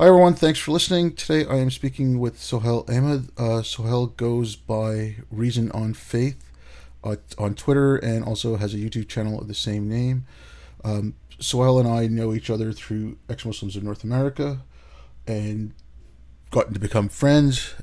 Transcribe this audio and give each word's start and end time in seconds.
Hi 0.00 0.06
everyone, 0.06 0.32
thanks 0.32 0.58
for 0.58 0.72
listening. 0.72 1.12
Today 1.12 1.46
I 1.46 1.58
am 1.58 1.70
speaking 1.70 2.20
with 2.20 2.40
Sohail 2.40 2.86
Ahmed. 2.88 3.28
Uh, 3.36 3.60
Sohail 3.60 4.06
goes 4.06 4.56
by 4.56 5.16
Reason 5.30 5.70
on 5.72 5.92
Faith 5.92 6.50
uh, 7.04 7.16
on 7.36 7.54
Twitter 7.54 7.96
and 7.96 8.24
also 8.24 8.56
has 8.56 8.72
a 8.72 8.78
YouTube 8.78 9.08
channel 9.08 9.38
of 9.38 9.46
the 9.46 9.52
same 9.52 9.90
name. 9.90 10.24
Um, 10.82 11.16
Sohail 11.38 11.78
and 11.78 11.86
I 11.86 12.06
know 12.06 12.32
each 12.32 12.48
other 12.48 12.72
through 12.72 13.18
ex 13.28 13.44
Muslims 13.44 13.76
of 13.76 13.82
North 13.82 14.02
America 14.02 14.62
and 15.26 15.74
gotten 16.50 16.72
to 16.72 16.80
become 16.80 17.10
friends. 17.10 17.74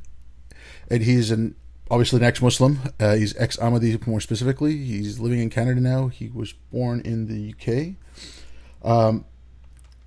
And 0.90 1.04
he's 1.04 1.30
an 1.30 1.54
obviously 1.92 2.18
an 2.18 2.26
ex 2.26 2.42
Muslim. 2.42 2.80
Uh, 3.00 3.14
he's 3.14 3.38
ex 3.38 3.58
Ahmadi 3.58 4.08
more 4.08 4.22
specifically. 4.22 4.76
He's 4.76 5.20
living 5.20 5.38
in 5.38 5.52
Canada 5.52 5.80
now. 5.80 6.08
He 6.08 6.30
was 6.30 6.54
born 6.72 7.00
in 7.02 7.28
the 7.28 7.54
UK. 7.54 7.94
Um, 8.84 9.26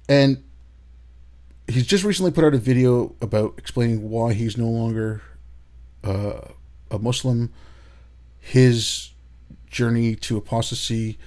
and 0.09 0.43
he's 1.71 1.87
just 1.87 2.05
recently 2.05 2.31
put 2.31 2.45
out 2.45 2.55
a 2.55 2.59
video 2.59 3.15
about 3.21 3.55
explaining 3.57 4.11
why 4.11 4.33
he's 4.33 4.57
no 4.57 4.69
longer 4.69 5.23
uh, 6.05 6.41
a 6.91 6.99
Muslim, 6.99 7.53
his 8.39 9.11
journey 9.67 10.17
to 10.17 10.37
apostasy, 10.37 11.19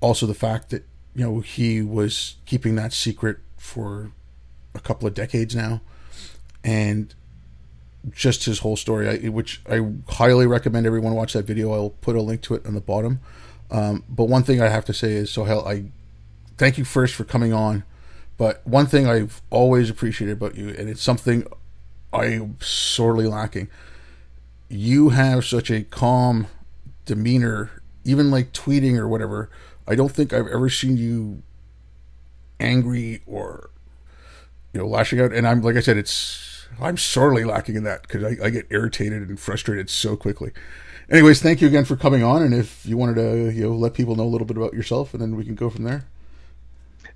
also 0.00 0.26
the 0.26 0.34
fact 0.34 0.70
that 0.70 0.84
you 1.14 1.24
know 1.24 1.40
he 1.40 1.80
was 1.80 2.36
keeping 2.46 2.74
that 2.74 2.92
secret 2.92 3.38
for 3.56 4.12
a 4.74 4.80
couple 4.80 5.08
of 5.08 5.14
decades 5.14 5.54
now, 5.54 5.80
and 6.62 7.14
just 8.10 8.44
his 8.44 8.58
whole 8.58 8.76
story, 8.76 9.28
which 9.30 9.62
I 9.70 9.80
highly 10.08 10.46
recommend 10.46 10.86
everyone 10.86 11.14
watch 11.14 11.32
that 11.32 11.46
video. 11.46 11.72
I'll 11.72 11.90
put 11.90 12.16
a 12.16 12.22
link 12.22 12.42
to 12.42 12.54
it 12.54 12.66
on 12.66 12.74
the 12.74 12.80
bottom. 12.80 13.20
Um, 13.70 14.04
but 14.08 14.24
one 14.24 14.42
thing 14.42 14.60
I 14.60 14.68
have 14.68 14.84
to 14.86 14.92
say 14.92 15.12
is, 15.12 15.30
Sohail, 15.30 15.64
I 15.66 15.84
thank 16.58 16.76
you 16.76 16.84
first 16.84 17.14
for 17.14 17.24
coming 17.24 17.52
on. 17.52 17.84
But 18.36 18.66
one 18.66 18.86
thing 18.86 19.06
I've 19.06 19.42
always 19.50 19.90
appreciated 19.90 20.32
about 20.32 20.56
you, 20.56 20.70
and 20.70 20.88
it's 20.88 21.02
something 21.02 21.46
I'm 22.12 22.56
sorely 22.60 23.26
lacking, 23.26 23.68
you 24.68 25.10
have 25.10 25.44
such 25.44 25.70
a 25.70 25.82
calm 25.84 26.48
demeanor, 27.04 27.82
even 28.04 28.30
like 28.30 28.52
tweeting 28.52 28.96
or 28.98 29.08
whatever. 29.08 29.50
I 29.86 29.94
don't 29.94 30.10
think 30.10 30.32
I've 30.32 30.48
ever 30.48 30.68
seen 30.68 30.96
you 30.96 31.42
angry 32.58 33.22
or 33.26 33.70
you 34.72 34.80
know 34.80 34.86
lashing 34.86 35.20
out. 35.20 35.32
And 35.32 35.46
I'm 35.46 35.62
like 35.62 35.76
I 35.76 35.80
said, 35.80 35.96
it's 35.96 36.66
I'm 36.80 36.96
sorely 36.96 37.44
lacking 37.44 37.76
in 37.76 37.84
that 37.84 38.02
because 38.02 38.24
I, 38.24 38.46
I 38.46 38.50
get 38.50 38.66
irritated 38.70 39.28
and 39.28 39.38
frustrated 39.38 39.90
so 39.90 40.16
quickly. 40.16 40.52
Anyways, 41.10 41.42
thank 41.42 41.60
you 41.60 41.68
again 41.68 41.84
for 41.84 41.96
coming 41.96 42.22
on. 42.22 42.42
And 42.42 42.54
if 42.54 42.84
you 42.86 42.96
wanted 42.96 43.16
to, 43.16 43.50
you 43.50 43.68
know, 43.68 43.74
let 43.74 43.92
people 43.94 44.16
know 44.16 44.24
a 44.24 44.32
little 44.32 44.46
bit 44.46 44.56
about 44.56 44.72
yourself, 44.72 45.12
and 45.12 45.22
then 45.22 45.36
we 45.36 45.44
can 45.44 45.54
go 45.54 45.68
from 45.68 45.84
there. 45.84 46.06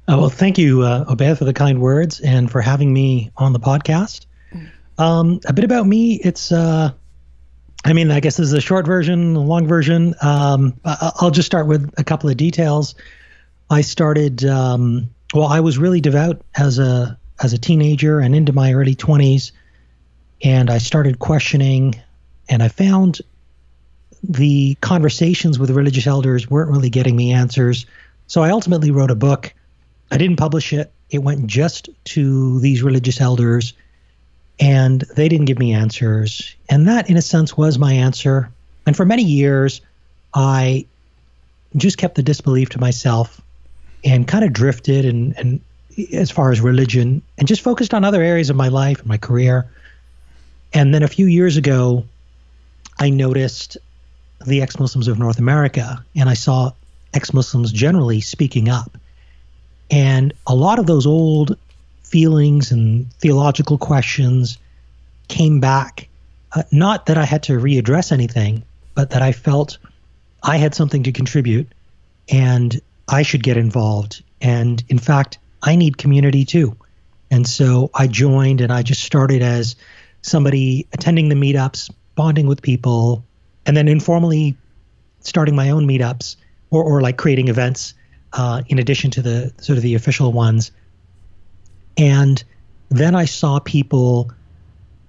Uh, 0.08 0.16
well, 0.16 0.30
thank 0.30 0.56
you, 0.56 0.82
uh, 0.82 1.04
for 1.34 1.44
the 1.44 1.52
kind 1.52 1.82
words 1.82 2.20
and 2.20 2.50
for 2.50 2.62
having 2.62 2.94
me 2.94 3.30
on 3.36 3.52
the 3.52 3.60
podcast. 3.60 4.24
Um, 4.96 5.38
a 5.46 5.52
bit 5.52 5.64
about 5.64 5.86
me. 5.86 6.14
It's, 6.14 6.50
uh, 6.50 6.92
I 7.84 7.92
mean, 7.92 8.10
I 8.10 8.20
guess 8.20 8.38
this 8.38 8.46
is 8.46 8.52
a 8.54 8.60
short 8.60 8.86
version, 8.86 9.36
a 9.36 9.40
long 9.40 9.68
version. 9.68 10.14
Um, 10.22 10.80
I'll 10.84 11.30
just 11.30 11.44
start 11.44 11.66
with 11.66 11.92
a 11.98 12.04
couple 12.04 12.30
of 12.30 12.38
details. 12.38 12.94
I 13.68 13.82
started, 13.82 14.46
um, 14.46 15.10
well, 15.34 15.46
I 15.46 15.60
was 15.60 15.76
really 15.76 16.00
devout 16.00 16.40
as 16.56 16.78
a 16.78 17.18
as 17.40 17.52
a 17.52 17.58
teenager 17.58 18.18
and 18.18 18.34
into 18.34 18.52
my 18.52 18.72
early 18.72 18.96
20s, 18.96 19.52
and 20.42 20.70
I 20.70 20.78
started 20.78 21.20
questioning, 21.20 21.94
and 22.48 22.64
I 22.64 22.68
found 22.68 23.20
the 24.24 24.76
conversations 24.80 25.56
with 25.58 25.70
religious 25.70 26.06
elders 26.08 26.50
weren't 26.50 26.70
really 26.70 26.90
getting 26.90 27.14
me 27.14 27.32
answers. 27.32 27.86
So 28.26 28.42
I 28.42 28.50
ultimately 28.50 28.90
wrote 28.90 29.12
a 29.12 29.14
book 29.14 29.54
I 30.10 30.18
didn't 30.18 30.36
publish 30.36 30.72
it. 30.72 30.92
It 31.10 31.18
went 31.18 31.46
just 31.46 31.88
to 32.04 32.60
these 32.60 32.82
religious 32.82 33.20
elders, 33.20 33.72
and 34.60 35.00
they 35.00 35.28
didn't 35.28 35.46
give 35.46 35.58
me 35.58 35.72
answers. 35.72 36.54
And 36.68 36.88
that, 36.88 37.08
in 37.08 37.16
a 37.16 37.22
sense, 37.22 37.56
was 37.56 37.78
my 37.78 37.92
answer. 37.92 38.50
And 38.86 38.96
for 38.96 39.04
many 39.04 39.22
years, 39.22 39.80
I 40.34 40.86
just 41.76 41.98
kept 41.98 42.14
the 42.14 42.22
disbelief 42.22 42.70
to 42.70 42.80
myself 42.80 43.40
and 44.04 44.26
kind 44.26 44.44
of 44.44 44.52
drifted 44.52 45.04
and, 45.04 45.36
and 45.36 45.60
as 46.12 46.30
far 46.30 46.50
as 46.50 46.60
religion 46.60 47.22
and 47.36 47.48
just 47.48 47.62
focused 47.62 47.92
on 47.92 48.04
other 48.04 48.22
areas 48.22 48.50
of 48.50 48.56
my 48.56 48.68
life 48.68 49.00
and 49.00 49.08
my 49.08 49.18
career. 49.18 49.68
And 50.72 50.94
then 50.94 51.02
a 51.02 51.08
few 51.08 51.26
years 51.26 51.56
ago, 51.56 52.04
I 52.98 53.10
noticed 53.10 53.76
the 54.46 54.62
ex 54.62 54.78
Muslims 54.78 55.08
of 55.08 55.18
North 55.18 55.38
America 55.38 56.04
and 56.14 56.28
I 56.28 56.34
saw 56.34 56.72
ex 57.12 57.32
Muslims 57.34 57.72
generally 57.72 58.20
speaking 58.20 58.68
up 58.68 58.96
and 59.90 60.32
a 60.46 60.54
lot 60.54 60.78
of 60.78 60.86
those 60.86 61.06
old 61.06 61.56
feelings 62.02 62.70
and 62.70 63.12
theological 63.14 63.78
questions 63.78 64.58
came 65.28 65.60
back. 65.60 66.08
Uh, 66.52 66.62
not 66.72 67.06
that 67.06 67.18
I 67.18 67.24
had 67.24 67.42
to 67.44 67.52
readdress 67.52 68.12
anything, 68.12 68.62
but 68.94 69.10
that 69.10 69.22
I 69.22 69.32
felt 69.32 69.78
I 70.42 70.56
had 70.56 70.74
something 70.74 71.02
to 71.04 71.12
contribute 71.12 71.68
and 72.30 72.80
I 73.08 73.22
should 73.22 73.42
get 73.42 73.56
involved. 73.56 74.22
And 74.40 74.82
in 74.88 74.98
fact, 74.98 75.38
I 75.62 75.76
need 75.76 75.98
community 75.98 76.44
too. 76.44 76.76
And 77.30 77.46
so 77.46 77.90
I 77.94 78.06
joined 78.06 78.60
and 78.60 78.72
I 78.72 78.82
just 78.82 79.02
started 79.02 79.42
as 79.42 79.76
somebody 80.22 80.86
attending 80.92 81.28
the 81.28 81.34
meetups, 81.34 81.90
bonding 82.14 82.46
with 82.46 82.62
people, 82.62 83.24
and 83.66 83.76
then 83.76 83.88
informally 83.88 84.56
starting 85.20 85.54
my 85.54 85.70
own 85.70 85.86
meetups 85.86 86.36
or, 86.70 86.82
or 86.82 87.00
like 87.00 87.16
creating 87.16 87.48
events 87.48 87.94
uh, 88.32 88.62
in 88.68 88.78
addition 88.78 89.10
to 89.12 89.22
the 89.22 89.52
sort 89.58 89.76
of 89.76 89.82
the 89.82 89.94
official 89.94 90.32
ones. 90.32 90.70
And 91.96 92.42
then 92.88 93.14
I 93.14 93.24
saw 93.24 93.58
people 93.58 94.30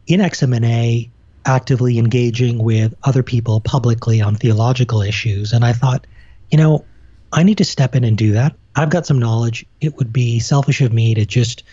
in 0.07 0.19
EXMNA 0.19 1.09
actively 1.45 1.97
engaging 1.97 2.57
with 2.63 2.93
other 3.03 3.23
people 3.23 3.61
publicly 3.61 4.21
on 4.21 4.35
theological 4.35 5.01
issues. 5.01 5.53
And 5.53 5.63
I 5.63 5.73
thought, 5.73 6.05
you 6.51 6.57
know, 6.57 6.85
I 7.31 7.43
need 7.43 7.59
to 7.59 7.65
step 7.65 7.95
in 7.95 8.03
and 8.03 8.17
do 8.17 8.33
that. 8.33 8.55
I've 8.75 8.89
got 8.89 9.05
some 9.05 9.19
knowledge. 9.19 9.65
It 9.81 9.97
would 9.97 10.11
be 10.11 10.39
selfish 10.39 10.81
of 10.81 10.91
me 10.91 11.13
to 11.13 11.25
just 11.25 11.63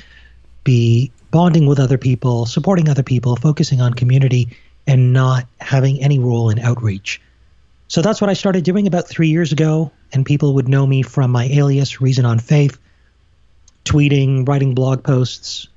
be 0.64 1.10
bonding 1.30 1.66
with 1.66 1.78
other 1.78 1.98
people, 1.98 2.46
supporting 2.46 2.88
other 2.88 3.02
people, 3.02 3.36
focusing 3.36 3.80
on 3.80 3.94
community, 3.94 4.48
and 4.86 5.12
not 5.12 5.46
having 5.60 6.02
any 6.02 6.18
role 6.18 6.50
in 6.50 6.58
outreach. 6.58 7.20
So 7.88 8.02
that's 8.02 8.20
what 8.20 8.30
I 8.30 8.34
started 8.34 8.64
doing 8.64 8.86
about 8.86 9.08
three 9.08 9.28
years 9.28 9.52
ago, 9.52 9.92
and 10.12 10.26
people 10.26 10.54
would 10.54 10.68
know 10.68 10.86
me 10.86 11.02
from 11.02 11.30
my 11.30 11.44
alias, 11.44 12.00
Reason 12.00 12.24
on 12.24 12.38
Faith, 12.38 12.78
tweeting, 13.84 14.46
writing 14.48 14.74
blog 14.74 15.04
posts, 15.04 15.68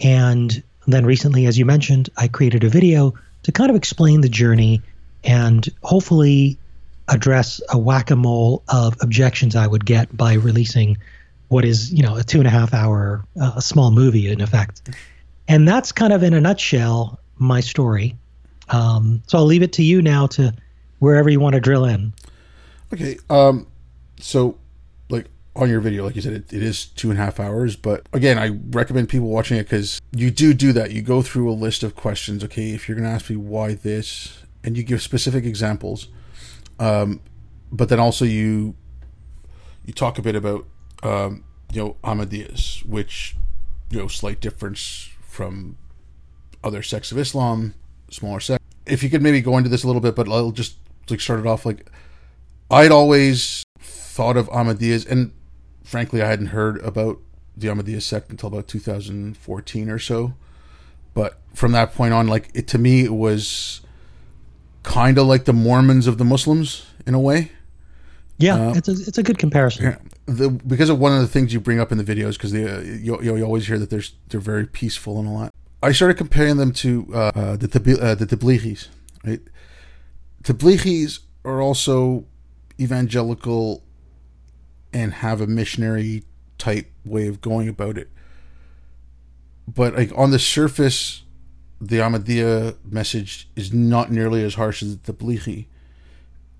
and 0.00 0.62
then 0.86 1.06
recently, 1.06 1.46
as 1.46 1.58
you 1.58 1.64
mentioned, 1.64 2.10
I 2.16 2.28
created 2.28 2.64
a 2.64 2.68
video 2.68 3.14
to 3.44 3.52
kind 3.52 3.70
of 3.70 3.76
explain 3.76 4.20
the 4.20 4.28
journey 4.28 4.82
and 5.22 5.66
hopefully 5.82 6.58
address 7.08 7.60
a 7.70 7.78
whack 7.78 8.10
a 8.10 8.16
mole 8.16 8.62
of 8.68 8.96
objections 9.00 9.56
I 9.56 9.66
would 9.66 9.84
get 9.84 10.14
by 10.14 10.34
releasing 10.34 10.98
what 11.48 11.64
is, 11.64 11.92
you 11.92 12.02
know, 12.02 12.16
a 12.16 12.24
two 12.24 12.38
and 12.38 12.46
a 12.46 12.50
half 12.50 12.74
hour, 12.74 13.24
uh, 13.40 13.60
small 13.60 13.90
movie 13.90 14.28
in 14.30 14.40
effect. 14.40 14.90
And 15.46 15.68
that's 15.68 15.92
kind 15.92 16.12
of 16.12 16.22
in 16.22 16.34
a 16.34 16.40
nutshell 16.40 17.20
my 17.36 17.60
story. 17.60 18.16
Um, 18.68 19.22
so 19.26 19.38
I'll 19.38 19.44
leave 19.44 19.62
it 19.62 19.74
to 19.74 19.82
you 19.82 20.00
now 20.00 20.26
to 20.28 20.54
wherever 21.04 21.30
you 21.30 21.40
want 21.40 21.54
to 21.54 21.60
drill 21.60 21.84
in. 21.84 22.12
Okay. 22.92 23.18
Um, 23.28 23.66
so, 24.18 24.58
like 25.08 25.26
on 25.54 25.68
your 25.68 25.80
video, 25.80 26.04
like 26.04 26.16
you 26.16 26.22
said, 26.22 26.32
it, 26.32 26.52
it 26.52 26.62
is 26.62 26.86
two 26.86 27.10
and 27.10 27.18
a 27.18 27.22
half 27.22 27.38
hours. 27.38 27.76
But 27.76 28.08
again, 28.12 28.38
I 28.38 28.58
recommend 28.70 29.08
people 29.08 29.28
watching 29.28 29.58
it 29.58 29.64
because 29.64 30.00
you 30.12 30.30
do 30.30 30.54
do 30.54 30.72
that. 30.72 30.90
You 30.90 31.02
go 31.02 31.22
through 31.22 31.50
a 31.50 31.54
list 31.54 31.82
of 31.82 31.94
questions. 31.94 32.42
Okay, 32.44 32.70
if 32.70 32.88
you're 32.88 32.96
going 32.96 33.08
to 33.08 33.14
ask 33.14 33.30
me 33.30 33.36
why 33.36 33.74
this, 33.74 34.42
and 34.64 34.76
you 34.76 34.82
give 34.82 35.02
specific 35.02 35.44
examples. 35.44 36.08
Um, 36.78 37.20
but 37.70 37.88
then 37.88 38.00
also 38.00 38.24
you 38.24 38.74
you 39.84 39.92
talk 39.92 40.18
a 40.18 40.22
bit 40.22 40.34
about 40.34 40.66
um, 41.02 41.44
you 41.72 41.82
know 41.82 41.96
Ahmadiyas, 42.02 42.84
which 42.86 43.36
you 43.90 43.98
know 43.98 44.08
slight 44.08 44.40
difference 44.40 45.10
from 45.20 45.76
other 46.62 46.82
sects 46.82 47.12
of 47.12 47.18
Islam, 47.18 47.74
smaller 48.10 48.40
sect. 48.40 48.62
If 48.86 49.02
you 49.02 49.10
could 49.10 49.22
maybe 49.22 49.40
go 49.40 49.56
into 49.56 49.68
this 49.68 49.82
a 49.82 49.86
little 49.86 50.00
bit, 50.00 50.14
but 50.14 50.28
I'll 50.28 50.50
just 50.50 50.76
like 51.10 51.20
started 51.20 51.46
off 51.46 51.66
like 51.66 51.90
I'd 52.70 52.92
always 52.92 53.64
thought 53.78 54.36
of 54.36 54.48
Ahmadiyas, 54.48 55.08
and 55.10 55.32
frankly, 55.82 56.22
I 56.22 56.26
hadn't 56.26 56.46
heard 56.46 56.80
about 56.82 57.20
the 57.56 57.68
Ahmadiyya 57.68 58.02
sect 58.02 58.30
until 58.30 58.48
about 58.48 58.68
2014 58.68 59.90
or 59.90 59.98
so. 59.98 60.34
But 61.12 61.38
from 61.54 61.72
that 61.72 61.94
point 61.94 62.12
on, 62.12 62.26
like 62.26 62.50
it 62.54 62.66
to 62.68 62.78
me, 62.78 63.04
it 63.04 63.14
was 63.14 63.80
kind 64.82 65.18
of 65.18 65.26
like 65.26 65.44
the 65.44 65.52
Mormons 65.52 66.06
of 66.06 66.18
the 66.18 66.24
Muslims 66.24 66.86
in 67.06 67.14
a 67.14 67.20
way. 67.20 67.52
Yeah, 68.38 68.68
uh, 68.68 68.74
it's 68.74 68.88
a 68.88 68.92
it's 68.92 69.18
a 69.18 69.22
good 69.22 69.38
comparison. 69.38 69.84
Yeah, 69.84 69.96
the, 70.26 70.50
because 70.50 70.90
of 70.90 70.98
one 70.98 71.12
of 71.12 71.20
the 71.20 71.28
things 71.28 71.52
you 71.52 71.60
bring 71.60 71.78
up 71.78 71.92
in 71.92 71.98
the 71.98 72.04
videos, 72.04 72.32
because 72.32 72.52
uh, 72.52 72.82
you, 72.84 73.20
you 73.22 73.44
always 73.44 73.66
hear 73.66 73.78
that 73.78 73.90
they're 73.90 74.02
they're 74.28 74.40
very 74.40 74.66
peaceful 74.66 75.20
and 75.20 75.28
a 75.28 75.30
lot. 75.30 75.50
I 75.82 75.92
started 75.92 76.14
comparing 76.14 76.56
them 76.56 76.72
to 76.72 77.06
uh, 77.12 77.18
uh, 77.34 77.56
the 77.56 77.98
uh, 78.00 78.14
the 78.14 78.26
Tablighis, 78.26 78.88
right? 79.24 79.40
Tablighis 80.44 81.20
are 81.44 81.60
also 81.60 82.24
evangelical 82.78 83.82
and 84.92 85.12
have 85.14 85.40
a 85.40 85.46
missionary 85.46 86.22
type 86.58 86.90
way 87.04 87.26
of 87.26 87.40
going 87.40 87.68
about 87.68 87.98
it. 87.98 88.08
but 89.66 89.94
like 89.94 90.12
on 90.14 90.30
the 90.30 90.38
surface, 90.38 91.22
the 91.80 91.96
Ahmadiyya 91.96 92.76
message 92.84 93.48
is 93.56 93.72
not 93.72 94.12
nearly 94.12 94.44
as 94.44 94.54
harsh 94.54 94.82
as 94.82 94.98
the 94.98 95.12
Tablighi. 95.12 95.66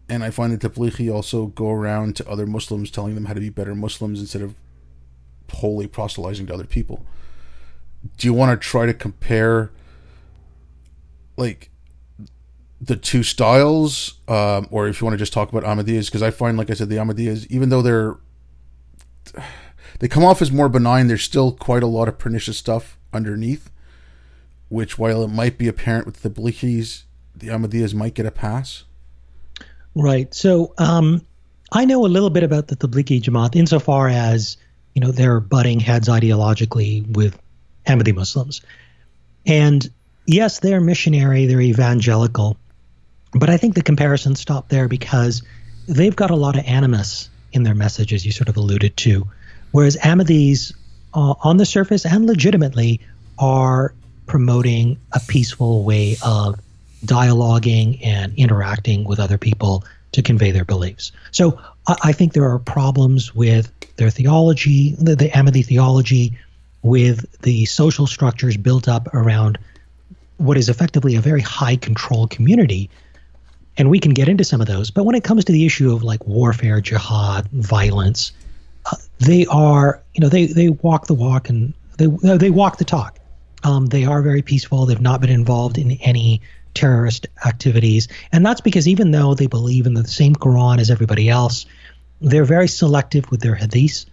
And 0.09 0.25
I 0.25 0.31
find 0.31 0.53
the 0.53 0.69
Tablighi 0.69 1.13
also 1.13 1.47
go 1.47 1.71
around 1.71 2.17
to 2.17 2.29
other 2.29 2.47
Muslims 2.47 2.91
telling 2.91 3.15
them 3.15 3.27
how 3.27 3.35
to 3.35 3.41
be 3.41 3.51
better 3.51 3.75
Muslims 3.75 4.21
instead 4.21 4.43
of 4.43 4.55
wholly 5.53 5.87
proselytizing 5.87 6.47
to 6.47 6.55
other 6.55 6.65
people. 6.65 7.05
Do 8.17 8.27
you 8.27 8.35
want 8.35 8.61
to 8.61 8.69
try 8.69 8.87
to 8.87 8.95
compare 8.95 9.71
like 11.37 11.71
the 12.81 12.97
two 12.97 13.23
styles, 13.23 14.21
um, 14.29 14.69
or 14.71 14.88
if 14.88 15.00
you 15.00 15.06
want 15.06 15.15
to 15.15 15.19
just 15.19 15.32
talk 15.32 15.53
about 15.53 15.65
Ahmadiyyas, 15.65 16.06
because 16.06 16.23
I 16.23 16.31
find, 16.31 16.59
like 16.59 16.71
I 16.71 16.75
said, 16.75 16.88
the 16.88 16.97
Ahmadiyyas, 16.97 17.47
even 17.50 17.69
though 17.69 17.82
they're 17.82 18.17
they 20.00 20.09
come 20.09 20.25
off 20.25 20.43
as 20.43 20.50
more 20.50 20.69
benign, 20.69 21.06
there's 21.06 21.23
still 21.23 21.53
quite 21.53 21.82
a 21.82 21.87
lot 21.87 22.09
of 22.09 22.19
pernicious 22.19 22.59
stuff 22.59 22.99
underneath. 23.12 23.71
Which, 24.69 24.99
while 24.99 25.23
it 25.23 25.29
might 25.29 25.56
be 25.56 25.69
apparent 25.69 26.06
with 26.06 26.23
the 26.23 26.31
Blichis, 26.31 27.05
the 27.37 27.49
Ahmadiyyas 27.49 27.94
might 27.94 28.15
get 28.15 28.26
a 28.26 28.31
pass. 28.31 28.85
Right. 29.94 30.32
So 30.35 30.75
um, 30.79 31.25
I 31.73 31.85
know 31.85 32.05
a 32.05 32.09
little 32.09 32.31
bit 32.31 32.43
about 32.43 32.69
the 32.69 32.77
Tablighi 32.77 33.20
Jamaat 33.20 33.56
insofar 33.56 34.09
as 34.09 34.56
you 34.94 35.00
know 35.00 35.11
they're 35.11 35.41
butting 35.41 35.81
heads 35.81 36.09
ideologically 36.09 37.06
with 37.17 37.38
Ahmadi 37.87 38.15
Muslims, 38.15 38.61
and 39.47 39.88
yes, 40.27 40.61
they're 40.61 40.81
missionary, 40.81 41.47
they're 41.47 41.61
evangelical, 41.61 42.56
but 43.35 43.51
I 43.51 43.57
think 43.57 43.75
the 43.75 43.83
comparisons 43.83 44.41
stop 44.41 44.69
there 44.69 44.89
because 44.89 45.43
they've 45.89 46.15
got 46.15 46.31
a 46.31 46.37
lot 46.37 46.57
of 46.57 46.65
animus 46.65 47.29
in 47.53 47.63
their 47.63 47.75
messages, 47.75 48.25
you 48.25 48.33
sort 48.33 48.49
of 48.49 48.57
alluded 48.57 48.97
to, 48.99 49.29
whereas 49.71 49.97
Ahmadis, 49.97 50.75
uh, 51.13 51.35
on 51.43 51.57
the 51.57 51.67
surface 51.67 52.05
and 52.05 52.27
legitimately, 52.27 53.01
are 53.39 53.95
promoting 54.27 54.99
a 55.13 55.21
peaceful 55.21 55.85
way 55.85 56.17
of 56.25 56.61
dialoguing 57.05 58.05
and 58.05 58.33
interacting 58.37 59.05
with 59.05 59.21
other 59.21 59.39
people 59.39 59.85
to 60.13 60.23
convey 60.23 60.51
their 60.51 60.65
beliefs. 60.65 61.13
So 61.31 61.61
I, 61.87 61.97
I 62.05 62.13
think 62.13 62.33
there 62.33 62.51
are 62.51 62.59
problems 62.59 63.35
with 63.35 63.71
their 63.97 64.11
theology, 64.11 64.95
the, 64.95 65.17
the 65.17 65.29
Ahmadi 65.29 65.65
theology, 65.65 66.39
with 66.83 67.41
the 67.41 67.65
social 67.67 68.07
structures 68.07 68.57
built 68.57 68.89
up 68.89 69.15
around 69.15 69.59
what 70.37 70.57
is 70.57 70.69
effectively 70.69 71.17
a 71.17 71.21
very 71.21 71.41
high 71.41 71.77
control 71.77 72.27
community. 72.27 72.91
And 73.76 73.91
we 73.91 73.99
can 73.99 74.12
get 74.12 74.29
into 74.29 74.44
some 74.44 74.61
of 74.61 74.67
those. 74.67 74.91
But 74.91 75.05
when 75.05 75.15
it 75.17 75.25
comes 75.25 75.44
to 75.47 75.53
the 75.53 75.67
issue 75.67 75.93
of 75.93 76.03
like 76.03 76.25
warfare, 76.26 76.81
jihad, 76.81 77.49
violence, 77.49 78.32
uh, 78.87 78.97
they 79.19 79.47
are, 79.47 80.03
you 80.15 80.21
know, 80.21 80.29
they, 80.29 80.47
they 80.47 80.69
walk 80.69 81.06
the 81.06 81.15
walk 81.15 81.49
and 81.49 81.75
they, 81.99 82.06
they 82.06 82.50
walk 82.50 82.79
the 82.79 82.85
talk. 82.85 83.19
Um, 83.65 83.87
they 83.87 84.05
are 84.05 84.23
very 84.23 84.43
peaceful. 84.43 84.87
They've 84.87 85.00
not 85.00 85.21
been 85.21 85.31
involved 85.31 85.79
in 85.79 85.93
any 85.93 86.43
terrorist 86.75 87.26
activities. 87.44 88.09
And 88.31 88.44
that's 88.44 88.61
because 88.61 88.87
even 88.87 89.11
though 89.11 89.35
they 89.35 89.47
believe 89.47 89.87
in 89.87 89.94
the 89.94 90.06
same 90.06 90.35
Quran 90.35 90.79
as 90.79 90.91
everybody 90.91 91.29
else, 91.29 91.67
they're 92.20 92.44
very 92.44 92.69
selective 92.69 93.31
with 93.31 93.41
their 93.41 93.56
hadiths. 93.56 94.06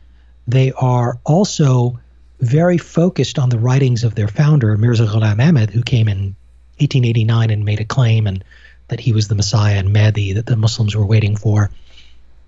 They 0.47 0.71
are 0.71 1.19
also 1.25 1.99
very 2.39 2.77
focused 2.77 3.37
on 3.37 3.49
the 3.49 3.59
writings 3.59 4.03
of 4.03 4.15
their 4.15 4.27
founder, 4.27 4.75
Mirza 4.77 5.05
Ghulam 5.05 5.39
Ahmad, 5.45 5.69
who 5.69 5.83
came 5.83 6.07
in 6.07 6.35
1889 6.79 7.49
and 7.51 7.65
made 7.65 7.79
a 7.79 7.85
claim 7.85 8.25
and 8.25 8.43
that 8.91 8.99
he 8.99 9.13
was 9.13 9.29
the 9.29 9.35
Messiah 9.35 9.77
and 9.77 9.93
Mahdi 9.93 10.33
that 10.33 10.45
the 10.45 10.57
Muslims 10.57 10.97
were 10.97 11.05
waiting 11.05 11.37
for. 11.37 11.71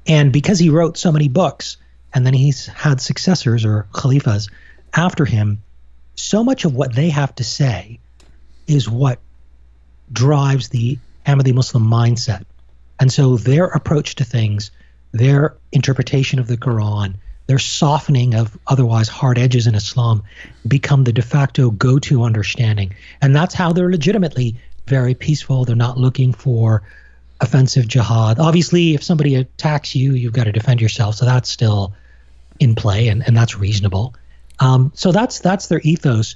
And 0.06 0.34
because 0.34 0.60
he 0.60 0.70
wrote 0.70 0.98
so 0.98 1.10
many 1.10 1.30
books, 1.30 1.78
and 2.14 2.26
then 2.26 2.34
he's 2.34 2.68
had 2.68 3.00
successors 3.00 3.64
or 3.64 3.88
khalifas 3.94 4.52
after 4.94 5.24
him, 5.24 5.64
so 6.16 6.44
much 6.44 6.66
of 6.66 6.76
what 6.76 6.94
they 6.94 7.10
have 7.10 7.34
to 7.36 7.46
say 7.46 8.00
is 8.68 8.90
what 8.90 9.20
drives 10.12 10.68
the 10.68 11.00
Ahmadi 11.26 11.54
Muslim 11.54 11.90
mindset. 11.90 12.44
And 13.00 13.12
so 13.12 13.38
their 13.38 13.66
approach 13.66 14.16
to 14.16 14.26
things, 14.26 14.72
their 15.14 15.56
interpretation 15.72 16.40
of 16.40 16.48
the 16.48 16.58
Quran, 16.58 17.16
their 17.48 17.58
softening 17.58 18.36
of 18.36 18.58
otherwise 18.68 19.08
hard 19.08 19.38
edges 19.38 19.66
in 19.66 19.76
Islam 19.76 20.24
become 20.68 21.06
the 21.06 21.14
de 21.14 21.22
facto 21.22 21.72
go 21.72 22.00
to 22.00 22.24
understanding. 22.24 22.96
And 23.22 23.34
that's 23.34 23.54
how 23.54 23.72
they're 23.72 23.90
legitimately 23.90 24.58
very 24.88 25.14
peaceful. 25.14 25.66
They're 25.66 25.76
not 25.76 25.98
looking 25.98 26.34
for 26.34 26.84
offensive 27.42 27.88
jihad. 27.88 28.40
Obviously, 28.40 28.94
if 28.94 29.04
somebody 29.04 29.36
attacks 29.36 29.96
you, 29.96 30.14
you've 30.14 30.34
got 30.34 30.46
to 30.46 30.52
defend 30.52 30.82
yourself. 30.82 31.16
So 31.16 31.26
that's 31.26 31.50
still 31.50 31.94
in 32.60 32.76
play 32.76 33.08
and, 33.08 33.26
and 33.28 33.36
that's 33.36 33.58
reasonable. 33.58 34.16
Um, 34.60 34.92
so 34.96 35.12
that's 35.12 35.40
that's 35.40 35.68
their 35.68 35.82
ethos. 35.84 36.36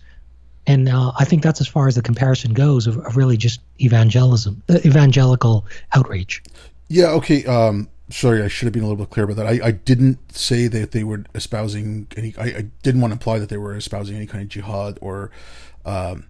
And 0.65 0.89
uh, 0.89 1.13
I 1.17 1.23
think 1.23 1.43
that's 1.43 1.61
as 1.61 1.67
far 1.67 1.87
as 1.87 1.95
the 1.95 2.01
comparison 2.01 2.53
goes 2.53 2.87
of, 2.87 2.97
of 2.97 3.15
really 3.15 3.37
just 3.37 3.61
evangelism, 3.79 4.61
uh, 4.67 4.79
evangelical 4.83 5.65
outreach. 5.95 6.43
Yeah. 6.89 7.07
Okay. 7.11 7.45
Um, 7.45 7.87
sorry, 8.09 8.41
I 8.41 8.49
should 8.49 8.65
have 8.65 8.73
been 8.73 8.83
a 8.83 8.87
little 8.87 9.01
bit 9.01 9.09
clear 9.09 9.23
about 9.23 9.37
that. 9.37 9.47
I, 9.47 9.67
I 9.67 9.71
didn't 9.71 10.35
say 10.35 10.67
that 10.67 10.91
they 10.91 11.05
were 11.05 11.23
espousing 11.33 12.07
any. 12.17 12.33
I, 12.37 12.43
I 12.43 12.65
didn't 12.83 12.99
want 12.99 13.11
to 13.11 13.15
imply 13.15 13.39
that 13.39 13.49
they 13.49 13.57
were 13.57 13.75
espousing 13.75 14.17
any 14.17 14.25
kind 14.25 14.41
of 14.41 14.49
jihad 14.49 14.97
or, 15.01 15.31
um, 15.85 16.25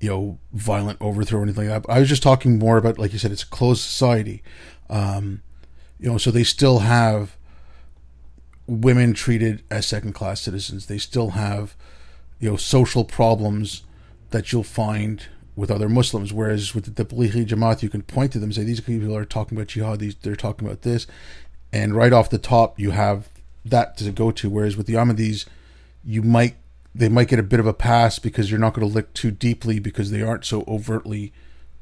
you 0.00 0.08
know, 0.08 0.38
violent 0.52 0.98
overthrow 1.00 1.40
or 1.40 1.42
anything 1.42 1.68
like 1.68 1.82
that. 1.82 1.92
I 1.92 2.00
was 2.00 2.08
just 2.08 2.22
talking 2.22 2.58
more 2.58 2.76
about, 2.76 2.98
like 2.98 3.12
you 3.12 3.18
said, 3.18 3.32
it's 3.32 3.42
a 3.42 3.48
closed 3.48 3.82
society. 3.82 4.42
Um, 4.88 5.42
you 5.98 6.10
know, 6.10 6.18
so 6.18 6.30
they 6.30 6.44
still 6.44 6.80
have 6.80 7.36
women 8.66 9.14
treated 9.14 9.62
as 9.70 9.86
second 9.86 10.12
class 10.12 10.40
citizens. 10.40 10.86
They 10.86 10.98
still 10.98 11.30
have, 11.30 11.76
you 12.38 12.50
know, 12.50 12.56
social 12.56 13.04
problems 13.04 13.82
that 14.30 14.52
you'll 14.52 14.62
find 14.62 15.26
with 15.56 15.70
other 15.70 15.88
Muslims. 15.88 16.32
Whereas 16.32 16.74
with 16.74 16.94
the 16.94 17.04
Tablighi 17.04 17.44
Jamaat, 17.44 17.82
you 17.82 17.88
can 17.88 18.02
point 18.02 18.32
to 18.32 18.38
them 18.38 18.50
and 18.50 18.54
say, 18.54 18.62
these 18.62 18.80
people 18.80 19.16
are 19.16 19.24
talking 19.24 19.58
about 19.58 19.68
jihad, 19.68 19.98
these, 19.98 20.14
they're 20.16 20.36
talking 20.36 20.66
about 20.66 20.82
this. 20.82 21.06
And 21.72 21.96
right 21.96 22.12
off 22.12 22.30
the 22.30 22.38
top, 22.38 22.78
you 22.78 22.92
have 22.92 23.28
that 23.64 23.96
to 23.96 24.12
go 24.12 24.30
to. 24.30 24.48
Whereas 24.48 24.76
with 24.76 24.86
the 24.86 24.94
Ahmadis, 24.94 25.46
you 26.04 26.22
might, 26.22 26.56
they 26.98 27.08
might 27.08 27.28
get 27.28 27.38
a 27.38 27.44
bit 27.44 27.60
of 27.60 27.66
a 27.66 27.72
pass 27.72 28.18
because 28.18 28.50
you're 28.50 28.60
not 28.60 28.74
going 28.74 28.86
to 28.86 28.92
look 28.92 29.14
too 29.14 29.30
deeply 29.30 29.78
because 29.78 30.10
they 30.10 30.20
aren't 30.20 30.44
so 30.44 30.64
overtly 30.66 31.32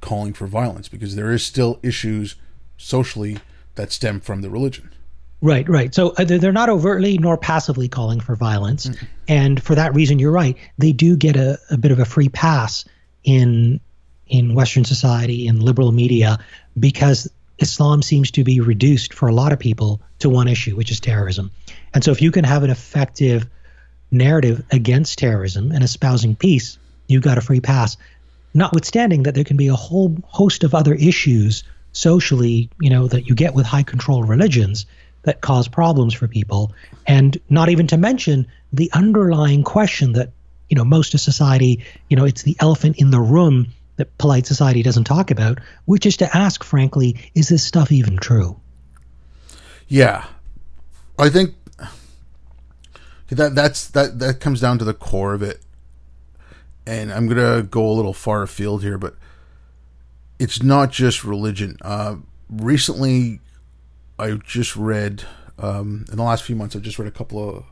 calling 0.03 0.35
for 0.35 0.47
violence 0.47 0.89
because 0.89 1.17
there 1.17 1.33
is 1.33 1.45
still 1.45 1.81
issues 1.83 2.37
socially 2.77 3.39
that 3.77 3.91
stem 3.91 4.21
from 4.21 4.43
the 4.43 4.51
religion. 4.51 4.91
Right, 5.41 5.67
right. 5.69 5.95
So 5.95 6.11
uh, 6.19 6.25
they're 6.25 6.53
not 6.53 6.69
overtly 6.69 7.17
nor 7.17 7.39
passively 7.39 7.89
calling 7.89 8.21
for 8.21 8.37
violence. 8.37 8.87
Mm-hmm. 8.87 9.07
And 9.29 9.63
for 9.63 9.75
that 9.75 9.95
reason, 9.95 10.19
you're 10.19 10.33
right. 10.33 10.57
They 10.77 10.93
do 10.93 11.17
get 11.17 11.37
a, 11.37 11.59
a 11.71 11.79
bit 11.79 11.93
of 11.93 11.99
a 11.99 12.05
free 12.05 12.29
pass 12.29 12.85
in 13.25 13.81
in 14.29 14.55
Western 14.55 14.85
society 14.85 15.47
in 15.47 15.61
liberal 15.61 15.93
media 15.93 16.39
because 16.79 17.31
Islam 17.59 18.03
seems 18.03 18.33
to 18.33 18.45
be 18.45 18.61
reduced 18.61 19.15
for 19.15 19.29
a 19.29 19.33
lot 19.33 19.53
of 19.53 19.59
people 19.59 20.03
to 20.19 20.29
one 20.29 20.49
issue, 20.49 20.75
which 20.75 20.91
is 20.91 21.01
terrorism. 21.01 21.53
And 21.95 22.03
so, 22.03 22.11
if 22.11 22.21
you 22.21 22.33
can 22.33 22.45
have 22.45 22.65
an 22.65 22.71
effective 22.71 23.47
narrative 24.11 24.65
against 24.71 25.19
terrorism 25.19 25.73
and 25.73 25.83
espousing 25.83 26.37
peace, 26.37 26.79
you've 27.07 27.23
got 27.23 27.39
a 27.39 27.41
free 27.41 27.61
pass. 27.61 27.97
Notwithstanding 28.55 29.25
that 29.25 29.35
there 29.35 29.45
can 29.45 29.57
be 29.57 29.69
a 29.69 29.75
whole 29.75 30.17
host 30.25 30.65
of 30.65 30.75
other 30.75 30.95
issues 30.95 31.65
socially, 31.93 32.71
you 32.81 32.91
know, 32.91 33.07
that 33.09 33.27
you 33.27 33.35
get 33.35 33.55
with 33.55 33.67
high 33.67 33.83
control 33.83 34.23
religions 34.23 34.87
that 35.23 35.41
cause 35.41 35.67
problems 35.67 36.15
for 36.15 36.29
people, 36.29 36.73
and 37.07 37.37
not 37.51 37.69
even 37.69 37.89
to 37.89 37.97
mention 37.97 38.47
the 38.73 38.91
underlying 38.93 39.65
question 39.65 40.13
that 40.13 40.31
you 40.71 40.77
know 40.77 40.85
most 40.85 41.15
of 41.15 41.21
society 41.21 41.85
you 42.09 42.17
know 42.17 42.25
it's 42.25 42.43
the 42.43 42.57
elephant 42.61 42.97
in 42.99 43.11
the 43.11 43.21
room 43.21 43.67
that 43.97 44.17
polite 44.19 44.47
society 44.47 44.83
doesn't 44.83 45.05
talk 45.05 45.31
about 45.31 45.59
which 45.85 46.07
is 46.07 46.19
to 46.19 46.37
ask 46.37 46.63
frankly 46.65 47.17
is 47.35 47.49
this 47.49 47.65
stuff 47.65 47.93
even 47.93 48.17
true? 48.17 48.59
Yeah. 49.89 50.25
I 51.19 51.31
think 51.31 51.55
that 53.29 53.55
that's 53.55 53.89
that 53.89 54.19
that 54.19 54.41
comes 54.41 54.61
down 54.61 54.79
to 54.79 54.85
the 54.85 54.95
core 54.95 55.35
of 55.35 55.43
it 55.43 55.61
and 56.87 57.13
i'm 57.13 57.27
gonna 57.27 57.63
go 57.63 57.89
a 57.89 57.93
little 57.93 58.13
far 58.13 58.43
afield 58.43 58.83
here 58.83 58.99
but 58.99 59.17
it's 60.39 60.63
not 60.63 60.91
just 60.91 61.25
religion 61.25 61.77
uh, 61.83 62.17
recently 62.49 63.41
i 64.19 64.31
just 64.33 64.77
read 64.77 65.25
um, 65.59 66.05
in 66.11 66.17
the 66.17 66.23
last 66.23 66.45
few 66.45 66.55
months 66.55 66.77
i've 66.77 66.83
just 66.83 66.99
read 66.99 67.09
a 67.09 67.13
couple 67.13 67.49
of 67.49 67.65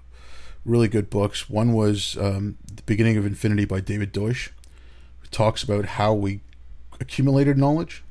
really 0.65 0.89
good 0.89 1.11
books. 1.11 1.49
One 1.51 1.73
was 1.73 2.17
um, 2.19 2.57
The 2.75 2.83
Beginning 2.83 3.17
of 3.17 3.27
Infinity 3.27 3.65
by 3.65 3.81
David 3.81 4.13
Deutsch, 4.13 4.53
talks 5.31 5.63
about 5.63 5.85
how 5.85 6.15
we 6.15 6.41
accumulated 7.01 7.59
knowledge. 7.59 8.03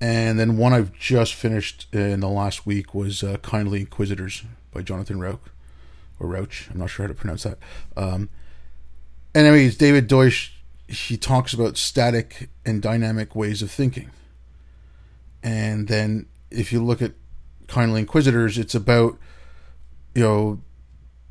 And 0.00 0.38
then 0.38 0.58
one 0.58 0.74
I've 0.74 0.92
just 0.92 1.34
finished 1.34 1.86
in 1.92 2.20
the 2.20 2.28
last 2.28 2.66
week 2.66 2.94
was 2.94 3.22
uh, 3.22 3.38
Kindly 3.38 3.80
Inquisitors 3.80 4.44
by 4.70 4.82
Jonathan 4.82 5.18
Rauch, 5.18 5.40
or 6.18 6.28
Rauch, 6.28 6.68
I'm 6.70 6.78
not 6.78 6.90
sure 6.90 7.04
how 7.04 7.08
to 7.08 7.14
pronounce 7.14 7.42
that. 7.44 7.58
Um, 7.96 8.28
anyways, 9.34 9.76
David 9.76 10.06
Deutsch, 10.06 10.54
he 10.88 11.16
talks 11.16 11.52
about 11.52 11.76
static 11.76 12.48
and 12.64 12.80
dynamic 12.80 13.34
ways 13.34 13.62
of 13.62 13.70
thinking. 13.70 14.10
And 15.42 15.88
then 15.88 16.26
if 16.50 16.72
you 16.72 16.82
look 16.82 17.02
at 17.02 17.12
Kindly 17.68 18.00
Inquisitors, 18.00 18.58
it's 18.58 18.74
about, 18.74 19.18
you 20.14 20.22
know, 20.22 20.60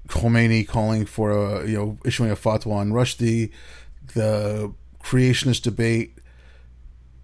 Khomeini 0.07 0.67
calling 0.67 1.05
for 1.05 1.31
a 1.31 1.67
you 1.67 1.77
know 1.77 1.97
issuing 2.05 2.31
a 2.31 2.35
fatwa 2.35 2.73
on 2.73 2.91
Rushdie, 2.91 3.51
the 4.13 4.73
creationist 5.03 5.63
debate. 5.63 6.17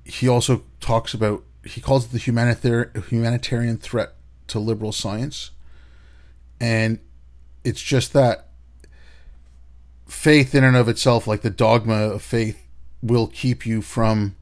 He 0.03 0.27
also 0.27 0.63
talks 0.79 1.13
about 1.13 1.43
he 1.63 1.79
calls 1.79 2.05
it 2.05 2.11
the 2.11 2.17
humanitarian 2.17 3.03
humanitarian 3.09 3.77
threat 3.77 4.15
to 4.47 4.59
liberal 4.59 4.91
science, 4.91 5.51
and 6.59 6.99
it's 7.63 7.81
just 7.81 8.13
that 8.13 8.47
faith 10.07 10.53
in 10.53 10.63
and 10.63 10.75
of 10.75 10.87
itself, 10.87 11.27
like 11.27 11.41
the 11.41 11.49
dogma 11.49 11.93
of 11.93 12.21
faith, 12.21 12.67
will 13.01 13.27
keep 13.27 13.65
you 13.65 13.81
from 13.81 14.35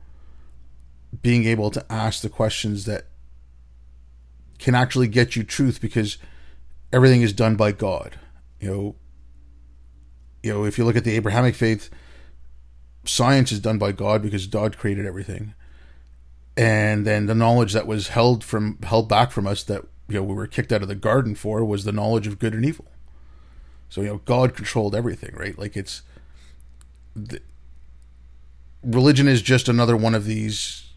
being 1.21 1.45
able 1.45 1.71
to 1.71 1.85
ask 1.91 2.21
the 2.21 2.29
questions 2.29 2.85
that 2.85 3.05
can 4.57 4.75
actually 4.75 5.07
get 5.07 5.35
you 5.35 5.43
truth 5.43 5.79
because 5.79 6.17
everything 6.91 7.21
is 7.21 7.33
done 7.33 7.55
by 7.55 7.71
God. 7.71 8.19
You 8.59 8.69
know, 8.69 8.95
you 10.43 10.53
know, 10.53 10.65
if 10.65 10.77
you 10.77 10.85
look 10.85 10.95
at 10.95 11.03
the 11.03 11.15
Abrahamic 11.15 11.55
faith, 11.55 11.89
science 13.05 13.51
is 13.51 13.59
done 13.59 13.77
by 13.77 13.91
God 13.91 14.21
because 14.21 14.47
God 14.47 14.77
created 14.77 15.05
everything. 15.05 15.53
And 16.57 17.05
then 17.07 17.25
the 17.25 17.35
knowledge 17.35 17.73
that 17.73 17.87
was 17.87 18.09
held 18.09 18.43
from 18.43 18.79
held 18.83 19.07
back 19.07 19.31
from 19.31 19.47
us 19.47 19.63
that 19.63 19.85
you 20.09 20.15
know 20.15 20.23
we 20.23 20.33
were 20.33 20.47
kicked 20.47 20.73
out 20.73 20.81
of 20.81 20.87
the 20.87 20.95
garden 20.95 21.35
for 21.35 21.63
was 21.63 21.85
the 21.85 21.91
knowledge 21.91 22.27
of 22.27 22.39
good 22.39 22.53
and 22.53 22.65
evil. 22.65 22.85
So 23.89 24.01
you 24.01 24.07
know 24.07 24.21
God 24.25 24.55
controlled 24.55 24.95
everything, 24.95 25.33
right? 25.35 25.57
Like 25.57 25.75
it's 25.75 26.03
the, 27.15 27.41
religion 28.83 29.27
is 29.27 29.41
just 29.41 29.67
another 29.67 29.97
one 29.97 30.15
of 30.15 30.25
these 30.25 30.89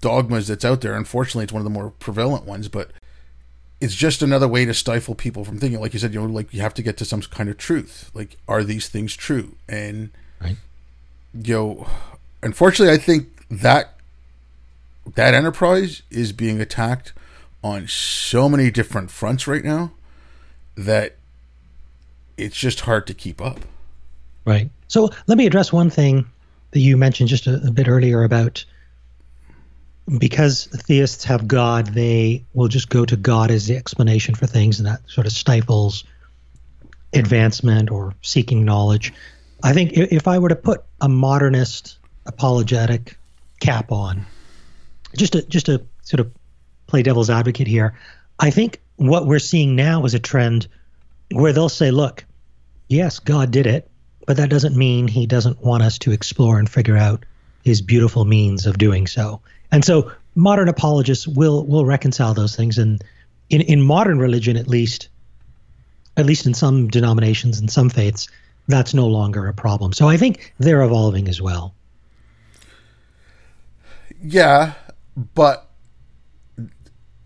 dogmas 0.00 0.48
that's 0.48 0.64
out 0.64 0.80
there. 0.80 0.94
Unfortunately, 0.94 1.44
it's 1.44 1.52
one 1.52 1.60
of 1.60 1.64
the 1.64 1.70
more 1.70 1.90
prevalent 1.90 2.44
ones, 2.44 2.68
but 2.68 2.90
it's 3.80 3.94
just 3.94 4.22
another 4.22 4.48
way 4.48 4.64
to 4.64 4.74
stifle 4.74 5.14
people 5.14 5.44
from 5.44 5.58
thinking. 5.58 5.80
Like 5.80 5.92
you 5.92 5.98
said, 5.98 6.12
you 6.12 6.20
know, 6.20 6.26
like 6.26 6.52
you 6.52 6.60
have 6.60 6.74
to 6.74 6.82
get 6.82 6.96
to 6.98 7.04
some 7.04 7.22
kind 7.22 7.48
of 7.48 7.56
truth. 7.56 8.10
Like, 8.14 8.36
are 8.46 8.64
these 8.64 8.88
things 8.88 9.16
true? 9.16 9.56
And 9.68 10.10
right. 10.40 10.56
you 11.32 11.54
know, 11.54 11.86
unfortunately, 12.42 12.94
I 12.94 12.98
think 12.98 13.28
that 13.50 13.94
that 15.14 15.34
enterprise 15.34 16.02
is 16.10 16.32
being 16.32 16.60
attacked 16.60 17.12
on 17.62 17.88
so 17.88 18.48
many 18.48 18.70
different 18.70 19.10
fronts 19.10 19.46
right 19.46 19.64
now 19.64 19.92
that 20.76 21.16
it's 22.38 22.56
just 22.56 22.80
hard 22.80 23.06
to 23.08 23.14
keep 23.14 23.40
up. 23.40 23.60
Right. 24.44 24.70
So 24.86 25.10
let 25.26 25.36
me 25.36 25.46
address 25.46 25.72
one 25.72 25.90
thing 25.90 26.26
that 26.70 26.80
you 26.80 26.96
mentioned 26.96 27.28
just 27.28 27.46
a, 27.46 27.60
a 27.66 27.70
bit 27.70 27.88
earlier 27.88 28.24
about 28.24 28.64
because 30.16 30.66
theists 30.66 31.24
have 31.24 31.46
God, 31.46 31.88
they 31.88 32.44
will 32.54 32.68
just 32.68 32.88
go 32.88 33.04
to 33.04 33.16
God 33.16 33.50
as 33.50 33.66
the 33.66 33.76
explanation 33.76 34.34
for 34.34 34.46
things, 34.46 34.78
and 34.78 34.86
that 34.86 35.00
sort 35.06 35.26
of 35.26 35.32
stifles 35.32 36.04
advancement 37.12 37.90
or 37.90 38.14
seeking 38.22 38.64
knowledge. 38.64 39.12
I 39.62 39.72
think 39.72 39.92
if 39.94 40.28
I 40.28 40.38
were 40.38 40.48
to 40.48 40.56
put 40.56 40.84
a 41.00 41.08
modernist 41.08 41.98
apologetic 42.26 43.18
cap 43.60 43.92
on, 43.92 44.24
just 45.16 45.34
to 45.34 45.42
just 45.42 45.66
to 45.66 45.84
sort 46.02 46.20
of 46.20 46.32
play 46.86 47.02
devil's 47.02 47.28
advocate 47.28 47.66
here, 47.66 47.98
I 48.38 48.50
think 48.50 48.80
what 48.96 49.26
we're 49.26 49.38
seeing 49.38 49.76
now 49.76 50.04
is 50.04 50.14
a 50.14 50.18
trend 50.18 50.68
where 51.32 51.52
they'll 51.52 51.68
say, 51.68 51.90
"Look, 51.90 52.24
yes, 52.88 53.18
God 53.18 53.50
did 53.50 53.66
it, 53.66 53.90
but 54.26 54.36
that 54.36 54.50
doesn't 54.50 54.76
mean 54.76 55.08
He 55.08 55.26
doesn't 55.26 55.62
want 55.62 55.82
us 55.82 55.98
to 56.00 56.12
explore 56.12 56.58
and 56.58 56.68
figure 56.68 56.96
out 56.96 57.24
His 57.64 57.80
beautiful 57.82 58.24
means 58.24 58.66
of 58.66 58.78
doing 58.78 59.06
so." 59.06 59.40
And 59.70 59.84
so 59.84 60.12
modern 60.34 60.68
apologists 60.68 61.26
will 61.26 61.64
will 61.66 61.84
reconcile 61.84 62.34
those 62.34 62.56
things 62.56 62.78
and 62.78 63.02
in, 63.50 63.60
in 63.62 63.82
modern 63.82 64.18
religion 64.18 64.56
at 64.56 64.68
least 64.68 65.08
at 66.16 66.26
least 66.26 66.46
in 66.46 66.54
some 66.54 66.88
denominations 66.88 67.58
and 67.58 67.70
some 67.70 67.90
faiths 67.90 68.28
that's 68.66 68.92
no 68.92 69.06
longer 69.06 69.46
a 69.48 69.54
problem. 69.54 69.92
So 69.92 70.08
I 70.08 70.18
think 70.18 70.52
they're 70.58 70.82
evolving 70.82 71.26
as 71.28 71.40
well. 71.40 71.74
Yeah, 74.22 74.74
but 75.16 75.68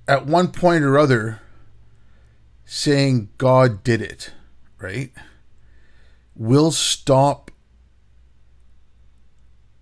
at 0.07 0.27
one 0.27 0.49
point 0.49 0.85
or 0.85 0.99
other 0.99 1.41
saying 2.65 3.31
God 3.39 3.83
did 3.83 4.01
it, 4.01 4.33
right? 4.79 5.11
Will 6.43 6.73
stop 6.73 7.53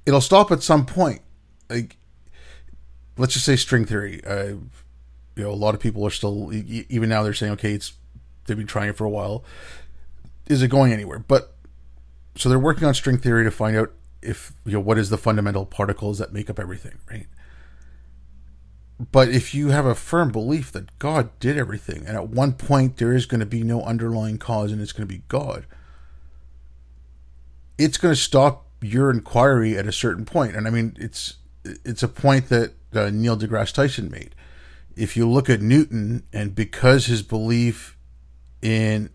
it'll 0.05 0.21
stop 0.21 0.51
at 0.51 0.63
some 0.63 0.85
point. 0.85 1.23
Like 1.71 1.97
let's 3.17 3.33
just 3.35 3.47
say 3.47 3.57
string 3.57 3.85
theory. 3.87 4.23
Uh, 4.25 4.57
you 5.37 5.45
know, 5.45 5.51
a 5.51 5.53
lot 5.53 5.75
of 5.75 5.81
people 5.81 6.05
are 6.07 6.11
still 6.11 6.53
even 6.53 7.09
now 7.09 7.23
they're 7.23 7.33
saying, 7.33 7.53
okay, 7.53 7.73
it's 7.73 7.95
they've 8.45 8.57
been 8.57 8.67
trying 8.67 8.91
it 8.91 8.97
for 8.97 9.05
a 9.05 9.11
while. 9.11 9.45
Is 10.49 10.63
it 10.63 10.69
going 10.69 10.93
anywhere? 10.93 11.19
But 11.19 11.55
so 12.37 12.49
they're 12.49 12.59
working 12.59 12.85
on 12.85 12.95
string 12.95 13.19
theory 13.19 13.45
to 13.45 13.51
find 13.51 13.77
out 13.77 13.93
if 14.21 14.53
you 14.67 14.73
know 14.73 14.81
what 14.81 14.99
is 14.99 15.11
the 15.11 15.19
fundamental 15.19 15.65
particles 15.65 16.19
that 16.19 16.33
make 16.33 16.51
up 16.51 16.59
everything, 16.59 16.99
right? 17.11 17.27
But 19.13 19.31
if 19.31 19.55
you 19.55 19.69
have 19.69 19.87
a 19.87 19.95
firm 19.95 20.31
belief 20.31 20.73
that 20.73 20.99
God 20.99 21.31
did 21.41 21.57
everything, 21.57 22.05
and 22.07 22.17
at 22.17 22.29
one 22.29 22.53
point 22.53 22.99
there 22.99 23.15
is 23.15 23.25
going 23.25 23.41
to 23.41 23.47
be 23.47 23.63
no 23.63 23.83
underlying 23.83 24.37
cause 24.37 24.73
and 24.73 24.83
it's 24.83 24.93
going 24.93 25.09
to 25.09 25.15
be 25.15 25.23
God, 25.29 25.65
it's 27.81 27.97
going 27.97 28.15
to 28.15 28.21
stop 28.21 28.67
your 28.83 29.11
inquiry 29.11 29.77
at 29.77 29.87
a 29.87 29.93
certain 29.93 30.25
point. 30.25 30.55
And 30.55 30.67
I 30.67 30.71
mean, 30.71 30.97
it's 31.01 31.37
it's 31.65 32.03
a 32.03 32.09
point 32.09 32.49
that 32.49 32.75
uh, 32.95 33.11
Neil 33.11 33.37
deGrasse 33.37 33.73
Tyson 33.73 34.11
made. 34.11 34.35
If 34.97 35.17
you 35.17 35.29
look 35.29 35.49
at 35.49 35.63
Newton, 35.63 36.25
and 36.33 36.55
because 36.55 37.07
his 37.07 37.23
belief 37.23 37.97
in 38.61 39.11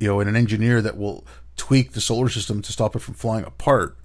you 0.00 0.08
know 0.08 0.20
in 0.20 0.28
an 0.28 0.36
engineer 0.36 0.82
that 0.82 0.96
will 0.96 1.24
tweak 1.56 1.92
the 1.92 2.00
solar 2.00 2.28
system 2.28 2.60
to 2.62 2.72
stop 2.72 2.96
it 2.96 3.00
from 3.00 3.14
flying 3.14 3.44
apart, 3.44 3.96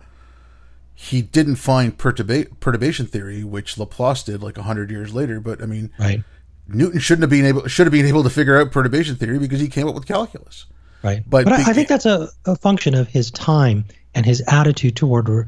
he 0.93 1.21
didn't 1.21 1.55
find 1.55 1.97
perturba- 1.97 2.59
perturbation 2.59 3.07
theory, 3.07 3.43
which 3.43 3.77
Laplace 3.77 4.23
did 4.23 4.43
like 4.43 4.57
hundred 4.57 4.91
years 4.91 5.13
later. 5.13 5.39
But 5.39 5.61
I 5.61 5.65
mean, 5.65 5.91
right. 5.99 6.23
Newton 6.67 6.99
shouldn't 6.99 7.23
have 7.23 7.29
been 7.29 7.45
able 7.45 7.67
should 7.67 7.87
have 7.87 7.93
been 7.93 8.05
able 8.05 8.23
to 8.23 8.29
figure 8.29 8.59
out 8.59 8.71
perturbation 8.71 9.15
theory 9.15 9.39
because 9.39 9.59
he 9.59 9.69
came 9.69 9.87
up 9.87 9.95
with 9.95 10.05
calculus. 10.05 10.65
Right. 11.03 11.23
But, 11.27 11.45
but 11.45 11.53
I, 11.53 11.71
I 11.71 11.73
think 11.73 11.87
that's 11.87 12.05
a, 12.05 12.29
a 12.45 12.55
function 12.55 12.95
of 12.95 13.07
his 13.07 13.31
time 13.31 13.85
and 14.15 14.25
his 14.25 14.43
attitude 14.47 14.95
toward 14.95 15.29
re- 15.29 15.45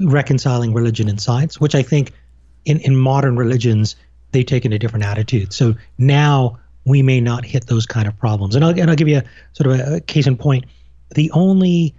reconciling 0.00 0.74
religion 0.74 1.08
and 1.08 1.20
science, 1.20 1.60
which 1.60 1.74
I 1.74 1.82
think 1.82 2.12
in, 2.64 2.80
in 2.80 2.96
modern 2.96 3.36
religions, 3.36 3.96
they've 4.32 4.46
taken 4.46 4.72
a 4.72 4.78
different 4.78 5.04
attitude. 5.04 5.52
So 5.52 5.74
now 5.96 6.58
we 6.84 7.02
may 7.02 7.20
not 7.20 7.44
hit 7.44 7.66
those 7.66 7.86
kind 7.86 8.06
of 8.06 8.18
problems. 8.18 8.54
And 8.54 8.64
I'll, 8.64 8.78
and 8.78 8.90
I'll 8.90 8.96
give 8.96 9.08
you 9.08 9.18
a 9.18 9.24
sort 9.52 9.72
of 9.72 9.80
a, 9.80 9.96
a 9.96 10.00
case 10.00 10.26
in 10.26 10.36
point. 10.36 10.66
The 11.14 11.30
only 11.32 11.94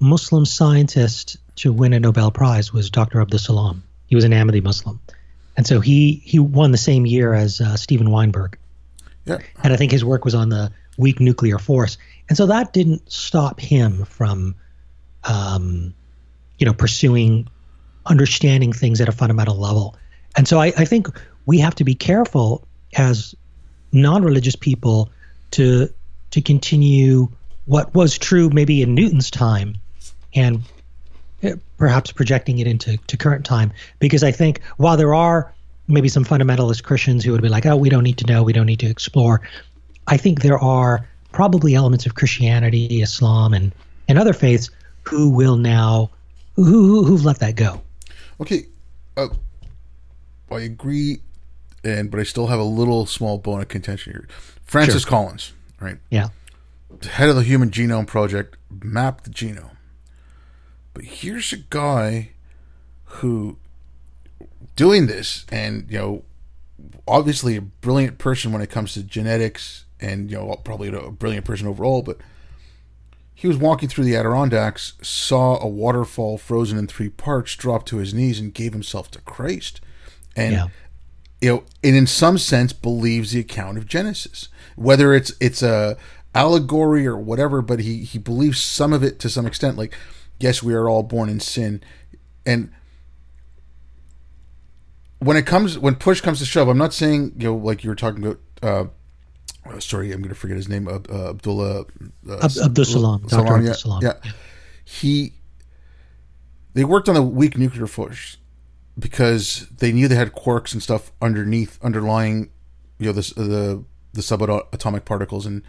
Muslim 0.00 0.44
scientist 0.44 1.36
to 1.56 1.72
win 1.72 1.92
a 1.92 2.00
Nobel 2.00 2.30
Prize 2.30 2.72
was 2.72 2.90
Dr. 2.90 3.18
Abdus 3.24 3.40
Salam. 3.40 3.84
He 4.06 4.14
was 4.14 4.24
an 4.24 4.32
Ahmadi 4.32 4.62
Muslim. 4.62 5.00
And 5.56 5.66
so 5.66 5.80
he, 5.80 6.14
he 6.24 6.38
won 6.38 6.72
the 6.72 6.78
same 6.78 7.06
year 7.06 7.32
as 7.32 7.60
uh, 7.60 7.76
Steven 7.76 8.10
Weinberg. 8.10 8.58
Yeah. 9.24 9.38
And 9.62 9.72
I 9.72 9.76
think 9.76 9.92
his 9.92 10.04
work 10.04 10.24
was 10.24 10.34
on 10.34 10.48
the 10.48 10.72
weak 10.96 11.20
nuclear 11.20 11.58
force. 11.58 11.98
And 12.28 12.36
so 12.36 12.46
that 12.46 12.72
didn't 12.72 13.10
stop 13.10 13.60
him 13.60 14.04
from, 14.04 14.54
um, 15.24 15.94
you 16.58 16.66
know, 16.66 16.72
pursuing 16.72 17.48
understanding 18.06 18.72
things 18.72 19.00
at 19.00 19.08
a 19.08 19.12
fundamental 19.12 19.56
level. 19.56 19.96
And 20.36 20.46
so 20.46 20.60
I, 20.60 20.66
I 20.66 20.84
think 20.84 21.08
we 21.46 21.58
have 21.58 21.74
to 21.76 21.84
be 21.84 21.94
careful 21.94 22.66
as 22.96 23.34
non-religious 23.92 24.56
people 24.56 25.10
to 25.52 25.88
to 26.30 26.42
continue 26.42 27.28
what 27.66 27.94
was 27.94 28.18
true 28.18 28.50
maybe 28.50 28.82
in 28.82 28.94
Newton's 28.94 29.30
time 29.30 29.76
and 30.34 30.62
eh, 31.42 31.54
perhaps 31.78 32.10
projecting 32.10 32.58
it 32.58 32.66
into 32.66 32.96
to 33.06 33.16
current 33.16 33.44
time 33.44 33.72
because 34.00 34.24
I 34.24 34.32
think 34.32 34.62
while 34.76 34.96
there 34.96 35.14
are 35.14 35.52
maybe 35.86 36.08
some 36.08 36.24
fundamentalist 36.24 36.82
Christians 36.82 37.24
who 37.24 37.32
would 37.32 37.42
be 37.42 37.48
like 37.48 37.66
oh 37.66 37.76
we 37.76 37.88
don't 37.88 38.02
need 38.02 38.18
to 38.18 38.26
know 38.26 38.42
we 38.42 38.52
don't 38.52 38.66
need 38.66 38.80
to 38.80 38.86
explore 38.86 39.42
I 40.06 40.16
think 40.16 40.42
there 40.42 40.58
are 40.58 41.08
probably 41.32 41.74
elements 41.74 42.06
of 42.06 42.14
Christianity 42.14 43.02
Islam 43.02 43.54
and 43.54 43.72
and 44.08 44.18
other 44.18 44.32
faiths 44.32 44.70
who 45.02 45.30
will 45.30 45.56
now 45.56 46.10
who, 46.56 47.04
who've 47.04 47.24
let 47.24 47.40
that 47.40 47.56
go 47.56 47.80
Okay, 48.40 48.66
uh, 49.16 49.28
I 50.50 50.60
agree, 50.60 51.20
and 51.82 52.10
but 52.10 52.20
I 52.20 52.24
still 52.24 52.48
have 52.48 52.58
a 52.58 52.64
little 52.64 53.06
small 53.06 53.38
bone 53.38 53.60
of 53.60 53.68
contention 53.68 54.12
here. 54.12 54.28
Francis 54.64 55.02
sure. 55.02 55.10
Collins, 55.10 55.52
right? 55.80 55.98
Yeah, 56.10 56.28
the 57.00 57.08
head 57.08 57.28
of 57.28 57.36
the 57.36 57.42
Human 57.42 57.70
Genome 57.70 58.06
Project, 58.06 58.56
mapped 58.70 59.24
the 59.24 59.30
genome. 59.30 59.76
But 60.94 61.04
here's 61.04 61.52
a 61.52 61.58
guy 61.58 62.30
who 63.04 63.56
doing 64.76 65.06
this, 65.06 65.46
and 65.50 65.86
you 65.88 65.98
know, 65.98 66.24
obviously 67.06 67.56
a 67.56 67.62
brilliant 67.62 68.18
person 68.18 68.52
when 68.52 68.62
it 68.62 68.70
comes 68.70 68.94
to 68.94 69.02
genetics, 69.02 69.84
and 70.04 70.30
you 70.30 70.36
know, 70.36 70.54
probably 70.64 70.88
a 70.88 71.10
brilliant 71.10 71.44
person 71.44 71.66
overall, 71.66 72.02
but 72.02 72.18
he 73.34 73.48
was 73.48 73.56
walking 73.56 73.88
through 73.88 74.04
the 74.04 74.14
Adirondacks, 74.14 74.94
saw 75.02 75.60
a 75.60 75.66
waterfall 75.66 76.38
frozen 76.38 76.78
in 76.78 76.86
three 76.86 77.08
parts, 77.08 77.56
dropped 77.56 77.88
to 77.88 77.96
his 77.96 78.14
knees, 78.14 78.38
and 78.38 78.54
gave 78.54 78.72
himself 78.72 79.10
to 79.12 79.20
Christ. 79.22 79.80
And 80.36 80.52
yeah. 80.52 80.66
you 81.40 81.48
know, 81.48 81.64
and 81.82 81.96
in 81.96 82.06
some 82.06 82.38
sense 82.38 82.72
believes 82.72 83.32
the 83.32 83.40
account 83.40 83.78
of 83.78 83.86
Genesis. 83.86 84.48
Whether 84.76 85.14
it's 85.14 85.32
it's 85.40 85.62
a 85.62 85.96
allegory 86.34 87.06
or 87.06 87.16
whatever, 87.16 87.60
but 87.60 87.80
he 87.80 88.04
he 88.04 88.18
believes 88.18 88.62
some 88.62 88.92
of 88.92 89.02
it 89.02 89.18
to 89.20 89.28
some 89.28 89.46
extent. 89.46 89.76
Like, 89.76 89.94
yes, 90.38 90.62
we 90.62 90.74
are 90.74 90.88
all 90.88 91.02
born 91.02 91.28
in 91.28 91.40
sin, 91.40 91.82
and 92.46 92.70
when 95.18 95.36
it 95.36 95.46
comes 95.46 95.78
when 95.78 95.96
push 95.96 96.20
comes 96.20 96.38
to 96.38 96.44
shove, 96.44 96.68
I'm 96.68 96.78
not 96.78 96.92
saying 96.92 97.34
you 97.38 97.48
know 97.48 97.56
like 97.56 97.82
you 97.82 97.90
were 97.90 97.96
talking 97.96 98.24
about. 98.24 98.40
Uh, 98.62 98.84
uh 99.66 99.80
sorry, 99.80 100.12
I'm 100.12 100.20
going 100.20 100.28
to 100.28 100.34
forget 100.34 100.56
his 100.56 100.68
name. 100.68 100.88
Uh, 100.88 101.00
uh, 101.08 101.30
Abdullah 101.30 101.80
uh, 102.28 102.38
Ab- 102.42 102.50
Abdul 102.64 102.84
Salam, 102.84 103.28
Salam, 103.28 103.64
yeah, 103.64 103.72
Salam. 103.72 104.02
yeah. 104.02 104.14
He 104.84 105.32
they 106.74 106.84
worked 106.84 107.08
on 107.08 107.16
a 107.16 107.22
weak 107.22 107.56
nuclear 107.56 107.86
force 107.86 108.36
because 108.98 109.66
they 109.78 109.92
knew 109.92 110.08
they 110.08 110.14
had 110.16 110.32
quarks 110.32 110.72
and 110.72 110.82
stuff 110.82 111.12
underneath, 111.22 111.78
underlying, 111.82 112.50
you 112.98 113.06
know, 113.06 113.12
the 113.12 113.32
the 113.34 113.84
the 114.12 114.20
subatomic 114.20 115.04
particles, 115.04 115.46
and 115.46 115.62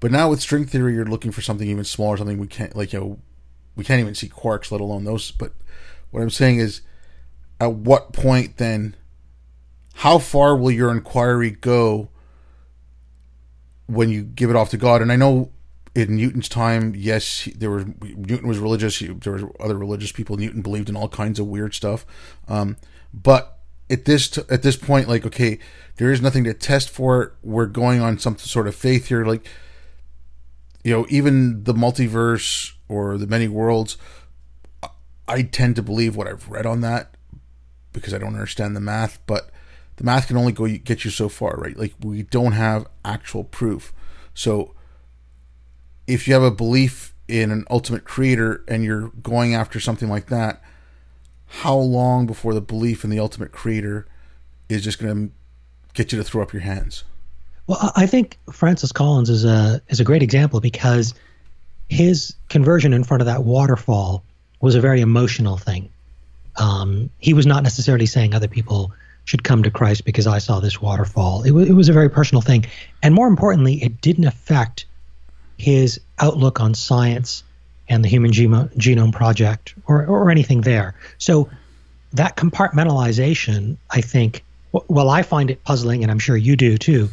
but 0.00 0.10
now 0.10 0.30
with 0.30 0.40
string 0.40 0.66
theory, 0.66 0.94
you're 0.94 1.04
looking 1.04 1.32
for 1.32 1.40
something 1.40 1.68
even 1.68 1.84
smaller, 1.84 2.16
something 2.16 2.38
we 2.38 2.46
can't 2.46 2.76
like, 2.76 2.92
you 2.92 3.00
know, 3.00 3.18
we 3.74 3.84
can't 3.84 4.00
even 4.00 4.14
see 4.14 4.28
quarks, 4.28 4.70
let 4.70 4.80
alone 4.80 5.04
those. 5.04 5.30
But 5.30 5.52
what 6.10 6.22
I'm 6.22 6.30
saying 6.30 6.58
is, 6.58 6.82
at 7.60 7.72
what 7.72 8.12
point 8.12 8.58
then? 8.58 8.94
How 9.94 10.18
far 10.18 10.56
will 10.56 10.70
your 10.70 10.92
inquiry 10.92 11.50
go 11.50 12.10
when 13.88 14.10
you 14.10 14.22
give 14.22 14.50
it 14.50 14.56
off 14.56 14.70
to 14.70 14.76
God? 14.76 15.02
And 15.02 15.10
I 15.10 15.16
know 15.16 15.50
in 15.94 16.16
Newton's 16.16 16.48
time, 16.48 16.94
yes, 16.96 17.48
there 17.56 17.70
were 17.70 17.84
Newton 18.00 18.46
was 18.46 18.58
religious. 18.58 19.00
There 19.00 19.32
were 19.32 19.52
other 19.60 19.76
religious 19.76 20.12
people. 20.12 20.36
Newton 20.36 20.62
believed 20.62 20.88
in 20.88 20.96
all 20.96 21.08
kinds 21.08 21.40
of 21.40 21.46
weird 21.46 21.74
stuff, 21.74 22.06
um, 22.46 22.76
but 23.12 23.58
at 23.90 24.04
this 24.04 24.28
t- 24.28 24.42
at 24.48 24.62
this 24.62 24.76
point, 24.76 25.08
like 25.08 25.26
okay, 25.26 25.58
there 25.96 26.12
is 26.12 26.22
nothing 26.22 26.44
to 26.44 26.54
test 26.54 26.88
for. 26.88 27.34
We're 27.42 27.66
going 27.66 28.00
on 28.00 28.18
some 28.18 28.38
sort 28.38 28.68
of 28.68 28.74
faith 28.74 29.08
here, 29.08 29.24
like 29.24 29.46
you 30.84 30.92
know, 30.92 31.06
even 31.08 31.64
the 31.64 31.74
multiverse 31.74 32.72
or 32.88 33.18
the 33.18 33.26
many 33.26 33.48
worlds. 33.48 33.96
I 35.26 35.42
tend 35.42 35.76
to 35.76 35.82
believe 35.82 36.16
what 36.16 36.26
I've 36.26 36.48
read 36.48 36.64
on 36.64 36.80
that 36.80 37.14
because 37.92 38.14
I 38.14 38.18
don't 38.18 38.34
understand 38.34 38.74
the 38.74 38.80
math, 38.80 39.18
but 39.26 39.50
the 39.98 40.04
math 40.04 40.28
can 40.28 40.36
only 40.36 40.52
go 40.52 40.66
get 40.66 41.04
you 41.04 41.10
so 41.10 41.28
far, 41.28 41.56
right? 41.56 41.76
Like 41.76 41.94
we 42.00 42.22
don't 42.22 42.52
have 42.52 42.86
actual 43.04 43.44
proof, 43.44 43.92
so 44.34 44.74
if 46.06 46.26
you 46.26 46.34
have 46.34 46.42
a 46.42 46.50
belief 46.50 47.14
in 47.28 47.50
an 47.50 47.64
ultimate 47.70 48.04
creator 48.04 48.64
and 48.66 48.82
you're 48.82 49.08
going 49.22 49.54
after 49.54 49.78
something 49.78 50.08
like 50.08 50.26
that, 50.26 50.62
how 51.46 51.76
long 51.76 52.26
before 52.26 52.54
the 52.54 52.60
belief 52.60 53.04
in 53.04 53.10
the 53.10 53.18
ultimate 53.18 53.52
creator 53.52 54.06
is 54.68 54.82
just 54.82 54.98
going 54.98 55.28
to 55.28 55.34
get 55.94 56.10
you 56.10 56.18
to 56.18 56.24
throw 56.24 56.42
up 56.42 56.52
your 56.52 56.62
hands? 56.62 57.04
Well, 57.66 57.92
I 57.94 58.06
think 58.06 58.38
Francis 58.50 58.92
Collins 58.92 59.28
is 59.28 59.44
a 59.44 59.82
is 59.88 60.00
a 60.00 60.04
great 60.04 60.22
example 60.22 60.60
because 60.60 61.12
his 61.88 62.34
conversion 62.48 62.94
in 62.94 63.04
front 63.04 63.20
of 63.20 63.26
that 63.26 63.44
waterfall 63.44 64.24
was 64.60 64.74
a 64.74 64.80
very 64.80 65.02
emotional 65.02 65.58
thing. 65.58 65.90
Um, 66.56 67.10
he 67.18 67.34
was 67.34 67.46
not 67.46 67.62
necessarily 67.62 68.06
saying 68.06 68.34
other 68.34 68.48
people 68.48 68.92
should 69.28 69.44
come 69.44 69.62
to 69.62 69.70
Christ 69.70 70.06
because 70.06 70.26
I 70.26 70.38
saw 70.38 70.58
this 70.58 70.80
waterfall. 70.80 71.42
It, 71.42 71.48
w- 71.48 71.66
it 71.66 71.74
was 71.74 71.90
a 71.90 71.92
very 71.92 72.08
personal 72.08 72.40
thing, 72.40 72.64
and 73.02 73.14
more 73.14 73.28
importantly, 73.28 73.74
it 73.74 74.00
didn't 74.00 74.24
affect 74.24 74.86
his 75.58 76.00
outlook 76.18 76.62
on 76.62 76.72
science 76.72 77.44
and 77.90 78.02
the 78.02 78.08
Human 78.08 78.30
Genome 78.30 79.12
Project 79.12 79.74
or, 79.86 80.06
or 80.06 80.30
anything 80.30 80.62
there. 80.62 80.94
So 81.18 81.50
that 82.14 82.36
compartmentalization, 82.36 83.76
I 83.90 84.00
think, 84.00 84.44
well, 84.72 85.10
I 85.10 85.20
find 85.20 85.50
it 85.50 85.62
puzzling, 85.62 86.04
and 86.04 86.10
I'm 86.10 86.20
sure 86.20 86.34
you 86.34 86.56
do 86.56 86.78
too. 86.78 87.10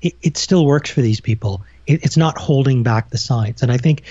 It, 0.00 0.14
it 0.22 0.36
still 0.38 0.64
works 0.64 0.88
for 0.88 1.02
these 1.02 1.20
people. 1.20 1.62
It, 1.86 2.04
it's 2.04 2.16
not 2.16 2.38
holding 2.38 2.84
back 2.84 3.10
the 3.10 3.18
science, 3.18 3.62
and 3.62 3.70
I 3.70 3.76
think 3.76 4.04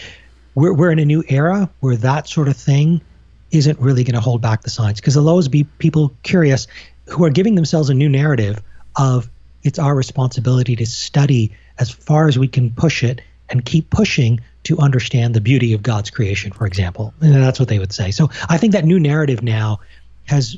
we're 0.53 0.73
we're 0.73 0.91
in 0.91 0.99
a 0.99 1.05
new 1.05 1.23
era 1.27 1.67
where 1.79 1.97
that 1.97 2.27
sort 2.27 2.47
of 2.47 2.55
thing 2.55 3.01
isn't 3.49 3.79
really 3.79 4.03
going 4.03 4.13
to 4.15 4.21
hold 4.21 4.41
back 4.41 4.61
the 4.61 4.69
science 4.69 4.99
because 4.99 5.15
there'll 5.15 5.29
always 5.29 5.47
be 5.47 5.63
people 5.63 6.11
curious 6.21 6.67
who 7.07 7.23
are 7.23 7.29
giving 7.29 7.55
themselves 7.55 7.89
a 7.89 7.93
new 7.93 8.09
narrative 8.09 8.61
of 8.95 9.29
it's 9.63 9.79
our 9.79 9.95
responsibility 9.95 10.75
to 10.75 10.85
study 10.85 11.51
as 11.79 11.89
far 11.89 12.27
as 12.27 12.37
we 12.37 12.47
can 12.47 12.71
push 12.71 13.03
it 13.03 13.21
and 13.49 13.65
keep 13.65 13.89
pushing 13.89 14.39
to 14.63 14.79
understand 14.79 15.33
the 15.33 15.41
beauty 15.41 15.73
of 15.73 15.83
God's 15.83 16.09
creation, 16.09 16.51
for 16.51 16.65
example. 16.65 17.13
And 17.21 17.35
that's 17.35 17.59
what 17.59 17.69
they 17.69 17.79
would 17.79 17.91
say. 17.91 18.11
So 18.11 18.29
I 18.49 18.57
think 18.57 18.73
that 18.73 18.85
new 18.85 18.99
narrative 18.99 19.43
now 19.43 19.79
has 20.25 20.57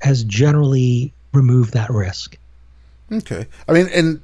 has 0.00 0.22
generally 0.24 1.12
removed 1.32 1.72
that 1.72 1.90
risk. 1.90 2.36
Okay. 3.10 3.46
I 3.66 3.72
mean, 3.72 3.88
and 3.88 4.22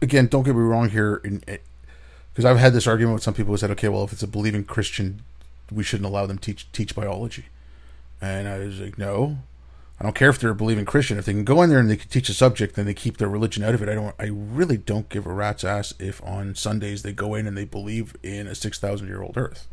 again, 0.00 0.28
don't 0.28 0.44
get 0.44 0.54
me 0.54 0.62
wrong 0.62 0.88
here, 0.88 1.18
because 1.18 2.44
eh, 2.44 2.50
I've 2.50 2.58
had 2.58 2.72
this 2.72 2.86
argument 2.86 3.14
with 3.14 3.22
some 3.22 3.34
people 3.34 3.52
who 3.52 3.58
said, 3.58 3.70
okay, 3.72 3.88
well, 3.88 4.04
if 4.04 4.12
it's 4.12 4.22
a 4.22 4.26
believing 4.26 4.64
Christian, 4.64 5.22
we 5.70 5.82
shouldn't 5.84 6.06
allow 6.06 6.26
them 6.26 6.38
teach 6.38 6.70
teach 6.72 6.94
biology. 6.94 7.46
And 8.20 8.48
I 8.48 8.58
was 8.58 8.80
like, 8.80 8.98
no, 8.98 9.38
I 10.00 10.04
don't 10.04 10.14
care 10.14 10.30
if 10.30 10.38
they're 10.38 10.50
a 10.50 10.54
believing 10.54 10.86
Christian. 10.86 11.18
If 11.18 11.26
they 11.26 11.32
can 11.32 11.44
go 11.44 11.60
in 11.60 11.68
there 11.68 11.78
and 11.78 11.90
they 11.90 11.96
can 11.96 12.08
teach 12.08 12.30
a 12.30 12.34
subject, 12.34 12.74
then 12.74 12.86
they 12.86 12.94
keep 12.94 13.18
their 13.18 13.28
religion 13.28 13.62
out 13.62 13.74
of 13.74 13.82
it. 13.82 13.88
I 13.88 13.94
don't. 13.94 14.14
I 14.18 14.28
really 14.30 14.78
don't 14.78 15.08
give 15.10 15.26
a 15.26 15.32
rat's 15.32 15.62
ass 15.62 15.92
if 15.98 16.22
on 16.24 16.54
Sundays 16.54 17.02
they 17.02 17.12
go 17.12 17.34
in 17.34 17.46
and 17.46 17.56
they 17.56 17.66
believe 17.66 18.16
in 18.22 18.46
a 18.46 18.54
six 18.54 18.78
thousand 18.78 19.08
year 19.08 19.22
old 19.22 19.36
Earth. 19.36 19.68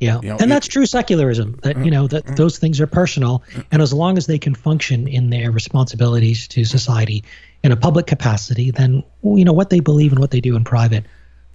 Yeah, 0.00 0.20
you 0.20 0.30
know, 0.30 0.36
and 0.40 0.50
that's 0.50 0.66
it, 0.66 0.70
true 0.70 0.86
secularism. 0.86 1.60
That 1.62 1.84
you 1.84 1.92
know 1.92 2.08
that 2.08 2.36
those 2.36 2.58
things 2.58 2.80
are 2.80 2.88
personal, 2.88 3.44
and 3.70 3.80
as 3.80 3.92
long 3.92 4.18
as 4.18 4.26
they 4.26 4.38
can 4.38 4.54
function 4.54 5.06
in 5.06 5.30
their 5.30 5.52
responsibilities 5.52 6.48
to 6.48 6.64
society 6.64 7.22
in 7.62 7.70
a 7.70 7.76
public 7.76 8.06
capacity, 8.06 8.72
then 8.72 9.04
you 9.22 9.44
know 9.44 9.52
what 9.52 9.70
they 9.70 9.80
believe 9.80 10.10
and 10.10 10.20
what 10.20 10.32
they 10.32 10.40
do 10.40 10.56
in 10.56 10.64
private 10.64 11.04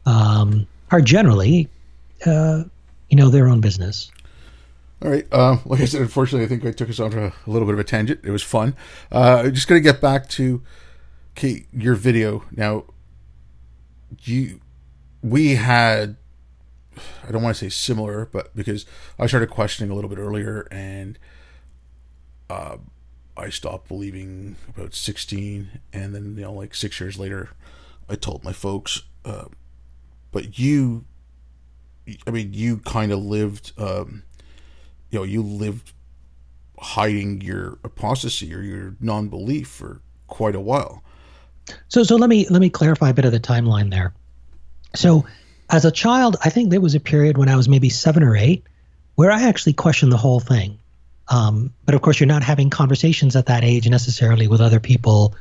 um, 0.05 0.65
are 0.91 1.01
generally, 1.01 1.69
uh, 2.25 2.63
you 3.09 3.17
know, 3.17 3.29
their 3.29 3.47
own 3.47 3.59
business. 3.61 4.11
All 5.03 5.09
right. 5.09 5.27
Uh, 5.33 5.57
like 5.65 5.81
I 5.81 5.85
said, 5.85 6.01
unfortunately, 6.01 6.45
I 6.45 6.47
think 6.47 6.65
I 6.65 6.71
took 6.71 6.89
us 6.89 6.99
on 6.99 7.11
a, 7.11 7.25
a 7.25 7.33
little 7.45 7.67
bit 7.67 7.73
of 7.73 7.79
a 7.79 7.83
tangent. 7.83 8.21
It 8.23 8.31
was 8.31 8.41
fun. 8.41 8.73
Uh, 9.11 9.49
just 9.49 9.67
going 9.67 9.81
to 9.81 9.83
get 9.83 9.99
back 9.99 10.29
to 10.29 10.61
Kate, 11.35 11.67
your 11.73 11.95
video. 11.95 12.45
Now, 12.51 12.85
you, 14.21 14.61
we 15.21 15.55
had, 15.55 16.15
I 17.27 17.31
don't 17.31 17.43
want 17.43 17.57
to 17.57 17.65
say 17.65 17.69
similar, 17.69 18.29
but 18.31 18.55
because 18.55 18.85
I 19.19 19.27
started 19.27 19.49
questioning 19.49 19.91
a 19.91 19.95
little 19.95 20.09
bit 20.09 20.19
earlier 20.19 20.69
and 20.71 21.19
uh, 22.49 22.77
I 23.35 23.49
stopped 23.49 23.89
believing 23.89 24.55
about 24.77 24.93
16. 24.93 25.81
And 25.91 26.15
then, 26.15 26.35
you 26.37 26.43
know, 26.43 26.53
like 26.53 26.73
six 26.73 27.01
years 27.01 27.19
later, 27.19 27.49
I 28.07 28.15
told 28.15 28.45
my 28.45 28.53
folks. 28.53 29.01
Uh, 29.25 29.45
but 30.31 30.57
you, 30.57 31.03
I 32.25 32.31
mean, 32.31 32.53
you 32.53 32.77
kind 32.77 33.11
of 33.11 33.19
lived. 33.19 33.73
Um, 33.77 34.23
you 35.13 35.19
know 35.19 35.23
you 35.23 35.43
lived 35.43 35.93
hiding 36.79 37.39
your 37.41 37.77
apostasy 37.83 38.53
or 38.53 38.61
your 38.61 38.95
non-belief 38.99 39.67
for 39.67 40.01
quite 40.27 40.55
a 40.55 40.59
while. 40.59 41.03
So 41.87 42.03
so 42.03 42.15
let 42.15 42.29
me 42.29 42.47
let 42.49 42.59
me 42.59 42.69
clarify 42.69 43.09
a 43.09 43.13
bit 43.13 43.25
of 43.25 43.31
the 43.31 43.39
timeline 43.39 43.91
there. 43.91 44.13
So 44.95 45.25
as 45.69 45.85
a 45.85 45.91
child, 45.91 46.35
I 46.43 46.49
think 46.49 46.71
there 46.71 46.81
was 46.81 46.95
a 46.95 46.99
period 46.99 47.37
when 47.37 47.47
I 47.47 47.55
was 47.55 47.69
maybe 47.69 47.89
seven 47.89 48.23
or 48.23 48.35
eight 48.35 48.63
where 49.15 49.31
I 49.31 49.43
actually 49.43 49.73
questioned 49.73 50.11
the 50.11 50.17
whole 50.17 50.39
thing. 50.39 50.79
Um, 51.29 51.73
but 51.85 51.95
of 51.95 52.01
course, 52.01 52.19
you're 52.19 52.27
not 52.27 52.43
having 52.43 52.69
conversations 52.69 53.35
at 53.35 53.45
that 53.45 53.63
age 53.63 53.87
necessarily 53.87 54.47
with 54.47 54.59
other 54.59 54.79
people 54.79 55.35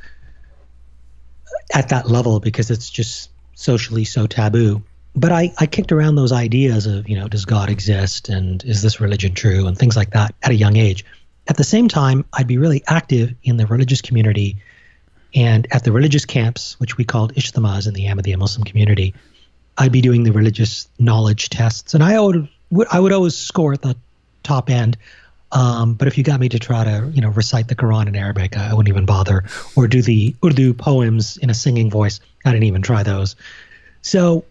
at 1.73 1.89
that 1.89 2.07
level 2.07 2.39
because 2.39 2.71
it's 2.71 2.89
just 2.89 3.31
socially 3.55 4.05
so 4.05 4.27
taboo 4.27 4.81
but 5.15 5.31
I, 5.31 5.53
I 5.57 5.65
kicked 5.67 5.91
around 5.91 6.15
those 6.15 6.31
ideas 6.31 6.87
of, 6.87 7.07
you 7.07 7.19
know, 7.19 7.27
does 7.27 7.45
God 7.45 7.69
exist 7.69 8.29
and 8.29 8.63
is 8.63 8.81
this 8.81 8.99
religion 8.99 9.33
true 9.33 9.67
and 9.67 9.77
things 9.77 9.95
like 9.95 10.11
that 10.11 10.33
at 10.41 10.51
a 10.51 10.55
young 10.55 10.75
age. 10.75 11.05
At 11.47 11.57
the 11.57 11.63
same 11.63 11.87
time, 11.87 12.25
I'd 12.33 12.47
be 12.47 12.57
really 12.57 12.83
active 12.87 13.35
in 13.43 13.57
the 13.57 13.67
religious 13.67 14.01
community 14.01 14.57
and 15.35 15.67
at 15.71 15.83
the 15.83 15.91
religious 15.91 16.25
camps, 16.25 16.79
which 16.79 16.97
we 16.97 17.03
called 17.03 17.33
Ijtimas 17.35 17.87
in 17.87 17.93
the 17.93 18.05
Ahmadiyya 18.05 18.37
Muslim 18.37 18.63
community. 18.63 19.13
I'd 19.77 19.91
be 19.91 20.01
doing 20.01 20.23
the 20.23 20.31
religious 20.31 20.87
knowledge 20.99 21.49
tests, 21.49 21.93
and 21.93 22.03
I 22.03 22.19
would 22.19 22.47
I 22.91 22.99
would 22.99 23.11
always 23.11 23.35
score 23.35 23.73
at 23.73 23.81
the 23.81 23.95
top 24.43 24.69
end. 24.69 24.97
Um, 25.51 25.93
but 25.95 26.07
if 26.07 26.17
you 26.17 26.23
got 26.23 26.39
me 26.39 26.49
to 26.49 26.59
try 26.59 26.83
to, 26.83 27.11
you 27.13 27.21
know, 27.21 27.29
recite 27.29 27.67
the 27.67 27.75
Quran 27.75 28.07
in 28.07 28.15
Arabic, 28.15 28.57
I 28.57 28.73
wouldn't 28.73 28.89
even 28.89 29.05
bother, 29.05 29.43
or 29.75 29.87
do 29.87 30.01
the 30.01 30.35
Urdu 30.43 30.73
poems 30.73 31.37
in 31.37 31.49
a 31.49 31.53
singing 31.53 31.89
voice. 31.89 32.19
I 32.45 32.51
didn't 32.51 32.65
even 32.65 32.81
try 32.81 33.03
those. 33.03 33.35
So 34.01 34.45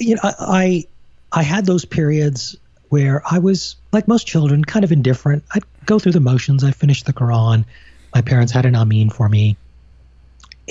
you 0.00 0.14
know, 0.14 0.20
I 0.24 0.84
I 1.32 1.42
had 1.42 1.66
those 1.66 1.84
periods 1.84 2.56
where 2.88 3.22
I 3.30 3.38
was 3.38 3.76
like 3.92 4.08
most 4.08 4.26
children, 4.26 4.64
kind 4.64 4.84
of 4.84 4.92
indifferent. 4.92 5.44
I'd 5.52 5.64
go 5.84 5.98
through 5.98 6.12
the 6.12 6.20
motions. 6.20 6.64
I 6.64 6.70
finished 6.70 7.06
the 7.06 7.12
Quran. 7.12 7.64
My 8.14 8.22
parents 8.22 8.52
had 8.52 8.66
an 8.66 8.74
Amin 8.74 9.10
for 9.10 9.28
me. 9.28 9.56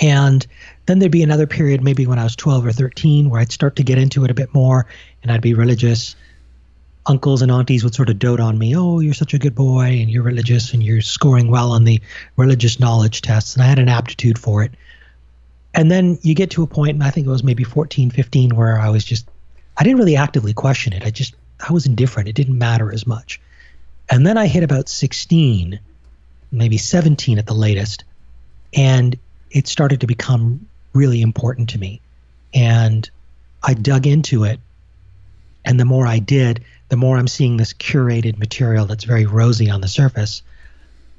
And 0.02 0.46
then 0.86 1.00
there'd 1.00 1.12
be 1.12 1.24
another 1.24 1.48
period, 1.48 1.84
maybe 1.84 2.06
when 2.06 2.20
I 2.20 2.24
was 2.24 2.36
12 2.36 2.66
or 2.68 2.72
13, 2.72 3.30
where 3.30 3.42
I'd 3.42 3.52
start 3.52 3.76
to 3.78 3.84
get 3.84 3.98
into 3.98 4.24
it 4.26 4.32
a 4.32 4.36
bit 4.36 4.54
more 4.54 4.86
and 5.24 5.32
I'd 5.32 5.42
be 5.42 5.54
religious. 5.54 6.16
Uncles 7.06 7.42
and 7.42 7.52
aunties 7.52 7.84
would 7.84 7.96
sort 7.96 8.10
of 8.10 8.20
dote 8.20 8.40
on 8.40 8.58
me. 8.58 8.76
Oh, 8.76 9.00
you're 9.00 9.14
such 9.14 9.34
a 9.34 9.40
good 9.40 9.56
boy 9.56 10.00
and 10.02 10.10
you're 10.10 10.24
religious 10.24 10.74
and 10.74 10.84
you're 10.84 11.02
scoring 11.02 11.50
well 11.50 11.72
on 11.72 11.84
the 11.84 12.02
religious 12.36 12.80
knowledge 12.80 13.22
tests. 13.22 13.56
And 13.56 13.64
I 13.64 13.68
had 13.68 13.80
an 13.80 13.90
aptitude 13.90 14.38
for 14.38 14.64
it. 14.64 14.72
And 15.78 15.92
then 15.92 16.18
you 16.24 16.34
get 16.34 16.50
to 16.52 16.64
a 16.64 16.68
point, 16.68 16.96
and 16.96 17.04
I 17.04 17.12
think 17.12 17.28
it 17.28 17.30
was 17.30 17.44
maybe 17.44 17.64
14, 17.64 18.10
15, 18.10 18.56
where 18.56 18.80
I 18.80 18.90
was 18.90 19.06
just, 19.06 19.30
I 19.78 19.84
didn't 19.84 20.00
really 20.00 20.16
actively 20.16 20.56
question 20.56 20.92
it. 20.92 21.06
I 21.06 21.12
just, 21.12 21.36
I 21.66 21.72
was 21.72 21.86
indifferent. 21.86 22.28
It 22.28 22.34
didn't 22.34 22.58
matter 22.58 22.92
as 22.92 23.06
much. 23.06 23.40
And 24.10 24.26
then 24.26 24.40
I 24.40 24.48
hit 24.48 24.64
about 24.64 24.90
16, 24.90 25.80
maybe 26.52 26.78
17 26.80 27.38
at 27.38 27.46
the 27.46 27.54
latest, 27.54 28.06
and 28.74 29.16
it 29.52 29.68
started 29.68 30.02
to 30.02 30.08
become 30.08 30.68
really 30.94 31.22
important 31.22 31.70
to 31.70 31.78
me. 31.78 32.02
And 32.56 33.08
I 33.62 33.76
dug 33.76 34.08
into 34.08 34.46
it. 34.46 34.60
And 35.64 35.80
the 35.80 35.86
more 35.86 36.08
I 36.08 36.18
did, 36.18 36.64
the 36.90 36.98
more 36.98 37.18
I'm 37.18 37.28
seeing 37.28 37.58
this 37.58 37.74
curated 37.74 38.40
material 38.40 38.88
that's 38.88 39.04
very 39.04 39.28
rosy 39.28 39.70
on 39.70 39.82
the 39.82 39.88
surface. 39.88 40.42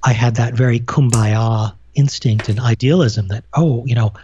I 0.02 0.14
had 0.14 0.36
that 0.36 0.54
very 0.54 0.80
kumbaya 0.80 1.74
instinct 1.94 2.48
and 2.48 2.58
idealism 2.58 3.28
that, 3.28 3.44
oh, 3.54 3.84
you 3.86 3.94
know, 3.94 4.14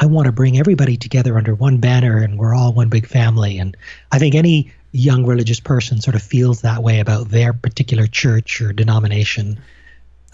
I 0.00 0.06
want 0.06 0.26
to 0.26 0.32
bring 0.32 0.58
everybody 0.58 0.96
together 0.96 1.36
under 1.36 1.56
one 1.56 1.78
banner 1.78 2.18
and 2.18 2.38
we're 2.38 2.54
all 2.54 2.72
one 2.72 2.88
big 2.88 3.06
family. 3.06 3.58
And 3.58 3.76
I 4.12 4.20
think 4.20 4.36
any 4.36 4.72
young 4.92 5.26
religious 5.26 5.58
person 5.58 6.00
sort 6.00 6.14
of 6.14 6.22
feels 6.22 6.60
that 6.60 6.84
way 6.84 7.00
about 7.00 7.30
their 7.30 7.52
particular 7.52 8.06
church 8.06 8.60
or 8.60 8.72
denomination. 8.72 9.60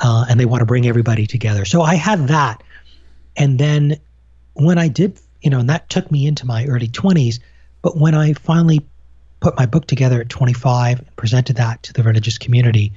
Uh, 0.00 0.26
and 0.28 0.38
they 0.38 0.44
want 0.44 0.60
to 0.60 0.66
bring 0.66 0.86
everybody 0.86 1.26
together. 1.26 1.64
So 1.64 1.80
I 1.80 1.94
had 1.94 2.28
that. 2.28 2.62
And 3.38 3.58
then 3.58 3.98
when 4.52 4.76
I 4.76 4.88
did, 4.88 5.18
you 5.40 5.48
know, 5.48 5.60
and 5.60 5.70
that 5.70 5.88
took 5.88 6.10
me 6.10 6.26
into 6.26 6.44
my 6.44 6.66
early 6.66 6.88
20s. 6.88 7.38
But 7.80 7.96
when 7.96 8.14
I 8.14 8.34
finally 8.34 8.84
put 9.40 9.56
my 9.56 9.64
book 9.64 9.86
together 9.86 10.20
at 10.20 10.28
25 10.28 10.98
and 10.98 11.16
presented 11.16 11.56
that 11.56 11.82
to 11.84 11.94
the 11.94 12.02
religious 12.02 12.36
community, 12.36 12.92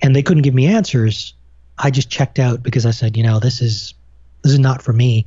and 0.00 0.14
they 0.14 0.22
couldn't 0.22 0.42
give 0.42 0.54
me 0.54 0.66
answers, 0.66 1.34
I 1.76 1.90
just 1.90 2.08
checked 2.08 2.38
out 2.38 2.62
because 2.62 2.86
I 2.86 2.92
said, 2.92 3.16
you 3.16 3.24
know, 3.24 3.40
this 3.40 3.60
is 3.60 3.94
this 4.42 4.52
is 4.52 4.58
not 4.58 4.82
for 4.82 4.92
me. 4.92 5.26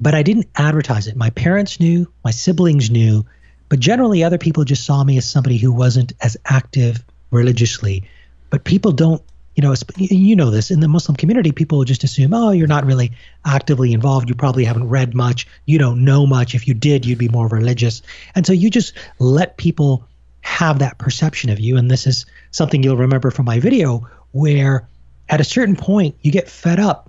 But 0.00 0.14
I 0.14 0.22
didn't 0.22 0.48
advertise 0.54 1.06
it. 1.06 1.16
My 1.16 1.30
parents 1.30 1.80
knew, 1.80 2.10
my 2.24 2.30
siblings 2.30 2.90
knew, 2.90 3.26
but 3.68 3.80
generally 3.80 4.22
other 4.22 4.38
people 4.38 4.64
just 4.64 4.84
saw 4.84 5.02
me 5.02 5.18
as 5.18 5.28
somebody 5.28 5.58
who 5.58 5.72
wasn't 5.72 6.12
as 6.20 6.36
active 6.44 7.04
religiously. 7.30 8.08
But 8.50 8.64
people 8.64 8.92
don't 8.92 9.22
you 9.58 9.62
know, 9.62 9.74
you 9.96 10.36
know 10.36 10.50
this 10.50 10.70
in 10.70 10.78
the 10.78 10.86
Muslim 10.86 11.16
community, 11.16 11.50
people 11.50 11.82
just 11.82 12.04
assume, 12.04 12.32
oh, 12.32 12.52
you're 12.52 12.68
not 12.68 12.86
really 12.86 13.10
actively 13.44 13.92
involved. 13.92 14.28
You 14.28 14.36
probably 14.36 14.64
haven't 14.64 14.88
read 14.88 15.16
much. 15.16 15.48
You 15.66 15.80
don't 15.80 16.04
know 16.04 16.28
much. 16.28 16.54
If 16.54 16.68
you 16.68 16.74
did, 16.74 17.04
you'd 17.04 17.18
be 17.18 17.28
more 17.28 17.48
religious. 17.48 18.02
And 18.36 18.46
so 18.46 18.52
you 18.52 18.70
just 18.70 18.94
let 19.18 19.56
people 19.56 20.06
have 20.42 20.78
that 20.78 20.96
perception 20.98 21.50
of 21.50 21.58
you. 21.58 21.76
And 21.76 21.90
this 21.90 22.06
is 22.06 22.24
something 22.52 22.84
you'll 22.84 22.98
remember 22.98 23.32
from 23.32 23.46
my 23.46 23.58
video, 23.58 24.06
where 24.30 24.88
at 25.28 25.40
a 25.40 25.44
certain 25.44 25.74
point, 25.74 26.14
you 26.22 26.30
get 26.30 26.48
fed 26.48 26.78
up 26.78 27.07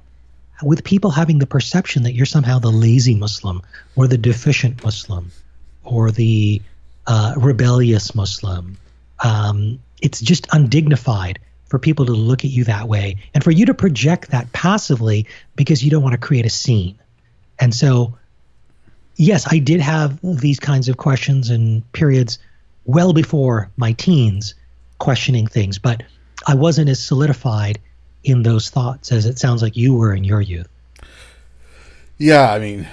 with 0.64 0.84
people 0.84 1.12
having 1.12 1.40
the 1.40 1.48
perception 1.48 2.04
that 2.04 2.14
you're 2.14 2.26
somehow 2.26 2.60
the 2.60 2.72
lazy 2.72 3.16
Muslim 3.16 3.62
or 3.96 4.08
the 4.08 4.18
deficient 4.18 4.84
Muslim 4.84 5.32
or 5.84 6.12
the 6.12 6.62
uh, 7.08 7.34
rebellious 7.38 8.14
Muslim. 8.14 8.78
Um, 9.24 9.80
it's 10.02 10.22
just 10.22 10.48
undignified 10.52 11.40
for 11.66 11.80
people 11.80 12.06
to 12.06 12.14
look 12.14 12.44
at 12.44 12.52
you 12.52 12.64
that 12.66 12.88
way 12.88 13.18
and 13.34 13.44
for 13.44 13.52
you 13.52 13.66
to 13.68 13.74
project 13.74 14.32
that 14.32 14.52
passively 14.54 15.28
because 15.56 15.84
you 15.84 15.92
don't 15.92 16.04
want 16.04 16.14
to 16.14 16.20
create 16.20 16.46
a 16.46 16.50
scene. 16.50 16.98
And 17.60 17.74
so, 17.74 18.18
yes, 19.16 19.48
I 19.52 19.60
did 19.60 19.82
have 19.82 20.20
these 20.24 20.60
kinds 20.60 20.90
of 20.90 20.98
questions 20.98 21.50
and 21.50 21.90
periods 21.92 22.40
well 22.86 23.14
before 23.14 23.70
my 23.78 23.92
teens 23.94 24.56
questioning 24.98 25.48
things, 25.48 25.78
but 25.78 26.04
I 26.48 26.56
wasn't 26.56 26.90
as 26.90 27.00
solidified 27.00 27.80
in 28.24 28.44
those 28.44 28.70
thoughts 28.70 29.12
as 29.12 29.26
it 29.26 29.40
sounds 29.40 29.62
like 29.62 29.78
you 29.78 29.94
were 29.94 30.14
in 30.14 30.24
your 30.24 30.42
youth. 30.42 30.68
Yeah, 32.18 32.52
I 32.52 32.60
mean, 32.60 32.88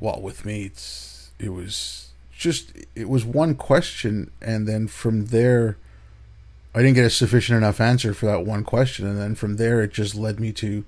well, 0.00 0.20
with 0.20 0.44
me, 0.44 0.64
it's 0.64 1.30
it 1.38 1.50
was 1.50 2.10
just 2.36 2.72
it 2.94 3.08
was 3.08 3.24
one 3.24 3.54
question, 3.54 4.30
and 4.42 4.66
then 4.66 4.88
from 4.88 5.26
there, 5.26 5.76
I 6.74 6.80
didn't 6.80 6.94
get 6.94 7.04
a 7.04 7.10
sufficient 7.10 7.56
enough 7.56 7.80
answer 7.80 8.12
for 8.12 8.26
that 8.26 8.44
one 8.44 8.64
question, 8.64 9.06
and 9.06 9.18
then 9.18 9.34
from 9.34 9.56
there 9.56 9.80
it 9.82 9.92
just 9.92 10.14
led 10.14 10.40
me 10.40 10.52
to 10.52 10.84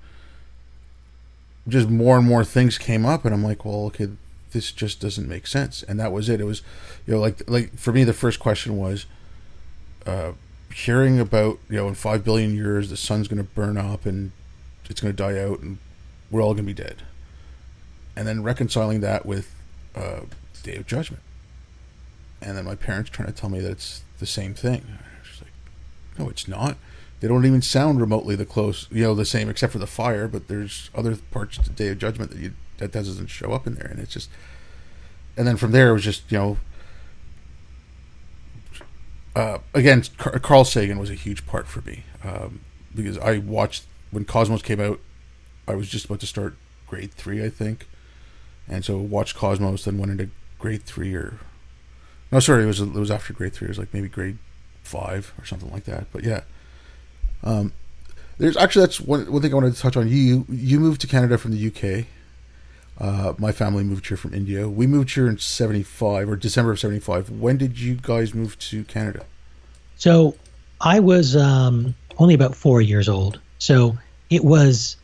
just 1.67 1.89
more 1.89 2.17
and 2.17 2.27
more 2.27 2.43
things 2.43 2.77
came 2.77 3.05
up, 3.05 3.25
and 3.25 3.33
I'm 3.33 3.43
like, 3.43 3.65
well, 3.65 3.85
okay, 3.85 4.09
this 4.51 4.71
just 4.71 4.99
doesn't 4.99 5.27
make 5.27 5.47
sense, 5.47 5.83
and 5.83 5.99
that 5.99 6.11
was 6.11 6.29
it. 6.29 6.41
It 6.41 6.45
was, 6.45 6.61
you 7.05 7.13
know, 7.13 7.19
like 7.19 7.49
like 7.49 7.77
for 7.77 7.93
me, 7.93 8.03
the 8.03 8.13
first 8.13 8.39
question 8.39 8.77
was, 8.77 9.05
uh, 10.05 10.33
hearing 10.85 11.19
about 11.19 11.59
you 11.69 11.77
know 11.77 11.87
in 11.87 11.95
five 11.95 12.23
billion 12.23 12.55
years 12.55 12.89
the 12.89 12.97
sun's 12.97 13.27
going 13.27 13.37
to 13.37 13.43
burn 13.43 13.77
up 13.77 14.05
and 14.05 14.31
it's 14.89 15.01
going 15.01 15.13
to 15.13 15.17
die 15.17 15.39
out 15.39 15.59
and 15.59 15.77
we're 16.29 16.41
all 16.41 16.53
going 16.53 16.65
to 16.65 16.73
be 16.73 16.83
dead, 16.83 16.97
and 18.15 18.27
then 18.27 18.43
reconciling 18.43 19.01
that 19.01 19.25
with 19.25 19.55
uh, 19.95 20.21
Day 20.63 20.75
of 20.75 20.85
Judgment, 20.85 21.23
and 22.41 22.57
then 22.57 22.65
my 22.65 22.75
parents 22.75 23.09
trying 23.09 23.27
to 23.27 23.33
tell 23.33 23.49
me 23.49 23.59
that 23.59 23.71
it's 23.71 24.03
the 24.19 24.25
same 24.25 24.53
thing 24.53 24.83
no, 26.17 26.29
it's 26.29 26.47
not. 26.47 26.77
They 27.19 27.27
don't 27.27 27.45
even 27.45 27.61
sound 27.61 27.99
remotely 27.99 28.35
the 28.35 28.45
close, 28.45 28.87
you 28.91 29.03
know, 29.03 29.15
the 29.15 29.25
same 29.25 29.49
except 29.49 29.73
for 29.73 29.79
the 29.79 29.87
fire. 29.87 30.27
But 30.27 30.47
there's 30.47 30.89
other 30.95 31.15
parts 31.15 31.57
of 31.57 31.65
the 31.65 31.71
Day 31.71 31.89
of 31.89 31.97
Judgment 31.97 32.31
that 32.31 32.39
you 32.39 32.53
that 32.77 32.91
doesn't 32.91 33.27
show 33.27 33.53
up 33.53 33.65
in 33.65 33.75
there, 33.75 33.87
and 33.87 33.99
it's 33.99 34.13
just. 34.13 34.29
And 35.35 35.47
then 35.47 35.57
from 35.57 35.71
there, 35.71 35.89
it 35.89 35.93
was 35.93 36.03
just 36.03 36.31
you 36.31 36.37
know. 36.37 36.57
Uh, 39.37 39.59
again, 39.75 40.03
Carl 40.17 40.65
Sagan 40.65 40.97
was 40.97 41.11
a 41.11 41.13
huge 41.13 41.45
part 41.45 41.67
for 41.67 41.81
me 41.81 42.03
um, 42.23 42.61
because 42.95 43.19
I 43.19 43.37
watched 43.37 43.85
when 44.09 44.25
Cosmos 44.25 44.63
came 44.63 44.79
out. 44.79 44.99
I 45.67 45.75
was 45.75 45.87
just 45.89 46.05
about 46.05 46.21
to 46.21 46.25
start 46.25 46.55
grade 46.87 47.13
three, 47.13 47.45
I 47.45 47.49
think, 47.49 47.87
and 48.67 48.83
so 48.83 48.97
watched 48.97 49.35
Cosmos, 49.35 49.85
then 49.85 49.99
went 49.99 50.11
into 50.11 50.31
grade 50.57 50.81
three 50.81 51.13
or 51.13 51.37
no, 52.31 52.39
sorry, 52.39 52.63
it 52.63 52.65
was 52.65 52.79
it 52.79 52.93
was 52.93 53.11
after 53.11 53.31
grade 53.31 53.53
three. 53.53 53.67
It 53.67 53.69
was 53.69 53.77
like 53.77 53.93
maybe 53.93 54.09
grade 54.09 54.39
five 54.81 55.31
or 55.37 55.45
something 55.45 55.71
like 55.71 55.83
that. 55.83 56.07
But 56.11 56.23
yeah, 56.23 56.41
um, 57.43 57.73
there's 58.39 58.57
actually 58.57 58.87
that's 58.87 58.99
one 58.99 59.31
one 59.31 59.43
thing 59.43 59.51
I 59.51 59.55
wanted 59.55 59.75
to 59.75 59.79
touch 59.79 59.95
on. 59.95 60.07
You 60.07 60.47
you 60.49 60.79
moved 60.79 60.99
to 61.01 61.07
Canada 61.07 61.37
from 61.37 61.51
the 61.51 61.67
UK. 61.67 62.07
Uh, 62.99 63.33
my 63.37 63.51
family 63.51 63.83
moved 63.83 64.07
here 64.07 64.17
from 64.17 64.33
India. 64.33 64.67
We 64.67 64.87
moved 64.87 65.11
here 65.11 65.27
in 65.27 65.37
'75 65.37 66.29
or 66.29 66.35
December 66.35 66.71
of 66.71 66.79
'75. 66.79 67.29
When 67.29 67.57
did 67.57 67.79
you 67.79 67.95
guys 67.95 68.33
move 68.33 68.57
to 68.59 68.83
Canada? 68.85 69.25
So 69.95 70.35
I 70.81 70.99
was 70.99 71.35
um, 71.35 71.95
only 72.17 72.33
about 72.33 72.55
four 72.55 72.81
years 72.81 73.07
old. 73.07 73.39
So 73.59 73.97
it 74.29 74.43
was 74.43 74.97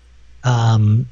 um, 0.43 1.07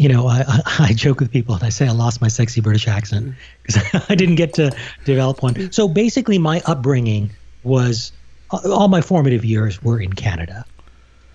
you 0.00 0.08
know, 0.08 0.26
I, 0.28 0.44
I, 0.78 0.92
joke 0.94 1.20
with 1.20 1.30
people 1.30 1.54
and 1.54 1.62
I 1.62 1.68
say 1.68 1.86
I 1.86 1.92
lost 1.92 2.22
my 2.22 2.28
sexy 2.28 2.62
British 2.62 2.88
accent 2.88 3.34
because 3.62 3.82
I 4.08 4.14
didn't 4.14 4.36
get 4.36 4.54
to 4.54 4.74
develop 5.04 5.42
one. 5.42 5.70
So 5.72 5.88
basically, 5.88 6.38
my 6.38 6.62
upbringing 6.64 7.30
was 7.62 8.12
all 8.50 8.88
my 8.88 9.02
formative 9.02 9.44
years 9.44 9.82
were 9.82 10.00
in 10.00 10.14
Canada. 10.14 10.64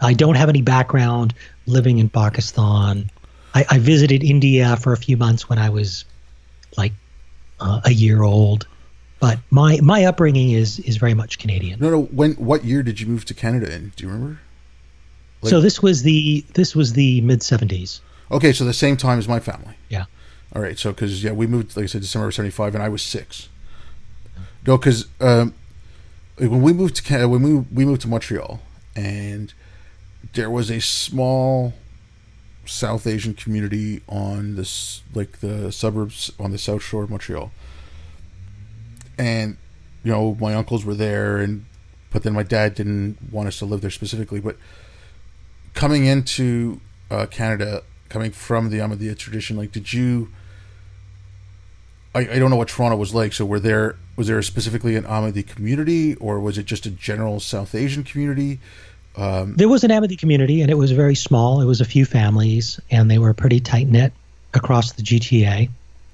I 0.02 0.14
don't 0.14 0.36
have 0.36 0.50
any 0.50 0.64
background 0.64 1.36
living 1.68 2.00
in 2.00 2.10
Pakistan. 2.10 3.10
I, 3.56 3.66
I 3.70 3.80
visited 3.80 4.24
India 4.24 4.76
for 4.76 4.92
a 4.92 4.98
few 4.98 5.16
months 5.16 5.50
when 5.50 5.58
I 5.58 5.70
was 5.70 6.04
like 6.78 6.92
uh, 7.62 7.80
a 7.86 7.92
year 7.92 8.22
old, 8.22 8.68
but 9.22 9.40
my 9.50 9.80
my 9.82 10.04
upbringing 10.04 10.52
is 10.52 10.80
is 10.80 10.98
very 10.98 11.14
much 11.14 11.40
Canadian. 11.40 11.80
No, 11.80 11.90
no. 11.90 12.02
When 12.04 12.34
what 12.34 12.66
year 12.66 12.84
did 12.84 13.00
you 13.00 13.08
move 13.08 13.24
to 13.26 13.34
Canada 13.34 13.74
in? 13.74 13.94
Do 13.96 14.04
you 14.04 14.12
remember? 14.12 14.40
Like, 15.42 15.50
so 15.50 15.62
this 15.62 15.82
was 15.82 16.04
the 16.04 16.46
this 16.54 16.76
was 16.76 16.94
the 16.94 17.22
mid 17.22 17.42
seventies. 17.42 18.02
Okay, 18.30 18.52
so 18.52 18.66
the 18.66 18.74
same 18.74 18.98
time 18.98 19.20
as 19.20 19.28
my 19.28 19.40
family. 19.40 19.76
Yeah. 19.88 20.06
All 20.54 20.62
right, 20.62 20.78
so 20.78 20.92
because 20.92 21.24
yeah, 21.24 21.32
we 21.32 21.48
moved 21.48 21.78
like 21.78 21.86
I 21.86 21.88
said 21.88 22.02
December 22.02 22.32
'75, 22.32 22.76
and 22.76 22.84
I 22.84 22.90
was 22.90 23.02
six. 23.02 23.48
No, 24.68 24.78
because 24.78 25.08
um, 25.22 25.54
when 26.38 26.62
we 26.62 26.74
moved 26.74 26.96
to 26.98 27.04
Canada, 27.04 27.30
when 27.30 27.42
we 27.42 27.54
we 27.54 27.86
moved 27.86 28.02
to 28.02 28.10
Montreal, 28.10 28.60
and 28.98 29.54
there 30.34 30.50
was 30.50 30.70
a 30.70 30.82
small 30.82 31.74
South 32.66 33.08
Asian 33.08 33.34
community 33.34 34.02
on 34.08 34.56
this 34.56 35.02
like 35.14 35.40
the 35.40 35.72
suburbs 35.72 36.32
on 36.40 36.52
the 36.52 36.58
south 36.58 36.84
shore 36.84 37.04
of 37.04 37.10
Montreal, 37.10 37.52
and 39.18 39.58
you 40.04 40.12
know 40.12 40.36
my 40.40 40.54
uncles 40.54 40.86
were 40.86 40.96
there, 40.96 41.38
and 41.38 41.66
but 42.12 42.24
then 42.24 42.34
my 42.34 42.44
dad 42.44 42.76
didn't 42.76 43.18
want 43.32 43.48
us 43.48 43.60
to 43.60 43.66
live 43.66 43.82
there 43.82 43.90
specifically, 43.92 44.40
but 44.40 44.58
coming 45.74 46.06
into 46.06 46.80
uh, 47.12 47.26
Canada 47.28 47.84
coming 48.10 48.32
from 48.32 48.70
the 48.70 48.78
Ahmadiyya 48.78 49.18
tradition, 49.18 49.58
like 49.58 49.72
did 49.72 49.94
you? 49.94 50.30
I, 52.14 52.22
I 52.22 52.40
don't 52.40 52.50
know 52.50 52.56
what 52.56 52.70
Toronto 52.70 52.96
was 52.96 53.14
like. 53.14 53.34
So 53.34 53.46
were 53.46 53.60
there 53.60 53.98
was 54.16 54.28
there 54.28 54.42
specifically 54.42 54.96
an 54.96 55.04
Ahmadi 55.04 55.46
community, 55.46 56.16
or 56.16 56.40
was 56.40 56.58
it 56.58 56.66
just 56.66 56.86
a 56.86 56.90
general 56.92 57.40
South 57.40 57.76
Asian 57.76 58.04
community? 58.04 58.60
Um, 59.18 59.56
there 59.56 59.70
was 59.70 59.84
an 59.84 59.92
Ahmadi 59.92 60.18
community, 60.18 60.62
and 60.62 60.70
it 60.70 60.76
was 60.76 60.92
very 60.92 61.16
small. 61.16 61.62
It 61.62 61.66
was 61.66 61.82
a 61.82 61.86
few 61.86 62.06
families, 62.06 62.80
and 62.92 63.10
they 63.10 63.18
were 63.18 63.34
pretty 63.34 63.60
tight 63.60 63.88
knit 63.88 64.14
across 64.54 64.94
the 64.94 65.04
GTA. 65.04 65.70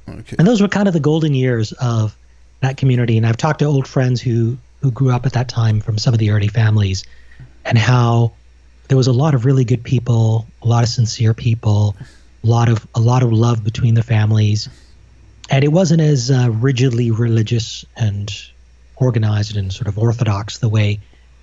Okay. 0.08 0.36
And 0.38 0.48
those 0.48 0.62
were 0.62 0.68
kind 0.68 0.88
of 0.88 0.94
the 0.94 1.00
golden 1.00 1.34
years 1.34 1.72
of 1.74 2.16
that 2.60 2.78
community. 2.78 3.18
And 3.18 3.26
I've 3.26 3.38
talked 3.38 3.60
to 3.60 3.66
old 3.66 3.88
friends 3.88 4.22
who 4.22 4.58
who 4.82 4.90
grew 4.92 5.12
up 5.12 5.28
at 5.28 5.34
that 5.34 5.48
time 5.48 5.80
from 5.80 6.00
some 6.00 6.14
of 6.14 6.20
the 6.20 6.32
early 6.32 6.48
families, 6.48 7.04
and 7.66 7.78
how 7.78 8.34
there 8.88 8.98
was 8.98 9.08
a 9.08 9.14
lot 9.14 9.36
of 9.36 9.46
really 9.46 9.64
good 9.64 9.84
people, 9.84 10.48
a 10.62 10.68
lot 10.68 10.84
of 10.84 10.90
sincere 10.90 11.34
people, 11.34 11.96
a 12.44 12.48
lot 12.48 12.70
of 12.70 12.86
a 12.96 13.00
lot 13.00 13.24
of 13.24 13.32
love 13.32 13.64
between 13.64 13.94
the 13.94 14.04
families, 14.04 14.70
and 15.50 15.64
it 15.64 15.70
wasn't 15.70 16.02
as 16.02 16.30
uh, 16.30 16.50
rigidly 16.52 17.12
religious 17.12 17.86
and 17.96 18.32
organized 18.96 19.58
and 19.58 19.74
sort 19.74 19.88
of 19.88 19.98
orthodox 19.98 20.60
the 20.60 20.70
way 20.70 21.00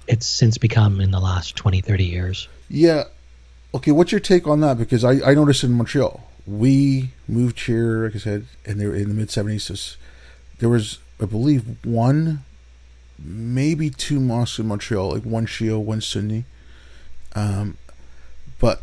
it's 0.09 0.27
since 0.27 0.59
become 0.59 1.01
in 1.01 1.11
the 1.11 1.21
last 1.21 1.55
20, 1.55 1.81
30 1.81 2.05
years. 2.05 2.49
Yeah. 2.69 3.05
Okay, 3.75 3.93
what's 3.93 4.11
your 4.11 4.21
take 4.21 4.47
on 4.47 4.61
that? 4.61 4.79
Because 4.79 5.05
I, 5.05 5.31
I 5.31 5.35
noticed 5.35 5.63
in 5.63 5.73
Montreal, 5.73 6.27
we 6.47 7.11
moved 7.29 7.61
here, 7.61 8.05
like 8.05 8.17
I 8.17 8.19
said, 8.19 8.47
and 8.65 8.81
they 8.81 8.87
were 8.87 8.95
in 8.95 9.09
the 9.09 9.15
mid 9.15 9.29
70s. 9.29 9.61
So 9.61 9.99
there 10.59 10.71
was, 10.71 10.99
I 11.21 11.27
believe, 11.27 11.65
one, 11.85 12.45
maybe 13.19 13.91
two 13.91 14.19
mosques 14.19 14.59
in 14.59 14.67
Montreal, 14.67 15.13
like 15.13 15.25
one 15.25 15.47
Shia, 15.47 15.79
one 15.79 16.01
Sunni. 16.01 16.45
Um, 17.35 17.77
but 18.59 18.83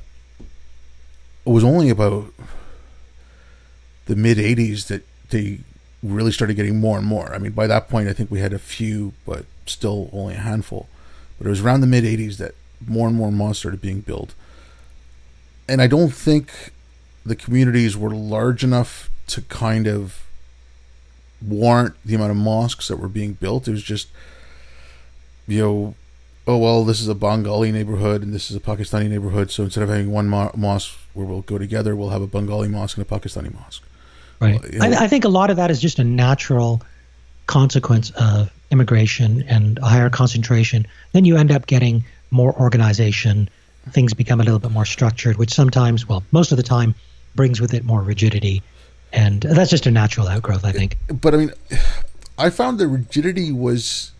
it 1.46 1.50
was 1.50 1.64
only 1.64 1.90
about 1.90 2.32
the 4.06 4.16
mid 4.16 4.38
80s 4.38 4.88
that 4.88 5.04
they 5.32 5.60
really 6.04 6.32
started 6.32 6.54
getting 6.54 6.80
more 6.80 7.00
and 7.00 7.08
more. 7.08 7.34
I 7.34 7.40
mean, 7.40 7.54
by 7.54 7.66
that 7.66 7.90
point, 7.90 8.08
I 8.08 8.14
think 8.14 8.30
we 8.30 8.40
had 8.40 8.54
a 8.54 8.60
few, 8.60 9.14
but 9.26 9.46
still 9.66 10.12
only 10.14 10.36
a 10.36 10.40
handful. 10.40 10.88
But 11.38 11.48
it 11.48 11.50
was 11.50 11.62
around 11.62 11.82
the 11.82 11.88
mid 11.88 12.04
80s 12.04 12.38
that 12.38 12.56
more 12.86 13.08
and 13.08 13.15
more 13.15 13.32
mosques 13.32 13.60
started 13.60 13.82
being 13.82 14.02
built. 14.02 14.34
And 15.67 15.82
I 15.82 15.88
don't 15.88 16.13
think 16.13 16.71
the 17.26 17.36
communities 17.36 17.98
were 17.98 18.12
large 18.12 18.63
enough 18.63 19.10
to 19.28 19.41
kind 19.41 19.88
of 19.88 20.24
warrant 21.41 21.95
the 22.06 22.15
amount 22.15 22.32
of 22.32 22.38
mosques 22.38 22.88
that 22.88 22.98
were 22.98 23.08
being 23.08 23.34
built. 23.34 23.67
It 23.67 23.71
was 23.71 23.84
just, 23.84 24.08
you 25.48 25.62
know, 25.62 25.95
oh, 26.48 26.58
well, 26.58 26.86
this 26.86 27.02
is 27.02 27.08
a 27.08 27.15
Bengali 27.15 27.71
neighborhood 27.71 28.21
and 28.21 28.34
this 28.34 28.52
is 28.52 28.56
a 28.56 28.60
Pakistani 28.60 29.10
neighborhood. 29.10 29.52
So 29.52 29.63
instead 29.63 29.84
of 29.84 29.89
having 29.89 30.12
one 30.12 30.28
mo- 30.28 30.52
mosque 30.56 30.95
where 31.13 31.26
we'll 31.26 31.41
go 31.41 31.58
together, 31.58 31.95
we'll 31.95 32.10
have 32.10 32.21
a 32.21 32.28
Bengali 32.28 32.67
mosque 32.67 32.98
and 32.98 33.06
a 33.06 33.10
Pakistani 33.10 33.54
mosque. 33.54 33.84
Right. 34.39 34.62
Well, 34.62 34.71
you 34.71 34.80
know, 34.80 34.98
I, 34.98 35.06
I 35.06 35.08
think 35.08 35.26
a 35.26 35.30
lot 35.30 35.50
of 35.50 35.58
that 35.58 35.71
is 35.71 35.82
just 35.82 35.98
a 35.98 36.04
natural 36.04 36.82
consequence 37.47 38.12
of 38.12 38.51
immigration 38.71 39.43
and 39.47 39.77
a 39.79 39.86
higher 39.86 40.10
concentration. 40.10 40.86
Then 41.13 41.25
you 41.25 41.38
end 41.38 41.51
up 41.51 41.67
getting 41.67 42.03
more 42.31 42.53
organization. 42.60 43.49
Things 43.91 44.13
become 44.13 44.41
a 44.41 44.43
little 44.43 44.60
bit 44.60 44.71
more 44.71 44.86
structured, 44.86 45.38
which 45.38 45.53
sometimes, 45.53 46.08
well, 46.08 46.23
most 46.31 46.51
of 46.51 46.58
the 46.58 46.63
time, 46.63 46.95
brings 47.36 47.62
with 47.62 47.73
it 47.73 47.84
more 47.84 48.01
rigidity. 48.01 48.63
And 49.13 49.41
that's 49.41 49.69
just 49.69 49.86
a 49.86 49.91
natural 49.91 50.27
outgrowth, 50.27 50.65
I 50.65 50.71
think. 50.71 50.97
But 51.08 51.34
I 51.34 51.38
mean, 51.38 51.51
I 52.38 52.49
found 52.49 52.79
the 52.79 52.88
rigidity 52.88 53.51
was 53.51 54.12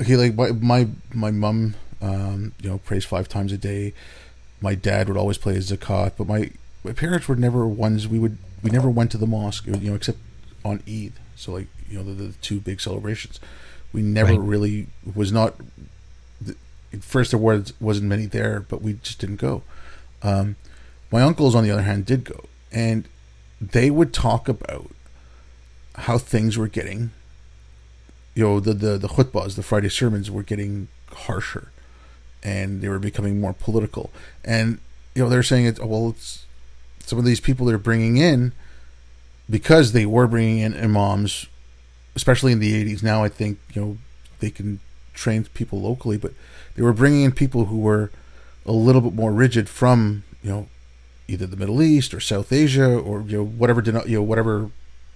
okay. 0.00 0.16
Like 0.16 0.34
my 0.34 0.52
my 0.52 0.88
my 1.14 1.30
mom, 1.30 1.74
um, 2.00 2.52
you 2.60 2.70
know, 2.70 2.78
prays 2.78 3.04
five 3.04 3.28
times 3.28 3.52
a 3.52 3.58
day. 3.58 3.92
My 4.60 4.74
dad 4.74 5.08
would 5.08 5.16
always 5.16 5.38
play 5.38 5.56
zakat, 5.56 6.12
but 6.16 6.26
my 6.26 6.50
my 6.82 6.92
parents 6.92 7.28
were 7.28 7.36
never 7.36 7.66
ones 7.66 8.08
we 8.08 8.18
would 8.18 8.38
we 8.62 8.70
never 8.70 8.88
went 8.88 9.10
to 9.12 9.18
the 9.18 9.26
mosque, 9.26 9.66
you 9.66 9.90
know, 9.90 9.94
except 9.94 10.18
on 10.64 10.82
Eid. 10.88 11.12
So 11.36 11.52
like 11.52 11.68
you 11.88 11.98
know 11.98 12.04
the, 12.04 12.12
the 12.12 12.32
two 12.34 12.60
big 12.60 12.80
celebrations, 12.80 13.40
we 13.92 14.02
never 14.02 14.32
right. 14.32 14.40
really 14.40 14.86
was 15.14 15.32
not. 15.32 15.54
The, 16.40 16.56
first, 17.00 17.30
there 17.30 17.40
was 17.40 17.72
wasn't 17.80 18.08
many 18.08 18.26
there, 18.26 18.60
but 18.60 18.82
we 18.82 18.94
just 18.94 19.18
didn't 19.18 19.36
go. 19.36 19.62
Um, 20.22 20.56
my 21.10 21.22
uncles, 21.22 21.54
on 21.54 21.64
the 21.64 21.70
other 21.70 21.82
hand, 21.82 22.06
did 22.06 22.24
go, 22.24 22.44
and 22.70 23.08
they 23.60 23.90
would 23.90 24.12
talk 24.12 24.48
about 24.48 24.90
how 25.96 26.18
things 26.18 26.56
were 26.56 26.68
getting. 26.68 27.10
You 28.34 28.44
know, 28.44 28.60
the 28.60 28.72
the 28.72 28.98
the 28.98 29.08
khutbahs, 29.08 29.56
the 29.56 29.62
Friday 29.62 29.88
sermons, 29.88 30.30
were 30.30 30.42
getting 30.42 30.88
harsher, 31.12 31.70
and 32.42 32.80
they 32.80 32.88
were 32.88 32.98
becoming 32.98 33.40
more 33.40 33.52
political. 33.52 34.10
And 34.44 34.78
you 35.14 35.22
know, 35.22 35.28
they're 35.28 35.42
saying 35.42 35.66
it. 35.66 35.84
Well, 35.84 36.10
it's 36.10 36.46
some 37.04 37.18
of 37.18 37.24
these 37.24 37.40
people 37.40 37.66
they're 37.66 37.78
bringing 37.78 38.16
in 38.16 38.52
because 39.48 39.92
they 39.92 40.06
were 40.06 40.26
bringing 40.26 40.58
in 40.58 40.74
imams, 40.74 41.46
especially 42.14 42.52
in 42.52 42.60
the 42.60 42.84
80s. 42.84 43.02
Now 43.02 43.24
I 43.24 43.28
think 43.28 43.58
you 43.74 43.82
know 43.82 43.98
they 44.40 44.50
can 44.50 44.80
train 45.14 45.44
people 45.54 45.80
locally, 45.80 46.16
but 46.16 46.32
they 46.74 46.82
were 46.82 46.92
bringing 46.92 47.22
in 47.22 47.32
people 47.32 47.66
who 47.66 47.78
were 47.78 48.10
a 48.64 48.72
little 48.72 49.00
bit 49.00 49.14
more 49.14 49.32
rigid 49.32 49.68
from 49.68 50.24
you 50.42 50.50
know 50.50 50.68
either 51.28 51.46
the 51.46 51.56
Middle 51.56 51.82
East 51.82 52.14
or 52.14 52.20
South 52.20 52.52
Asia 52.52 52.86
or 52.98 53.22
you 53.22 53.38
know 53.38 53.44
whatever 53.44 53.82
you 54.06 54.16
know 54.16 54.22
whatever 54.22 54.70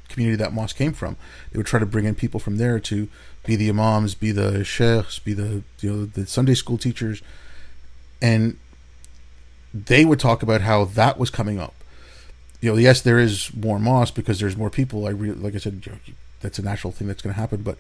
community 0.08 0.36
that 0.36 0.52
mosque 0.52 0.76
came 0.76 0.92
from. 0.92 1.16
They 1.50 1.58
would 1.58 1.66
try 1.66 1.80
to 1.80 1.86
bring 1.86 2.04
in 2.04 2.14
people 2.14 2.40
from 2.40 2.58
there 2.58 2.78
to 2.80 3.08
be 3.44 3.56
the 3.56 3.68
imams, 3.68 4.14
be 4.14 4.32
the 4.32 4.64
sheikhs, 4.64 5.18
be 5.18 5.32
the 5.32 5.62
you 5.80 5.92
know 5.92 6.04
the 6.06 6.26
Sunday 6.26 6.54
school 6.54 6.78
teachers, 6.78 7.22
and 8.20 8.58
they 9.72 10.04
would 10.04 10.20
talk 10.20 10.42
about 10.42 10.62
how 10.62 10.84
that 10.84 11.18
was 11.18 11.30
coming 11.30 11.60
up. 11.60 11.74
You 12.60 12.72
know, 12.72 12.78
yes, 12.78 13.02
there 13.02 13.18
is 13.18 13.54
more 13.54 13.78
moss 13.78 14.10
because 14.10 14.40
there's 14.40 14.56
more 14.56 14.70
people. 14.70 15.06
I 15.06 15.10
really, 15.10 15.34
like 15.34 15.54
I 15.54 15.58
said, 15.58 15.82
you 15.84 15.92
know, 15.92 15.98
that's 16.40 16.58
a 16.58 16.62
natural 16.62 16.92
thing 16.92 17.06
that's 17.06 17.22
going 17.22 17.34
to 17.34 17.40
happen. 17.40 17.62
But 17.62 17.76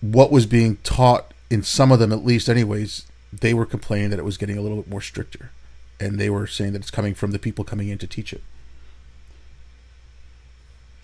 what 0.00 0.30
was 0.30 0.46
being 0.46 0.76
taught 0.78 1.32
in 1.50 1.62
some 1.62 1.92
of 1.92 1.98
them, 1.98 2.12
at 2.12 2.24
least, 2.24 2.48
anyways, 2.48 3.06
they 3.32 3.54
were 3.54 3.66
complaining 3.66 4.10
that 4.10 4.18
it 4.18 4.24
was 4.24 4.36
getting 4.36 4.58
a 4.58 4.60
little 4.60 4.78
bit 4.78 4.88
more 4.88 5.00
stricter, 5.00 5.50
and 5.98 6.18
they 6.18 6.30
were 6.30 6.46
saying 6.46 6.72
that 6.72 6.82
it's 6.82 6.90
coming 6.90 7.14
from 7.14 7.32
the 7.32 7.38
people 7.38 7.64
coming 7.64 7.88
in 7.88 7.98
to 7.98 8.06
teach 8.06 8.32
it. 8.32 8.42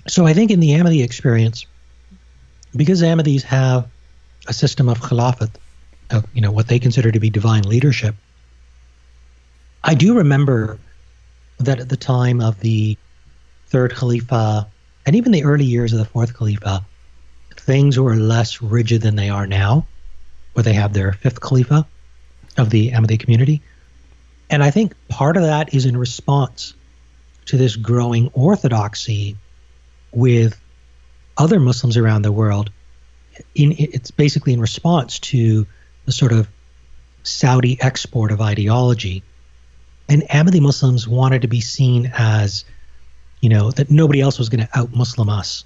So 0.07 0.27
I 0.27 0.33
think 0.33 0.51
in 0.51 0.61
the 0.61 0.71
Ahmadi 0.71 1.05
experience, 1.05 1.67
because 2.75 3.03
Ahmadis 3.03 3.43
have 3.43 3.89
a 4.47 4.53
system 4.53 4.89
of 4.89 5.01
khilafat, 5.01 5.51
of 6.11 6.27
you 6.33 6.41
know 6.41 6.51
what 6.51 6.69
they 6.69 6.79
consider 6.79 7.13
to 7.13 7.21
be 7.21 7.31
divine 7.31 7.63
leadership, 7.63 8.15
I 9.85 9.95
do 9.95 10.17
remember 10.17 10.79
that 11.59 11.81
at 11.81 11.89
the 11.89 11.97
time 11.97 12.41
of 12.41 12.61
the 12.61 12.97
third 13.69 13.95
Khalifa 13.95 14.69
and 15.09 15.17
even 15.17 15.33
the 15.33 15.45
early 15.45 15.65
years 15.65 15.95
of 15.95 15.99
the 15.99 16.05
fourth 16.05 16.35
Khalifa, 16.35 16.85
things 17.57 17.99
were 17.99 18.17
less 18.17 18.61
rigid 18.61 19.01
than 19.01 19.17
they 19.17 19.31
are 19.31 19.47
now, 19.47 19.87
where 20.53 20.63
they 20.63 20.75
have 20.75 20.93
their 20.93 21.15
fifth 21.15 21.41
Khalifa 21.41 21.87
of 22.59 22.69
the 22.69 22.91
Ahmadi 22.91 23.19
community. 23.19 23.63
And 24.51 24.63
I 24.63 24.71
think 24.71 24.95
part 25.09 25.37
of 25.37 25.45
that 25.45 25.73
is 25.75 25.87
in 25.87 25.97
response 25.97 26.75
to 27.47 27.57
this 27.57 27.77
growing 27.77 28.29
orthodoxy 28.35 29.37
with 30.13 30.61
other 31.39 31.59
Muslims 31.59 31.97
around 31.97 32.23
the 32.23 32.33
world. 32.33 32.71
In, 33.55 33.75
it's 33.79 34.11
basically 34.11 34.53
in 34.53 34.61
response 34.61 35.19
to 35.21 35.67
the 36.05 36.13
sort 36.13 36.33
of 36.33 36.49
Saudi 37.23 37.81
export 37.81 38.31
of 38.31 38.41
ideology 38.41 39.23
and 40.09 40.23
Ahmadi 40.23 40.61
Muslims 40.61 41.07
wanted 41.07 41.43
to 41.43 41.49
be 41.49 41.61
seen 41.61 42.11
as, 42.15 42.65
you 43.41 43.51
know, 43.51 43.71
that 43.73 43.91
nobody 43.91 44.21
else 44.21 44.39
was 44.39 44.49
going 44.49 44.67
to 44.67 44.79
out 44.79 44.95
Muslim 44.95 45.29
us. 45.29 45.65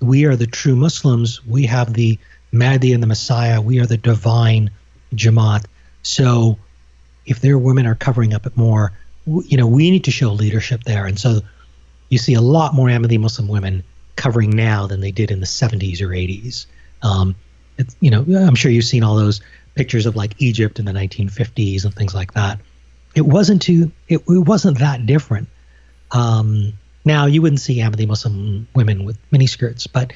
We 0.00 0.24
are 0.24 0.36
the 0.36 0.46
true 0.46 0.74
Muslims. 0.74 1.44
We 1.44 1.66
have 1.66 1.92
the 1.92 2.18
Mahdi 2.50 2.92
and 2.92 3.02
the 3.02 3.06
Messiah. 3.06 3.60
We 3.60 3.80
are 3.80 3.86
the 3.86 3.96
divine 3.96 4.70
Jamaat. 5.14 5.66
So 6.02 6.58
if 7.26 7.40
their 7.40 7.58
women 7.58 7.86
are 7.86 7.94
covering 7.94 8.32
up 8.32 8.46
it 8.46 8.56
more, 8.56 8.92
you 9.26 9.56
know, 9.56 9.66
we 9.66 9.90
need 9.90 10.04
to 10.04 10.10
show 10.10 10.32
leadership 10.32 10.84
there. 10.84 11.06
And 11.06 11.18
so 11.18 11.40
you 12.08 12.18
see 12.18 12.34
a 12.34 12.40
lot 12.40 12.74
more 12.74 12.88
Ahmadi 12.88 13.18
Muslim 13.18 13.48
women 13.48 13.84
covering 14.16 14.50
now 14.50 14.86
than 14.86 15.00
they 15.00 15.10
did 15.10 15.30
in 15.30 15.40
the 15.40 15.46
70s 15.46 16.00
or 16.00 16.08
80s. 16.08 16.66
Um, 17.02 17.34
you 18.00 18.10
know, 18.10 18.24
I'm 18.38 18.54
sure 18.54 18.70
you've 18.70 18.84
seen 18.84 19.02
all 19.02 19.16
those 19.16 19.40
pictures 19.74 20.06
of 20.06 20.16
like 20.16 20.34
Egypt 20.38 20.78
in 20.78 20.84
the 20.84 20.92
1950s 20.92 21.84
and 21.84 21.94
things 21.94 22.14
like 22.14 22.32
that 22.34 22.60
it 23.14 23.22
wasn't 23.26 23.62
too 23.62 23.92
it, 24.08 24.22
it 24.28 24.38
wasn't 24.46 24.78
that 24.78 25.06
different. 25.06 25.48
Um, 26.10 26.72
now 27.04 27.26
you 27.26 27.42
wouldn't 27.42 27.60
see 27.60 27.78
Ahmadi 27.78 28.06
Muslim 28.06 28.66
women 28.74 29.04
with 29.04 29.18
miniskirts, 29.30 29.86
but 29.90 30.12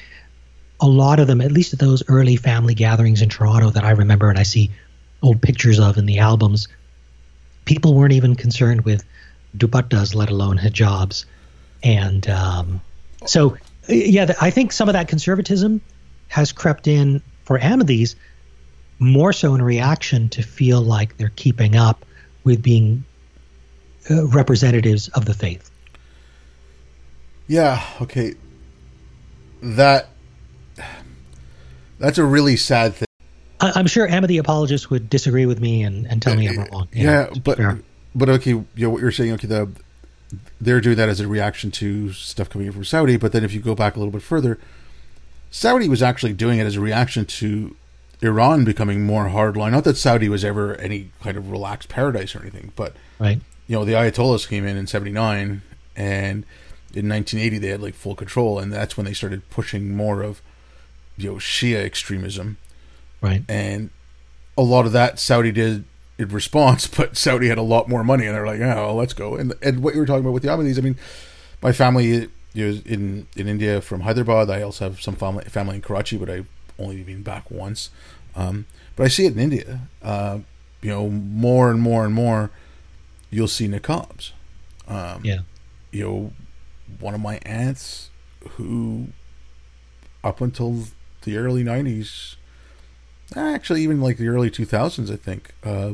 a 0.79 0.87
lot 0.87 1.19
of 1.19 1.27
them, 1.27 1.41
at 1.41 1.51
least 1.51 1.73
at 1.73 1.79
those 1.79 2.03
early 2.07 2.35
family 2.35 2.73
gatherings 2.73 3.21
in 3.21 3.29
Toronto 3.29 3.69
that 3.71 3.83
I 3.83 3.91
remember 3.91 4.29
and 4.29 4.39
I 4.39 4.43
see 4.43 4.71
old 5.21 5.41
pictures 5.41 5.79
of 5.79 5.97
in 5.97 6.05
the 6.05 6.19
albums, 6.19 6.67
people 7.65 7.93
weren't 7.93 8.13
even 8.13 8.35
concerned 8.35 8.81
with 8.81 9.03
dupattas, 9.57 10.15
let 10.15 10.29
alone 10.29 10.57
hijabs. 10.57 11.25
And 11.83 12.27
um, 12.29 12.81
so, 13.25 13.57
yeah, 13.87 14.33
I 14.39 14.49
think 14.49 14.71
some 14.71 14.87
of 14.87 14.93
that 14.93 15.07
conservatism 15.07 15.81
has 16.29 16.51
crept 16.51 16.87
in 16.87 17.21
for 17.43 17.59
Ahmadis 17.59 18.15
more 18.99 19.33
so 19.33 19.55
in 19.55 19.61
reaction 19.61 20.29
to 20.29 20.43
feel 20.43 20.81
like 20.81 21.17
they're 21.17 21.31
keeping 21.35 21.75
up 21.75 22.05
with 22.49 22.63
being 22.63 23.05
uh, 24.09 24.25
representatives 24.27 25.07
of 25.09 25.25
the 25.25 25.35
faith. 25.35 25.69
Yeah, 27.47 27.83
okay. 28.01 28.33
That 29.61 30.09
that's 31.99 32.17
a 32.17 32.25
really 32.25 32.57
sad 32.57 32.95
thing. 32.95 33.05
I, 33.59 33.79
am 33.79 33.87
sure 33.87 34.07
Ahmadi 34.07 34.39
apologists 34.39 34.89
would 34.89 35.09
disagree 35.09 35.45
with 35.45 35.59
me 35.59 35.83
and, 35.83 36.07
and 36.07 36.21
tell 36.21 36.35
me 36.35 36.47
I'm 36.47 36.65
wrong. 36.71 36.87
yeah, 36.91 37.25
know, 37.25 37.33
but 37.43 37.57
fair. 37.57 37.79
but 38.15 38.29
okay, 38.29 38.51
you 38.51 38.65
know 38.75 38.89
what 38.89 39.01
you're 39.01 39.11
saying. 39.11 39.33
Okay, 39.33 39.47
the 39.47 39.69
they're 40.61 40.81
doing 40.81 40.95
that 40.97 41.09
as 41.09 41.19
a 41.19 41.27
reaction 41.27 41.69
to 41.71 42.11
stuff 42.13 42.49
coming 42.49 42.67
in 42.67 42.73
from 42.73 42.85
Saudi. 42.85 43.17
But 43.17 43.31
then 43.31 43.43
if 43.43 43.53
you 43.53 43.59
go 43.59 43.75
back 43.75 43.95
a 43.95 43.99
little 43.99 44.11
bit 44.11 44.21
further, 44.21 44.59
Saudi 45.51 45.89
was 45.89 46.01
actually 46.01 46.33
doing 46.33 46.59
it 46.59 46.65
as 46.65 46.77
a 46.77 46.81
reaction 46.81 47.25
to 47.25 47.75
Iran 48.21 48.65
becoming 48.65 49.05
more 49.05 49.27
hardline. 49.27 49.71
Not 49.71 49.85
that 49.85 49.97
Saudi 49.97 50.27
was 50.27 50.43
ever 50.43 50.75
any 50.75 51.11
kind 51.21 51.37
of 51.37 51.51
relaxed 51.51 51.89
paradise 51.89 52.35
or 52.35 52.41
anything, 52.41 52.71
but 52.75 52.95
right. 53.17 53.39
you 53.67 53.75
know 53.75 53.85
the 53.85 53.93
Ayatollahs 53.93 54.47
came 54.47 54.65
in 54.65 54.75
in 54.75 54.87
'79, 54.87 55.61
and 55.95 56.45
in 56.93 57.07
1980 57.07 57.57
they 57.59 57.67
had 57.69 57.81
like 57.81 57.93
full 57.93 58.15
control, 58.15 58.59
and 58.59 58.73
that's 58.73 58.97
when 58.97 59.05
they 59.05 59.13
started 59.13 59.49
pushing 59.49 59.95
more 59.95 60.21
of 60.21 60.41
you 61.17 61.31
know 61.31 61.37
Shia 61.37 61.83
extremism, 61.83 62.57
right? 63.21 63.43
And 63.47 63.89
a 64.57 64.63
lot 64.63 64.85
of 64.85 64.91
that 64.91 65.19
Saudi 65.19 65.51
did 65.51 65.85
in 66.17 66.27
response, 66.27 66.87
but 66.97 67.15
Saudi 67.15 67.47
had 67.47 67.57
a 67.57 67.63
lot 67.63 67.87
more 67.87 68.03
money, 68.03 68.25
and 68.25 68.35
they're 68.35 68.45
like, 68.45 68.59
"Yeah, 68.59 68.75
well, 68.75 68.95
let's 68.95 69.13
go." 69.13 69.35
And 69.35 69.53
and 69.61 69.81
what 69.81 69.93
you 69.93 70.01
were 70.01 70.05
talking 70.05 70.21
about 70.21 70.33
with 70.33 70.43
the 70.43 70.49
Ahmadis, 70.49 70.77
I 70.77 70.81
mean, 70.81 70.97
my 71.61 71.71
family 71.71 72.27
is 72.53 72.81
in 72.81 73.27
in 73.37 73.47
India 73.47 73.79
from 73.79 74.01
Hyderabad. 74.01 74.49
I 74.49 74.61
also 74.61 74.89
have 74.89 75.01
some 75.01 75.15
family 75.15 75.45
family 75.45 75.75
in 75.75 75.81
Karachi, 75.81 76.17
but 76.17 76.29
I've 76.29 76.47
only 76.79 77.03
been 77.03 77.23
back 77.23 77.49
once. 77.51 77.89
Um, 78.35 78.65
but 78.95 79.05
I 79.05 79.07
see 79.09 79.25
it 79.25 79.33
in 79.33 79.39
India. 79.39 79.81
Uh, 80.01 80.39
you 80.81 80.89
know, 80.89 81.09
more 81.09 81.69
and 81.69 81.81
more 81.81 82.05
and 82.05 82.13
more, 82.13 82.51
you'll 83.29 83.47
see 83.47 83.67
niqabs. 83.67 84.31
Um, 84.87 85.21
yeah. 85.23 85.39
You 85.91 86.03
know, 86.03 86.33
one 86.99 87.13
of 87.13 87.21
my 87.21 87.39
aunts 87.43 88.09
who, 88.51 89.07
up 90.23 90.41
until 90.41 90.85
the 91.23 91.37
early 91.37 91.63
'90s, 91.63 92.35
actually 93.35 93.81
even 93.83 94.01
like 94.01 94.17
the 94.17 94.27
early 94.27 94.49
2000s, 94.49 95.11
I 95.11 95.15
think, 95.15 95.53
uh, 95.63 95.93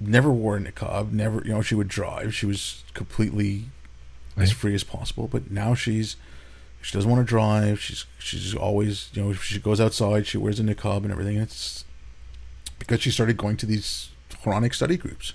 never 0.00 0.30
wore 0.30 0.56
a 0.56 0.60
niqab. 0.60 1.12
Never, 1.12 1.42
you 1.44 1.52
know, 1.52 1.62
she 1.62 1.74
would 1.74 1.88
drive. 1.88 2.34
She 2.34 2.46
was 2.46 2.84
completely 2.94 3.66
right. 4.36 4.44
as 4.44 4.52
free 4.52 4.74
as 4.74 4.84
possible. 4.84 5.28
But 5.28 5.50
now 5.50 5.74
she's 5.74 6.16
she 6.82 6.94
doesn't 6.94 7.10
want 7.10 7.26
to 7.26 7.28
drive. 7.28 7.80
She's 7.80 8.06
she's 8.18 8.54
always 8.54 9.10
you 9.12 9.22
know 9.22 9.32
she 9.32 9.58
goes 9.58 9.80
outside. 9.80 10.26
She 10.26 10.38
wears 10.38 10.60
a 10.60 10.62
niqab 10.62 10.98
and 11.02 11.10
everything. 11.10 11.36
It's 11.36 11.84
because 12.78 13.00
she 13.00 13.10
started 13.10 13.36
going 13.36 13.56
to 13.58 13.66
these 13.66 14.10
Quranic 14.30 14.74
study 14.74 14.96
groups. 14.96 15.34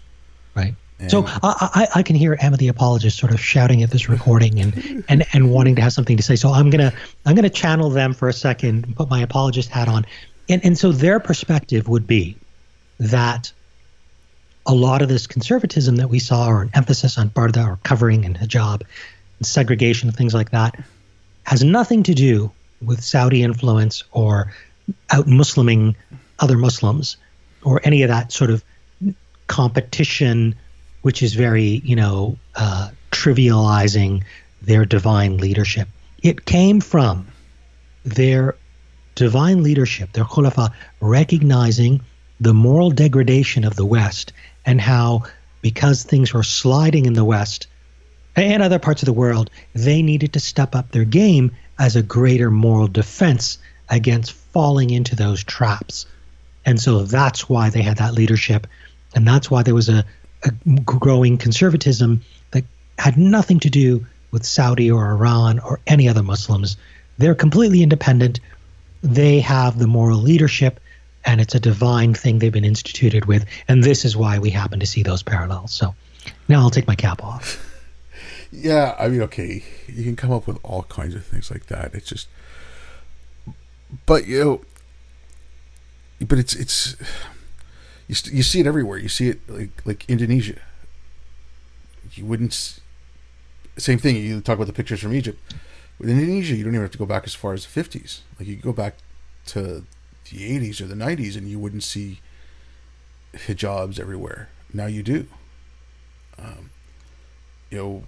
Right. 0.56 0.76
And 1.00 1.12
so 1.12 1.26
I, 1.26 1.38
I, 1.44 1.88
I 1.96 2.04
can 2.04 2.16
hear 2.16 2.38
Emma 2.40 2.56
the 2.56 2.68
apologist 2.68 3.18
sort 3.18 3.34
of 3.34 3.40
shouting 3.40 3.84
at 3.84 3.92
this 3.92 4.08
recording 4.08 4.60
and, 4.60 5.04
and, 5.10 5.26
and 5.34 5.52
wanting 5.52 5.76
to 5.76 5.82
have 5.82 5.92
something 5.92 6.18
to 6.18 6.24
say. 6.24 6.36
So 6.36 6.50
I'm 6.50 6.70
gonna 6.70 6.94
I'm 7.26 7.36
gonna 7.36 7.50
channel 7.50 7.90
them 7.90 8.14
for 8.14 8.30
a 8.30 8.34
second, 8.34 8.86
and 8.86 8.96
put 8.96 9.10
my 9.10 9.22
apologist 9.22 9.70
hat 9.70 9.88
on, 9.88 10.06
and 10.50 10.64
and 10.64 10.78
so 10.78 10.92
their 10.92 11.20
perspective 11.20 11.88
would 11.88 12.08
be 12.08 12.38
that 13.00 13.52
a 14.66 14.74
lot 14.74 15.02
of 15.02 15.10
this 15.10 15.28
conservatism 15.28 15.98
that 15.98 16.10
we 16.10 16.20
saw, 16.20 16.48
or 16.48 16.62
an 16.62 16.70
emphasis 16.74 17.18
on 17.18 17.30
purdah 17.30 17.68
or 17.68 17.80
covering 17.84 18.24
and 18.24 18.38
hijab, 18.38 18.82
and 19.40 19.46
segregation 19.46 20.08
and 20.08 20.18
things 20.18 20.34
like 20.34 20.52
that, 20.52 20.82
has 21.44 21.64
nothing 21.64 22.04
to 22.04 22.14
do 22.14 22.52
with 22.82 23.04
Saudi 23.04 23.44
influence 23.44 24.04
or 24.12 24.54
out 25.10 25.28
Musliming 25.28 25.96
other 26.40 26.58
Muslims 26.58 27.18
or 27.64 27.82
any 27.84 28.04
of 28.04 28.10
that 28.10 28.32
sort 28.32 28.50
of 28.50 28.64
competition, 29.48 30.56
which 31.02 31.24
is 31.24 31.34
very, 31.34 31.82
you 31.84 31.96
know, 31.96 32.38
uh, 32.56 32.90
trivializing 33.12 34.24
their 34.62 34.86
divine 34.86 35.38
leadership. 35.38 35.88
It 36.22 36.46
came 36.46 36.80
from 36.82 37.28
their 38.04 38.56
divine 39.16 39.64
leadership, 39.64 40.12
their 40.14 40.26
khulafa, 40.26 40.74
recognizing 41.00 42.02
the 42.40 42.54
moral 42.54 42.92
degradation 42.92 43.64
of 43.64 43.76
the 43.76 43.86
West 43.86 44.34
and 44.66 44.82
how, 44.82 45.24
because 45.62 46.04
things 46.04 46.34
were 46.34 46.44
sliding 46.44 47.06
in 47.06 47.14
the 47.14 47.24
West 47.24 47.68
and 48.36 48.64
other 48.64 48.80
parts 48.80 49.02
of 49.02 49.06
the 49.06 49.14
world, 49.14 49.50
they 49.74 50.02
needed 50.02 50.34
to 50.34 50.40
step 50.40 50.76
up 50.76 50.92
their 50.92 51.06
game 51.06 51.52
as 51.78 51.96
a 51.96 52.04
greater 52.04 52.50
moral 52.50 52.88
defense 52.88 53.58
against 53.90 54.32
falling 54.32 54.90
into 54.90 55.16
those 55.16 55.44
traps. 55.44 56.06
And 56.66 56.80
so 56.80 57.04
that's 57.04 57.50
why 57.50 57.70
they 57.70 57.82
had 57.82 57.98
that 57.98 58.14
leadership. 58.14 58.68
And 59.16 59.28
that's 59.28 59.52
why 59.52 59.64
there 59.64 59.76
was 59.76 59.90
a, 59.90 60.06
a 60.44 60.52
growing 60.82 61.38
conservatism 61.38 62.22
that 62.52 62.64
had 62.98 63.18
nothing 63.18 63.60
to 63.62 63.70
do 63.70 64.06
with 64.32 64.46
Saudi 64.46 64.90
or 64.90 65.12
Iran 65.12 65.60
or 65.60 65.80
any 65.86 66.10
other 66.10 66.24
Muslims. 66.24 66.78
They're 67.18 67.36
completely 67.36 67.84
independent. 67.84 68.40
They 69.04 69.42
have 69.42 69.78
the 69.78 69.88
moral 69.88 70.20
leadership 70.20 70.80
and 71.26 71.40
it's 71.40 71.56
a 71.56 71.60
divine 71.60 72.14
thing 72.14 72.40
they've 72.40 72.52
been 72.52 72.66
instituted 72.66 73.26
with. 73.26 73.46
And 73.68 73.84
this 73.84 74.06
is 74.06 74.18
why 74.18 74.40
we 74.40 74.50
happen 74.50 74.80
to 74.80 74.86
see 74.86 75.04
those 75.04 75.24
parallels. 75.24 75.72
So 75.72 75.96
now 76.48 76.62
I'll 76.62 76.70
take 76.70 76.88
my 76.88 76.96
cap 76.96 77.24
off. 77.24 77.73
Yeah, 78.56 78.96
I 79.00 79.08
mean, 79.08 79.22
okay, 79.24 79.64
you 79.88 80.04
can 80.04 80.16
come 80.16 80.32
up 80.32 80.46
with 80.46 80.60
all 80.64 80.84
kinds 80.84 81.16
of 81.16 81.26
things 81.26 81.50
like 81.50 81.66
that. 81.68 81.96
It's 81.96 82.08
just, 82.08 82.28
but 84.06 84.28
you 84.28 84.44
know, 84.44 84.62
but 86.24 86.38
it's 86.38 86.54
it's 86.54 86.96
you, 88.08 88.16
you 88.32 88.44
see 88.44 88.60
it 88.60 88.68
everywhere. 88.68 89.00
You 89.00 89.10
see 89.10 89.30
it 89.30 89.40
like 89.50 89.72
like 89.86 90.08
Indonesia. 90.08 90.62
You 92.12 92.26
wouldn't. 92.26 92.80
Same 93.78 93.98
thing. 93.98 94.18
You 94.18 94.40
talk 94.40 94.56
about 94.56 94.68
the 94.68 94.74
pictures 94.74 95.00
from 95.00 95.16
Egypt. 95.16 95.40
With 95.98 96.10
Indonesia, 96.10 96.56
you 96.56 96.64
don't 96.64 96.74
even 96.74 96.84
have 96.84 96.92
to 96.92 96.98
go 97.00 97.08
back 97.08 97.24
as 97.26 97.34
far 97.34 97.54
as 97.54 97.64
the 97.64 97.72
fifties. 97.72 98.22
Like 98.38 98.48
you 98.48 98.56
go 98.56 98.72
back 98.72 98.98
to 99.48 99.84
the 100.30 100.60
80s 100.60 100.80
or 100.80 100.86
the 100.86 100.96
90s 100.96 101.36
and 101.36 101.50
you 101.50 101.60
wouldn't 101.60 101.84
see 101.84 102.20
hijabs 103.34 104.00
everywhere. 104.00 104.50
Now 104.72 104.86
you 104.86 105.02
do. 105.04 105.26
Um, 106.38 106.70
you 107.70 107.78
know, 107.78 108.04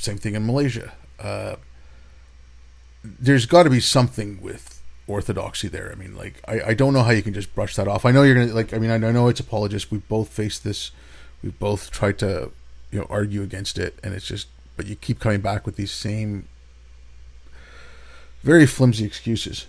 same 0.00 0.18
thing 0.18 0.34
in 0.34 0.46
Malaysia. 0.46 0.92
Uh, 1.18 1.56
there's 3.04 3.46
got 3.46 3.64
to 3.64 3.70
be 3.70 3.80
something 3.80 4.40
with 4.40 4.80
orthodoxy 5.06 5.68
there. 5.68 5.90
I 5.90 5.94
mean, 5.94 6.16
like, 6.16 6.40
I, 6.46 6.60
I 6.68 6.74
don't 6.74 6.92
know 6.92 7.02
how 7.02 7.10
you 7.10 7.22
can 7.22 7.34
just 7.34 7.54
brush 7.54 7.76
that 7.76 7.88
off. 7.88 8.04
I 8.04 8.10
know 8.10 8.22
you're 8.22 8.34
to, 8.34 8.54
like, 8.54 8.72
I 8.72 8.78
mean, 8.78 8.90
I 8.90 8.98
know 8.98 9.28
it's 9.28 9.40
apologists. 9.40 9.90
We've 9.90 10.06
both 10.08 10.28
faced 10.28 10.64
this. 10.64 10.90
We've 11.42 11.58
both 11.58 11.90
tried 11.90 12.18
to, 12.18 12.52
you 12.90 13.00
know, 13.00 13.06
argue 13.10 13.42
against 13.42 13.78
it. 13.78 13.98
And 14.02 14.14
it's 14.14 14.26
just, 14.26 14.48
but 14.76 14.86
you 14.86 14.96
keep 14.96 15.18
coming 15.18 15.40
back 15.40 15.66
with 15.66 15.76
these 15.76 15.90
same 15.90 16.46
very 18.42 18.66
flimsy 18.66 19.04
excuses. 19.04 19.66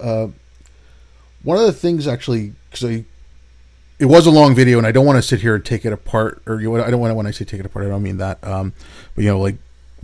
Uh, 0.00 0.28
one 1.42 1.58
of 1.58 1.64
the 1.64 1.72
things 1.72 2.06
actually, 2.06 2.54
because 2.70 2.84
I, 2.84 3.04
it 4.04 4.08
was 4.08 4.26
a 4.26 4.30
long 4.30 4.54
video, 4.54 4.76
and 4.76 4.86
I 4.86 4.92
don't 4.92 5.06
want 5.06 5.16
to 5.16 5.22
sit 5.22 5.40
here 5.40 5.54
and 5.54 5.64
take 5.64 5.86
it 5.86 5.92
apart, 5.92 6.42
or 6.44 6.60
you 6.60 6.70
know, 6.70 6.84
I 6.84 6.90
don't 6.90 7.00
want 7.00 7.10
to 7.10 7.14
when 7.14 7.26
I 7.26 7.30
say 7.30 7.46
take 7.46 7.60
it 7.60 7.64
apart, 7.64 7.86
I 7.86 7.88
don't 7.88 8.02
mean 8.02 8.18
that. 8.18 8.44
Um, 8.44 8.74
but 9.14 9.24
you 9.24 9.30
know, 9.30 9.40
like 9.40 9.56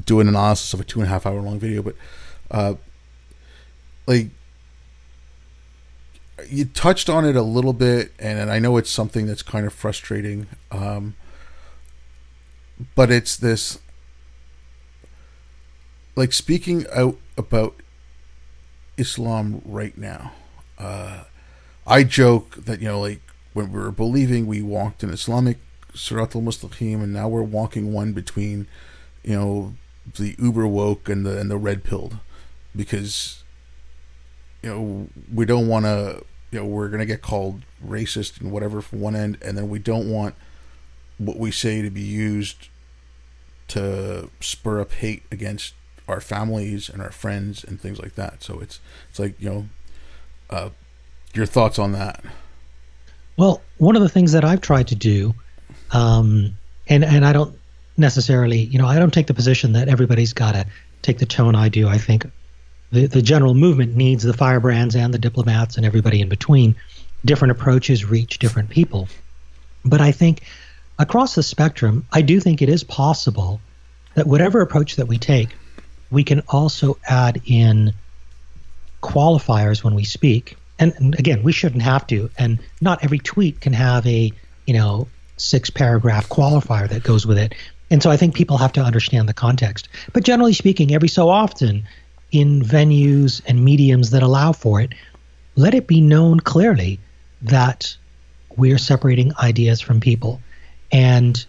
do 0.06 0.20
an 0.20 0.28
analysis 0.28 0.72
of 0.72 0.80
a 0.80 0.84
two 0.84 1.00
and 1.00 1.06
a 1.06 1.10
half 1.10 1.26
hour 1.26 1.38
long 1.38 1.58
video, 1.58 1.82
but 1.82 1.96
uh, 2.50 2.74
like 4.06 4.28
you 6.48 6.64
touched 6.64 7.10
on 7.10 7.26
it 7.26 7.36
a 7.36 7.42
little 7.42 7.74
bit, 7.74 8.12
and, 8.18 8.38
and 8.38 8.50
I 8.50 8.58
know 8.58 8.78
it's 8.78 8.88
something 8.88 9.26
that's 9.26 9.42
kind 9.42 9.66
of 9.66 9.74
frustrating. 9.74 10.46
Um, 10.70 11.14
but 12.94 13.10
it's 13.10 13.36
this 13.36 13.80
like 16.16 16.32
speaking 16.32 16.86
out 16.90 17.18
about 17.36 17.74
Islam 18.96 19.60
right 19.66 19.98
now. 19.98 20.32
Uh, 20.78 21.24
I 21.86 22.02
joke 22.02 22.64
that 22.64 22.80
you 22.80 22.88
know, 22.88 22.98
like 22.98 23.20
when 23.52 23.72
we 23.72 23.78
were 23.78 23.90
believing, 23.90 24.46
we 24.46 24.62
walked 24.62 25.02
in 25.02 25.10
Islamic 25.10 25.58
Sirat 25.94 26.34
al 26.36 26.42
Mustaqim, 26.42 27.02
and 27.02 27.12
now 27.12 27.28
we're 27.28 27.42
walking 27.42 27.92
one 27.92 28.12
between, 28.12 28.66
you 29.22 29.36
know, 29.36 29.74
the 30.16 30.34
uber 30.38 30.66
woke 30.66 31.08
and 31.08 31.26
the 31.26 31.38
and 31.38 31.50
the 31.50 31.58
red 31.58 31.84
pilled, 31.84 32.18
because, 32.74 33.44
you 34.62 34.70
know, 34.70 35.08
we 35.32 35.44
don't 35.44 35.68
want 35.68 35.84
to, 35.84 36.24
you 36.50 36.60
know, 36.60 36.66
we're 36.66 36.88
gonna 36.88 37.06
get 37.06 37.22
called 37.22 37.62
racist 37.84 38.40
and 38.40 38.52
whatever 38.52 38.80
from 38.80 39.00
one 39.00 39.16
end, 39.16 39.38
and 39.42 39.58
then 39.58 39.68
we 39.68 39.78
don't 39.78 40.10
want 40.10 40.34
what 41.18 41.38
we 41.38 41.50
say 41.50 41.82
to 41.82 41.90
be 41.90 42.00
used 42.00 42.68
to 43.68 44.30
spur 44.40 44.80
up 44.80 44.92
hate 44.92 45.22
against 45.30 45.74
our 46.08 46.20
families 46.20 46.88
and 46.88 47.00
our 47.00 47.12
friends 47.12 47.62
and 47.62 47.80
things 47.80 48.00
like 48.00 48.14
that. 48.16 48.42
So 48.42 48.58
it's 48.60 48.80
it's 49.08 49.18
like 49.18 49.40
you 49.40 49.50
know, 49.50 49.68
uh, 50.50 50.70
your 51.34 51.46
thoughts 51.46 51.78
on 51.78 51.92
that? 51.92 52.24
Well, 53.36 53.62
one 53.78 53.96
of 53.96 54.02
the 54.02 54.08
things 54.08 54.32
that 54.32 54.44
I've 54.44 54.60
tried 54.60 54.88
to 54.88 54.94
do, 54.94 55.34
um, 55.92 56.56
and 56.88 57.04
and 57.04 57.24
I 57.24 57.32
don't 57.32 57.56
necessarily, 57.96 58.58
you 58.58 58.78
know, 58.78 58.86
I 58.86 58.98
don't 58.98 59.12
take 59.12 59.26
the 59.26 59.34
position 59.34 59.72
that 59.72 59.88
everybody's 59.88 60.32
got 60.32 60.52
to 60.52 60.66
take 61.02 61.18
the 61.18 61.26
tone 61.26 61.54
I 61.54 61.68
do. 61.68 61.88
I 61.88 61.98
think 61.98 62.26
the 62.90 63.06
the 63.06 63.22
general 63.22 63.54
movement 63.54 63.96
needs 63.96 64.22
the 64.22 64.34
firebrands 64.34 64.96
and 64.96 65.14
the 65.14 65.18
diplomats 65.18 65.76
and 65.76 65.86
everybody 65.86 66.20
in 66.20 66.28
between. 66.28 66.76
Different 67.24 67.52
approaches 67.52 68.04
reach 68.04 68.38
different 68.38 68.70
people, 68.70 69.08
but 69.84 70.00
I 70.00 70.12
think 70.12 70.42
across 70.98 71.34
the 71.34 71.42
spectrum, 71.42 72.06
I 72.12 72.22
do 72.22 72.40
think 72.40 72.62
it 72.62 72.68
is 72.68 72.82
possible 72.84 73.60
that 74.14 74.26
whatever 74.26 74.60
approach 74.60 74.96
that 74.96 75.06
we 75.06 75.18
take, 75.18 75.50
we 76.10 76.24
can 76.24 76.40
also 76.48 76.98
add 77.06 77.42
in 77.44 77.92
qualifiers 79.02 79.82
when 79.82 79.94
we 79.94 80.04
speak 80.04 80.56
and, 80.80 80.92
and 80.96 81.18
again, 81.18 81.42
we 81.42 81.52
shouldn't 81.52 81.82
have 81.82 82.06
to. 82.08 82.30
And 82.36 82.58
not 82.80 83.04
every 83.04 83.18
tweet 83.18 83.60
can 83.60 83.72
have 83.72 84.06
a 84.06 84.32
you 84.66 84.74
know 84.74 85.06
six 85.36 85.70
paragraph 85.70 86.28
qualifier 86.28 86.88
that 86.88 87.02
goes 87.04 87.26
with 87.26 87.38
it. 87.38 87.54
And 87.90 88.02
so 88.02 88.10
I 88.10 88.16
think 88.16 88.34
people 88.34 88.56
have 88.58 88.72
to 88.72 88.82
understand 88.82 89.28
the 89.28 89.34
context. 89.34 89.88
But 90.12 90.24
generally 90.24 90.52
speaking, 90.52 90.94
every 90.94 91.08
so 91.08 91.28
often 91.28 91.84
in 92.32 92.62
venues 92.62 93.42
and 93.46 93.64
mediums 93.64 94.10
that 94.10 94.22
allow 94.22 94.52
for 94.52 94.80
it, 94.80 94.92
let 95.56 95.74
it 95.74 95.86
be 95.86 96.00
known 96.00 96.40
clearly 96.40 97.00
that 97.42 97.96
we're 98.56 98.78
separating 98.78 99.32
ideas 99.38 99.80
from 99.80 100.00
people. 100.00 100.40
and 100.92 101.46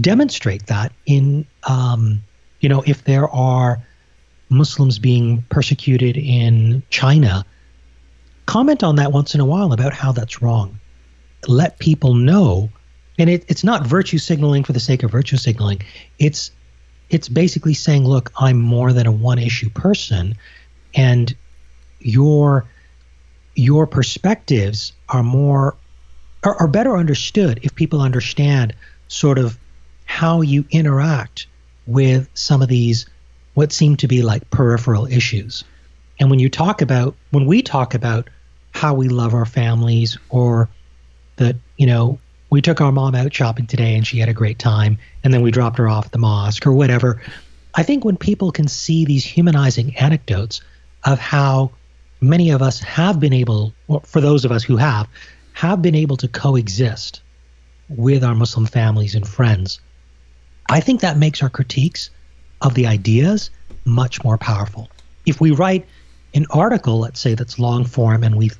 demonstrate 0.00 0.66
that 0.66 0.92
in, 1.06 1.46
um, 1.64 2.22
you 2.60 2.68
know, 2.68 2.82
if 2.86 3.04
there 3.04 3.28
are 3.28 3.82
Muslims 4.48 4.98
being 4.98 5.44
persecuted 5.48 6.16
in 6.16 6.82
China, 6.90 7.44
comment 8.46 8.82
on 8.82 8.96
that 8.96 9.12
once 9.12 9.34
in 9.34 9.40
a 9.40 9.44
while 9.44 9.72
about 9.72 9.92
how 9.92 10.12
that's 10.12 10.40
wrong. 10.40 10.78
Let 11.46 11.78
people 11.78 12.14
know, 12.14 12.70
and 13.18 13.28
it, 13.28 13.44
it's 13.48 13.62
not 13.62 13.86
virtue 13.86 14.18
signaling 14.18 14.64
for 14.64 14.72
the 14.72 14.80
sake 14.80 15.02
of 15.02 15.10
virtue 15.10 15.36
signaling. 15.36 15.82
It's 16.18 16.50
it's 17.10 17.28
basically 17.28 17.74
saying, 17.74 18.04
look, 18.04 18.32
I'm 18.36 18.60
more 18.60 18.92
than 18.92 19.06
a 19.06 19.12
one 19.12 19.38
issue 19.38 19.70
person, 19.70 20.36
and 20.94 21.34
your 22.00 22.66
your 23.54 23.86
perspectives 23.86 24.92
are 25.08 25.22
more 25.22 25.76
are, 26.42 26.56
are 26.56 26.68
better 26.68 26.96
understood 26.96 27.60
if 27.62 27.74
people 27.74 28.00
understand 28.00 28.74
sort 29.08 29.38
of 29.38 29.58
how 30.04 30.40
you 30.40 30.64
interact 30.70 31.46
with 31.86 32.28
some 32.34 32.62
of 32.62 32.68
these 32.68 33.06
what 33.54 33.72
seem 33.72 33.96
to 33.96 34.08
be 34.08 34.22
like 34.22 34.48
peripheral 34.50 35.06
issues. 35.06 35.64
And 36.20 36.30
when 36.30 36.38
you 36.38 36.48
talk 36.48 36.82
about 36.82 37.14
when 37.30 37.46
we 37.46 37.62
talk 37.62 37.94
about 37.94 38.28
how 38.76 38.92
we 38.92 39.08
love 39.08 39.32
our 39.32 39.46
families 39.46 40.18
or 40.28 40.68
that, 41.36 41.56
you 41.78 41.86
know, 41.86 42.18
we 42.50 42.60
took 42.60 42.80
our 42.80 42.92
mom 42.92 43.14
out 43.14 43.32
shopping 43.34 43.66
today 43.66 43.96
and 43.96 44.06
she 44.06 44.18
had 44.18 44.28
a 44.28 44.34
great 44.34 44.58
time 44.58 44.98
and 45.24 45.32
then 45.32 45.40
we 45.40 45.50
dropped 45.50 45.78
her 45.78 45.88
off 45.88 46.06
at 46.06 46.12
the 46.12 46.18
mosque 46.18 46.66
or 46.66 46.72
whatever. 46.72 47.22
I 47.74 47.82
think 47.82 48.04
when 48.04 48.16
people 48.18 48.52
can 48.52 48.68
see 48.68 49.04
these 49.04 49.24
humanizing 49.24 49.96
anecdotes 49.96 50.60
of 51.04 51.18
how 51.18 51.72
many 52.20 52.50
of 52.50 52.60
us 52.60 52.78
have 52.80 53.18
been 53.18 53.32
able, 53.32 53.72
or 53.88 54.00
for 54.02 54.20
those 54.20 54.44
of 54.44 54.52
us 54.52 54.62
who 54.62 54.76
have, 54.76 55.08
have 55.54 55.80
been 55.80 55.94
able 55.94 56.18
to 56.18 56.28
coexist 56.28 57.22
with 57.88 58.22
our 58.22 58.34
Muslim 58.34 58.66
families 58.66 59.14
and 59.14 59.26
friends, 59.26 59.80
I 60.68 60.80
think 60.80 61.00
that 61.00 61.16
makes 61.16 61.42
our 61.42 61.50
critiques 61.50 62.10
of 62.60 62.74
the 62.74 62.86
ideas 62.86 63.50
much 63.86 64.22
more 64.22 64.36
powerful. 64.36 64.90
If 65.24 65.40
we 65.40 65.50
write 65.50 65.86
an 66.34 66.46
article, 66.50 66.98
let's 66.98 67.20
say 67.20 67.34
that's 67.34 67.58
long 67.58 67.84
form, 67.84 68.22
and 68.22 68.36
we 68.36 68.50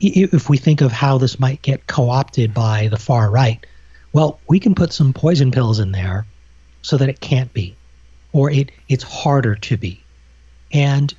if 0.00 0.48
we 0.48 0.56
think 0.58 0.80
of 0.80 0.92
how 0.92 1.18
this 1.18 1.40
might 1.40 1.62
get 1.62 1.86
co-opted 1.86 2.54
by 2.54 2.88
the 2.88 2.96
far 2.96 3.30
right, 3.30 3.64
well, 4.12 4.40
we 4.48 4.60
can 4.60 4.74
put 4.74 4.92
some 4.92 5.12
poison 5.12 5.50
pills 5.50 5.80
in 5.80 5.92
there 5.92 6.26
so 6.82 6.96
that 6.96 7.08
it 7.08 7.20
can't 7.20 7.52
be, 7.52 7.76
or 8.32 8.50
it 8.50 8.70
it's 8.88 9.04
harder 9.04 9.54
to 9.56 9.76
be. 9.76 10.02
And 10.72 11.12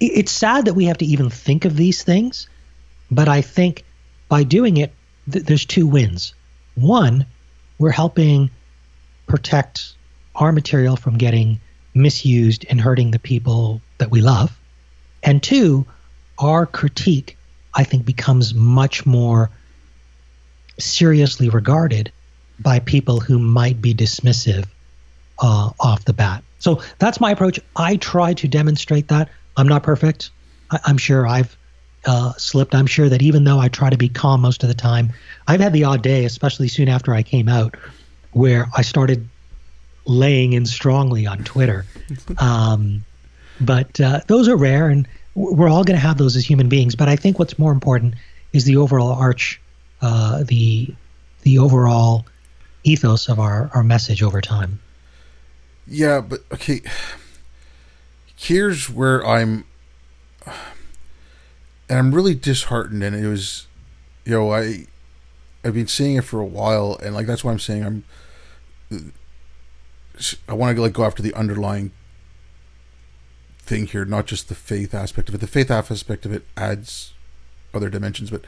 it's 0.00 0.32
sad 0.32 0.66
that 0.66 0.74
we 0.74 0.86
have 0.86 0.98
to 0.98 1.06
even 1.06 1.30
think 1.30 1.64
of 1.64 1.76
these 1.76 2.02
things, 2.02 2.48
but 3.10 3.28
I 3.28 3.40
think 3.40 3.84
by 4.28 4.42
doing 4.42 4.76
it, 4.76 4.92
th- 5.30 5.44
there's 5.44 5.64
two 5.64 5.86
wins. 5.86 6.34
One, 6.74 7.26
we're 7.78 7.90
helping 7.90 8.50
protect 9.26 9.94
our 10.34 10.52
material 10.52 10.96
from 10.96 11.18
getting 11.18 11.60
misused 11.94 12.66
and 12.68 12.80
hurting 12.80 13.10
the 13.10 13.18
people 13.18 13.80
that 13.98 14.10
we 14.10 14.20
love. 14.20 14.58
And 15.22 15.42
two, 15.42 15.86
our 16.38 16.66
critique, 16.66 17.38
I 17.74 17.84
think, 17.84 18.04
becomes 18.04 18.54
much 18.54 19.04
more 19.06 19.50
seriously 20.78 21.48
regarded 21.48 22.10
by 22.60 22.78
people 22.78 23.20
who 23.20 23.38
might 23.38 23.80
be 23.80 23.94
dismissive 23.94 24.66
uh, 25.40 25.70
off 25.80 26.04
the 26.04 26.12
bat. 26.12 26.42
So 26.58 26.82
that's 26.98 27.20
my 27.20 27.30
approach. 27.30 27.60
I 27.76 27.96
try 27.96 28.34
to 28.34 28.48
demonstrate 28.48 29.08
that. 29.08 29.28
I'm 29.56 29.68
not 29.68 29.82
perfect. 29.82 30.30
I, 30.70 30.78
am 30.86 30.98
sure 30.98 31.26
I've 31.26 31.56
uh, 32.06 32.32
slipped. 32.34 32.74
I'm 32.74 32.86
sure 32.86 33.08
that 33.08 33.22
even 33.22 33.44
though 33.44 33.58
I 33.58 33.68
try 33.68 33.90
to 33.90 33.96
be 33.96 34.08
calm 34.08 34.40
most 34.40 34.62
of 34.62 34.68
the 34.68 34.74
time, 34.74 35.12
I've 35.46 35.60
had 35.60 35.72
the 35.72 35.84
odd 35.84 36.02
day, 36.02 36.24
especially 36.24 36.68
soon 36.68 36.88
after 36.88 37.12
I 37.14 37.22
came 37.22 37.48
out, 37.48 37.76
where 38.32 38.68
I 38.76 38.82
started 38.82 39.28
laying 40.06 40.52
in 40.52 40.66
strongly 40.66 41.26
on 41.26 41.44
Twitter. 41.44 41.84
Um, 42.38 43.04
but 43.60 43.98
uh, 43.98 44.20
those 44.26 44.46
are 44.46 44.56
rare, 44.56 44.88
and 44.88 45.08
we're 45.34 45.68
all 45.68 45.84
going 45.84 45.96
to 45.96 46.06
have 46.06 46.18
those 46.18 46.36
as 46.36 46.44
human 46.44 46.68
beings. 46.68 46.94
But 46.94 47.08
I 47.08 47.16
think 47.16 47.38
what's 47.38 47.58
more 47.58 47.72
important 47.72 48.14
is 48.52 48.64
the 48.64 48.76
overall 48.76 49.12
arch, 49.12 49.60
uh, 50.00 50.44
the 50.44 50.94
the 51.42 51.58
overall 51.58 52.24
ethos 52.84 53.28
of 53.28 53.38
our, 53.38 53.70
our 53.74 53.82
message 53.82 54.22
over 54.22 54.40
time. 54.40 54.80
Yeah, 55.86 56.20
but 56.20 56.40
okay. 56.52 56.80
Here's 58.36 58.88
where 58.90 59.26
I'm, 59.26 59.64
and 60.46 61.98
I'm 61.98 62.14
really 62.14 62.34
disheartened. 62.34 63.02
And 63.02 63.14
it 63.14 63.28
was, 63.28 63.66
you 64.24 64.32
know, 64.32 64.52
I, 64.52 64.86
I've 65.64 65.74
been 65.74 65.86
seeing 65.86 66.16
it 66.16 66.24
for 66.24 66.40
a 66.40 66.46
while, 66.46 66.98
and 67.02 67.14
like 67.14 67.26
that's 67.26 67.44
why 67.44 67.52
I'm 67.52 67.58
saying 67.58 67.84
I'm 67.84 68.04
I 70.48 70.54
want 70.54 70.76
to 70.76 70.82
like 70.82 70.92
go 70.92 71.04
after 71.04 71.22
the 71.22 71.34
underlying 71.34 71.92
thing 73.64 73.86
here, 73.86 74.04
not 74.04 74.26
just 74.26 74.48
the 74.48 74.54
faith 74.54 74.94
aspect 74.94 75.28
of 75.28 75.34
it. 75.34 75.40
The 75.40 75.46
faith 75.46 75.70
aspect 75.70 76.26
of 76.26 76.32
it 76.32 76.46
adds 76.56 77.12
other 77.72 77.88
dimensions, 77.88 78.30
but 78.30 78.44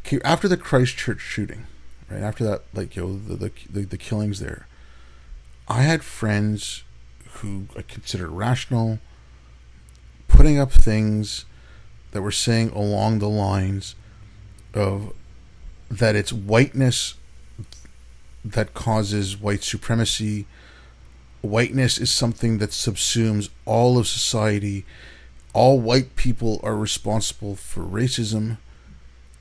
okay, 0.00 0.20
after 0.24 0.48
the 0.48 0.56
Christchurch 0.56 1.20
shooting, 1.20 1.66
right 2.10 2.22
after 2.22 2.44
that, 2.44 2.62
like 2.74 2.96
you 2.96 3.02
know 3.02 3.36
the 3.36 3.50
the, 3.70 3.84
the, 3.84 3.98
killings 3.98 4.40
there, 4.40 4.66
I 5.68 5.82
had 5.82 6.02
friends 6.02 6.84
who 7.34 7.68
I 7.76 7.82
considered 7.82 8.30
rational, 8.30 8.98
putting 10.26 10.58
up 10.58 10.72
things 10.72 11.44
that 12.10 12.22
were 12.22 12.32
saying 12.32 12.70
along 12.70 13.18
the 13.18 13.28
lines 13.28 13.94
of 14.74 15.12
that 15.90 16.16
it's 16.16 16.32
whiteness 16.32 17.14
that 18.44 18.74
causes 18.74 19.36
white 19.36 19.62
supremacy 19.62 20.46
whiteness 21.42 21.98
is 21.98 22.10
something 22.10 22.58
that 22.58 22.70
subsumes 22.70 23.48
all 23.64 23.98
of 23.98 24.06
society. 24.06 24.84
All 25.52 25.80
white 25.80 26.16
people 26.16 26.60
are 26.62 26.76
responsible 26.76 27.56
for 27.56 27.82
racism. 27.82 28.58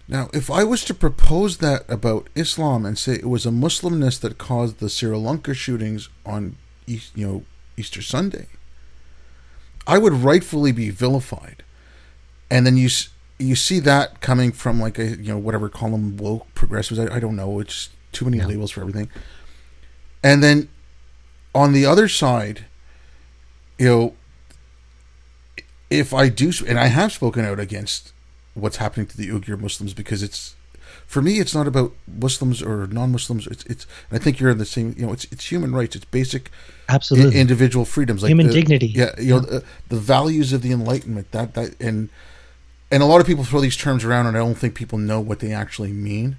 Now, 0.07 0.29
if 0.33 0.49
I 0.49 0.63
was 0.63 0.85
to 0.85 0.93
propose 0.93 1.57
that 1.57 1.83
about 1.89 2.29
Islam 2.33 2.85
and 2.85 2.97
say 2.97 3.13
it 3.13 3.29
was 3.29 3.45
a 3.45 3.49
Muslimness 3.51 4.19
that 4.21 4.37
caused 4.37 4.79
the 4.79 4.89
Sri 4.89 5.15
Lanka 5.15 5.53
shootings 5.53 6.09
on, 6.25 6.55
East, 6.85 7.11
you 7.15 7.27
know, 7.27 7.43
Easter 7.75 8.01
Sunday, 8.01 8.47
I 9.85 9.97
would 9.97 10.13
rightfully 10.13 10.71
be 10.71 10.89
vilified. 10.89 11.63
And 12.49 12.65
then 12.65 12.77
you 12.77 12.89
you 13.39 13.55
see 13.55 13.79
that 13.81 14.19
coming 14.21 14.51
from 14.51 14.79
like 14.79 14.97
a 14.97 15.09
you 15.09 15.31
know 15.31 15.37
whatever 15.37 15.69
call 15.69 15.91
them 15.91 16.17
woke 16.17 16.53
progressives. 16.55 16.99
I, 16.99 17.15
I 17.15 17.19
don't 17.19 17.35
know. 17.35 17.59
It's 17.59 17.89
too 18.11 18.25
many 18.25 18.37
yeah. 18.37 18.47
labels 18.47 18.71
for 18.71 18.81
everything. 18.81 19.09
And 20.23 20.43
then 20.43 20.69
on 21.57 21.73
the 21.73 21.87
other 21.87 22.07
side, 22.07 22.65
you 23.79 23.87
know, 23.87 24.13
if 25.89 26.13
I 26.13 26.29
do, 26.29 26.51
and 26.67 26.79
I 26.79 26.87
have 26.87 27.11
spoken 27.11 27.43
out 27.43 27.59
against 27.59 28.13
what's 28.53 28.77
happening 28.77 29.07
to 29.07 29.17
the 29.17 29.29
Uyghur 29.29 29.59
Muslims 29.59 29.95
because 29.95 30.21
it's, 30.21 30.55
for 31.07 31.19
me, 31.19 31.39
it's 31.39 31.55
not 31.55 31.67
about 31.67 31.93
Muslims 32.07 32.61
or 32.61 32.85
non-Muslims. 32.85 33.47
It's 33.47 33.65
it's. 33.65 33.87
I 34.11 34.19
think 34.19 34.39
you're 34.39 34.51
in 34.51 34.59
the 34.59 34.65
same. 34.65 34.93
You 34.97 35.07
know, 35.07 35.13
it's 35.13 35.25
it's 35.31 35.49
human 35.51 35.73
rights. 35.73 35.95
It's 35.95 36.05
basic, 36.05 36.51
absolutely 36.89 37.39
individual 37.39 37.85
freedoms, 37.85 38.21
like 38.21 38.29
human 38.29 38.47
the, 38.47 38.53
dignity. 38.53 38.87
Yeah, 38.87 39.15
you 39.17 39.35
know, 39.35 39.39
the, 39.39 39.63
the 39.87 39.97
values 39.97 40.53
of 40.53 40.61
the 40.61 40.71
Enlightenment. 40.71 41.31
That 41.31 41.53
that 41.55 41.79
and 41.81 42.09
and 42.91 43.01
a 43.01 43.05
lot 43.05 43.21
of 43.21 43.25
people 43.25 43.45
throw 43.45 43.61
these 43.61 43.77
terms 43.77 44.03
around, 44.03 44.27
and 44.27 44.35
I 44.35 44.41
don't 44.41 44.57
think 44.57 44.75
people 44.75 44.97
know 44.97 45.21
what 45.21 45.39
they 45.39 45.53
actually 45.53 45.93
mean. 45.93 46.37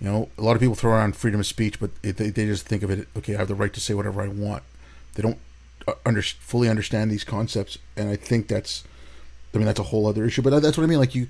You 0.00 0.08
know, 0.08 0.28
a 0.36 0.42
lot 0.42 0.56
of 0.56 0.60
people 0.60 0.74
throw 0.74 0.92
around 0.92 1.16
freedom 1.16 1.40
of 1.40 1.46
speech, 1.46 1.80
but 1.80 1.90
they, 2.02 2.10
they 2.12 2.46
just 2.46 2.66
think 2.66 2.82
of 2.82 2.90
it, 2.90 3.08
okay, 3.16 3.34
I 3.34 3.38
have 3.38 3.48
the 3.48 3.54
right 3.54 3.72
to 3.72 3.80
say 3.80 3.94
whatever 3.94 4.20
I 4.20 4.28
want. 4.28 4.62
They 5.14 5.22
don't 5.22 5.38
uh, 5.88 5.94
under, 6.04 6.20
fully 6.20 6.68
understand 6.68 7.10
these 7.10 7.24
concepts, 7.24 7.78
and 7.96 8.10
I 8.10 8.16
think 8.16 8.48
that's, 8.48 8.84
I 9.54 9.58
mean, 9.58 9.66
that's 9.66 9.80
a 9.80 9.84
whole 9.84 10.06
other 10.06 10.26
issue. 10.26 10.42
But 10.42 10.60
that's 10.60 10.76
what 10.76 10.84
I 10.84 10.86
mean. 10.86 10.98
Like 10.98 11.14
you, 11.14 11.28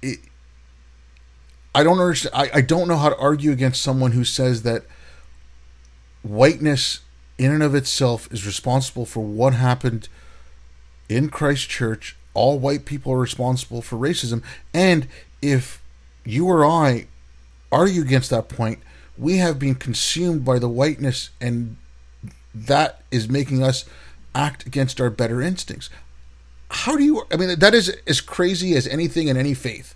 it, 0.00 0.20
I 1.74 1.82
don't 1.82 1.98
understand. 1.98 2.34
I, 2.34 2.50
I 2.54 2.60
don't 2.62 2.88
know 2.88 2.96
how 2.96 3.10
to 3.10 3.18
argue 3.18 3.52
against 3.52 3.82
someone 3.82 4.12
who 4.12 4.24
says 4.24 4.62
that 4.62 4.84
whiteness, 6.22 7.00
in 7.36 7.50
and 7.50 7.62
of 7.62 7.74
itself, 7.74 8.32
is 8.32 8.46
responsible 8.46 9.04
for 9.04 9.20
what 9.20 9.52
happened 9.52 10.08
in 11.10 11.28
Christchurch. 11.28 12.16
All 12.32 12.58
white 12.58 12.86
people 12.86 13.12
are 13.12 13.18
responsible 13.18 13.82
for 13.82 13.96
racism, 13.96 14.42
and 14.72 15.06
if 15.42 15.82
you 16.24 16.46
or 16.46 16.64
I 16.64 17.06
argue 17.70 18.02
against 18.02 18.30
that 18.30 18.48
point, 18.48 18.78
we 19.16 19.38
have 19.38 19.58
been 19.58 19.74
consumed 19.74 20.44
by 20.44 20.58
the 20.58 20.68
whiteness, 20.68 21.30
and 21.40 21.76
that 22.54 23.02
is 23.10 23.28
making 23.28 23.62
us 23.62 23.84
act 24.34 24.66
against 24.66 25.00
our 25.00 25.10
better 25.10 25.40
instincts. 25.40 25.90
How 26.70 26.96
do 26.96 27.04
you? 27.04 27.22
I 27.32 27.36
mean, 27.36 27.58
that 27.58 27.74
is 27.74 27.96
as 28.06 28.20
crazy 28.20 28.74
as 28.74 28.86
anything 28.86 29.28
in 29.28 29.36
any 29.36 29.54
faith. 29.54 29.94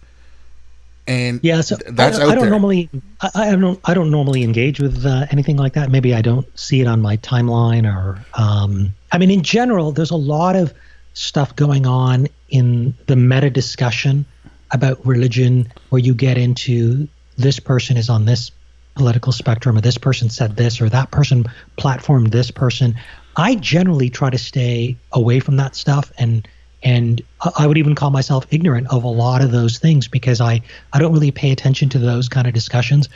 And 1.08 1.40
yeah, 1.42 1.62
so 1.62 1.76
that's 1.86 2.18
I, 2.18 2.24
out 2.24 2.28
I 2.28 2.34
don't 2.34 2.50
normally, 2.50 2.90
I, 3.22 3.30
I, 3.34 3.56
don't, 3.56 3.80
I 3.86 3.94
don't 3.94 4.10
normally 4.10 4.42
engage 4.42 4.78
with 4.78 5.06
uh, 5.06 5.24
anything 5.30 5.56
like 5.56 5.72
that. 5.72 5.90
Maybe 5.90 6.14
I 6.14 6.20
don't 6.20 6.46
see 6.58 6.82
it 6.82 6.86
on 6.86 7.00
my 7.00 7.16
timeline, 7.16 7.90
or 7.90 8.22
um, 8.34 8.94
I 9.10 9.16
mean, 9.16 9.30
in 9.30 9.42
general, 9.42 9.90
there's 9.90 10.10
a 10.10 10.16
lot 10.16 10.54
of 10.54 10.74
stuff 11.14 11.56
going 11.56 11.86
on 11.86 12.28
in 12.50 12.94
the 13.06 13.16
meta 13.16 13.48
discussion 13.48 14.26
about 14.70 15.04
religion 15.06 15.72
where 15.90 16.00
you 16.00 16.14
get 16.14 16.38
into 16.38 17.08
this 17.36 17.60
person 17.60 17.96
is 17.96 18.08
on 18.08 18.24
this 18.24 18.50
political 18.94 19.32
spectrum 19.32 19.78
or 19.78 19.80
this 19.80 19.96
person 19.96 20.28
said 20.28 20.56
this 20.56 20.80
or 20.80 20.88
that 20.88 21.10
person 21.10 21.44
platformed 21.78 22.30
this 22.30 22.50
person. 22.50 22.96
I 23.36 23.54
generally 23.54 24.10
try 24.10 24.30
to 24.30 24.38
stay 24.38 24.96
away 25.12 25.40
from 25.40 25.56
that 25.56 25.76
stuff 25.76 26.12
and 26.18 26.46
and 26.80 27.22
I 27.56 27.66
would 27.66 27.78
even 27.78 27.96
call 27.96 28.10
myself 28.10 28.46
ignorant 28.50 28.86
of 28.88 29.02
a 29.02 29.08
lot 29.08 29.42
of 29.42 29.50
those 29.50 29.78
things 29.78 30.06
because 30.08 30.40
I 30.40 30.62
I 30.92 30.98
don't 30.98 31.12
really 31.12 31.30
pay 31.30 31.50
attention 31.52 31.88
to 31.90 31.98
those 31.98 32.28
kind 32.28 32.46
of 32.46 32.54
discussions. 32.54 33.08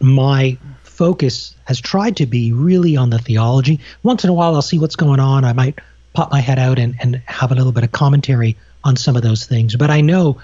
My 0.00 0.58
focus 0.82 1.54
has 1.64 1.80
tried 1.80 2.16
to 2.18 2.26
be 2.26 2.52
really 2.52 2.96
on 2.96 3.10
the 3.10 3.18
theology. 3.18 3.80
Once 4.02 4.24
in 4.24 4.30
a 4.30 4.34
while 4.34 4.54
I'll 4.54 4.62
see 4.62 4.78
what's 4.78 4.96
going 4.96 5.20
on. 5.20 5.44
I 5.44 5.52
might 5.52 5.78
pop 6.12 6.30
my 6.30 6.40
head 6.40 6.58
out 6.58 6.78
and, 6.78 6.96
and 7.00 7.22
have 7.26 7.52
a 7.52 7.54
little 7.54 7.72
bit 7.72 7.84
of 7.84 7.92
commentary 7.92 8.56
on 8.82 8.96
some 8.96 9.16
of 9.16 9.22
those 9.22 9.46
things. 9.46 9.76
But 9.76 9.90
I 9.90 10.00
know 10.00 10.40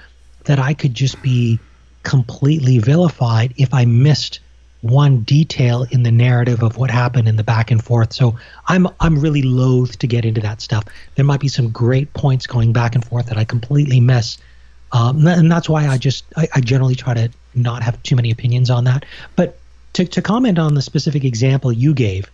that 0.47 0.59
I 0.59 0.75
could 0.75 0.95
just 0.95 1.21
be 1.23 1.59
completely 2.03 2.79
vilified 2.79 3.55
if 3.57 3.75
I 3.75 3.85
missed 3.85 4.41
one 4.81 5.23
detail 5.23 5.87
in 5.91 6.03
the 6.03 6.13
narrative 6.13 6.63
of 6.63 6.77
what 6.77 6.91
happened 6.91 7.29
in 7.29 7.37
the 7.37 7.45
back 7.45 7.71
and 7.71 7.83
forth. 7.83 8.13
So 8.13 8.39
I'm 8.67 8.87
I'm 9.01 9.19
really 9.19 9.43
loath 9.43 9.99
to 9.99 10.07
get 10.07 10.25
into 10.25 10.41
that 10.43 10.61
stuff. 10.61 10.85
There 11.15 11.25
might 11.25 11.41
be 11.41 11.49
some 11.49 11.71
great 11.71 12.13
points 12.15 12.47
going 12.47 12.73
back 12.73 12.95
and 12.95 13.05
forth 13.05 13.27
that 13.27 13.39
I 13.39 13.45
completely 13.45 14.01
miss, 14.01 14.39
um, 14.93 15.27
and 15.27 15.51
that's 15.51 15.69
why 15.69 15.89
I 15.89 15.99
just 15.99 16.25
I, 16.37 16.49
I, 16.55 16.61
generally 16.61 16.95
try 16.95 17.15
to 17.15 17.31
not 17.55 17.83
have 17.83 18.03
too 18.03 18.17
many 18.17 18.31
opinions 18.31 18.71
on 18.71 18.85
that. 18.85 19.05
But 19.35 19.59
to 19.95 20.05
to 20.05 20.23
comment 20.23 20.59
on 20.59 20.75
the 20.75 20.83
specific 20.83 21.25
example 21.25 21.73
you 21.73 21.95
gave, 21.95 22.31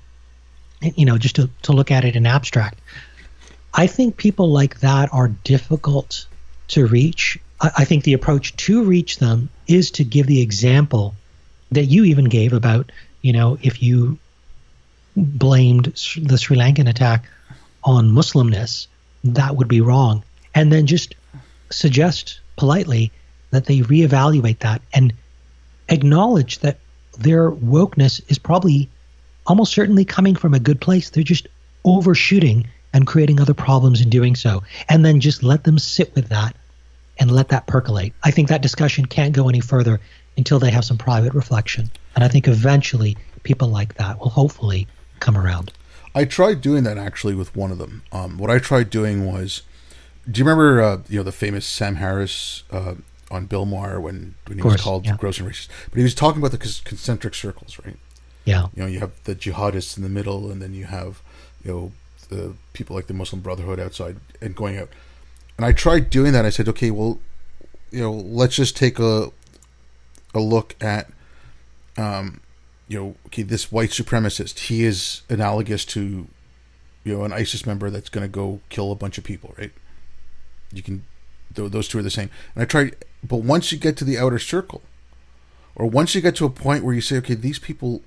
you 0.81 1.07
know, 1.07 1.19
just 1.19 1.37
to 1.37 1.49
to 1.63 1.73
look 1.73 1.91
at 1.91 2.05
it 2.05 2.17
in 2.17 2.27
abstract, 2.27 2.81
I 3.73 3.87
think 3.87 4.17
people 4.17 4.51
like 4.51 4.81
that 4.81 5.13
are 5.13 5.29
difficult 5.29 6.27
to 6.69 6.87
reach. 6.87 7.39
I, 7.63 7.85
think 7.85 8.03
the 8.03 8.15
approach 8.15 8.57
to 8.57 8.83
reach 8.83 9.19
them 9.19 9.49
is 9.69 9.93
to 9.93 10.05
give 10.05 10.27
the 10.27 10.41
example 10.41 11.15
that 11.71 11.85
you 11.85 12.05
even 12.05 12.25
gave 12.25 12.53
about, 12.53 12.91
you 13.21 13.33
know, 13.33 13.57
if 13.63 13.83
you 13.83 14.19
blamed 15.17 15.87
the 16.21 16.39
Sri 16.39 16.57
Lankan 16.57 16.89
attack 16.89 17.29
on 17.85 18.11
Muslimness, 18.11 18.89
that 19.25 19.57
would 19.57 19.69
be 19.69 19.81
wrong. 19.81 20.25
And 20.55 20.73
then 20.73 20.87
just 20.87 21.15
suggest 21.71 22.41
politely 22.57 23.13
that 23.51 23.67
they 23.67 23.79
reevaluate 23.79 24.59
that 24.61 24.83
and 24.93 25.13
acknowledge 25.89 26.59
that 26.61 26.79
their 27.19 27.51
wokeness 27.51 28.21
is 28.29 28.39
probably 28.39 28.89
almost 29.47 29.73
certainly 29.73 30.05
coming 30.05 30.35
from 30.35 30.55
a 30.55 30.61
good 30.61 30.81
place. 30.81 31.11
They're 31.11 31.23
just 31.23 31.47
overshooting 31.85 32.67
and 32.93 33.07
creating 33.07 33.41
other 33.41 33.55
problems 33.55 34.01
in 34.01 34.11
doing 34.11 34.35
so. 34.35 34.65
And 34.89 35.05
then 35.05 35.21
just 35.21 35.43
let 35.43 35.65
them 35.65 35.79
sit 35.79 36.15
with 36.15 36.31
that 36.31 36.57
and 37.19 37.31
let 37.31 37.49
that 37.49 37.67
percolate. 37.67 38.13
I 38.23 38.31
think 38.31 38.49
that 38.49 38.63
discussion 38.63 39.07
can't 39.07 39.35
go 39.35 39.49
any 39.49 39.61
further 39.61 40.01
until 40.37 40.59
they 40.59 40.71
have 40.71 40.85
some 40.85 40.99
private 40.99 41.35
reflection. 41.35 41.91
And 42.15 42.25
I 42.25 42.29
think 42.29 42.49
eventually 42.49 43.17
people 43.43 43.69
like 43.69 43.95
that 43.95 44.19
will 44.19 44.31
hopefully 44.31 44.87
come 45.21 45.37
around. 45.37 45.73
I 46.15 46.25
tried 46.25 46.61
doing 46.61 46.85
that 46.85 46.99
actually 46.99 47.35
with 47.35 47.55
one 47.57 47.71
of 47.71 47.79
them. 47.79 48.03
Um, 48.13 48.39
what 48.39 48.51
I 48.51 48.59
tried 48.59 48.91
doing 48.91 49.27
was, 49.27 49.63
do 50.31 50.39
you 50.39 50.45
remember, 50.45 50.83
uh, 50.83 50.99
you 51.09 51.19
know, 51.19 51.23
the 51.23 51.33
famous 51.33 51.67
Sam 51.67 51.97
Harris 51.97 52.65
uh, 52.71 52.95
on 53.31 53.47
Bill 53.47 53.65
Maher 53.65 54.01
when, 54.01 54.35
when 54.47 54.59
he 54.59 54.63
course, 54.63 54.75
was 54.75 54.83
called 54.83 55.07
yeah. 55.07 55.17
gross 55.17 55.39
and 55.39 55.49
racist? 55.49 55.69
But 55.91 55.99
he 55.99 56.03
was 56.03 56.15
talking 56.15 56.41
about 56.41 56.53
the 56.53 56.59
concentric 56.59 57.35
circles, 57.35 57.79
right? 57.85 57.97
Yeah. 58.45 58.69
You 58.75 58.83
know, 58.83 58.89
you 58.89 59.01
have 59.01 59.13
the 59.25 59.35
jihadists 59.35 59.97
in 59.97 60.03
the 60.03 60.09
middle, 60.09 60.51
and 60.51 60.61
then 60.61 60.75
you 60.75 60.85
have, 60.85 61.23
you 61.65 61.71
know, 61.71 61.93
the 62.29 62.55
people 62.73 62.97
like 62.97 63.07
the 63.07 63.15
Muslim 63.15 63.41
Brotherhood 63.41 63.79
outside 63.79 64.17
and 64.41 64.55
going 64.55 64.79
out. 64.79 64.89
And 65.63 65.69
I 65.69 65.73
tried 65.73 66.11
doing 66.11 66.33
that. 66.33 66.45
I 66.45 66.51
said, 66.51 66.69
okay, 66.71 66.91
well, 66.91 67.21
you 67.93 68.01
know, 68.01 68.11
let's 68.11 68.57
just 68.57 68.77
take 68.77 68.99
a 68.99 69.31
a 70.35 70.41
look 70.41 70.75
at, 70.81 71.09
um, 71.97 72.41
you 72.89 72.99
know, 72.99 73.15
okay, 73.27 73.43
this 73.45 73.71
white 73.71 73.91
supremacist. 73.91 74.59
He 74.59 74.83
is 74.83 75.23
analogous 75.29 75.85
to, 75.85 76.27
you 77.05 77.17
know, 77.17 77.23
an 77.23 77.33
ISIS 77.33 77.65
member 77.65 77.91
that's 77.91 78.09
going 78.09 78.25
to 78.25 78.29
go 78.29 78.59
kill 78.71 78.91
a 78.91 78.97
bunch 78.97 79.19
of 79.19 79.25
people, 79.25 79.55
right? 79.57 79.71
You 80.73 80.83
can, 80.83 81.05
those 81.55 81.87
two 81.87 82.01
are 82.01 82.03
the 82.03 82.11
same. 82.11 82.31
And 82.57 82.63
I 82.63 82.65
tried, 82.65 82.97
but 83.23 83.37
once 83.37 83.71
you 83.71 83.79
get 83.79 83.97
to 83.99 84.05
the 84.05 84.19
outer 84.19 84.41
circle, 84.41 84.83
or 85.77 85.87
once 85.87 86.13
you 86.17 86.21
get 86.21 86.35
to 86.37 86.45
a 86.45 86.51
point 86.51 86.83
where 86.83 86.93
you 86.93 87.01
say, 87.01 87.19
okay, 87.19 87.35
these 87.35 87.61
people 87.61 88.03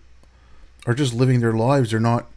are 0.86 0.94
just 0.94 1.14
living 1.14 1.40
their 1.40 1.54
lives. 1.54 1.92
They're 1.92 2.02
not, 2.02 2.30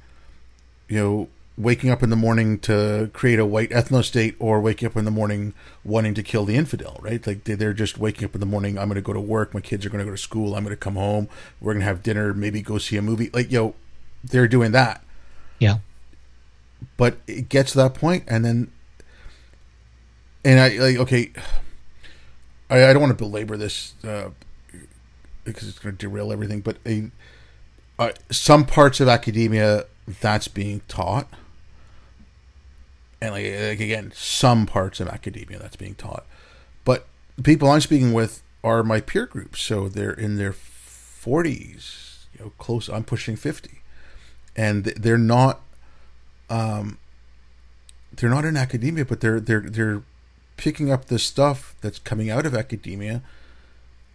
you 0.87 0.97
know, 0.97 1.29
waking 1.59 1.91
up 1.91 2.05
in 2.05 2.09
the 2.09 2.17
morning 2.17 2.57
to 2.61 3.11
create 3.13 3.39
a 3.39 3.45
white 3.45 3.71
ethno 3.71 4.05
state 4.05 4.37
or 4.39 4.61
waking 4.61 4.87
up 4.87 4.97
in 4.97 5.05
the 5.05 5.11
morning 5.11 5.53
wanting 5.85 6.15
to 6.15 6.23
kill 6.23 6.45
the 6.45 6.55
infidel, 6.55 6.97
right? 7.03 7.27
Like 7.27 7.43
they're 7.43 7.73
just 7.73 7.99
waking 7.99 8.25
up 8.25 8.35
in 8.35 8.41
the 8.41 8.47
morning. 8.47 8.79
I'm 8.79 8.89
going 8.89 8.95
to 8.95 9.03
go 9.03 9.13
to 9.13 9.21
work. 9.21 9.53
My 9.53 9.61
kids 9.61 9.85
are 9.85 9.91
going 9.91 9.99
to 9.99 10.05
go 10.05 10.13
to 10.13 10.17
school. 10.17 10.55
I'm 10.55 10.63
going 10.63 10.75
to 10.75 10.81
come 10.81 10.95
home. 10.95 11.29
We're 11.61 11.73
going 11.73 11.81
to 11.81 11.87
have 11.87 12.03
dinner. 12.03 12.33
Maybe 12.33 12.63
go 12.63 12.79
see 12.79 12.97
a 12.97 13.03
movie. 13.03 13.29
Like 13.33 13.51
yo, 13.51 13.75
they're 14.23 14.47
doing 14.47 14.71
that. 14.73 15.03
Yeah. 15.59 15.79
But 16.97 17.19
it 17.27 17.49
gets 17.49 17.73
to 17.73 17.79
that 17.79 17.95
point, 17.95 18.23
and 18.29 18.45
then, 18.45 18.71
and 20.45 20.61
I 20.61 20.69
like 20.79 20.97
okay. 20.99 21.33
I, 22.71 22.85
I 22.85 22.93
don't 22.93 23.03
want 23.03 23.19
to 23.19 23.25
belabor 23.25 23.57
this 23.57 23.95
uh, 24.05 24.31
because 25.43 25.69
it's 25.69 25.81
going 25.81 25.97
to 25.97 25.99
derail 25.99 26.31
everything. 26.33 26.61
But 26.61 26.77
a, 26.87 27.11
uh, 27.99 28.13
some 28.31 28.65
parts 28.65 29.01
of 29.01 29.09
academia 29.09 29.87
that's 30.07 30.47
being 30.47 30.83
taught 30.87 31.27
and 33.21 33.33
like, 33.33 33.45
like 33.45 33.81
again, 33.81 34.13
some 34.15 34.67
parts 34.67 35.01
of 35.01 35.09
academia 35.09 35.59
that's 35.59 35.77
being 35.77 35.95
taught. 35.95 36.25
But 36.85 37.07
the 37.37 37.43
people 37.43 37.69
I'm 37.69 37.81
speaking 37.81 38.13
with 38.13 38.43
are 38.63 38.83
my 38.83 39.01
peer 39.01 39.27
groups, 39.27 39.61
so 39.63 39.89
they're 39.89 40.13
in 40.13 40.37
their 40.37 40.53
40s, 40.53 42.25
you 42.33 42.45
know, 42.45 42.53
close. 42.59 42.89
I'm 42.89 43.05
pushing 43.05 43.37
50, 43.37 43.83
and 44.57 44.85
they're 44.85 45.19
not, 45.19 45.61
um, 46.49 46.99
they're 48.13 48.31
not 48.31 48.45
in 48.45 48.57
academia, 48.57 49.05
but 49.05 49.21
they're 49.21 49.41
they're 49.41 49.61
they're 49.61 50.03
picking 50.57 50.91
up 50.91 51.07
the 51.07 51.19
stuff 51.19 51.75
that's 51.81 51.99
coming 51.99 52.31
out 52.31 52.47
of 52.47 52.55
academia, 52.55 53.23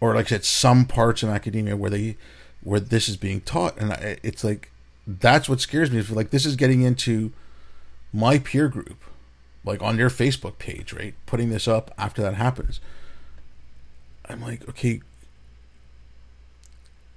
or 0.00 0.14
like 0.14 0.26
I 0.26 0.30
said, 0.30 0.44
some 0.44 0.84
parts 0.86 1.22
of 1.22 1.28
academia 1.28 1.76
where 1.76 1.90
they 1.90 2.16
where 2.62 2.80
this 2.80 3.08
is 3.08 3.16
being 3.16 3.40
taught, 3.42 3.76
and 3.78 3.92
I, 3.92 4.18
it's 4.22 4.42
like 4.44 4.70
that's 5.06 5.48
what 5.48 5.60
scares 5.60 5.90
me. 5.90 6.00
Like 6.02 6.30
this 6.30 6.46
is 6.46 6.56
getting 6.56 6.82
into 6.82 7.32
my 8.14 8.38
peer 8.38 8.68
group, 8.68 9.02
like 9.64 9.82
on 9.82 9.96
their 9.96 10.08
Facebook 10.08 10.58
page, 10.58 10.92
right, 10.92 11.14
putting 11.26 11.50
this 11.50 11.66
up 11.66 11.92
after 11.98 12.22
that 12.22 12.34
happens. 12.34 12.80
I'm 14.26 14.40
like, 14.40 14.66
okay, 14.68 15.00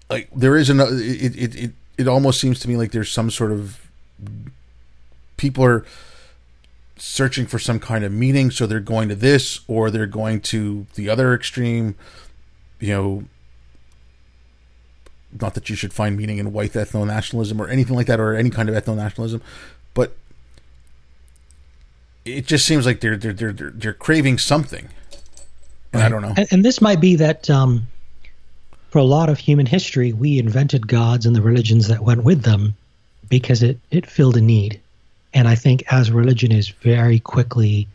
like 0.09 0.29
there 0.35 0.57
is 0.57 0.69
another. 0.69 0.95
It 0.95 1.35
it 1.35 1.55
it 1.55 1.71
it 1.97 2.07
almost 2.07 2.41
seems 2.41 2.59
to 2.61 2.67
me 2.67 2.75
like 2.75 2.91
there's 2.91 3.11
some 3.11 3.29
sort 3.29 3.51
of 3.51 3.87
people 5.37 5.63
are 5.63 5.85
searching 6.97 7.45
for 7.45 7.59
some 7.59 7.79
kind 7.79 8.03
of 8.03 8.11
meaning, 8.11 8.49
so 8.49 8.65
they're 8.65 8.79
going 8.79 9.07
to 9.09 9.15
this 9.15 9.61
or 9.67 9.91
they're 9.91 10.07
going 10.07 10.41
to 10.41 10.87
the 10.95 11.09
other 11.09 11.33
extreme. 11.33 11.95
You 12.79 12.89
know, 12.89 13.23
not 15.39 15.53
that 15.53 15.69
you 15.69 15.75
should 15.75 15.93
find 15.93 16.17
meaning 16.17 16.39
in 16.39 16.53
white 16.53 16.73
ethno 16.73 17.05
nationalism 17.05 17.61
or 17.61 17.67
anything 17.67 17.95
like 17.95 18.07
that, 18.07 18.19
or 18.19 18.35
any 18.35 18.49
kind 18.49 18.67
of 18.67 18.75
ethno 18.75 18.95
nationalism, 18.95 19.41
but 19.93 20.15
it 22.27 22.45
just 22.45 22.65
seems 22.65 22.85
like 22.85 22.99
they're 22.99 23.17
they're 23.17 23.33
they're 23.33 23.53
they're, 23.53 23.69
they're 23.71 23.93
craving 23.93 24.37
something, 24.37 24.89
and 25.93 26.01
right. 26.01 26.05
I 26.05 26.09
don't 26.09 26.21
know. 26.21 26.33
And, 26.37 26.47
and, 26.51 26.65
this 26.65 26.81
might 26.81 26.99
be 26.99 27.15
that 27.15 27.49
um, 27.49 27.87
for 28.89 28.99
a 28.99 29.03
lot 29.03 29.29
of 29.29 29.37
human 29.37 29.65
history, 29.65 30.13
we 30.13 30.39
invented 30.39 30.87
gods 30.87 31.25
and 31.25 31.35
the 31.35 31.41
religions 31.41 31.87
that 31.87 32.01
went 32.01 32.23
with 32.23 32.43
them 32.43 32.75
because 33.29 33.63
it 33.63 33.79
it 33.91 34.05
filled 34.05 34.37
a 34.37 34.41
need, 34.41 34.79
and 35.33 35.47
I 35.47 35.55
think 35.55 35.83
as 35.91 36.11
religion 36.11 36.51
is 36.51 36.69
very 36.69 37.19
quickly 37.19 37.87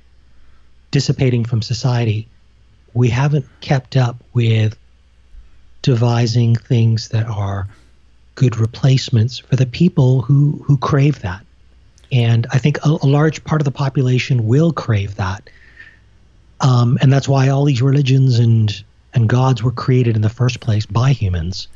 dissipating 0.90 1.44
from 1.44 1.62
society, 1.62 2.28
we 2.94 3.08
haven't 3.08 3.46
kept 3.60 3.96
up 3.96 4.16
with 4.32 4.76
devising 5.82 6.54
things 6.54 7.08
that 7.08 7.26
are 7.26 7.66
good 8.34 8.56
replacements 8.56 9.38
for 9.38 9.56
the 9.56 9.66
people 9.66 10.22
who 10.22 10.62
who 10.66 10.76
crave 10.78 11.20
that 11.20 11.44
and 12.12 12.46
I 12.52 12.58
think 12.58 12.78
a, 12.84 12.90
a 12.90 13.06
large 13.06 13.42
part 13.44 13.60
of 13.60 13.64
the 13.64 13.72
population 13.72 14.46
will 14.46 14.72
crave 14.72 15.16
that. 15.16 15.48
Um, 16.60 16.98
and 17.00 17.12
that's 17.12 17.28
why 17.28 17.48
all 17.48 17.64
these 17.64 17.82
religions 17.82 18.38
and 18.38 18.84
and 19.14 19.28
gods 19.28 19.62
were 19.62 19.72
created 19.72 20.16
in 20.16 20.22
the 20.22 20.30
first 20.30 20.60
place 20.60 20.86
by 20.86 21.12
humans. 21.12 21.68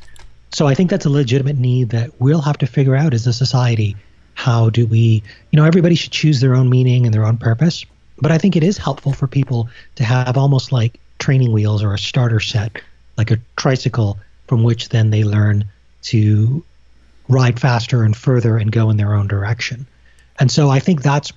So 0.51 0.65
I 0.65 0.73
think 0.73 0.89
that's 0.89 1.05
a 1.05 1.09
legitimate 1.09 1.57
need 1.57 1.89
that 1.89 2.11
we'll 2.19 2.41
have 2.41 2.57
to 2.59 2.65
figure 2.65 2.95
out 2.95 3.13
as 3.13 3.27
a 3.27 3.33
society. 3.33 3.95
How 4.33 4.69
do 4.69 4.87
we, 4.87 5.21
you 5.51 5.57
know, 5.57 5.65
everybody 5.65 5.93
should 5.93 6.11
choose 6.11 6.39
their 6.39 6.55
own 6.55 6.69
meaning 6.69 7.05
and 7.05 7.13
their 7.13 7.25
own 7.25 7.37
purpose. 7.37 7.85
But 8.19 8.31
I 8.31 8.39
think 8.39 8.55
it 8.55 8.63
is 8.63 8.77
helpful 8.77 9.13
for 9.13 9.27
people 9.27 9.69
to 9.95 10.03
have 10.03 10.37
almost 10.37 10.71
like 10.71 10.99
training 11.19 11.51
wheels 11.51 11.83
or 11.83 11.93
a 11.93 11.99
starter 11.99 12.39
set, 12.39 12.81
like 13.17 13.29
a 13.29 13.37
tricycle, 13.55 14.17
from 14.47 14.63
which 14.63 14.89
then 14.89 15.11
they 15.11 15.23
learn 15.23 15.65
to 16.03 16.63
ride 17.27 17.59
faster 17.59 18.03
and 18.03 18.15
further 18.15 18.57
and 18.57 18.71
go 18.71 18.89
in 18.89 18.97
their 18.97 19.13
own 19.13 19.27
direction. 19.27 19.85
And 20.39 20.51
so 20.51 20.69
I 20.69 20.79
think 20.79 21.01
that's 21.01 21.31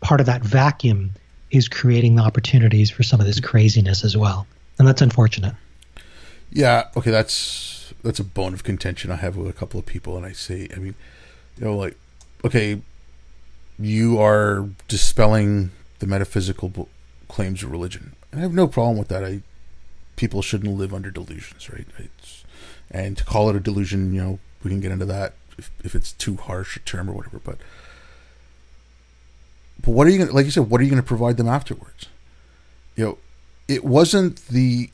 part 0.00 0.20
of 0.20 0.26
that 0.26 0.42
vacuum 0.42 1.12
is 1.50 1.68
creating 1.68 2.16
the 2.16 2.22
opportunities 2.22 2.90
for 2.90 3.02
some 3.02 3.20
of 3.20 3.26
this 3.26 3.40
craziness 3.40 4.04
as 4.04 4.16
well. 4.16 4.46
And 4.78 4.86
that's 4.86 5.02
unfortunate. 5.02 5.54
Yeah, 6.50 6.88
okay, 6.96 7.10
that's 7.10 7.92
that's 8.02 8.18
a 8.18 8.24
bone 8.24 8.54
of 8.54 8.64
contention 8.64 9.10
I 9.10 9.16
have 9.16 9.36
with 9.36 9.48
a 9.48 9.52
couple 9.52 9.78
of 9.78 9.86
people, 9.86 10.16
and 10.16 10.24
I 10.24 10.32
say, 10.32 10.68
I 10.74 10.78
mean, 10.78 10.94
you 11.58 11.64
know, 11.64 11.76
like, 11.76 11.96
okay, 12.44 12.80
you 13.78 14.20
are 14.20 14.68
dispelling 14.86 15.70
the 15.98 16.06
metaphysical 16.06 16.88
claims 17.28 17.62
of 17.62 17.70
religion. 17.70 18.14
And 18.30 18.40
I 18.40 18.42
have 18.42 18.54
no 18.54 18.66
problem 18.66 18.98
with 18.98 19.08
that. 19.08 19.24
I 19.24 19.42
people 20.16 20.42
shouldn't 20.42 20.76
live 20.76 20.92
under 20.92 21.10
delusions, 21.10 21.70
right? 21.70 21.86
It's, 21.98 22.44
and 22.90 23.16
to 23.16 23.24
call 23.24 23.48
it 23.50 23.56
a 23.56 23.60
delusion, 23.60 24.12
you 24.12 24.20
know, 24.20 24.38
we 24.64 24.70
can 24.70 24.80
get 24.80 24.90
into 24.90 25.06
that 25.06 25.34
if, 25.56 25.70
if 25.84 25.94
it's 25.94 26.12
too 26.12 26.36
harsh 26.36 26.76
a 26.76 26.80
term 26.80 27.08
or 27.08 27.12
whatever. 27.12 27.38
But 27.38 27.58
but 29.82 29.92
what 29.92 30.06
are 30.06 30.10
you 30.10 30.18
going 30.18 30.28
to, 30.28 30.34
like 30.34 30.44
you 30.44 30.50
said, 30.50 30.70
what 30.70 30.80
are 30.80 30.84
you 30.84 30.90
going 30.90 31.02
to 31.02 31.06
provide 31.06 31.36
them 31.36 31.48
afterwards? 31.48 32.06
You 32.96 33.04
know, 33.04 33.18
it 33.68 33.84
wasn't 33.84 34.46
the 34.48 34.90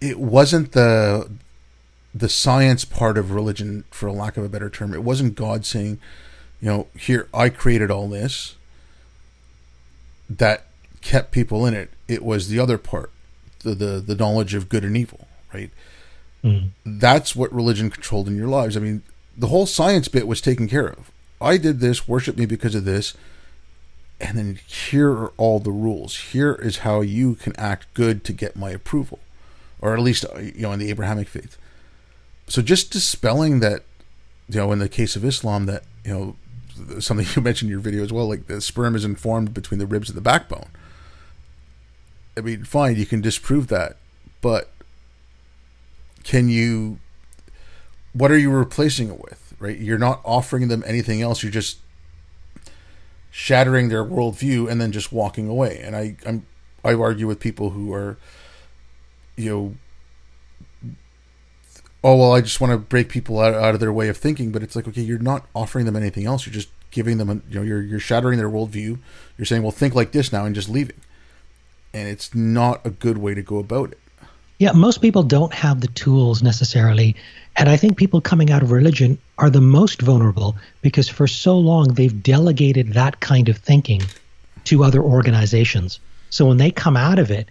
it 0.00 0.18
wasn't 0.18 0.72
the 0.72 1.30
the 2.14 2.28
science 2.28 2.84
part 2.84 3.18
of 3.18 3.30
religion, 3.30 3.84
for 3.90 4.10
lack 4.10 4.36
of 4.36 4.44
a 4.44 4.48
better 4.48 4.70
term. 4.70 4.94
It 4.94 5.02
wasn't 5.02 5.34
God 5.34 5.66
saying, 5.66 5.98
you 6.60 6.68
know, 6.68 6.86
here 6.98 7.28
I 7.34 7.50
created 7.50 7.90
all 7.90 8.08
this 8.08 8.54
that 10.30 10.66
kept 11.02 11.30
people 11.30 11.66
in 11.66 11.74
it. 11.74 11.90
It 12.08 12.24
was 12.24 12.48
the 12.48 12.58
other 12.58 12.78
part, 12.78 13.10
the 13.60 13.74
the, 13.74 14.00
the 14.00 14.14
knowledge 14.14 14.54
of 14.54 14.68
good 14.68 14.84
and 14.84 14.96
evil, 14.96 15.28
right? 15.52 15.70
Mm. 16.42 16.70
That's 16.84 17.36
what 17.36 17.52
religion 17.52 17.90
controlled 17.90 18.28
in 18.28 18.36
your 18.36 18.48
lives. 18.48 18.76
I 18.76 18.80
mean, 18.80 19.02
the 19.36 19.48
whole 19.48 19.66
science 19.66 20.08
bit 20.08 20.26
was 20.26 20.40
taken 20.40 20.68
care 20.68 20.88
of. 20.88 21.10
I 21.40 21.56
did 21.56 21.80
this, 21.80 22.08
worship 22.08 22.36
me 22.36 22.46
because 22.46 22.74
of 22.74 22.84
this, 22.84 23.14
and 24.20 24.38
then 24.38 24.58
here 24.66 25.10
are 25.10 25.32
all 25.36 25.58
the 25.58 25.70
rules. 25.70 26.16
Here 26.32 26.54
is 26.54 26.78
how 26.78 27.02
you 27.02 27.34
can 27.34 27.54
act 27.56 27.92
good 27.94 28.24
to 28.24 28.32
get 28.32 28.56
my 28.56 28.70
approval, 28.70 29.18
or 29.80 29.94
at 29.94 30.00
least 30.00 30.24
uh, 30.24 30.38
you 30.38 30.62
know 30.62 30.72
in 30.72 30.78
the 30.78 30.90
Abrahamic 30.90 31.28
faith. 31.28 31.58
So 32.48 32.62
just 32.62 32.90
dispelling 32.90 33.60
that, 33.60 33.82
you 34.48 34.58
know, 34.58 34.72
in 34.72 34.78
the 34.78 34.88
case 34.88 35.16
of 35.16 35.24
Islam, 35.24 35.66
that 35.66 35.84
you 36.04 36.12
know 36.12 37.00
something 37.00 37.26
you 37.36 37.42
mentioned 37.42 37.68
in 37.68 37.72
your 37.72 37.80
video 37.80 38.02
as 38.02 38.12
well, 38.12 38.28
like 38.28 38.46
the 38.46 38.60
sperm 38.60 38.96
is 38.96 39.04
informed 39.04 39.52
between 39.52 39.78
the 39.78 39.86
ribs 39.86 40.08
and 40.08 40.16
the 40.16 40.22
backbone. 40.22 40.70
I 42.36 42.40
mean, 42.40 42.64
fine, 42.64 42.96
you 42.96 43.06
can 43.06 43.20
disprove 43.20 43.68
that, 43.68 43.96
but 44.40 44.70
can 46.24 46.48
you? 46.48 46.98
What 48.12 48.30
are 48.30 48.38
you 48.38 48.50
replacing 48.50 49.08
it 49.08 49.20
with? 49.20 49.45
Right, 49.58 49.78
you're 49.78 49.98
not 49.98 50.20
offering 50.24 50.68
them 50.68 50.84
anything 50.86 51.22
else. 51.22 51.42
You're 51.42 51.52
just 51.52 51.78
shattering 53.30 53.88
their 53.88 54.04
worldview 54.04 54.70
and 54.70 54.80
then 54.80 54.92
just 54.92 55.12
walking 55.12 55.48
away. 55.48 55.80
And 55.82 55.96
I, 55.96 56.16
I'm, 56.26 56.46
I 56.84 56.94
argue 56.94 57.26
with 57.26 57.40
people 57.40 57.70
who 57.70 57.92
are, 57.92 58.18
you 59.36 59.50
know, 59.50 60.92
oh 62.04 62.16
well, 62.16 62.32
I 62.32 62.40
just 62.40 62.60
want 62.60 62.72
to 62.72 62.78
break 62.78 63.08
people 63.08 63.40
out, 63.40 63.54
out 63.54 63.74
of 63.74 63.80
their 63.80 63.92
way 63.92 64.08
of 64.08 64.16
thinking. 64.16 64.52
But 64.52 64.62
it's 64.62 64.76
like, 64.76 64.86
okay, 64.88 65.02
you're 65.02 65.18
not 65.18 65.46
offering 65.54 65.86
them 65.86 65.96
anything 65.96 66.26
else. 66.26 66.46
You're 66.46 66.52
just 66.52 66.68
giving 66.90 67.18
them, 67.18 67.28
a, 67.28 67.34
you 67.48 67.58
know, 67.58 67.62
you're 67.62 67.82
you're 67.82 68.00
shattering 68.00 68.38
their 68.38 68.48
worldview. 68.48 68.98
You're 69.36 69.46
saying, 69.46 69.62
well, 69.62 69.72
think 69.72 69.94
like 69.94 70.12
this 70.12 70.32
now, 70.32 70.44
and 70.44 70.54
just 70.54 70.68
leaving. 70.68 71.00
And 71.92 72.08
it's 72.08 72.34
not 72.34 72.84
a 72.84 72.90
good 72.90 73.18
way 73.18 73.34
to 73.34 73.42
go 73.42 73.58
about 73.58 73.92
it. 73.92 73.98
Yeah, 74.58 74.72
most 74.72 75.02
people 75.02 75.22
don't 75.22 75.52
have 75.52 75.80
the 75.80 75.88
tools 75.88 76.42
necessarily. 76.42 77.16
And 77.56 77.68
I 77.68 77.76
think 77.76 77.96
people 77.96 78.20
coming 78.20 78.50
out 78.50 78.62
of 78.62 78.70
religion 78.70 79.18
are 79.38 79.50
the 79.50 79.60
most 79.60 80.00
vulnerable 80.00 80.56
because 80.82 81.08
for 81.08 81.26
so 81.26 81.58
long 81.58 81.88
they've 81.88 82.22
delegated 82.22 82.94
that 82.94 83.20
kind 83.20 83.48
of 83.48 83.58
thinking 83.58 84.02
to 84.64 84.82
other 84.84 85.02
organizations. 85.02 86.00
So 86.30 86.46
when 86.46 86.56
they 86.56 86.70
come 86.70 86.96
out 86.96 87.18
of 87.18 87.30
it, 87.30 87.48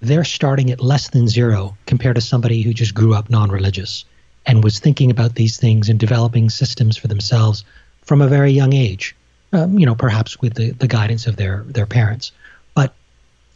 they're 0.00 0.24
starting 0.24 0.70
at 0.70 0.80
less 0.80 1.10
than 1.10 1.28
zero 1.28 1.76
compared 1.86 2.16
to 2.16 2.20
somebody 2.20 2.62
who 2.62 2.72
just 2.72 2.94
grew 2.94 3.14
up 3.14 3.30
non 3.30 3.50
religious 3.50 4.04
and 4.46 4.62
was 4.62 4.78
thinking 4.78 5.10
about 5.10 5.34
these 5.34 5.58
things 5.58 5.88
and 5.88 5.98
developing 5.98 6.50
systems 6.50 6.96
for 6.96 7.08
themselves 7.08 7.64
from 8.02 8.20
a 8.20 8.28
very 8.28 8.52
young 8.52 8.72
age, 8.72 9.14
um, 9.52 9.78
you 9.78 9.86
know, 9.86 9.94
perhaps 9.94 10.40
with 10.40 10.54
the, 10.54 10.70
the 10.70 10.88
guidance 10.88 11.26
of 11.26 11.36
their, 11.36 11.64
their 11.66 11.86
parents. 11.86 12.32
But 12.74 12.94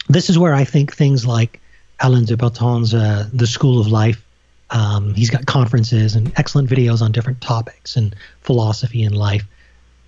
this 0.09 0.29
is 0.29 0.37
where 0.37 0.53
I 0.53 0.65
think 0.65 0.93
things 0.93 1.25
like 1.25 1.59
Alain 2.03 2.25
de 2.25 2.35
Botton's 2.35 2.93
uh, 2.93 3.29
The 3.33 3.47
School 3.47 3.79
of 3.79 3.87
Life. 3.87 4.23
Um, 4.69 5.13
he's 5.13 5.29
got 5.29 5.45
conferences 5.45 6.15
and 6.15 6.33
excellent 6.35 6.69
videos 6.69 7.01
on 7.01 7.13
different 7.13 7.39
topics 7.39 7.95
and 7.95 8.13
philosophy 8.41 9.03
and 9.03 9.15
life. 9.15 9.45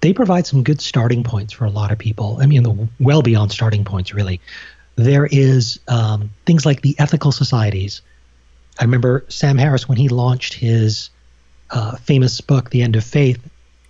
They 0.01 0.11
provide 0.11 0.45
some 0.45 0.61
good 0.61 0.81
starting 0.81 1.23
points 1.23 1.53
for 1.53 1.63
a 1.63 1.69
lot 1.69 1.91
of 1.91 1.97
people. 1.97 2.37
I 2.41 2.47
mean, 2.47 2.89
well 2.99 3.21
beyond 3.21 3.51
starting 3.51 3.85
points, 3.85 4.13
really. 4.13 4.41
There 4.97 5.25
is 5.25 5.79
um, 5.87 6.31
things 6.45 6.65
like 6.65 6.81
the 6.81 6.95
ethical 6.99 7.31
societies. 7.31 8.01
I 8.77 8.83
remember 8.83 9.23
Sam 9.29 9.57
Harris 9.57 9.87
when 9.87 9.97
he 9.97 10.09
launched 10.09 10.53
his 10.53 11.09
uh, 11.71 11.95
famous 11.95 12.41
book, 12.41 12.71
The 12.71 12.81
End 12.81 12.95
of 12.95 13.05
Faith. 13.05 13.39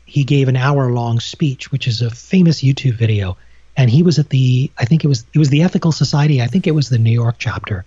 He 0.05 0.23
gave 0.23 0.47
an 0.47 0.55
hour-long 0.55 1.19
speech, 1.19 1.71
which 1.71 1.87
is 1.87 2.01
a 2.01 2.11
famous 2.11 2.61
YouTube 2.61 2.93
video, 2.93 3.35
and 3.75 3.89
he 3.89 4.03
was 4.03 4.19
at 4.19 4.29
the 4.29 4.71
I 4.77 4.85
think 4.85 5.03
it 5.03 5.07
was 5.07 5.25
it 5.33 5.39
was 5.39 5.49
the 5.49 5.63
Ethical 5.63 5.91
Society. 5.91 6.41
I 6.41 6.47
think 6.47 6.67
it 6.67 6.71
was 6.71 6.89
the 6.89 6.99
New 6.99 7.11
York 7.11 7.35
chapter, 7.39 7.83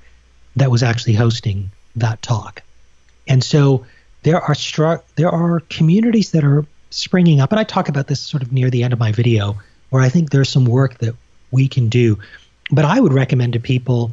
that 0.58 0.70
was 0.70 0.82
actually 0.82 1.14
hosting 1.14 1.70
that 1.96 2.20
talk. 2.22 2.62
And 3.26 3.42
so 3.42 3.86
there 4.22 4.40
are 4.40 4.54
stru- 4.54 5.02
there 5.16 5.30
are 5.30 5.60
communities 5.70 6.32
that 6.32 6.44
are 6.44 6.64
springing 6.90 7.40
up, 7.40 7.52
and 7.52 7.60
I 7.60 7.64
talk 7.64 7.88
about 7.88 8.06
this 8.06 8.20
sort 8.20 8.42
of 8.42 8.52
near 8.52 8.70
the 8.70 8.82
end 8.82 8.92
of 8.92 8.98
my 8.98 9.12
video, 9.12 9.56
where 9.90 10.02
I 10.02 10.08
think 10.08 10.30
there's 10.30 10.48
some 10.48 10.64
work 10.64 10.98
that 10.98 11.14
we 11.50 11.68
can 11.68 11.88
do. 11.88 12.18
But 12.70 12.84
I 12.84 13.00
would 13.00 13.12
recommend 13.12 13.54
to 13.54 13.60
people 13.60 14.12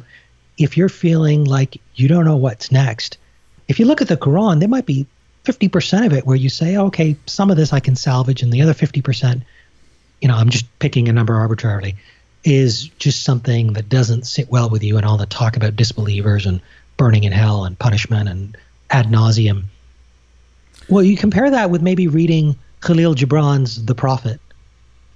if 0.58 0.76
you're 0.76 0.88
feeling 0.88 1.44
like 1.44 1.80
you 1.94 2.08
don't 2.08 2.24
know 2.24 2.36
what's 2.36 2.72
next, 2.72 3.18
if 3.68 3.78
you 3.78 3.86
look 3.86 4.00
at 4.00 4.08
the 4.08 4.16
Quran, 4.16 4.60
there 4.60 4.68
might 4.68 4.86
be 4.86 5.06
50% 5.44 6.06
of 6.06 6.12
it 6.12 6.26
where 6.26 6.36
you 6.36 6.48
say, 6.48 6.76
okay, 6.76 7.16
some 7.26 7.50
of 7.50 7.56
this 7.56 7.72
I 7.72 7.80
can 7.80 7.96
salvage, 7.96 8.42
and 8.42 8.52
the 8.52 8.62
other 8.62 8.74
50%, 8.74 9.42
you 10.20 10.28
know, 10.28 10.34
I'm 10.34 10.48
just 10.48 10.66
picking 10.78 11.08
a 11.08 11.12
number 11.12 11.34
arbitrarily 11.36 11.96
is 12.46 12.84
just 12.84 13.24
something 13.24 13.72
that 13.72 13.88
doesn't 13.88 14.24
sit 14.24 14.48
well 14.48 14.70
with 14.70 14.84
you 14.84 14.96
and 14.96 15.04
all 15.04 15.16
the 15.16 15.26
talk 15.26 15.56
about 15.56 15.74
disbelievers 15.74 16.46
and 16.46 16.60
burning 16.96 17.24
in 17.24 17.32
hell 17.32 17.64
and 17.64 17.76
punishment 17.76 18.28
and 18.28 18.56
ad 18.88 19.06
nauseum. 19.06 19.64
Well, 20.88 21.02
you 21.02 21.16
compare 21.16 21.50
that 21.50 21.70
with 21.70 21.82
maybe 21.82 22.06
reading 22.06 22.56
Khalil 22.80 23.14
Gibran's 23.14 23.84
The 23.84 23.96
Prophet. 23.96 24.40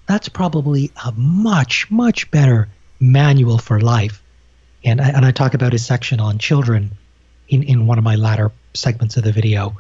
That's 0.06 0.28
probably 0.28 0.90
a 1.04 1.12
much, 1.12 1.88
much 1.88 2.28
better 2.32 2.68
manual 2.98 3.58
for 3.58 3.80
life. 3.80 4.20
And 4.84 5.00
I, 5.00 5.10
and 5.10 5.24
I 5.24 5.30
talk 5.30 5.54
about 5.54 5.72
his 5.72 5.86
section 5.86 6.18
on 6.18 6.38
children 6.38 6.90
in, 7.48 7.62
in 7.62 7.86
one 7.86 7.98
of 7.98 8.04
my 8.04 8.16
latter 8.16 8.50
segments 8.74 9.16
of 9.16 9.22
the 9.22 9.30
video. 9.30 9.78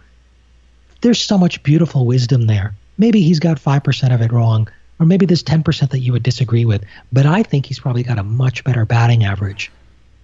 There's 1.00 1.20
so 1.20 1.36
much 1.36 1.64
beautiful 1.64 2.06
wisdom 2.06 2.46
there. 2.46 2.74
Maybe 2.96 3.22
he's 3.22 3.40
got 3.40 3.58
5% 3.58 4.14
of 4.14 4.20
it 4.20 4.30
wrong, 4.30 4.68
or 5.00 5.06
maybe 5.06 5.26
there's 5.26 5.42
10% 5.42 5.90
that 5.90 5.98
you 6.00 6.12
would 6.12 6.22
disagree 6.22 6.66
with. 6.66 6.84
But 7.10 7.26
I 7.26 7.42
think 7.42 7.66
he's 7.66 7.80
probably 7.80 8.02
got 8.02 8.18
a 8.18 8.22
much 8.22 8.62
better 8.62 8.84
batting 8.84 9.24
average 9.24 9.72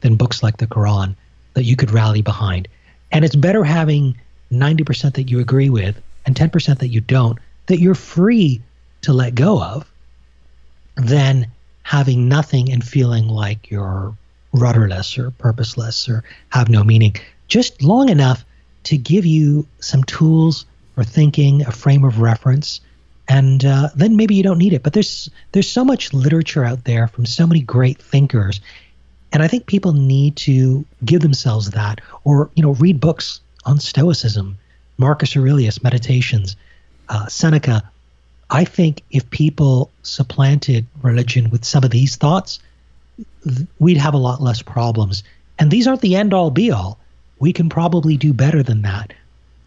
than 0.02 0.16
books 0.16 0.42
like 0.42 0.58
the 0.58 0.66
Quran 0.66 1.16
that 1.54 1.64
you 1.64 1.74
could 1.74 1.90
rally 1.90 2.20
behind. 2.20 2.68
And 3.10 3.24
it's 3.24 3.34
better 3.34 3.64
having 3.64 4.18
90% 4.52 5.14
that 5.14 5.30
you 5.30 5.40
agree 5.40 5.70
with 5.70 6.00
and 6.26 6.36
10% 6.36 6.78
that 6.78 6.88
you 6.88 7.00
don't, 7.00 7.38
that 7.66 7.80
you're 7.80 7.94
free 7.94 8.60
to 9.02 9.12
let 9.12 9.34
go 9.34 9.62
of, 9.62 9.90
than 10.96 11.50
having 11.82 12.28
nothing 12.28 12.70
and 12.70 12.84
feeling 12.84 13.28
like 13.28 13.70
you're 13.70 14.14
rudderless 14.52 15.18
or 15.18 15.30
purposeless 15.30 16.08
or 16.08 16.24
have 16.50 16.68
no 16.68 16.84
meaning. 16.84 17.14
Just 17.48 17.82
long 17.82 18.08
enough 18.08 18.44
to 18.84 18.96
give 18.96 19.24
you 19.24 19.66
some 19.80 20.04
tools 20.04 20.66
for 20.94 21.04
thinking, 21.04 21.62
a 21.62 21.72
frame 21.72 22.04
of 22.04 22.20
reference, 22.20 22.80
and 23.28 23.64
uh, 23.64 23.88
then 23.94 24.16
maybe 24.16 24.34
you 24.34 24.42
don't 24.42 24.58
need 24.58 24.72
it. 24.72 24.82
But 24.82 24.92
there's 24.92 25.30
there's 25.52 25.70
so 25.70 25.84
much 25.84 26.12
literature 26.12 26.64
out 26.64 26.84
there 26.84 27.08
from 27.08 27.26
so 27.26 27.46
many 27.46 27.60
great 27.60 27.98
thinkers, 27.98 28.60
and 29.32 29.42
I 29.42 29.48
think 29.48 29.66
people 29.66 29.92
need 29.92 30.36
to 30.36 30.84
give 31.04 31.20
themselves 31.20 31.70
that, 31.70 32.00
or 32.24 32.50
you 32.54 32.62
know, 32.62 32.74
read 32.74 33.00
books 33.00 33.40
on 33.64 33.80
Stoicism, 33.80 34.58
Marcus 34.98 35.36
Aurelius 35.36 35.82
Meditations, 35.82 36.56
uh, 37.08 37.26
Seneca. 37.26 37.82
I 38.48 38.64
think 38.64 39.02
if 39.10 39.28
people 39.30 39.90
supplanted 40.02 40.86
religion 41.02 41.50
with 41.50 41.64
some 41.64 41.82
of 41.82 41.90
these 41.90 42.14
thoughts, 42.14 42.60
th- 43.42 43.66
we'd 43.80 43.96
have 43.96 44.14
a 44.14 44.18
lot 44.18 44.40
less 44.40 44.62
problems. 44.62 45.24
And 45.58 45.70
these 45.70 45.88
aren't 45.88 46.00
the 46.00 46.14
end 46.14 46.32
all 46.32 46.50
be 46.50 46.70
all. 46.70 46.98
We 47.40 47.52
can 47.52 47.68
probably 47.68 48.16
do 48.16 48.32
better 48.32 48.62
than 48.62 48.82
that. 48.82 49.12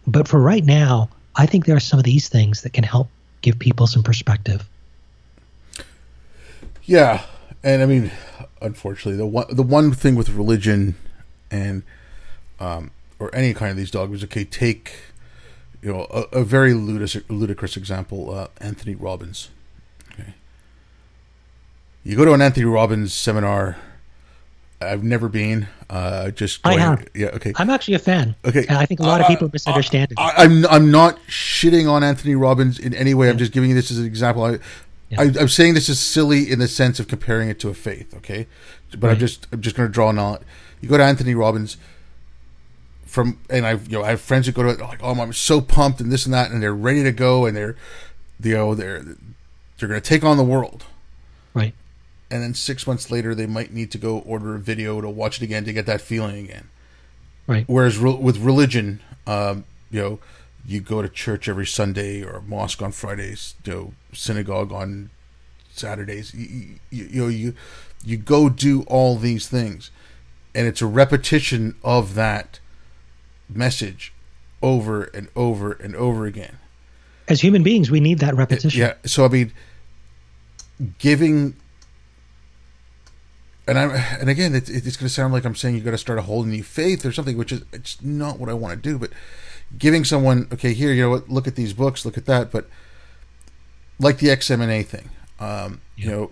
But 0.07 0.27
for 0.27 0.39
right 0.39 0.63
now, 0.63 1.09
I 1.35 1.45
think 1.45 1.65
there 1.65 1.75
are 1.75 1.81
some 1.81 1.99
of 1.99 2.05
these 2.05 2.29
things 2.29 2.61
that 2.61 2.73
can 2.73 2.83
help 2.83 3.09
give 3.41 3.59
people 3.59 3.87
some 3.87 4.03
perspective. 4.03 4.67
Yeah, 6.83 7.23
and 7.63 7.81
I 7.81 7.85
mean, 7.85 8.11
unfortunately, 8.61 9.17
the 9.17 9.25
one 9.25 9.45
the 9.49 9.63
one 9.63 9.91
thing 9.91 10.15
with 10.15 10.29
religion 10.29 10.95
and 11.51 11.83
um, 12.59 12.91
or 13.19 13.33
any 13.35 13.53
kind 13.53 13.71
of 13.71 13.77
these 13.77 13.91
dogmas, 13.91 14.23
okay, 14.23 14.43
take 14.43 14.93
you 15.81 15.93
know 15.93 16.07
a, 16.09 16.39
a 16.39 16.43
very 16.43 16.73
ludicrous, 16.73 17.17
ludicrous 17.29 17.77
example, 17.77 18.33
uh, 18.33 18.47
Anthony 18.59 18.95
Robbins. 18.95 19.49
Okay, 20.13 20.33
you 22.03 22.15
go 22.15 22.25
to 22.25 22.33
an 22.33 22.41
Anthony 22.41 22.65
Robbins 22.65 23.13
seminar, 23.13 23.77
I've 24.81 25.03
never 25.03 25.27
been. 25.27 25.67
Uh, 25.89 26.31
just 26.31 26.61
I 26.65 26.77
have. 26.77 27.05
Yeah. 27.13 27.27
Okay. 27.27 27.51
I'm 27.57 27.69
actually 27.69 27.95
a 27.95 27.99
fan. 27.99 28.35
Okay. 28.45 28.65
And 28.67 28.77
I 28.77 28.85
think 28.85 28.99
a 29.01 29.03
lot 29.03 29.19
of 29.19 29.25
Uh, 29.25 29.29
people 29.29 29.49
misunderstand 29.51 30.11
it. 30.11 30.19
I, 30.19 30.33
I'm 30.37 30.65
I'm 30.67 30.89
not 30.91 31.19
shitting 31.27 31.89
on 31.91 32.03
Anthony 32.03 32.35
Robbins 32.35 32.79
in 32.79 32.93
any 32.93 33.13
way. 33.13 33.29
I'm 33.29 33.37
just 33.37 33.51
giving 33.51 33.69
you 33.69 33.75
this 33.75 33.91
as 33.91 33.99
an 33.99 34.05
example. 34.05 34.43
I, 34.43 34.59
Yeah. 35.09 35.21
I 35.21 35.23
I'm 35.39 35.49
saying 35.49 35.73
this 35.73 35.89
is 35.89 35.99
silly 35.99 36.49
in 36.49 36.59
the 36.59 36.67
sense 36.67 36.99
of 36.99 37.07
comparing 37.07 37.49
it 37.49 37.59
to 37.61 37.69
a 37.69 37.73
faith. 37.73 38.13
Okay, 38.17 38.47
but 38.97 39.09
I'm 39.09 39.17
just 39.19 39.47
I'm 39.51 39.61
just 39.61 39.75
going 39.75 39.89
to 39.89 39.93
draw 39.93 40.09
an 40.11 40.19
out. 40.19 40.43
You 40.79 40.87
go 40.87 40.97
to 40.97 41.03
Anthony 41.03 41.35
Robbins 41.35 41.75
from, 43.05 43.39
and 43.49 43.65
I've 43.65 43.87
you 43.91 43.97
know 43.97 44.03
I 44.05 44.11
have 44.11 44.21
friends 44.21 44.45
who 44.45 44.53
go 44.53 44.63
to 44.63 44.69
it 44.69 44.79
like 44.79 44.99
oh 45.03 45.11
I'm 45.19 45.33
so 45.33 45.59
pumped 45.61 45.99
and 45.99 46.11
this 46.11 46.25
and 46.25 46.33
that 46.33 46.51
and 46.51 46.61
they're 46.63 46.73
ready 46.75 47.03
to 47.03 47.11
go 47.11 47.45
and 47.45 47.57
they're 47.57 47.75
you 48.41 48.53
know 48.53 48.75
they're 48.75 49.03
they're 49.77 49.89
going 49.89 49.99
to 49.99 50.07
take 50.07 50.23
on 50.23 50.37
the 50.37 50.43
world. 50.43 50.85
And 52.31 52.43
then 52.43 52.53
six 52.53 52.85
months 52.85 53.09
later, 53.09 53.33
they 53.33 53.47
might 53.47 53.73
need 53.73 53.91
to 53.91 53.97
go 53.97 54.19
order 54.19 54.55
a 54.55 54.59
video 54.59 55.01
to 55.01 55.09
watch 55.09 55.41
it 55.41 55.43
again 55.43 55.65
to 55.65 55.73
get 55.73 55.85
that 55.87 56.01
feeling 56.01 56.45
again. 56.45 56.69
Right. 57.47 57.65
Whereas 57.67 57.97
re- 57.97 58.13
with 58.13 58.37
religion, 58.37 59.01
um, 59.25 59.65
you 59.89 60.01
know, 60.01 60.19
you 60.65 60.81
go 60.81 61.01
to 61.01 61.09
church 61.09 61.49
every 61.49 61.65
Sunday 61.65 62.21
or 62.21 62.43
mosque 62.45 62.81
on 62.81 62.91
Fridays, 62.91 63.55
you 63.65 63.73
know, 63.73 63.93
synagogue 64.13 64.71
on 64.71 65.09
Saturdays. 65.71 66.33
You, 66.35 66.79
you, 66.91 67.05
you 67.05 67.21
know, 67.21 67.27
you 67.27 67.55
you 68.05 68.17
go 68.17 68.49
do 68.49 68.83
all 68.83 69.15
these 69.15 69.47
things, 69.47 69.89
and 70.53 70.67
it's 70.67 70.81
a 70.81 70.85
repetition 70.85 71.75
of 71.83 72.13
that 72.13 72.59
message 73.49 74.13
over 74.61 75.05
and 75.05 75.29
over 75.35 75.71
and 75.71 75.95
over 75.95 76.25
again. 76.25 76.57
As 77.27 77.41
human 77.41 77.63
beings, 77.63 77.89
we 77.89 77.99
need 77.99 78.19
that 78.19 78.35
repetition. 78.35 78.79
Yeah. 78.79 78.93
So 79.05 79.25
I 79.25 79.27
mean, 79.27 79.51
giving, 80.99 81.55
and 83.69 83.79
I 83.79 84.17
and 84.19 84.29
again, 84.29 84.55
it, 84.55 84.69
it's 84.69 84.97
going 84.97 85.07
to 85.07 85.13
sound 85.13 85.33
like 85.33 85.45
I'm 85.45 85.55
saying 85.55 85.75
you 85.75 85.81
got 85.81 85.91
to 85.91 85.97
start 85.97 86.19
a 86.19 86.23
whole 86.23 86.43
new 86.43 86.63
faith 86.63 87.05
or 87.05 87.11
something, 87.11 87.37
which 87.37 87.51
is 87.51 87.63
it's 87.71 88.01
not 88.01 88.39
what 88.39 88.49
I 88.49 88.53
want 88.53 88.81
to 88.81 88.89
do. 88.89 88.97
But 88.97 89.11
giving 89.77 90.03
someone, 90.03 90.47
okay, 90.51 90.73
here, 90.73 90.91
you 90.91 91.03
know 91.03 91.09
what? 91.11 91.29
Look 91.29 91.47
at 91.47 91.55
these 91.55 91.73
books, 91.73 92.05
look 92.05 92.17
at 92.17 92.25
that. 92.25 92.51
But 92.51 92.67
like 93.99 94.17
the 94.17 94.27
EXMNA 94.27 94.85
thing, 94.85 95.09
um, 95.39 95.81
you 95.95 96.09
know, 96.09 96.31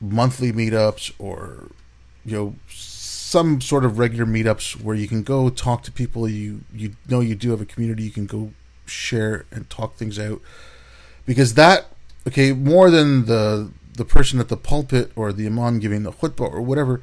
monthly 0.00 0.52
meetups 0.52 1.12
or 1.18 1.68
you 2.24 2.36
know 2.36 2.54
some 2.68 3.60
sort 3.60 3.84
of 3.84 3.98
regular 3.98 4.26
meetups 4.26 4.82
where 4.82 4.96
you 4.96 5.06
can 5.06 5.22
go 5.22 5.48
talk 5.48 5.82
to 5.84 5.92
people 5.92 6.28
you 6.28 6.62
you 6.74 6.94
know 7.08 7.20
you 7.20 7.34
do 7.34 7.50
have 7.50 7.60
a 7.60 7.64
community 7.64 8.02
you 8.02 8.10
can 8.10 8.26
go 8.26 8.52
share 8.84 9.46
and 9.52 9.70
talk 9.70 9.94
things 9.94 10.18
out 10.18 10.40
because 11.24 11.54
that 11.54 11.86
okay 12.26 12.52
more 12.52 12.90
than 12.90 13.26
the 13.26 13.70
the 13.94 14.04
person 14.04 14.40
at 14.40 14.48
the 14.48 14.56
pulpit 14.56 15.12
or 15.16 15.32
the 15.32 15.46
imam 15.46 15.78
giving 15.78 16.02
the 16.02 16.12
khutbah 16.12 16.50
or 16.50 16.60
whatever 16.60 17.00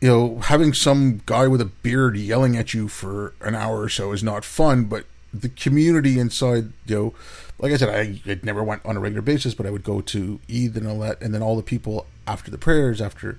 you 0.00 0.08
know 0.08 0.38
having 0.40 0.72
some 0.72 1.22
guy 1.26 1.46
with 1.46 1.60
a 1.60 1.64
beard 1.64 2.16
yelling 2.16 2.56
at 2.56 2.74
you 2.74 2.88
for 2.88 3.34
an 3.40 3.54
hour 3.54 3.82
or 3.82 3.88
so 3.88 4.12
is 4.12 4.22
not 4.22 4.44
fun 4.44 4.84
but 4.84 5.04
the 5.32 5.48
community 5.48 6.18
inside 6.18 6.72
you 6.86 6.94
know 6.94 7.14
like 7.58 7.72
i 7.72 7.76
said 7.76 7.88
i 7.88 8.20
it 8.30 8.44
never 8.44 8.62
went 8.62 8.84
on 8.84 8.96
a 8.96 9.00
regular 9.00 9.22
basis 9.22 9.54
but 9.54 9.66
i 9.66 9.70
would 9.70 9.84
go 9.84 10.00
to 10.00 10.40
eid 10.50 10.76
and 10.76 10.86
all 10.86 10.98
that 10.98 11.20
and 11.20 11.34
then 11.34 11.42
all 11.42 11.56
the 11.56 11.62
people 11.62 12.06
after 12.26 12.50
the 12.50 12.58
prayers 12.58 13.00
after 13.00 13.38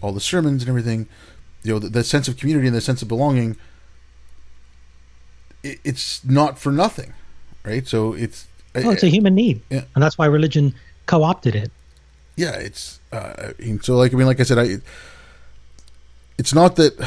all 0.00 0.12
the 0.12 0.20
sermons 0.20 0.62
and 0.62 0.68
everything 0.68 1.08
you 1.62 1.72
know 1.72 1.78
the, 1.78 1.88
the 1.88 2.04
sense 2.04 2.28
of 2.28 2.36
community 2.36 2.66
and 2.66 2.76
the 2.76 2.80
sense 2.80 3.02
of 3.02 3.08
belonging 3.08 3.56
it, 5.62 5.78
it's 5.84 6.24
not 6.24 6.58
for 6.58 6.72
nothing 6.72 7.12
right 7.64 7.86
so 7.86 8.12
it's 8.12 8.46
Oh, 8.74 8.90
it's 8.90 9.02
a 9.02 9.08
human 9.08 9.34
need. 9.34 9.60
Yeah. 9.68 9.84
And 9.94 10.02
that's 10.02 10.16
why 10.16 10.26
religion 10.26 10.74
co 11.12 11.22
opted 11.22 11.54
it. 11.54 11.70
yeah, 12.36 12.52
it's 12.52 12.98
uh, 13.12 13.52
I 13.58 13.62
mean, 13.62 13.80
so 13.82 13.96
like 13.96 14.14
I 14.14 14.16
mean, 14.16 14.26
like 14.26 14.40
I 14.40 14.44
said, 14.44 14.58
I 14.58 14.78
it's 16.38 16.54
not 16.54 16.76
that 16.76 16.98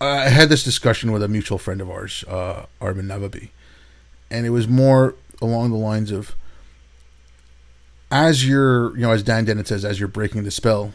I 0.00 0.28
had 0.30 0.48
this 0.48 0.64
discussion 0.64 1.12
with 1.12 1.22
a 1.22 1.28
mutual 1.28 1.58
friend 1.58 1.80
of 1.82 1.90
ours, 1.90 2.24
uh, 2.26 2.64
Armin 2.80 3.06
Navabi, 3.06 3.50
and 4.30 4.46
it 4.46 4.50
was 4.50 4.66
more 4.66 5.14
along 5.42 5.70
the 5.70 5.76
lines 5.76 6.10
of 6.10 6.34
as 8.10 8.46
you're, 8.46 8.94
you 8.96 9.02
know, 9.02 9.10
as 9.10 9.22
Dan 9.22 9.44
Dennett 9.44 9.66
says, 9.66 9.84
as 9.84 9.98
you're 9.98 10.08
breaking 10.08 10.44
the 10.44 10.50
spell, 10.50 10.92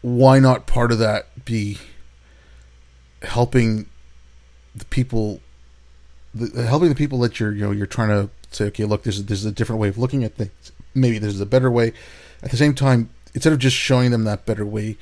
why 0.00 0.38
not 0.38 0.66
part 0.66 0.92
of 0.92 0.98
that 0.98 1.44
be 1.44 1.78
helping 3.22 3.86
the 4.74 4.84
people 4.86 5.40
the, 6.32 6.62
helping 6.62 6.88
the 6.88 6.94
people 6.94 7.18
that 7.18 7.40
you're 7.40 7.52
you 7.52 7.62
know 7.64 7.72
you're 7.72 7.86
trying 7.86 8.08
to 8.08 8.30
say 8.50 8.66
okay 8.66 8.84
look 8.84 9.02
this 9.02 9.16
is 9.16 9.26
this 9.26 9.38
is 9.38 9.46
a 9.46 9.52
different 9.52 9.80
way 9.80 9.88
of 9.88 9.98
looking 9.98 10.24
at 10.24 10.34
things 10.34 10.72
maybe 10.94 11.18
this 11.18 11.34
is 11.34 11.40
a 11.40 11.46
better 11.46 11.70
way 11.70 11.92
at 12.42 12.50
the 12.50 12.56
same 12.56 12.74
time 12.74 13.10
instead 13.34 13.52
of 13.52 13.58
just 13.58 13.76
showing 13.76 14.10
them 14.10 14.24
that 14.24 14.44
better 14.46 14.66
way 14.66 14.96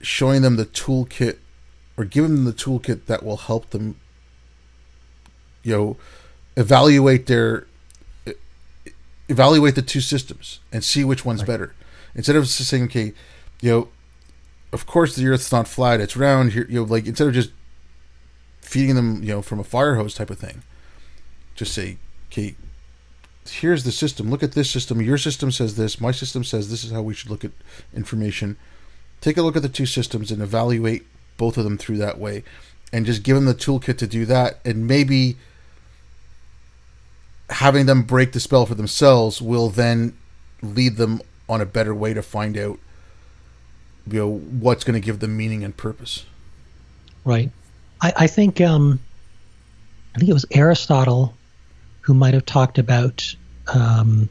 showing 0.00 0.42
them 0.42 0.56
the 0.56 0.66
toolkit 0.66 1.38
or 1.96 2.04
giving 2.04 2.34
them 2.34 2.44
the 2.44 2.52
toolkit 2.52 3.06
that 3.06 3.22
will 3.22 3.36
help 3.36 3.70
them 3.70 3.96
you 5.62 5.72
know 5.76 5.96
evaluate 6.56 7.26
their 7.26 7.66
evaluate 9.28 9.74
the 9.74 9.82
two 9.82 10.00
systems 10.00 10.60
and 10.72 10.84
see 10.84 11.02
which 11.02 11.24
one's 11.24 11.40
Right. 11.40 11.46
better 11.48 11.74
instead 12.14 12.36
of 12.36 12.44
just 12.44 12.58
saying 12.68 12.84
okay 12.84 13.12
you 13.60 13.70
know 13.70 13.88
of 14.72 14.86
course 14.86 15.16
the 15.16 15.26
earth's 15.26 15.50
not 15.50 15.66
flat 15.66 16.00
it's 16.00 16.16
round 16.16 16.52
here 16.52 16.66
you 16.68 16.80
know 16.80 16.84
like 16.84 17.06
instead 17.06 17.26
of 17.28 17.34
just 17.34 17.50
feeding 18.64 18.96
them, 18.96 19.22
you 19.22 19.28
know, 19.28 19.42
from 19.42 19.60
a 19.60 19.64
fire 19.64 19.94
hose 19.94 20.14
type 20.14 20.30
of 20.30 20.38
thing. 20.38 20.62
Just 21.54 21.72
say, 21.74 21.98
okay, 22.34 22.56
here's 23.46 23.84
the 23.84 23.92
system. 23.92 24.28
Look 24.28 24.42
at 24.42 24.52
this 24.52 24.70
system. 24.70 25.00
Your 25.00 25.18
system 25.18 25.52
says 25.52 25.76
this. 25.76 26.00
My 26.00 26.10
system 26.10 26.42
says 26.42 26.68
this 26.68 26.82
is 26.82 26.90
how 26.90 27.02
we 27.02 27.14
should 27.14 27.30
look 27.30 27.44
at 27.44 27.52
information. 27.94 28.56
Take 29.20 29.36
a 29.36 29.42
look 29.42 29.56
at 29.56 29.62
the 29.62 29.68
two 29.68 29.86
systems 29.86 30.30
and 30.30 30.42
evaluate 30.42 31.06
both 31.36 31.56
of 31.56 31.64
them 31.64 31.78
through 31.78 31.98
that 31.98 32.18
way, 32.18 32.42
and 32.92 33.06
just 33.06 33.22
give 33.22 33.36
them 33.36 33.44
the 33.44 33.54
toolkit 33.54 33.98
to 33.98 34.06
do 34.06 34.26
that. 34.26 34.58
And 34.64 34.86
maybe 34.86 35.36
having 37.50 37.86
them 37.86 38.02
break 38.02 38.32
the 38.32 38.40
spell 38.40 38.66
for 38.66 38.74
themselves 38.74 39.40
will 39.40 39.68
then 39.68 40.16
lead 40.62 40.96
them 40.96 41.20
on 41.48 41.60
a 41.60 41.66
better 41.66 41.94
way 41.94 42.14
to 42.14 42.22
find 42.22 42.56
out, 42.56 42.78
you 44.10 44.18
know, 44.18 44.38
what's 44.38 44.82
going 44.82 45.00
to 45.00 45.04
give 45.04 45.20
them 45.20 45.36
meaning 45.36 45.62
and 45.62 45.76
purpose. 45.76 46.24
Right. 47.24 47.50
I, 48.00 48.12
I 48.16 48.26
think 48.26 48.60
um, 48.60 48.98
I 50.14 50.18
think 50.18 50.30
it 50.30 50.34
was 50.34 50.46
Aristotle 50.50 51.34
who 52.04 52.12
might 52.12 52.34
have 52.34 52.44
talked 52.44 52.78
about. 52.78 53.34
Um, 53.66 54.28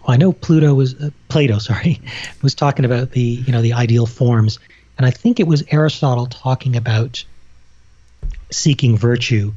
well, 0.00 0.14
I 0.14 0.16
know 0.16 0.32
Pluto 0.32 0.72
was 0.72 0.94
uh, 0.94 1.10
Plato. 1.28 1.58
Sorry, 1.70 2.00
was 2.42 2.54
talking 2.54 2.84
about 2.84 3.10
the 3.10 3.20
you 3.20 3.52
know 3.52 3.62
the 3.62 3.74
ideal 3.74 4.06
forms, 4.06 4.58
and 4.96 5.06
I 5.06 5.10
think 5.10 5.38
it 5.38 5.46
was 5.46 5.62
Aristotle 5.70 6.26
talking 6.26 6.74
about 6.74 7.22
seeking 8.50 8.96
virtue 8.96 9.52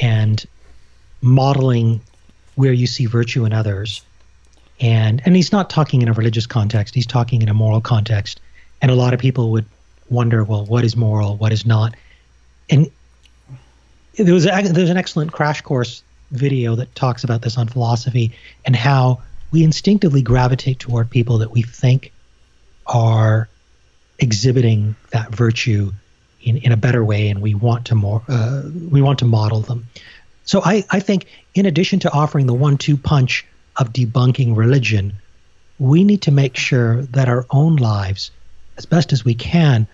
and 0.00 0.44
modeling 1.20 2.00
where 2.54 2.72
you 2.72 2.86
see 2.86 3.06
virtue 3.06 3.44
in 3.44 3.52
others. 3.52 4.02
And 4.80 5.20
and 5.24 5.36
he's 5.36 5.52
not 5.52 5.68
talking 5.68 6.02
in 6.02 6.08
a 6.08 6.12
religious 6.12 6.46
context. 6.46 6.94
He's 6.94 7.06
talking 7.06 7.42
in 7.42 7.48
a 7.48 7.54
moral 7.54 7.80
context. 7.80 8.40
And 8.80 8.90
a 8.90 8.94
lot 8.94 9.12
of 9.12 9.20
people 9.20 9.50
would 9.50 9.66
wonder, 10.08 10.44
well, 10.44 10.64
what 10.64 10.84
is 10.84 10.96
moral, 10.96 11.36
what 11.36 11.52
is 11.52 11.66
not? 11.66 11.94
And 12.70 12.90
there 14.16 14.32
was 14.32 14.46
a, 14.46 14.62
there's 14.62 14.90
an 14.90 14.96
excellent 14.96 15.32
crash 15.32 15.60
course 15.62 16.02
video 16.30 16.76
that 16.76 16.94
talks 16.94 17.24
about 17.24 17.42
this 17.42 17.56
on 17.58 17.68
philosophy 17.68 18.32
and 18.64 18.76
how 18.76 19.22
we 19.50 19.64
instinctively 19.64 20.22
gravitate 20.22 20.78
toward 20.78 21.10
people 21.10 21.38
that 21.38 21.50
we 21.50 21.62
think 21.62 22.12
are 22.86 23.48
exhibiting 24.18 24.94
that 25.10 25.34
virtue 25.34 25.92
in, 26.42 26.56
in 26.58 26.72
a 26.72 26.76
better 26.76 27.04
way, 27.04 27.28
and 27.28 27.40
we 27.40 27.54
want 27.54 27.86
to 27.86 27.94
more 27.94 28.22
uh, 28.28 28.62
we 28.90 29.02
want 29.02 29.18
to 29.20 29.24
model 29.24 29.60
them. 29.60 29.86
So 30.44 30.62
I, 30.64 30.84
I 30.90 31.00
think 31.00 31.26
in 31.54 31.66
addition 31.66 32.00
to 32.00 32.12
offering 32.12 32.46
the 32.46 32.54
one-two 32.54 32.96
punch 32.96 33.46
of 33.76 33.92
debunking 33.92 34.56
religion, 34.56 35.12
we 35.78 36.04
need 36.04 36.22
to 36.22 36.30
make 36.30 36.56
sure 36.56 37.02
that 37.02 37.28
our 37.28 37.46
own 37.50 37.76
lives, 37.76 38.30
as 38.76 38.86
best 38.86 39.12
as 39.12 39.24
we 39.24 39.34
can, 39.34 39.86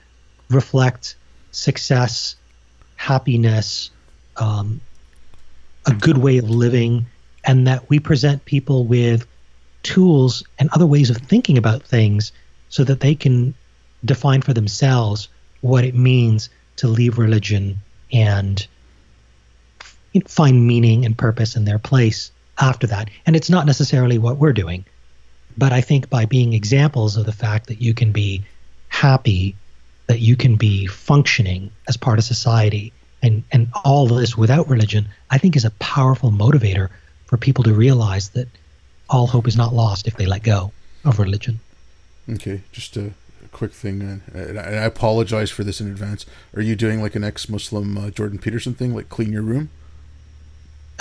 reflect 0.48 1.16
success, 1.50 2.36
happiness, 2.96 3.90
um, 4.36 4.80
a 5.86 5.92
good 5.92 6.18
way 6.18 6.38
of 6.38 6.48
living, 6.48 7.06
and 7.44 7.66
that 7.66 7.88
we 7.90 7.98
present 7.98 8.44
people 8.44 8.86
with 8.86 9.26
tools 9.82 10.44
and 10.58 10.70
other 10.72 10.86
ways 10.86 11.10
of 11.10 11.18
thinking 11.18 11.58
about 11.58 11.82
things 11.82 12.32
so 12.68 12.84
that 12.84 13.00
they 13.00 13.14
can 13.14 13.54
define 14.04 14.42
for 14.42 14.52
themselves 14.52 15.28
what 15.60 15.84
it 15.84 15.94
means 15.94 16.48
to 16.76 16.88
leave 16.88 17.18
religion 17.18 17.78
and 18.12 18.66
find 20.26 20.66
meaning 20.66 21.04
and 21.04 21.18
purpose 21.18 21.56
in 21.56 21.64
their 21.64 21.78
place 21.78 22.30
after 22.58 22.86
that. 22.86 23.10
And 23.26 23.36
it's 23.36 23.50
not 23.50 23.66
necessarily 23.66 24.18
what 24.18 24.38
we're 24.38 24.52
doing, 24.52 24.84
but 25.56 25.72
I 25.72 25.80
think 25.80 26.08
by 26.08 26.24
being 26.24 26.52
examples 26.52 27.16
of 27.16 27.26
the 27.26 27.32
fact 27.32 27.66
that 27.66 27.80
you 27.80 27.94
can 27.94 28.12
be 28.12 28.44
happy, 28.88 29.56
that 30.06 30.20
you 30.20 30.36
can 30.36 30.56
be 30.56 30.86
functioning 30.86 31.70
as 31.88 31.96
part 31.96 32.18
of 32.18 32.24
society, 32.24 32.92
and, 33.24 33.42
and 33.50 33.68
all 33.84 34.06
this 34.06 34.36
without 34.36 34.68
religion, 34.68 35.06
I 35.30 35.38
think 35.38 35.56
is 35.56 35.64
a 35.64 35.70
powerful 35.72 36.30
motivator 36.30 36.90
for 37.24 37.38
people 37.38 37.64
to 37.64 37.72
realize 37.72 38.28
that 38.30 38.48
all 39.08 39.26
hope 39.26 39.48
is 39.48 39.56
not 39.56 39.72
lost 39.72 40.06
if 40.06 40.16
they 40.16 40.26
let 40.26 40.42
go 40.42 40.72
of 41.04 41.18
religion. 41.18 41.58
Okay, 42.30 42.62
just 42.70 42.96
a 42.98 43.12
quick 43.50 43.72
thing, 43.72 44.02
and 44.02 44.22
and 44.34 44.58
I 44.58 44.84
apologize 44.84 45.50
for 45.50 45.64
this 45.64 45.80
in 45.80 45.88
advance. 45.88 46.26
Are 46.54 46.62
you 46.62 46.76
doing 46.76 47.00
like 47.02 47.14
an 47.14 47.24
ex-Muslim 47.24 47.96
uh, 47.96 48.10
Jordan 48.10 48.38
Peterson 48.38 48.74
thing, 48.74 48.94
like 48.94 49.08
clean 49.08 49.32
your 49.32 49.42
room? 49.42 49.70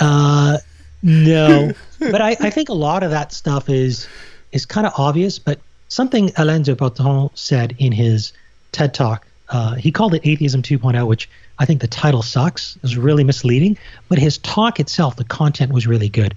Uh, 0.00 0.58
no, 1.02 1.72
but 1.98 2.20
I, 2.22 2.30
I 2.40 2.50
think 2.50 2.70
a 2.70 2.74
lot 2.74 3.02
of 3.02 3.10
that 3.10 3.32
stuff 3.32 3.68
is 3.68 4.08
is 4.52 4.64
kind 4.64 4.86
of 4.86 4.94
obvious. 4.96 5.38
But 5.38 5.60
something 5.88 6.30
Alain 6.36 6.62
de 6.62 6.74
Botton 6.74 7.30
said 7.34 7.74
in 7.78 7.92
his 7.92 8.32
TED 8.72 8.94
talk, 8.94 9.26
uh, 9.48 9.74
he 9.74 9.92
called 9.92 10.14
it 10.14 10.22
Atheism 10.24 10.62
2.0, 10.62 11.06
which 11.06 11.28
I 11.58 11.66
think 11.66 11.80
the 11.80 11.86
title 11.86 12.22
sucks. 12.22 12.78
is 12.82 12.96
really 12.96 13.24
misleading, 13.24 13.78
but 14.08 14.18
his 14.18 14.38
talk 14.38 14.80
itself, 14.80 15.16
the 15.16 15.24
content 15.24 15.72
was 15.72 15.86
really 15.86 16.08
good. 16.08 16.34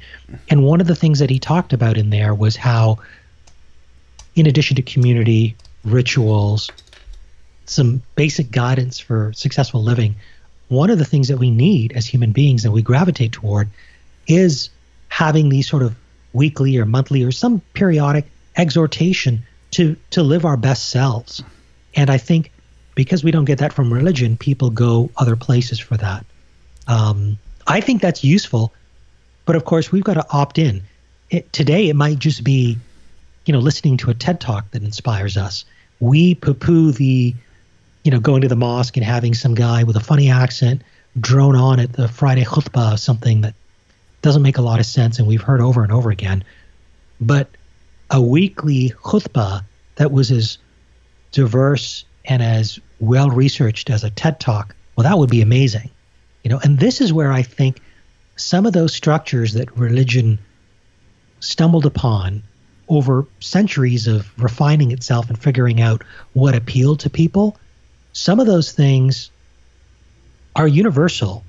And 0.50 0.64
one 0.64 0.82
of 0.82 0.88
the 0.88 0.96
things 0.96 1.20
that 1.20 1.30
he 1.30 1.40
talked 1.40 1.74
about 1.74 1.98
in 1.98 2.10
there 2.10 2.34
was 2.34 2.56
how, 2.56 3.00
in 4.36 4.46
addition 4.46 4.76
to 4.76 4.82
community, 4.82 5.56
rituals, 5.84 6.70
some 7.66 8.02
basic 8.16 8.52
guidance 8.52 9.00
for 9.00 9.32
successful 9.34 9.82
living, 9.82 10.16
one 10.68 10.90
of 10.90 10.98
the 10.98 11.06
things 11.06 11.30
that 11.30 11.38
we 11.38 11.50
need 11.50 11.94
as 11.94 12.06
human 12.06 12.32
beings 12.34 12.64
that 12.64 12.72
we 12.72 12.82
gravitate 12.82 13.32
toward 13.32 13.70
is 14.28 14.70
having 15.08 15.50
these 15.50 15.68
sort 15.70 15.84
of 15.84 15.96
weekly 16.34 16.78
or 16.78 16.86
monthly 16.86 17.24
or 17.24 17.32
some 17.32 17.62
periodic 17.74 18.26
exhortation 18.56 19.44
to 19.72 19.96
to 20.10 20.24
live 20.24 20.46
our 20.46 20.58
best 20.58 20.90
selves. 20.90 21.42
And 21.96 22.10
I 22.10 22.18
think 22.18 22.52
because 22.98 23.24
we 23.24 23.30
don't 23.30 23.46
get 23.46 23.60
that 23.60 23.72
from 23.72 23.94
religion, 23.94 24.36
people 24.36 24.72
go 24.72 25.12
other 25.18 25.36
places 25.36 25.80
for 25.80 25.96
that. 25.98 26.26
Um, 26.88 27.38
I 27.68 27.80
think 27.80 28.02
that's 28.02 28.24
useful, 28.24 28.74
but 29.46 29.56
of 29.56 29.66
course 29.66 29.92
we've 29.92 30.04
got 30.04 30.16
to 30.16 30.26
opt 30.32 30.58
in. 30.58 30.82
It, 31.30 31.54
today 31.54 31.90
it 31.90 31.96
might 31.96 32.18
just 32.18 32.44
be, 32.44 32.76
you 33.46 33.54
know, 33.54 33.60
listening 33.60 33.98
to 33.98 34.10
a 34.10 34.16
TED 34.16 34.42
talk 34.42 34.72
that 34.72 34.82
inspires 34.82 35.38
us. 35.38 35.64
We 36.00 36.34
poo-poo 36.34 36.92
the, 36.92 37.36
you 38.04 38.12
know, 38.12 38.20
going 38.20 38.42
to 38.42 38.48
the 38.48 38.56
mosque 38.56 38.98
and 38.98 39.06
having 39.06 39.36
some 39.36 39.54
guy 39.54 39.84
with 39.84 39.96
a 39.96 40.00
funny 40.00 40.32
accent 40.32 40.82
drone 41.20 41.56
on 41.56 41.80
at 41.80 41.94
the 41.94 42.08
Friday 42.08 42.46
khutbah, 42.46 42.98
something 42.98 43.42
that 43.42 43.54
doesn't 44.24 44.42
make 44.42 44.58
a 44.58 44.64
lot 44.64 44.80
of 44.80 44.88
sense 44.88 45.20
and 45.20 45.28
we've 45.28 45.44
heard 45.44 45.62
over 45.62 45.84
and 45.84 45.92
over 45.92 46.10
again. 46.10 46.44
But 47.22 47.48
a 48.10 48.20
weekly 48.20 48.90
khutbah 48.90 49.64
that 49.98 50.12
was 50.12 50.32
as 50.32 50.58
diverse 51.32 52.04
and 52.26 52.42
as 52.42 52.80
well 53.00 53.30
researched 53.30 53.90
as 53.90 54.04
a 54.04 54.10
TED 54.10 54.40
talk, 54.40 54.76
well, 54.96 55.04
that 55.04 55.18
would 55.18 55.30
be 55.30 55.42
amazing. 55.42 55.90
You 56.44 56.50
know, 56.50 56.60
and 56.64 56.80
this 56.80 57.02
is 57.02 57.14
where 57.14 57.32
I 57.32 57.42
think 57.42 57.82
some 58.36 58.66
of 58.66 58.74
those 58.74 58.94
structures 58.94 59.54
that 59.54 59.78
religion 59.78 60.40
stumbled 61.40 61.86
upon 61.86 62.44
over 62.88 63.26
centuries 63.40 64.08
of 64.08 64.32
refining 64.42 64.92
itself 64.92 65.30
and 65.30 65.38
figuring 65.38 65.82
out 65.82 66.04
what 66.34 66.56
appealed 66.56 67.02
to 67.02 67.10
people, 67.10 67.58
some 68.14 68.40
of 68.40 68.48
those 68.48 68.72
things 68.72 69.30
are 70.56 70.68
universal, 70.68 71.44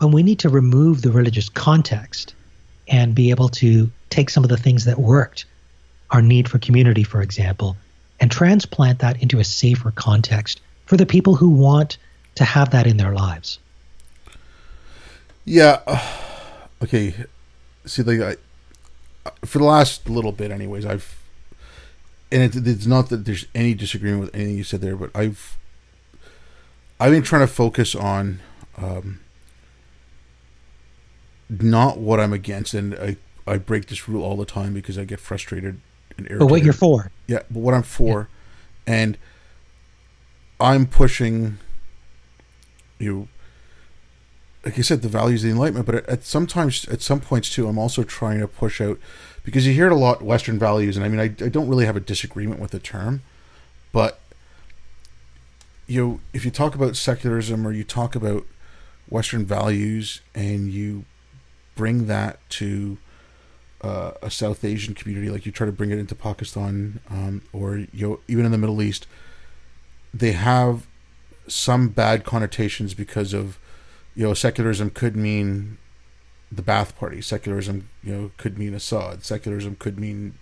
and 0.00 0.12
we 0.12 0.22
need 0.22 0.38
to 0.40 0.48
remove 0.48 1.02
the 1.02 1.10
religious 1.10 1.48
context 1.48 2.34
and 2.88 3.14
be 3.14 3.30
able 3.30 3.48
to 3.48 3.90
take 4.10 4.30
some 4.30 4.44
of 4.44 4.50
the 4.50 4.56
things 4.56 4.84
that 4.84 4.98
worked, 4.98 5.46
our 6.10 6.22
need 6.22 6.48
for 6.48 6.58
community, 6.58 7.02
for 7.02 7.20
example, 7.22 7.76
and 8.20 8.30
transplant 8.30 9.00
that 9.00 9.20
into 9.20 9.40
a 9.40 9.44
safer 9.44 9.90
context 9.90 10.60
for 10.86 10.96
the 10.96 11.06
people 11.06 11.36
who 11.36 11.48
want 11.48 11.98
to 12.34 12.44
have 12.44 12.70
that 12.70 12.86
in 12.86 12.96
their 12.96 13.12
lives. 13.12 13.58
Yeah. 15.44 15.80
Okay. 16.82 17.14
See, 17.86 18.02
like, 18.02 18.38
I, 19.26 19.30
for 19.46 19.58
the 19.58 19.64
last 19.64 20.08
little 20.08 20.32
bit, 20.32 20.50
anyways, 20.50 20.84
I've, 20.86 21.18
and 22.32 22.42
it, 22.42 22.66
it's 22.66 22.86
not 22.86 23.08
that 23.10 23.24
there's 23.24 23.46
any 23.54 23.74
disagreement 23.74 24.22
with 24.22 24.34
anything 24.34 24.56
you 24.56 24.64
said 24.64 24.80
there, 24.80 24.96
but 24.96 25.10
I've, 25.14 25.56
I've 26.98 27.12
been 27.12 27.22
trying 27.22 27.42
to 27.42 27.52
focus 27.52 27.94
on, 27.94 28.40
um, 28.76 29.20
not 31.48 31.98
what 31.98 32.20
I'm 32.20 32.32
against, 32.32 32.74
and 32.74 32.94
I, 32.94 33.16
I 33.46 33.58
break 33.58 33.86
this 33.86 34.08
rule 34.08 34.24
all 34.24 34.36
the 34.36 34.46
time 34.46 34.72
because 34.72 34.98
I 34.98 35.04
get 35.04 35.20
frustrated 35.20 35.80
and 36.16 36.26
irritated. 36.26 36.38
But 36.38 36.46
what 36.46 36.64
you're 36.64 36.72
for? 36.72 37.10
Yeah, 37.26 37.40
but 37.50 37.60
what 37.60 37.74
I'm 37.74 37.82
for, 37.82 38.28
yeah. 38.86 38.94
and 38.94 39.18
I'm 40.64 40.86
pushing 40.86 41.58
you 42.98 43.28
like 44.64 44.78
I 44.78 44.82
said, 44.82 45.02
the 45.02 45.08
values 45.08 45.42
of 45.44 45.48
the 45.48 45.52
Enlightenment, 45.52 45.84
but 45.84 46.08
at, 46.08 46.24
sometimes, 46.24 46.88
at 46.88 47.02
some 47.02 47.20
points 47.20 47.50
too, 47.50 47.68
I'm 47.68 47.78
also 47.78 48.02
trying 48.02 48.40
to 48.40 48.48
push 48.48 48.80
out 48.80 48.98
because 49.44 49.66
you 49.66 49.74
hear 49.74 49.86
it 49.86 49.92
a 49.92 49.96
lot, 49.96 50.22
Western 50.22 50.58
values, 50.58 50.96
and 50.96 51.04
I 51.04 51.08
mean, 51.08 51.20
I, 51.20 51.24
I 51.44 51.50
don't 51.50 51.68
really 51.68 51.84
have 51.84 51.96
a 51.96 52.00
disagreement 52.00 52.60
with 52.60 52.70
the 52.70 52.78
term, 52.78 53.22
but 53.92 54.20
you 55.86 56.02
know, 56.02 56.20
if 56.32 56.46
you 56.46 56.50
talk 56.50 56.74
about 56.74 56.96
secularism 56.96 57.66
or 57.66 57.72
you 57.72 57.84
talk 57.84 58.14
about 58.14 58.46
Western 59.10 59.44
values 59.44 60.22
and 60.34 60.70
you 60.70 61.04
bring 61.74 62.06
that 62.06 62.38
to 62.48 62.96
uh, 63.82 64.12
a 64.22 64.30
South 64.30 64.64
Asian 64.64 64.94
community, 64.94 65.28
like 65.28 65.44
you 65.44 65.52
try 65.52 65.66
to 65.66 65.72
bring 65.72 65.90
it 65.90 65.98
into 65.98 66.14
Pakistan 66.14 67.00
um, 67.10 67.42
or 67.52 67.76
you 67.76 68.08
know, 68.08 68.20
even 68.28 68.46
in 68.46 68.52
the 68.52 68.56
Middle 68.56 68.80
East, 68.80 69.06
they 70.14 70.32
have 70.32 70.86
some 71.48 71.88
bad 71.88 72.24
connotations 72.24 72.94
because 72.94 73.34
of 73.34 73.58
you 74.14 74.26
know 74.26 74.34
secularism 74.34 74.90
could 74.90 75.16
mean 75.16 75.78
the 76.50 76.62
Ba'ath 76.62 76.94
Party. 76.96 77.20
Secularism, 77.20 77.88
you 78.02 78.14
know, 78.14 78.30
could 78.36 78.58
mean 78.58 78.74
Assad. 78.74 79.24
Secularism 79.24 79.76
could 79.76 79.98
mean 79.98 80.34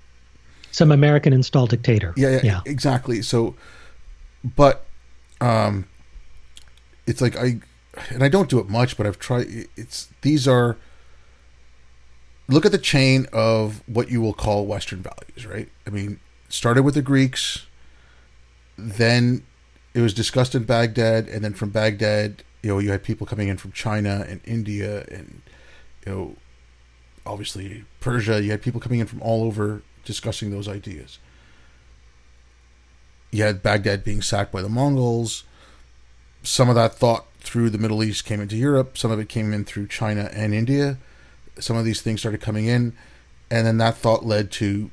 some 0.70 0.92
American 0.92 1.32
installed 1.32 1.70
dictator. 1.70 2.12
Yeah, 2.16 2.30
yeah, 2.30 2.40
yeah. 2.42 2.60
exactly. 2.66 3.22
So, 3.22 3.54
but 4.44 4.84
um, 5.40 5.86
it's 7.06 7.20
like 7.20 7.36
I 7.36 7.60
and 8.10 8.22
I 8.22 8.28
don't 8.28 8.48
do 8.48 8.58
it 8.58 8.68
much, 8.68 8.96
but 8.96 9.06
I've 9.06 9.18
tried. 9.18 9.46
It's 9.76 10.08
these 10.20 10.46
are 10.46 10.76
look 12.48 12.66
at 12.66 12.72
the 12.72 12.78
chain 12.78 13.26
of 13.32 13.82
what 13.86 14.10
you 14.10 14.20
will 14.20 14.34
call 14.34 14.66
Western 14.66 15.02
values, 15.02 15.46
right? 15.46 15.68
I 15.86 15.90
mean, 15.90 16.20
started 16.48 16.82
with 16.82 16.94
the 16.94 17.02
Greeks, 17.02 17.66
then 18.76 19.44
it 19.94 20.00
was 20.00 20.14
discussed 20.14 20.54
in 20.54 20.64
Baghdad, 20.64 21.28
and 21.28 21.44
then 21.44 21.52
from 21.52 21.70
Baghdad, 21.70 22.42
you 22.62 22.70
know, 22.70 22.78
you 22.78 22.90
had 22.90 23.02
people 23.02 23.26
coming 23.26 23.48
in 23.48 23.56
from 23.56 23.72
China 23.72 24.24
and 24.28 24.40
India, 24.44 25.04
and 25.10 25.42
you 26.06 26.12
know, 26.12 26.36
obviously 27.26 27.84
Persia. 28.00 28.42
You 28.42 28.50
had 28.50 28.62
people 28.62 28.80
coming 28.80 29.00
in 29.00 29.06
from 29.06 29.22
all 29.22 29.44
over 29.44 29.82
discussing 30.04 30.50
those 30.50 30.68
ideas. 30.68 31.18
You 33.30 33.44
had 33.44 33.62
Baghdad 33.62 34.04
being 34.04 34.22
sacked 34.22 34.52
by 34.52 34.62
the 34.62 34.68
Mongols. 34.68 35.44
Some 36.42 36.68
of 36.68 36.74
that 36.74 36.94
thought 36.94 37.26
through 37.40 37.70
the 37.70 37.78
Middle 37.78 38.02
East 38.02 38.24
came 38.24 38.40
into 38.40 38.56
Europe. 38.56 38.98
Some 38.98 39.10
of 39.10 39.18
it 39.18 39.28
came 39.28 39.52
in 39.52 39.64
through 39.64 39.88
China 39.88 40.30
and 40.32 40.54
India. 40.54 40.98
Some 41.58 41.76
of 41.76 41.84
these 41.84 42.00
things 42.00 42.20
started 42.20 42.40
coming 42.40 42.66
in, 42.66 42.94
and 43.50 43.66
then 43.66 43.78
that 43.78 43.96
thought 43.96 44.24
led 44.24 44.50
to 44.52 44.90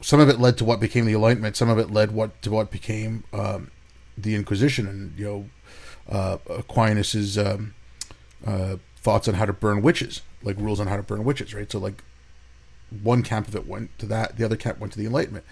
some 0.00 0.20
of 0.20 0.28
it 0.28 0.38
led 0.40 0.56
to 0.58 0.64
what 0.64 0.80
became 0.80 1.04
the 1.04 1.12
Enlightenment. 1.12 1.56
Some 1.56 1.68
of 1.68 1.78
it 1.78 1.90
led 1.90 2.12
what 2.12 2.40
to 2.42 2.50
what 2.50 2.70
became 2.70 3.24
um, 3.32 3.70
the 4.16 4.34
Inquisition, 4.34 4.86
and 4.86 5.18
you 5.18 5.24
know 5.24 5.50
uh, 6.08 6.38
Aquinas's 6.48 7.38
um, 7.38 7.74
uh, 8.46 8.76
thoughts 8.96 9.28
on 9.28 9.34
how 9.34 9.46
to 9.46 9.52
burn 9.52 9.82
witches, 9.82 10.22
like 10.42 10.56
rules 10.58 10.80
on 10.80 10.86
how 10.86 10.96
to 10.96 11.02
burn 11.02 11.24
witches, 11.24 11.54
right? 11.54 11.70
So 11.70 11.78
like 11.78 12.02
one 13.02 13.22
camp 13.22 13.48
of 13.48 13.54
it 13.54 13.66
went 13.66 13.96
to 13.98 14.06
that, 14.06 14.36
the 14.36 14.44
other 14.44 14.56
camp 14.56 14.78
went 14.78 14.92
to 14.92 14.98
the 14.98 15.06
Enlightenment. 15.06 15.44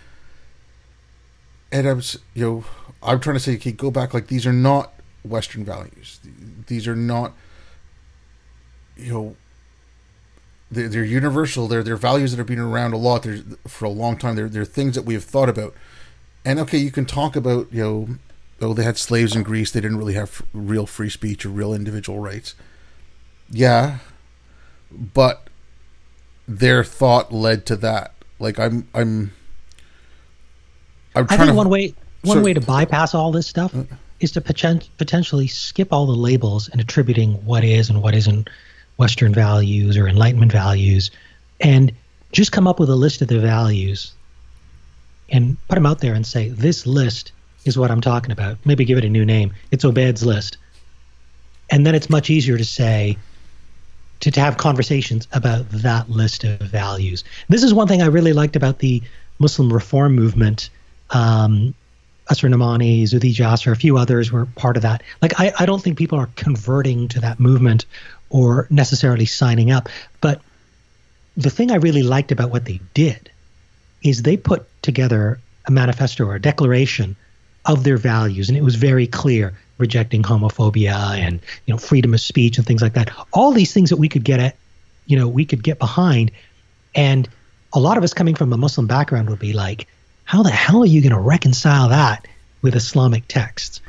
And 1.70 1.86
I 1.86 1.92
was, 1.92 2.18
you 2.34 2.44
know, 2.44 2.64
I'm 3.03 3.20
trying 3.20 3.36
to 3.36 3.40
say, 3.40 3.55
okay, 3.55 3.72
go 3.72 3.90
back. 3.90 4.14
Like 4.14 4.28
these 4.28 4.46
are 4.46 4.53
not 4.53 4.94
Western 5.22 5.64
values. 5.64 6.18
These 6.66 6.88
are 6.88 6.96
not, 6.96 7.34
you 8.96 9.12
know, 9.12 9.36
they're, 10.70 10.88
they're 10.88 11.04
universal. 11.04 11.68
They're 11.68 11.82
they're 11.82 11.96
values 11.96 12.32
that 12.32 12.38
have 12.38 12.46
been 12.46 12.58
around 12.58 12.92
a 12.92 12.98
lot. 12.98 13.22
They're 13.22 13.38
for 13.66 13.86
a 13.86 13.90
long 13.90 14.16
time. 14.16 14.36
They're 14.36 14.48
they're 14.48 14.64
things 14.64 14.94
that 14.94 15.04
we 15.04 15.14
have 15.14 15.24
thought 15.24 15.48
about. 15.48 15.74
And 16.44 16.58
okay, 16.60 16.78
you 16.78 16.90
can 16.90 17.06
talk 17.06 17.36
about 17.36 17.72
you 17.72 17.82
know, 17.82 18.08
oh 18.60 18.74
they 18.74 18.84
had 18.84 18.98
slaves 18.98 19.34
in 19.34 19.42
Greece. 19.42 19.70
They 19.70 19.80
didn't 19.80 19.98
really 19.98 20.14
have 20.14 20.42
real 20.52 20.86
free 20.86 21.10
speech 21.10 21.46
or 21.46 21.50
real 21.50 21.72
individual 21.72 22.18
rights. 22.18 22.54
Yeah, 23.50 23.98
but 24.90 25.48
their 26.46 26.84
thought 26.84 27.32
led 27.32 27.64
to 27.66 27.76
that. 27.76 28.12
Like 28.38 28.58
I'm 28.58 28.88
I'm. 28.94 29.32
I'm 31.14 31.26
I 31.30 31.36
think 31.36 31.50
to, 31.50 31.54
one 31.54 31.70
way 31.70 31.94
one 32.22 32.38
so, 32.38 32.42
way 32.42 32.52
to 32.52 32.60
bypass 32.60 33.14
all 33.14 33.32
this 33.32 33.46
stuff 33.46 33.74
uh, 33.74 33.84
is 34.20 34.32
to 34.32 34.40
poten- 34.40 34.88
potentially 34.98 35.46
skip 35.46 35.92
all 35.92 36.06
the 36.06 36.12
labels 36.12 36.68
and 36.68 36.80
attributing 36.80 37.34
what 37.44 37.64
is 37.64 37.88
and 37.88 38.02
what 38.02 38.14
isn't 38.14 38.50
Western 38.99 39.32
values 39.32 39.96
or 39.96 40.07
Enlightenment 40.07 40.53
values, 40.53 41.11
and 41.61 41.90
just 42.32 42.53
come 42.53 42.66
up 42.66 42.78
with 42.78 42.90
a 42.90 42.96
list 42.96 43.22
of 43.22 43.28
the 43.28 43.40
values 43.40 44.12
and 45.30 45.57
put 45.68 45.76
them 45.76 45.86
out 45.86 46.01
there 46.01 46.14
and 46.14 46.26
say, 46.26 46.51
this 46.51 46.86
list 46.86 47.32
is 47.64 47.78
what 47.78 47.90
I'm 47.90 48.01
talking 48.01 48.32
about. 48.32 48.59
Maybe 48.64 48.84
give 48.84 48.99
it 48.99 49.05
a 49.05 49.09
new 49.09 49.24
name. 49.24 49.53
It's 49.70 49.84
Obed's 49.84 50.24
list. 50.24 50.59
And 51.70 51.86
then 51.86 51.94
it's 51.94 52.11
much 52.11 52.30
easier 52.30 52.59
to 52.59 52.64
say, 52.64 53.16
to, 54.20 54.30
to 54.30 54.40
have 54.40 54.57
conversations 54.57 55.28
about 55.32 55.68
that 55.70 56.11
list 56.11 56.44
of 56.44 56.61
values. 56.61 57.24
This 57.49 57.62
is 57.62 57.72
one 57.72 57.88
thing 57.88 58.03
I 58.03 58.07
really 58.07 58.32
liked 58.32 58.57
about 58.57 58.78
the 58.78 59.03
Muslim 59.38 59.72
reform 59.72 60.14
movement 60.14 60.70
Um, 61.11 61.74
Asra 62.30 62.51
Nomani, 62.51 63.05
Zuhdi 63.05 63.32
Jasser, 63.32 63.72
a 63.72 63.76
few 63.76 63.96
others 63.96 64.30
were 64.30 64.44
part 64.44 64.76
of 64.76 64.82
that. 64.82 65.03
Like, 65.22 65.40
I, 65.40 65.53
I 65.59 65.64
don't 65.64 65.82
think 65.82 65.96
people 65.96 66.18
are 66.18 66.28
converting 66.36 67.09
to 67.09 67.20
that 67.20 67.40
movement 67.40 67.86
or 68.30 68.66
necessarily 68.70 69.26
signing 69.26 69.70
up. 69.70 69.88
But 70.20 70.40
the 71.36 71.50
thing 71.50 71.70
I 71.70 71.76
really 71.76 72.02
liked 72.02 72.32
about 72.32 72.50
what 72.50 72.64
they 72.64 72.80
did 72.94 73.30
is 74.02 74.22
they 74.22 74.36
put 74.36 74.66
together 74.82 75.38
a 75.66 75.70
manifesto 75.70 76.24
or 76.26 76.34
a 76.34 76.40
declaration 76.40 77.16
of 77.64 77.84
their 77.84 77.96
values, 77.96 78.48
and 78.48 78.56
it 78.56 78.64
was 78.64 78.76
very 78.76 79.06
clear 79.06 79.54
rejecting 79.76 80.22
homophobia 80.22 81.16
and 81.18 81.40
you 81.66 81.72
know 81.72 81.78
freedom 81.78 82.14
of 82.14 82.20
speech 82.20 82.58
and 82.58 82.66
things 82.66 82.82
like 82.82 82.94
that. 82.94 83.10
All 83.32 83.52
these 83.52 83.72
things 83.72 83.90
that 83.90 83.96
we 83.96 84.08
could 84.08 84.24
get 84.24 84.40
at, 84.40 84.56
you 85.06 85.18
know, 85.18 85.28
we 85.28 85.44
could 85.44 85.62
get 85.62 85.78
behind, 85.78 86.30
and 86.94 87.28
a 87.72 87.80
lot 87.80 87.98
of 87.98 88.04
us 88.04 88.14
coming 88.14 88.34
from 88.34 88.52
a 88.52 88.56
Muslim 88.56 88.86
background 88.86 89.28
would 89.30 89.38
be 89.38 89.52
like, 89.52 89.86
how 90.24 90.42
the 90.42 90.50
hell 90.50 90.82
are 90.82 90.86
you 90.86 91.00
going 91.00 91.12
to 91.12 91.20
reconcile 91.20 91.90
that 91.90 92.26
with 92.62 92.74
Islamic 92.74 93.28
texts? 93.28 93.80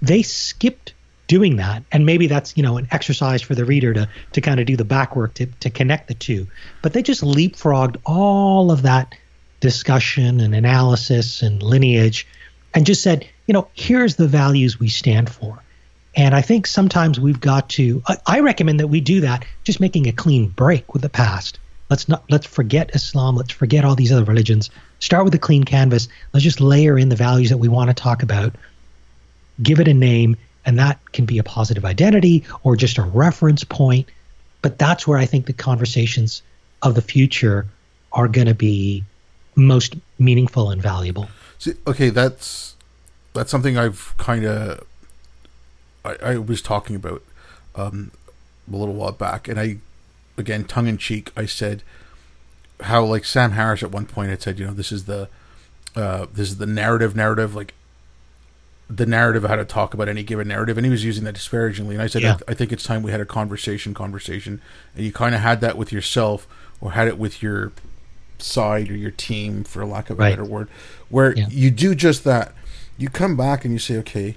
They 0.00 0.22
skipped 0.22 0.91
doing 1.32 1.56
that, 1.56 1.82
and 1.90 2.04
maybe 2.04 2.26
that's 2.26 2.54
you 2.58 2.62
know 2.62 2.76
an 2.76 2.86
exercise 2.90 3.40
for 3.40 3.54
the 3.54 3.64
reader 3.64 3.94
to 3.94 4.06
to 4.32 4.40
kind 4.42 4.60
of 4.60 4.66
do 4.66 4.76
the 4.76 4.84
backwork 4.84 5.32
to 5.32 5.46
to 5.60 5.70
connect 5.70 6.08
the 6.08 6.14
two. 6.14 6.46
But 6.82 6.92
they 6.92 7.02
just 7.02 7.22
leapfrogged 7.22 7.96
all 8.04 8.70
of 8.70 8.82
that 8.82 9.14
discussion 9.60 10.40
and 10.40 10.54
analysis 10.54 11.40
and 11.40 11.62
lineage 11.62 12.26
and 12.74 12.84
just 12.84 13.02
said, 13.02 13.26
you 13.46 13.54
know, 13.54 13.66
here's 13.72 14.16
the 14.16 14.28
values 14.28 14.78
we 14.78 14.88
stand 14.88 15.30
for. 15.30 15.62
And 16.14 16.34
I 16.34 16.42
think 16.42 16.66
sometimes 16.66 17.18
we've 17.18 17.40
got 17.40 17.70
to 17.70 18.02
I, 18.06 18.18
I 18.26 18.40
recommend 18.40 18.80
that 18.80 18.88
we 18.88 19.00
do 19.00 19.22
that, 19.22 19.46
just 19.64 19.80
making 19.80 20.08
a 20.08 20.12
clean 20.12 20.48
break 20.48 20.92
with 20.92 21.00
the 21.00 21.08
past. 21.08 21.58
Let's 21.88 22.10
not 22.10 22.24
let's 22.28 22.46
forget 22.46 22.94
Islam, 22.94 23.36
let's 23.36 23.52
forget 23.52 23.86
all 23.86 23.94
these 23.94 24.12
other 24.12 24.24
religions. 24.24 24.68
Start 24.98 25.24
with 25.24 25.34
a 25.34 25.38
clean 25.38 25.64
canvas. 25.64 26.08
Let's 26.34 26.44
just 26.44 26.60
layer 26.60 26.98
in 26.98 27.08
the 27.08 27.16
values 27.16 27.48
that 27.48 27.56
we 27.56 27.68
want 27.68 27.88
to 27.88 27.94
talk 27.94 28.22
about. 28.22 28.54
Give 29.62 29.80
it 29.80 29.88
a 29.88 29.94
name, 29.94 30.36
and 30.64 30.78
that 30.78 31.00
can 31.12 31.24
be 31.24 31.38
a 31.38 31.42
positive 31.42 31.84
identity 31.84 32.44
or 32.62 32.76
just 32.76 32.98
a 32.98 33.02
reference 33.02 33.64
point. 33.64 34.08
But 34.60 34.78
that's 34.78 35.06
where 35.06 35.18
I 35.18 35.26
think 35.26 35.46
the 35.46 35.52
conversations 35.52 36.42
of 36.82 36.94
the 36.94 37.02
future 37.02 37.66
are 38.12 38.28
going 38.28 38.46
to 38.46 38.54
be 38.54 39.04
most 39.54 39.96
meaningful 40.18 40.70
and 40.70 40.80
valuable. 40.80 41.28
See, 41.58 41.74
okay, 41.86 42.10
that's 42.10 42.76
that's 43.34 43.50
something 43.50 43.76
I've 43.76 44.14
kind 44.18 44.44
of 44.44 44.86
I, 46.04 46.16
I, 46.22 46.38
was 46.38 46.60
talking 46.60 46.96
about 46.96 47.22
um, 47.74 48.10
a 48.70 48.76
little 48.76 48.94
while 48.94 49.12
back, 49.12 49.48
and 49.48 49.58
I 49.58 49.78
again 50.36 50.64
tongue 50.64 50.86
in 50.86 50.98
cheek 50.98 51.30
I 51.36 51.46
said 51.46 51.82
how 52.82 53.04
like 53.04 53.24
Sam 53.24 53.52
Harris 53.52 53.82
at 53.82 53.90
one 53.90 54.06
point 54.06 54.30
had 54.30 54.42
said, 54.42 54.58
you 54.58 54.66
know, 54.66 54.72
this 54.72 54.92
is 54.92 55.04
the 55.04 55.28
uh, 55.94 56.26
this 56.32 56.50
is 56.50 56.58
the 56.58 56.66
narrative 56.66 57.14
narrative 57.14 57.54
like 57.54 57.74
the 58.94 59.06
narrative 59.06 59.44
of 59.44 59.50
how 59.50 59.56
to 59.56 59.64
talk 59.64 59.94
about 59.94 60.08
any 60.08 60.22
given 60.22 60.48
narrative 60.48 60.76
and 60.76 60.84
he 60.84 60.90
was 60.90 61.04
using 61.04 61.24
that 61.24 61.32
disparagingly 61.32 61.94
and 61.94 62.02
i 62.02 62.06
said 62.06 62.20
yeah. 62.20 62.36
I, 62.46 62.52
I, 62.52 62.54
think 62.54 62.72
it's 62.72 62.82
time 62.82 63.02
we 63.02 63.10
had 63.12 63.20
a 63.20 63.24
conversation 63.24 63.94
conversation 63.94 64.60
and 64.94 65.04
you 65.04 65.12
kind 65.12 65.34
of 65.34 65.40
had 65.40 65.60
that 65.60 65.78
with 65.78 65.92
yourself 65.92 66.46
or 66.80 66.92
had 66.92 67.06
it 67.06 67.16
with 67.16 67.42
your 67.42 67.72
side 68.42 68.90
or 68.90 68.96
your 68.96 69.10
team, 69.10 69.64
for 69.64 69.84
lack 69.86 70.10
of 70.10 70.18
a 70.18 70.22
right. 70.22 70.30
better 70.30 70.44
word, 70.44 70.68
where 71.08 71.34
yeah. 71.34 71.46
you 71.48 71.70
do 71.70 71.94
just 71.94 72.24
that. 72.24 72.52
You 72.98 73.08
come 73.08 73.36
back 73.36 73.64
and 73.64 73.72
you 73.72 73.78
say, 73.78 73.96
okay, 73.98 74.36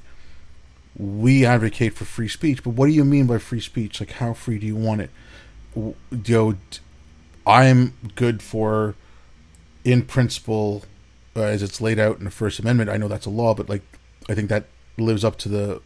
we 0.96 1.46
advocate 1.46 1.94
for 1.94 2.06
free 2.06 2.30
speech, 2.30 2.64
but 2.64 2.72
what 2.72 2.86
do 2.86 2.94
you 2.94 3.04
mean 3.04 3.28
by 3.28 3.38
free 3.38 3.60
speech? 3.60 4.00
Like, 4.00 4.12
how 4.12 4.34
free 4.34 4.60
do 4.60 4.66
you 4.66 4.76
want 4.76 5.02
it? 5.02 5.10
You 5.76 5.96
know, 6.12 6.56
I'm 7.46 7.94
good 8.16 8.42
for, 8.42 8.96
in 9.84 10.04
principle, 10.04 10.84
uh, 11.36 11.42
as 11.42 11.62
it's 11.62 11.82
laid 11.82 12.00
out 12.00 12.18
in 12.18 12.24
the 12.24 12.32
First 12.32 12.60
Amendment. 12.60 12.90
I 12.90 12.98
know 12.98 13.08
that's 13.08 13.26
a 13.26 13.32
law, 13.32 13.54
but 13.54 13.68
like, 13.68 13.82
I 14.30 14.34
think 14.34 14.50
that 14.50 14.66
lives 14.98 15.24
up 15.24 15.38
to 15.40 15.50
the 15.50 15.82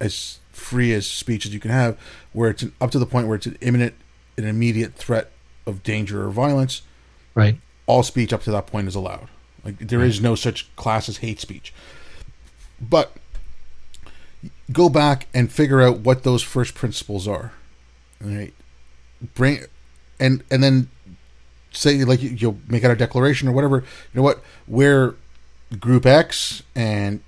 as 0.00 0.38
free 0.52 0.92
as 0.92 1.06
speech 1.06 1.46
as 1.46 1.54
you 1.54 1.60
can 1.60 1.70
have, 1.70 1.98
where 2.32 2.50
it's 2.50 2.62
an, 2.62 2.72
up 2.80 2.90
to 2.90 2.98
the 2.98 3.06
point 3.06 3.26
where 3.26 3.36
it's 3.36 3.46
an 3.46 3.58
imminent, 3.60 3.94
an 4.36 4.44
immediate 4.44 4.94
threat 4.94 5.30
of 5.66 5.82
danger 5.82 6.24
or 6.24 6.30
violence. 6.30 6.82
Right. 7.34 7.58
All 7.86 8.02
speech 8.02 8.32
up 8.32 8.42
to 8.44 8.50
that 8.50 8.66
point 8.66 8.88
is 8.88 8.94
allowed. 8.94 9.28
Like 9.64 9.78
there 9.78 10.00
right. 10.00 10.08
is 10.08 10.20
no 10.20 10.34
such 10.34 10.74
class 10.76 11.08
as 11.08 11.18
hate 11.18 11.40
speech. 11.40 11.72
But 12.80 13.12
go 14.72 14.88
back 14.88 15.26
and 15.34 15.50
figure 15.50 15.80
out 15.80 16.00
what 16.00 16.22
those 16.22 16.42
first 16.42 16.74
principles 16.74 17.26
are. 17.26 17.52
Right. 18.20 18.52
Bring 19.34 19.64
and 20.20 20.42
and 20.50 20.62
then 20.62 20.90
say 21.72 22.04
like 22.04 22.22
you, 22.22 22.50
will 22.50 22.58
make 22.68 22.84
out 22.84 22.90
a 22.90 22.96
declaration 22.96 23.48
or 23.48 23.52
whatever. 23.52 23.78
You 23.78 23.84
know 24.14 24.22
what? 24.22 24.42
We're 24.66 25.14
group 25.78 26.06
X 26.06 26.62
and 26.74 27.20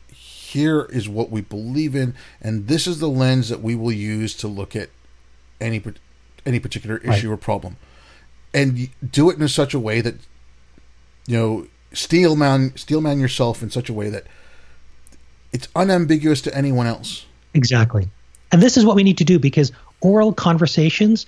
here 0.50 0.86
is 0.90 1.08
what 1.08 1.30
we 1.30 1.40
believe 1.40 1.94
in 1.94 2.14
and 2.40 2.68
this 2.68 2.86
is 2.86 2.98
the 2.98 3.08
lens 3.08 3.48
that 3.48 3.62
we 3.62 3.74
will 3.74 3.92
use 3.92 4.34
to 4.34 4.48
look 4.48 4.76
at 4.76 4.90
any 5.60 5.82
any 6.46 6.60
particular 6.60 6.98
issue 6.98 7.28
right. 7.28 7.34
or 7.34 7.36
problem. 7.36 7.76
And 8.52 8.88
do 9.10 9.30
it 9.30 9.38
in 9.38 9.48
such 9.48 9.74
a 9.74 9.78
way 9.78 10.00
that 10.00 10.16
you 11.26 11.36
know 11.36 11.66
steelman 11.92 12.76
steelman 12.76 13.20
yourself 13.20 13.62
in 13.62 13.70
such 13.70 13.88
a 13.88 13.92
way 13.92 14.10
that 14.10 14.24
it's 15.52 15.68
unambiguous 15.74 16.40
to 16.42 16.56
anyone 16.56 16.86
else. 16.86 17.26
Exactly. 17.54 18.08
And 18.52 18.62
this 18.62 18.76
is 18.76 18.84
what 18.84 18.96
we 18.96 19.02
need 19.02 19.18
to 19.18 19.24
do 19.24 19.38
because 19.38 19.72
oral 20.00 20.32
conversations 20.32 21.26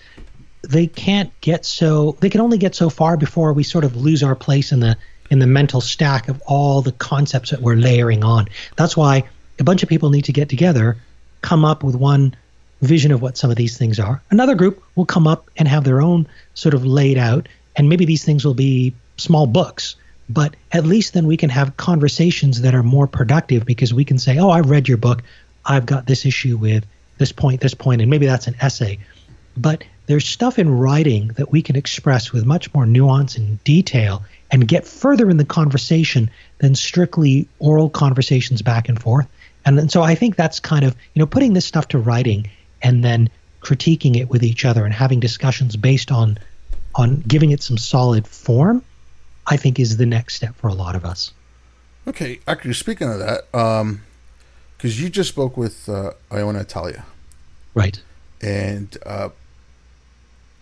they 0.69 0.87
can't 0.87 1.33
get 1.41 1.65
so 1.65 2.17
they 2.21 2.31
can 2.31 2.41
only 2.41 2.59
get 2.59 2.75
so 2.75 2.89
far 2.89 3.17
before 3.17 3.53
we 3.53 3.65
sort 3.65 3.85
of 3.85 3.97
lose 3.97 4.23
our 4.23 4.37
place 4.37 4.71
in 4.71 4.81
the 4.81 4.97
in 5.33 5.41
the 5.41 5.47
mental 5.49 5.81
stack 5.81 6.29
of 6.29 6.41
all 6.47 6.81
the 6.81 6.93
concepts 6.93 7.51
that 7.51 7.61
we're 7.61 7.75
layering 7.75 8.23
on 8.23 8.47
that's 8.77 8.97
why 8.97 9.25
a 9.59 9.65
bunch 9.65 9.83
of 9.83 9.89
people 9.89 10.11
need 10.11 10.25
to 10.27 10.33
get 10.33 10.49
together 10.49 10.97
come 11.41 11.65
up 11.65 11.83
with 11.83 11.97
one 11.97 12.35
vision 12.83 13.13
of 13.13 13.23
what 13.23 13.37
some 13.37 13.51
of 13.51 13.57
these 13.57 13.79
things 13.79 13.99
are. 14.01 14.21
Another 14.31 14.55
group 14.55 14.83
will 14.97 15.07
come 15.07 15.27
up 15.27 15.49
and 15.57 15.69
have 15.69 15.85
their 15.85 16.03
own 16.03 16.27
sort 16.55 16.75
of 16.75 16.85
laid 16.85 17.17
out, 17.17 17.49
and 17.77 17.89
maybe 17.89 18.05
these 18.05 18.25
things 18.25 18.45
will 18.45 18.55
be 18.55 18.95
small 19.17 19.47
books, 19.47 19.97
but 20.29 20.55
at 20.73 20.85
least 20.85 21.15
then 21.15 21.27
we 21.27 21.37
can 21.37 21.51
have 21.51 21.77
conversations 21.77 22.63
that 22.63 22.75
are 22.75 22.83
more 22.83 23.07
productive 23.07 23.65
because 23.65 23.95
we 23.95 24.05
can 24.05 24.19
say, 24.19 24.39
oh, 24.39 24.51
I've 24.51 24.71
read 24.71 24.89
your 24.89 24.99
book. 24.99 25.23
I've 25.65 25.87
got 25.87 26.07
this 26.07 26.27
issue 26.27 26.57
with 26.57 26.85
this 27.19 27.31
point, 27.31 27.61
this 27.61 27.75
point, 27.75 28.01
and 28.01 28.11
maybe 28.11 28.27
that's 28.27 28.49
an 28.49 28.57
essay. 28.61 28.99
But 29.57 29.85
there's 30.07 30.27
stuff 30.27 30.59
in 30.59 30.69
writing 30.69 31.29
that 31.37 31.53
we 31.53 31.63
can 31.63 31.77
express 31.77 32.33
with 32.33 32.45
much 32.45 32.75
more 32.75 32.87
nuance 32.87 33.37
and 33.37 33.63
detail 33.63 34.25
and 34.53 34.69
get 34.69 34.87
further 34.87 35.31
in 35.31 35.39
the 35.39 35.45
conversation 35.45 36.31
than 36.59 36.75
strictly 36.75 37.49
oral 37.59 37.89
conversations 37.91 38.63
back 38.63 38.89
and 38.89 39.01
forth. 39.01 39.27
And, 39.65 39.79
and 39.79 39.91
so 39.91 40.03
I 40.03 40.15
think 40.15 40.37
that's 40.37 40.61
kind 40.61 40.85
of, 40.85 40.95
you 41.15 41.21
know, 41.21 41.27
putting 41.27 41.55
this 41.55 41.65
stuff 41.65 41.89
to 41.89 41.99
writing 41.99 42.51
and 42.83 43.03
then 43.03 43.31
critiquing 43.63 44.17
it 44.17 44.29
with 44.29 44.43
each 44.45 44.65
other 44.65 44.85
and 44.85 44.93
having 44.93 45.21
discussions 45.21 45.77
based 45.77 46.13
on 46.13 46.39
on 46.95 47.21
giving 47.27 47.53
it 47.53 47.63
some 47.63 47.79
solid 47.79 48.29
form, 48.29 48.83
I 49.47 49.57
think 49.57 49.81
is 49.81 49.97
the 49.97 50.05
next 50.05 50.35
step 50.35 50.55
for 50.57 50.69
a 50.69 50.75
lot 50.75 50.95
of 50.95 51.07
us. 51.07 51.33
Okay, 52.07 52.41
actually, 52.47 52.75
speaking 52.75 53.11
of 53.11 53.19
that, 53.19 53.51
because 53.51 53.81
um, 53.81 54.03
you 54.83 55.09
just 55.09 55.31
spoke 55.31 55.57
with 55.57 55.89
uh, 55.89 56.11
Iona 56.31 56.61
Italia, 56.61 57.07
right? 57.75 57.99
And 58.43 58.95
uh, 59.07 59.31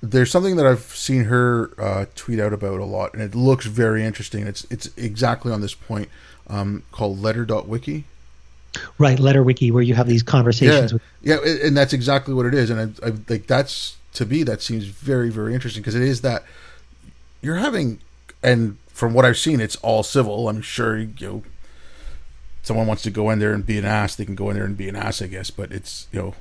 there's 0.03 0.31
something 0.31 0.57
that 0.57 0.67
I've 0.67 0.81
seen 0.81 1.25
her 1.25 1.71
uh, 1.79 2.07
tweet 2.15 2.41
out 2.41 2.53
about 2.53 2.81
a 2.81 2.85
lot, 2.85 3.13
and 3.13 3.23
it 3.23 3.35
looks 3.35 3.67
very 3.67 4.05
interesting. 4.05 4.47
It's 4.47 4.67
it's 4.71 4.91
exactly 4.97 5.53
on 5.53 5.61
this 5.61 5.75
point 5.75 6.09
um, 6.49 6.83
called 6.93 7.21
Letter.wiki. 7.21 8.05
Right, 8.99 9.19
letter 9.19 9.43
wiki, 9.43 9.73
where 9.73 9.83
you 9.83 9.95
have 9.95 10.07
these 10.07 10.23
conversations. 10.23 10.93
Yeah, 11.23 11.35
with- 11.41 11.49
yeah, 11.51 11.67
and 11.67 11.77
that's 11.77 11.93
exactly 11.93 12.35
what 12.35 12.47
it 12.47 12.55
is. 12.55 12.71
And 12.71 12.97
I, 13.03 13.09
I 13.09 13.13
like 13.29 13.47
that's 13.49 13.97
to 14.15 14.25
me 14.25 14.43
that 14.45 14.63
seems 14.63 14.85
very, 14.85 15.29
very 15.29 15.55
interesting 15.55 15.83
because 15.83 15.97
it 15.97 16.03
is 16.03 16.21
that 16.21 16.45
you're 17.43 17.57
having, 17.57 17.99
and 18.45 18.77
from 18.89 19.13
what 19.13 19.25
I've 19.25 19.39
seen, 19.39 19.61
it's 19.61 19.75
all 19.77 20.03
civil. 20.05 20.49
I'm 20.49 20.63
sure 20.63 20.97
you 20.97 21.13
know, 21.21 21.43
someone 22.63 22.87
wants 22.87 23.03
to 23.03 23.11
go 23.11 23.29
in 23.31 23.39
there 23.41 23.53
and 23.53 23.67
be 23.67 23.77
an 23.77 23.85
ass, 23.85 24.15
they 24.15 24.25
can 24.25 24.37
go 24.37 24.51
in 24.51 24.57
there 24.57 24.65
and 24.65 24.77
be 24.77 24.89
an 24.89 24.95
ass, 24.97 25.21
I 25.21 25.27
guess. 25.27 25.51
But 25.51 25.73
it's 25.73 26.07
you 26.13 26.21
know, 26.21 26.35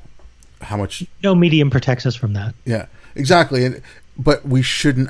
how 0.61 0.77
much? 0.77 1.05
No 1.23 1.33
medium 1.33 1.71
protects 1.71 2.05
us 2.05 2.15
from 2.15 2.33
that. 2.33 2.53
Yeah, 2.63 2.85
exactly. 3.19 3.65
And 3.65 3.81
but 4.17 4.45
we 4.45 4.61
shouldn't. 4.61 5.09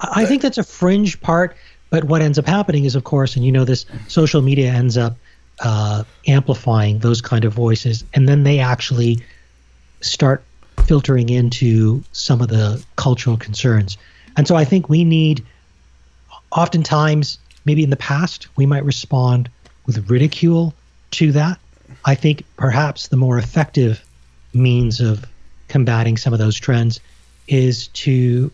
I 0.00 0.24
think 0.26 0.42
that's 0.42 0.58
a 0.58 0.64
fringe 0.64 1.20
part. 1.20 1.56
But 1.90 2.04
what 2.04 2.20
ends 2.20 2.38
up 2.38 2.46
happening 2.46 2.84
is, 2.84 2.94
of 2.94 3.04
course, 3.04 3.34
and 3.34 3.44
you 3.46 3.50
know 3.50 3.64
this, 3.64 3.86
social 4.08 4.42
media 4.42 4.70
ends 4.70 4.98
up 4.98 5.16
uh, 5.60 6.04
amplifying 6.26 6.98
those 6.98 7.22
kind 7.22 7.44
of 7.44 7.54
voices, 7.54 8.04
and 8.12 8.28
then 8.28 8.42
they 8.42 8.58
actually 8.58 9.20
start 10.02 10.44
filtering 10.86 11.30
into 11.30 12.02
some 12.12 12.40
of 12.40 12.48
the 12.48 12.84
cultural 12.96 13.36
concerns. 13.36 13.96
And 14.36 14.46
so 14.46 14.54
I 14.54 14.64
think 14.64 14.88
we 14.88 15.02
need, 15.02 15.44
oftentimes, 16.52 17.38
maybe 17.64 17.82
in 17.82 17.90
the 17.90 17.96
past, 17.96 18.48
we 18.56 18.66
might 18.66 18.84
respond 18.84 19.48
with 19.86 20.10
ridicule 20.10 20.74
to 21.12 21.32
that. 21.32 21.58
I 22.04 22.14
think 22.14 22.44
perhaps 22.56 23.08
the 23.08 23.16
more 23.16 23.38
effective 23.38 24.04
means 24.52 25.00
of 25.00 25.24
combating 25.68 26.16
some 26.16 26.32
of 26.32 26.38
those 26.38 26.58
trends 26.58 27.00
is 27.46 27.88
to 27.88 28.50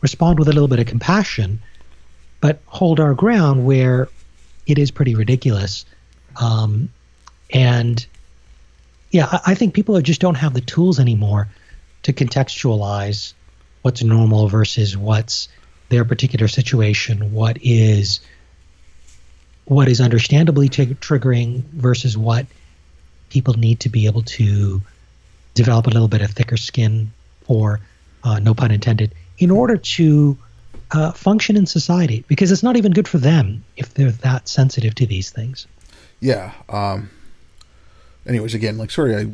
respond 0.00 0.38
with 0.38 0.48
a 0.48 0.52
little 0.52 0.68
bit 0.68 0.78
of 0.78 0.86
compassion, 0.86 1.60
but 2.40 2.60
hold 2.66 3.00
our 3.00 3.14
ground 3.14 3.64
where 3.64 4.08
it 4.66 4.78
is 4.78 4.90
pretty 4.90 5.14
ridiculous. 5.14 5.84
Um, 6.40 6.90
and 7.52 8.04
yeah, 9.10 9.26
I, 9.30 9.40
I 9.46 9.54
think 9.54 9.74
people 9.74 10.00
just 10.00 10.20
don't 10.20 10.34
have 10.34 10.54
the 10.54 10.60
tools 10.60 10.98
anymore 11.00 11.48
to 12.02 12.12
contextualize 12.12 13.32
what's 13.82 14.02
normal 14.02 14.48
versus 14.48 14.96
what's 14.96 15.48
their 15.88 16.04
particular 16.04 16.48
situation, 16.48 17.32
what 17.32 17.58
is 17.62 18.20
what 19.64 19.88
is 19.88 20.00
understandably 20.00 20.68
t- 20.68 20.86
triggering 20.86 21.62
versus 21.72 22.16
what 22.16 22.46
people 23.30 23.54
need 23.54 23.80
to 23.80 23.88
be 23.88 24.06
able 24.06 24.22
to 24.22 24.80
develop 25.56 25.86
a 25.86 25.90
little 25.90 26.08
bit 26.08 26.22
of 26.22 26.30
thicker 26.30 26.56
skin 26.56 27.10
or 27.48 27.80
uh, 28.24 28.38
no 28.38 28.54
pun 28.54 28.70
intended 28.70 29.12
in 29.38 29.50
order 29.50 29.76
to 29.76 30.36
uh, 30.92 31.12
function 31.12 31.56
in 31.56 31.66
society 31.66 32.24
because 32.28 32.52
it's 32.52 32.62
not 32.62 32.76
even 32.76 32.92
good 32.92 33.08
for 33.08 33.18
them 33.18 33.64
if 33.76 33.94
they're 33.94 34.10
that 34.10 34.48
sensitive 34.48 34.94
to 34.94 35.06
these 35.06 35.30
things 35.30 35.66
yeah 36.20 36.52
um 36.68 37.10
anyways 38.26 38.54
again 38.54 38.78
like 38.78 38.90
sorry 38.90 39.16
i 39.16 39.26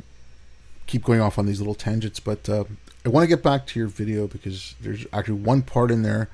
keep 0.87 1.05
going 1.05 1.21
off 1.21 1.39
on 1.39 1.47
these 1.47 1.61
little 1.61 1.75
tangents 1.75 2.21
but 2.21 2.49
uh, 2.49 2.65
i 3.05 3.09
want 3.09 3.23
to 3.23 3.29
get 3.29 3.43
back 3.43 3.67
to 3.67 3.79
your 3.79 3.89
video 3.89 4.27
because 4.27 4.75
there's 4.81 5.07
actually 5.13 5.35
one 5.35 5.61
part 5.63 5.91
in 5.91 6.03
there 6.03 6.29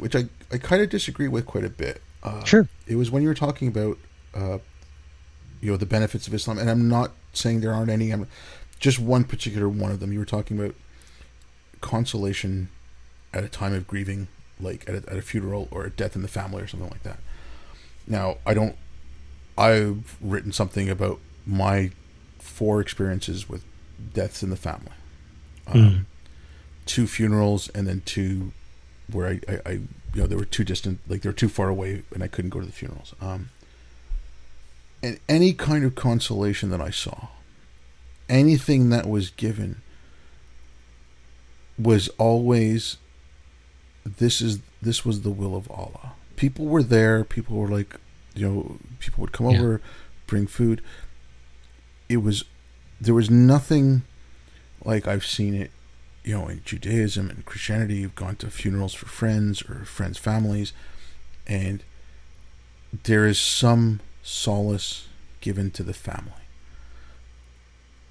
which 0.00 0.16
i, 0.16 0.24
I 0.52 0.58
kind 0.58 0.82
of 0.82 0.90
disagree 0.90 1.28
with 1.28 1.46
quite 1.46 1.64
a 1.64 1.70
bit 1.70 2.00
uh, 2.24 2.42
sure. 2.44 2.68
It 2.86 2.96
was 2.96 3.10
when 3.10 3.22
you 3.22 3.28
were 3.28 3.34
talking 3.34 3.68
about, 3.68 3.98
uh, 4.34 4.58
you 5.60 5.70
know, 5.70 5.76
the 5.76 5.86
benefits 5.86 6.26
of 6.26 6.34
Islam, 6.34 6.58
and 6.58 6.70
I'm 6.70 6.88
not 6.88 7.12
saying 7.34 7.60
there 7.60 7.72
aren't 7.72 7.90
any. 7.90 8.10
I'm 8.10 8.26
just 8.84 8.98
one 8.98 9.24
particular 9.24 9.66
one 9.66 9.90
of 9.90 9.98
them. 9.98 10.12
You 10.12 10.18
were 10.18 10.26
talking 10.26 10.58
about 10.58 10.74
consolation 11.80 12.68
at 13.32 13.42
a 13.42 13.48
time 13.48 13.72
of 13.72 13.86
grieving, 13.86 14.28
like 14.60 14.86
at 14.86 14.94
a, 14.94 15.10
at 15.10 15.16
a 15.16 15.22
funeral 15.22 15.68
or 15.70 15.86
a 15.86 15.90
death 15.90 16.14
in 16.14 16.20
the 16.20 16.28
family 16.28 16.62
or 16.62 16.66
something 16.66 16.90
like 16.90 17.02
that. 17.02 17.18
Now, 18.06 18.36
I 18.44 18.52
don't. 18.52 18.76
I've 19.56 20.18
written 20.20 20.52
something 20.52 20.90
about 20.90 21.18
my 21.46 21.92
four 22.38 22.82
experiences 22.82 23.48
with 23.48 23.64
deaths 24.12 24.42
in 24.42 24.50
the 24.50 24.56
family. 24.56 24.92
Um, 25.66 25.74
mm. 25.80 26.04
Two 26.84 27.06
funerals 27.06 27.70
and 27.70 27.86
then 27.86 28.02
two 28.04 28.52
where 29.10 29.28
I, 29.28 29.40
I, 29.48 29.60
I, 29.64 29.70
you 29.70 29.88
know 30.14 30.26
they 30.26 30.36
were 30.36 30.44
too 30.44 30.64
distant 30.64 30.98
like 31.08 31.22
they 31.22 31.30
were 31.30 31.34
too 31.34 31.48
far 31.48 31.70
away 31.70 32.02
and 32.12 32.22
I 32.22 32.28
couldn't 32.28 32.50
go 32.50 32.60
to 32.60 32.66
the 32.66 32.72
funerals 32.72 33.14
um 33.20 33.50
and 35.02 35.20
any 35.28 35.52
kind 35.52 35.84
of 35.84 35.94
consolation 35.94 36.70
that 36.70 36.80
I 36.80 36.88
saw 36.88 37.28
anything 38.28 38.90
that 38.90 39.06
was 39.06 39.30
given 39.30 39.82
was 41.78 42.08
always 42.18 42.98
this 44.04 44.40
is 44.40 44.60
this 44.80 45.04
was 45.04 45.22
the 45.22 45.30
will 45.30 45.56
of 45.56 45.70
Allah 45.70 46.12
people 46.36 46.66
were 46.66 46.82
there 46.82 47.24
people 47.24 47.56
were 47.56 47.68
like 47.68 47.96
you 48.34 48.48
know 48.48 48.78
people 49.00 49.22
would 49.22 49.32
come 49.32 49.50
yeah. 49.50 49.58
over 49.58 49.80
bring 50.26 50.46
food 50.46 50.80
it 52.08 52.18
was 52.18 52.44
there 53.00 53.14
was 53.14 53.30
nothing 53.30 54.02
like 54.84 55.08
I've 55.08 55.26
seen 55.26 55.54
it 55.54 55.70
you 56.24 56.32
know, 56.36 56.48
in 56.48 56.62
Judaism 56.64 57.28
and 57.28 57.44
Christianity, 57.44 57.96
you've 57.96 58.14
gone 58.14 58.36
to 58.36 58.50
funerals 58.50 58.94
for 58.94 59.06
friends 59.06 59.62
or 59.62 59.84
friends' 59.84 60.18
families, 60.18 60.72
and 61.46 61.84
there 62.90 63.26
is 63.26 63.38
some 63.38 64.00
solace 64.22 65.06
given 65.42 65.70
to 65.72 65.82
the 65.82 65.92
family. 65.92 66.32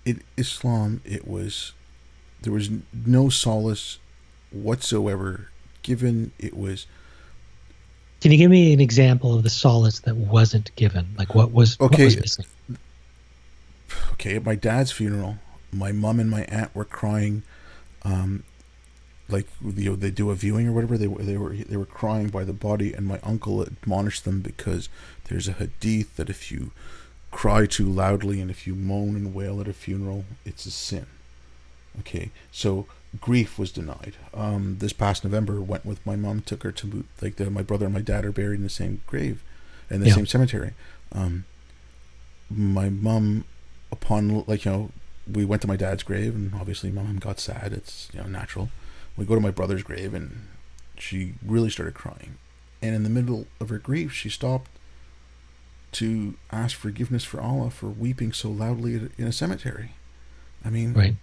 In 0.05 0.21
Islam, 0.37 1.01
it 1.05 1.27
was 1.27 1.73
there 2.41 2.53
was 2.53 2.69
no 3.05 3.29
solace 3.29 3.99
whatsoever 4.51 5.49
given. 5.81 6.31
It 6.39 6.55
was. 6.55 6.85
Can 8.21 8.31
you 8.31 8.37
give 8.37 8.51
me 8.51 8.73
an 8.73 8.79
example 8.79 9.35
of 9.35 9.43
the 9.43 9.49
solace 9.49 9.99
that 10.01 10.15
wasn't 10.15 10.75
given? 10.75 11.07
Like 11.17 11.35
what 11.35 11.51
was 11.51 11.79
okay? 11.79 12.07
What 12.07 12.21
was 12.21 12.39
okay, 14.13 14.35
at 14.35 14.45
my 14.45 14.55
dad's 14.55 14.91
funeral, 14.91 15.37
my 15.71 15.91
mom 15.91 16.19
and 16.19 16.29
my 16.29 16.43
aunt 16.43 16.73
were 16.75 16.85
crying 16.85 17.43
um, 18.03 18.43
like 19.29 19.47
you 19.61 19.91
know, 19.91 19.95
they 19.95 20.11
do 20.11 20.29
a 20.29 20.35
viewing 20.35 20.67
or 20.67 20.73
whatever. 20.73 20.97
They 20.97 21.07
were 21.07 21.23
they 21.23 21.37
were 21.37 21.53
they 21.53 21.77
were 21.77 21.85
crying 21.85 22.29
by 22.29 22.43
the 22.43 22.53
body, 22.53 22.93
and 22.93 23.05
my 23.05 23.19
uncle 23.23 23.61
admonished 23.61 24.25
them 24.25 24.41
because 24.41 24.89
there's 25.29 25.47
a 25.47 25.53
hadith 25.53 26.15
that 26.17 26.29
if 26.29 26.51
you 26.51 26.71
cry 27.33 27.65
too 27.65 27.85
loudly 27.85 28.39
and 28.39 28.49
if 28.49 28.65
you 28.65 28.75
moan 28.75 29.15
and 29.15 29.33
wail 29.33 29.59
at 29.59 29.67
a 29.67 29.73
funeral, 29.73 30.23
it's 30.45 30.65
a 30.65 30.71
sin. 30.71 31.07
Okay, 31.99 32.31
so 32.51 32.85
grief 33.19 33.59
was 33.59 33.71
denied. 33.71 34.13
Um, 34.33 34.77
this 34.79 34.93
past 34.93 35.23
November, 35.23 35.61
went 35.61 35.85
with 35.85 36.03
my 36.05 36.15
mom, 36.15 36.41
took 36.41 36.63
her 36.63 36.71
to 36.71 37.03
like 37.21 37.35
the, 37.35 37.49
my 37.49 37.61
brother 37.61 37.85
and 37.85 37.93
my 37.93 38.01
dad 38.01 38.23
are 38.23 38.31
buried 38.31 38.57
in 38.57 38.63
the 38.63 38.69
same 38.69 39.01
grave, 39.07 39.43
in 39.89 39.99
the 39.99 40.07
yeah. 40.07 40.15
same 40.15 40.25
cemetery. 40.25 40.73
Um, 41.11 41.45
my 42.49 42.89
mom, 42.89 43.45
upon 43.91 44.43
like 44.47 44.65
you 44.65 44.71
know 44.71 44.91
we 45.31 45.45
went 45.45 45.61
to 45.63 45.67
my 45.67 45.75
dad's 45.75 46.03
grave, 46.03 46.33
and 46.35 46.53
obviously 46.55 46.91
my 46.91 47.03
mom 47.03 47.17
got 47.17 47.39
sad. 47.39 47.73
It's 47.73 48.09
you 48.13 48.21
know 48.21 48.27
natural. 48.27 48.69
We 49.17 49.25
go 49.25 49.35
to 49.35 49.41
my 49.41 49.51
brother's 49.51 49.83
grave, 49.83 50.13
and 50.13 50.47
she 50.97 51.33
really 51.45 51.69
started 51.69 51.93
crying. 51.93 52.37
And 52.81 52.95
in 52.95 53.03
the 53.03 53.09
middle 53.09 53.47
of 53.59 53.69
her 53.69 53.77
grief, 53.77 54.11
she 54.13 54.29
stopped 54.29 54.69
to 55.93 56.35
ask 56.51 56.75
forgiveness 56.75 57.23
for 57.23 57.41
Allah 57.41 57.69
for 57.69 57.87
weeping 57.87 58.33
so 58.33 58.49
loudly 58.49 59.09
in 59.17 59.27
a 59.27 59.31
cemetery. 59.31 59.91
I 60.65 60.69
mean, 60.69 60.93
right. 60.93 61.15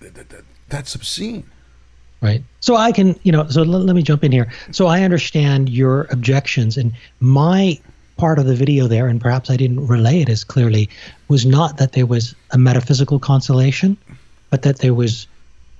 Th- 0.00 0.14
th- 0.14 0.28
th- 0.28 0.44
that's 0.68 0.94
obscene. 0.94 1.44
Right. 2.20 2.44
So 2.60 2.76
I 2.76 2.92
can, 2.92 3.18
you 3.24 3.32
know, 3.32 3.48
so 3.48 3.62
l- 3.62 3.66
let 3.66 3.96
me 3.96 4.02
jump 4.02 4.22
in 4.22 4.30
here. 4.32 4.50
So 4.70 4.86
I 4.86 5.02
understand 5.02 5.68
your 5.68 6.06
objections, 6.10 6.76
and 6.76 6.92
my 7.20 7.78
part 8.16 8.38
of 8.38 8.46
the 8.46 8.54
video 8.54 8.86
there, 8.86 9.08
and 9.08 9.20
perhaps 9.20 9.50
I 9.50 9.56
didn't 9.56 9.86
relay 9.86 10.20
it 10.20 10.28
as 10.28 10.44
clearly, 10.44 10.88
was 11.28 11.44
not 11.44 11.78
that 11.78 11.92
there 11.92 12.06
was 12.06 12.34
a 12.52 12.58
metaphysical 12.58 13.18
consolation, 13.18 13.96
but 14.50 14.62
that 14.62 14.78
there 14.78 14.94
was 14.94 15.26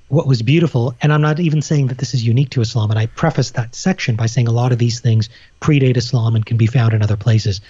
what 0.08 0.26
was 0.26 0.42
beautiful. 0.42 0.94
And 1.00 1.10
I'm 1.10 1.22
not 1.22 1.40
even 1.40 1.62
saying 1.62 1.86
that 1.86 1.96
this 1.96 2.12
is 2.12 2.22
unique 2.22 2.50
to 2.50 2.60
Islam. 2.60 2.90
And 2.90 2.98
I 2.98 3.06
preface 3.06 3.52
that 3.52 3.74
section 3.74 4.14
by 4.14 4.26
saying 4.26 4.46
a 4.46 4.52
lot 4.52 4.70
of 4.70 4.78
these 4.78 5.00
things 5.00 5.30
predate 5.62 5.96
Islam 5.96 6.34
and 6.34 6.44
can 6.44 6.58
be 6.58 6.66
found 6.66 6.92
in 6.92 7.02
other 7.02 7.16
places. 7.16 7.62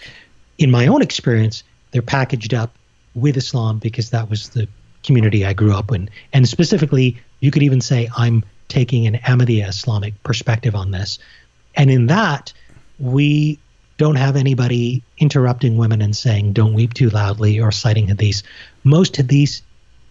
In 0.58 0.70
my 0.70 0.86
own 0.86 1.02
experience, 1.02 1.64
they're 1.90 2.02
packaged 2.02 2.54
up 2.54 2.74
with 3.14 3.36
Islam 3.36 3.78
because 3.78 4.10
that 4.10 4.30
was 4.30 4.50
the 4.50 4.68
community 5.02 5.44
I 5.44 5.52
grew 5.52 5.74
up 5.74 5.92
in. 5.92 6.08
And 6.32 6.48
specifically, 6.48 7.18
you 7.40 7.50
could 7.50 7.62
even 7.62 7.80
say 7.80 8.08
I'm 8.16 8.44
taking 8.68 9.06
an 9.06 9.14
Ahmadiyya 9.14 9.68
Islamic 9.68 10.20
perspective 10.22 10.74
on 10.74 10.90
this. 10.90 11.18
And 11.74 11.90
in 11.90 12.06
that, 12.06 12.52
we 12.98 13.58
don't 13.98 14.16
have 14.16 14.36
anybody 14.36 15.02
interrupting 15.18 15.76
women 15.76 16.00
and 16.02 16.16
saying 16.16 16.52
don't 16.52 16.74
weep 16.74 16.94
too 16.94 17.10
loudly 17.10 17.60
or 17.60 17.70
citing 17.70 18.08
hadiths. 18.08 18.42
Most 18.84 19.14
hadiths 19.14 19.62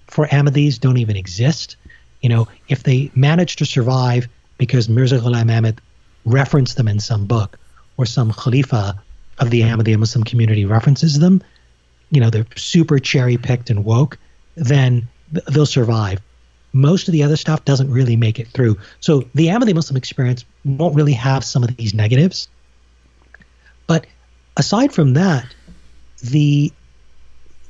for 0.07 0.27
Ahmadis 0.27 0.79
don't 0.79 0.97
even 0.97 1.15
exist. 1.15 1.77
You 2.21 2.29
know, 2.29 2.47
if 2.67 2.83
they 2.83 3.11
manage 3.15 3.55
to 3.57 3.65
survive 3.65 4.27
because 4.57 4.87
Mirza 4.87 5.19
Ghulam 5.19 5.55
Ahmad 5.55 5.81
referenced 6.25 6.77
them 6.77 6.87
in 6.87 6.99
some 6.99 7.25
book 7.25 7.57
or 7.97 8.05
some 8.05 8.31
Khalifa 8.31 9.01
of 9.41 9.49
the 9.49 9.61
Ahmadiyya 9.61 9.97
Muslim 9.97 10.23
community 10.23 10.63
references 10.65 11.19
them, 11.19 11.43
you 12.09 12.21
know, 12.21 12.29
they're 12.29 12.45
super 12.55 12.99
cherry 12.99 13.37
picked 13.37 13.69
and 13.69 13.83
woke, 13.83 14.17
then 14.55 15.07
they'll 15.47 15.65
survive. 15.65 16.21
Most 16.73 17.09
of 17.09 17.11
the 17.11 17.23
other 17.23 17.35
stuff 17.35 17.65
doesn't 17.65 17.91
really 17.91 18.15
make 18.15 18.39
it 18.39 18.47
through. 18.47 18.77
So 19.01 19.25
the 19.35 19.47
Ahmadiyya 19.47 19.75
Muslim 19.75 19.97
experience 19.97 20.45
won't 20.63 20.95
really 20.95 21.13
have 21.13 21.43
some 21.43 21.63
of 21.63 21.75
these 21.75 21.93
negatives 21.93 22.47
but 23.91 24.07
aside 24.55 24.93
from 24.93 25.15
that, 25.15 25.53
the 26.23 26.71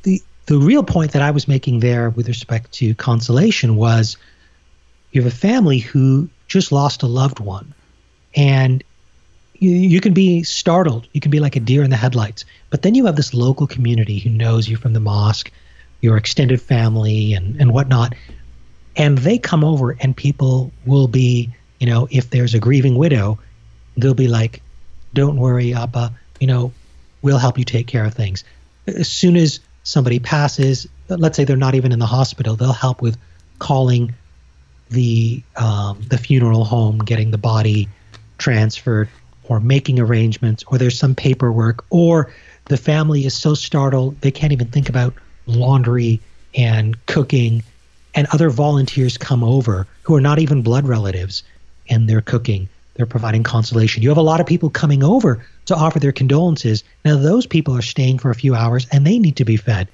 the 0.03 0.22
the 0.45 0.60
real 0.60 0.84
point 0.84 1.14
that 1.14 1.23
I 1.23 1.31
was 1.31 1.48
making 1.48 1.80
there 1.80 2.11
with 2.11 2.27
respect 2.27 2.72
to 2.73 2.93
consolation 2.93 3.76
was 3.76 4.18
you 5.11 5.23
have 5.23 5.34
a 5.34 5.35
family 5.35 5.80
who 5.80 6.30
just 6.48 6.72
lost 6.72 7.02
a 7.02 7.07
loved 7.07 7.39
one 7.39 7.73
and 8.35 8.84
you, 9.61 9.71
you 9.71 10.01
can 10.01 10.13
be 10.13 10.43
startled 10.43 11.07
you 11.13 11.21
can 11.21 11.31
be 11.31 11.39
like 11.39 11.55
a 11.55 11.59
deer 11.59 11.83
in 11.83 11.89
the 11.89 11.95
headlights 11.95 12.43
but 12.69 12.81
then 12.81 12.95
you 12.95 13.05
have 13.05 13.15
this 13.15 13.33
local 13.33 13.67
community 13.67 14.19
who 14.19 14.29
knows 14.29 14.67
you 14.67 14.75
from 14.75 14.91
the 14.91 14.99
mosque 14.99 15.49
your 16.01 16.17
extended 16.17 16.61
family 16.61 17.33
and, 17.33 17.61
and 17.61 17.73
whatnot 17.73 18.13
and 18.97 19.19
they 19.19 19.38
come 19.38 19.63
over 19.63 19.95
and 20.01 20.17
people 20.17 20.71
will 20.85 21.07
be 21.07 21.49
you 21.79 21.88
know 21.88 22.07
if 22.11 22.29
there's 22.29 22.53
a 22.53 22.59
grieving 22.59 22.95
widow 22.95 23.39
they'll 23.95 24.13
be 24.13 24.27
like 24.27 24.61
don't 25.13 25.38
worry, 25.38 25.73
Appa. 25.73 26.13
You 26.39 26.47
know, 26.47 26.73
we'll 27.21 27.38
help 27.38 27.57
you 27.57 27.65
take 27.65 27.88
care 27.88 28.05
of 28.05 28.13
things. 28.13 28.43
As 28.88 29.09
soon 29.09 29.35
as 29.35 29.59
somebody 29.83 30.19
passes, 30.19 30.88
let's 31.09 31.38
say 31.38 31.43
they're 31.43 31.57
not 31.57 31.75
even 31.75 31.91
in 31.91 31.99
the 31.99 32.05
hospital, 32.05 32.55
they'll 32.55 32.73
help 32.73 33.01
with 33.01 33.17
calling 33.59 34.13
the 34.89 35.41
um, 35.55 36.01
the 36.07 36.17
funeral 36.17 36.65
home, 36.65 36.99
getting 36.99 37.31
the 37.31 37.38
body 37.38 37.88
transferred, 38.38 39.09
or 39.52 39.60
making 39.60 39.99
arrangements, 39.99 40.64
or 40.68 40.78
there's 40.78 40.98
some 40.98 41.14
paperwork, 41.14 41.84
or 41.90 42.32
the 42.69 42.78
family 42.78 43.26
is 43.26 43.34
so 43.34 43.53
startled 43.53 44.15
they 44.22 44.32
can't 44.32 44.53
even 44.53 44.68
think 44.68 44.88
about 44.88 45.14
laundry 45.45 46.22
and 46.56 47.06
cooking, 47.06 47.61
and 48.15 48.28
other 48.32 48.49
volunteers 48.49 49.18
come 49.18 49.44
over 49.44 49.86
who 50.03 50.15
are 50.15 50.22
not 50.22 50.40
even 50.40 50.61
blood 50.61 50.88
relatives, 50.88 51.44
and 51.90 52.07
they're 52.07 52.22
cooking 52.22 52.69
they're 52.94 53.06
providing 53.06 53.44
consolation. 53.44 54.03
You 54.03 54.10
have 54.10 54.18
a 54.18 54.22
lot 54.22 54.40
of 54.41 54.45
people 54.45 54.69
coming 54.69 55.03
over 55.03 55.45
to 55.65 55.76
offer 55.76 55.99
their 55.99 56.11
condolences. 56.11 56.84
Now, 57.03 57.18
those 57.18 57.45
people 57.45 57.76
are 57.76 57.82
staying 57.82 58.19
for 58.19 58.30
a 58.30 58.36
few 58.36 58.53
hours 58.53 58.86
and 58.91 59.07
they 59.07 59.18
need 59.18 59.38
to 59.38 59.45
be 59.45 59.57
fed. 59.57 59.88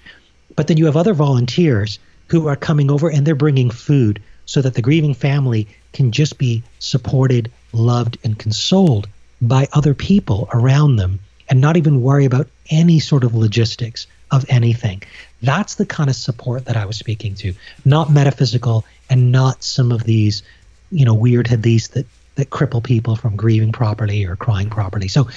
But 0.56 0.68
then 0.68 0.78
you 0.78 0.86
have 0.86 0.98
other 0.98 1.14
volunteers 1.14 2.00
who 2.28 2.48
are 2.48 2.56
coming 2.56 2.92
over 2.92 3.10
and 3.10 3.26
they're 3.26 3.36
bringing 3.36 3.70
food 3.70 4.22
so 4.46 4.62
that 4.62 4.74
the 4.74 4.82
grieving 4.82 5.14
family 5.14 5.68
can 5.94 6.12
just 6.12 6.38
be 6.38 6.64
supported, 6.80 7.52
loved, 7.72 8.18
and 8.24 8.38
consoled 8.40 9.08
by 9.42 9.68
other 9.74 9.94
people 9.94 10.50
around 10.54 10.96
them 10.96 11.20
and 11.50 11.62
not 11.62 11.78
even 11.78 12.02
worry 12.02 12.26
about 12.26 12.48
any 12.70 13.00
sort 13.00 13.24
of 13.24 13.36
logistics 13.36 14.08
of 14.32 14.46
anything. 14.50 15.02
That's 15.42 15.76
the 15.76 15.86
kind 15.86 16.10
of 16.10 16.16
support 16.16 16.66
that 16.66 16.76
I 16.76 16.86
was 16.86 16.98
speaking 16.98 17.36
to, 17.36 17.54
not 17.86 18.12
metaphysical 18.12 18.86
and 19.10 19.32
not 19.32 19.64
some 19.64 19.92
of 19.92 20.04
these, 20.04 20.44
you 20.92 21.06
know, 21.06 21.14
weird 21.14 21.48
hadiths 21.48 21.92
that 21.92 22.06
that 22.36 22.50
cripple 22.52 22.84
people 22.84 23.16
from 23.16 23.36
grieving 23.36 23.72
properly 23.72 24.24
or 24.24 24.36
crying 24.36 24.70
properly. 24.70 25.08
So 25.08 25.28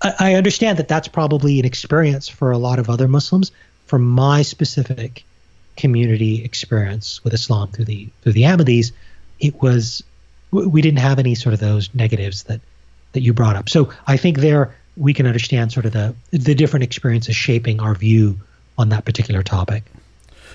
I, 0.00 0.14
I 0.18 0.34
understand 0.34 0.78
that 0.78 0.86
that's 0.86 1.08
probably 1.08 1.58
an 1.58 1.64
experience 1.64 2.28
for 2.28 2.52
a 2.52 2.58
lot 2.58 2.78
of 2.78 2.88
other 2.88 3.08
Muslims. 3.08 3.50
For 3.86 3.98
my 3.98 4.42
specific 4.42 5.24
community 5.76 6.44
experience 6.44 7.22
with 7.22 7.34
Islam 7.34 7.68
through 7.68 7.84
the 7.86 8.08
through 8.22 8.32
the 8.32 8.42
Ahmadis, 8.42 8.92
it 9.40 9.60
was 9.60 10.02
we 10.50 10.80
didn't 10.82 11.00
have 11.00 11.18
any 11.18 11.34
sort 11.34 11.52
of 11.52 11.60
those 11.60 11.94
negatives 11.94 12.44
that 12.44 12.60
that 13.12 13.20
you 13.20 13.32
brought 13.32 13.56
up. 13.56 13.68
So 13.68 13.92
I 14.06 14.16
think 14.16 14.38
there 14.38 14.74
we 14.96 15.12
can 15.12 15.26
understand 15.26 15.72
sort 15.72 15.86
of 15.86 15.92
the 15.92 16.14
the 16.30 16.54
different 16.54 16.84
experiences 16.84 17.36
shaping 17.36 17.80
our 17.80 17.94
view 17.94 18.40
on 18.78 18.88
that 18.90 19.04
particular 19.04 19.42
topic. 19.42 19.84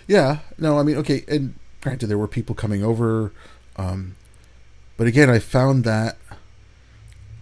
Yeah, 0.07 0.39
no, 0.57 0.79
I 0.79 0.83
mean, 0.83 0.97
okay, 0.97 1.23
and 1.27 1.55
granted, 1.79 2.07
there 2.07 2.17
were 2.17 2.27
people 2.27 2.55
coming 2.55 2.83
over, 2.83 3.31
um, 3.77 4.15
but 4.97 5.07
again, 5.07 5.29
I 5.29 5.39
found 5.39 5.83
that 5.83 6.17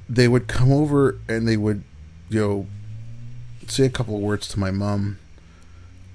they 0.07 0.27
would 0.27 0.48
come 0.48 0.72
over 0.72 1.19
and 1.27 1.48
they 1.48 1.57
would, 1.57 1.84
you 2.30 2.40
know, 2.40 2.68
say 3.68 3.86
a 3.86 3.90
couple 3.90 4.15
of 4.15 4.22
words 4.22 4.48
to 4.49 4.60
my 4.60 4.72
mom, 4.72 5.19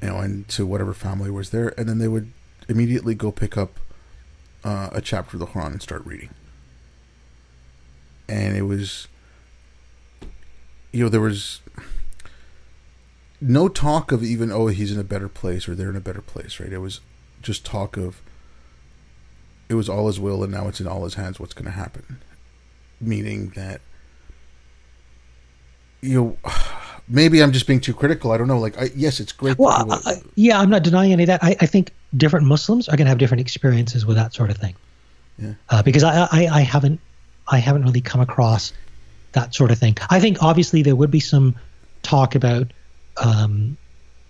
you 0.03 0.09
know, 0.09 0.19
and 0.19 0.49
to 0.49 0.67
whatever 0.67 0.93
family 0.93 1.31
was 1.31 1.51
there, 1.51 1.73
and 1.79 1.89
then 1.89 1.99
they 1.99 2.09
would 2.09 2.31
immediately 2.69 3.15
go 3.15 3.31
pick 3.31 3.57
up 3.57 3.81
uh, 4.65 4.91
a 4.93 5.01
chapter 5.01 5.37
of 5.37 5.41
the 5.41 5.47
Quran 5.47 5.73
and 5.73 5.83
start 5.83 6.05
reading. 6.05 6.31
And 8.29 8.57
it 8.57 8.63
was, 8.63 9.09
you 10.93 11.03
know, 11.03 11.09
there 11.09 11.21
was 11.21 11.61
no 13.41 13.69
talk 13.69 14.13
of 14.13 14.23
even 14.23 14.51
oh 14.51 14.69
he's 14.69 14.93
in 14.93 14.99
a 14.99 15.05
better 15.05 15.29
place 15.29 15.69
or 15.69 15.75
they're 15.75 15.91
in 15.91 15.97
a 15.97 16.01
better 16.01 16.23
place, 16.23 16.59
right? 16.59 16.73
It 16.73 16.79
was 16.79 17.01
just 17.43 17.65
talk 17.65 17.97
of 17.97 18.23
it 19.69 19.75
was 19.75 19.89
all 19.89 20.07
his 20.07 20.19
will 20.19 20.43
and 20.43 20.53
now 20.53 20.69
it's 20.69 20.81
in 20.81 20.87
all 20.87 21.05
his 21.05 21.15
hands 21.15 21.39
what's 21.39 21.55
going 21.55 21.67
to 21.67 21.71
happen. 21.71 22.19
Meaning 23.01 23.51
that 23.51 23.81
you 26.01 26.15
know 26.43 26.51
maybe 27.09 27.43
I'm 27.43 27.53
just 27.53 27.67
being 27.67 27.81
too 27.81 27.95
critical. 27.95 28.33
I 28.33 28.39
don't 28.39 28.49
know. 28.49 28.59
Like, 28.59 28.79
I, 28.79 28.91
yes, 28.95 29.21
it's 29.21 29.33
great. 29.33 29.59
Well, 29.59 30.01
I, 30.07 30.15
yeah, 30.35 30.61
I'm 30.61 30.71
not 30.71 30.83
denying 30.83 31.13
any 31.13 31.25
of 31.25 31.27
that. 31.29 31.43
I, 31.43 31.57
I 31.61 31.67
think 31.67 31.93
different 32.17 32.47
Muslims 32.47 32.89
are 32.89 32.97
going 32.97 33.07
to 33.07 33.11
have 33.11 33.19
different 33.19 33.41
experiences 33.41 34.07
with 34.07 34.17
that 34.17 34.35
sort 34.35 34.51
of 34.51 34.57
thing. 34.57 34.75
Yeah. 35.39 35.55
Uh, 35.69 35.83
because 35.83 36.05
I, 36.05 36.29
I, 36.31 36.49
I 36.51 36.61
haven't, 36.61 37.01
I 37.49 37.59
haven't 37.59 37.83
really 37.83 38.01
come 38.01 38.21
across 38.21 38.73
that 39.33 39.55
sort 39.55 39.71
of 39.71 39.79
thing. 39.79 39.97
I 40.11 40.21
think 40.21 40.43
obviously 40.43 40.83
there 40.83 40.97
would 40.97 41.11
be 41.11 41.21
some 41.21 41.55
talk 42.03 42.35
about 42.35 42.73
um, 43.17 43.77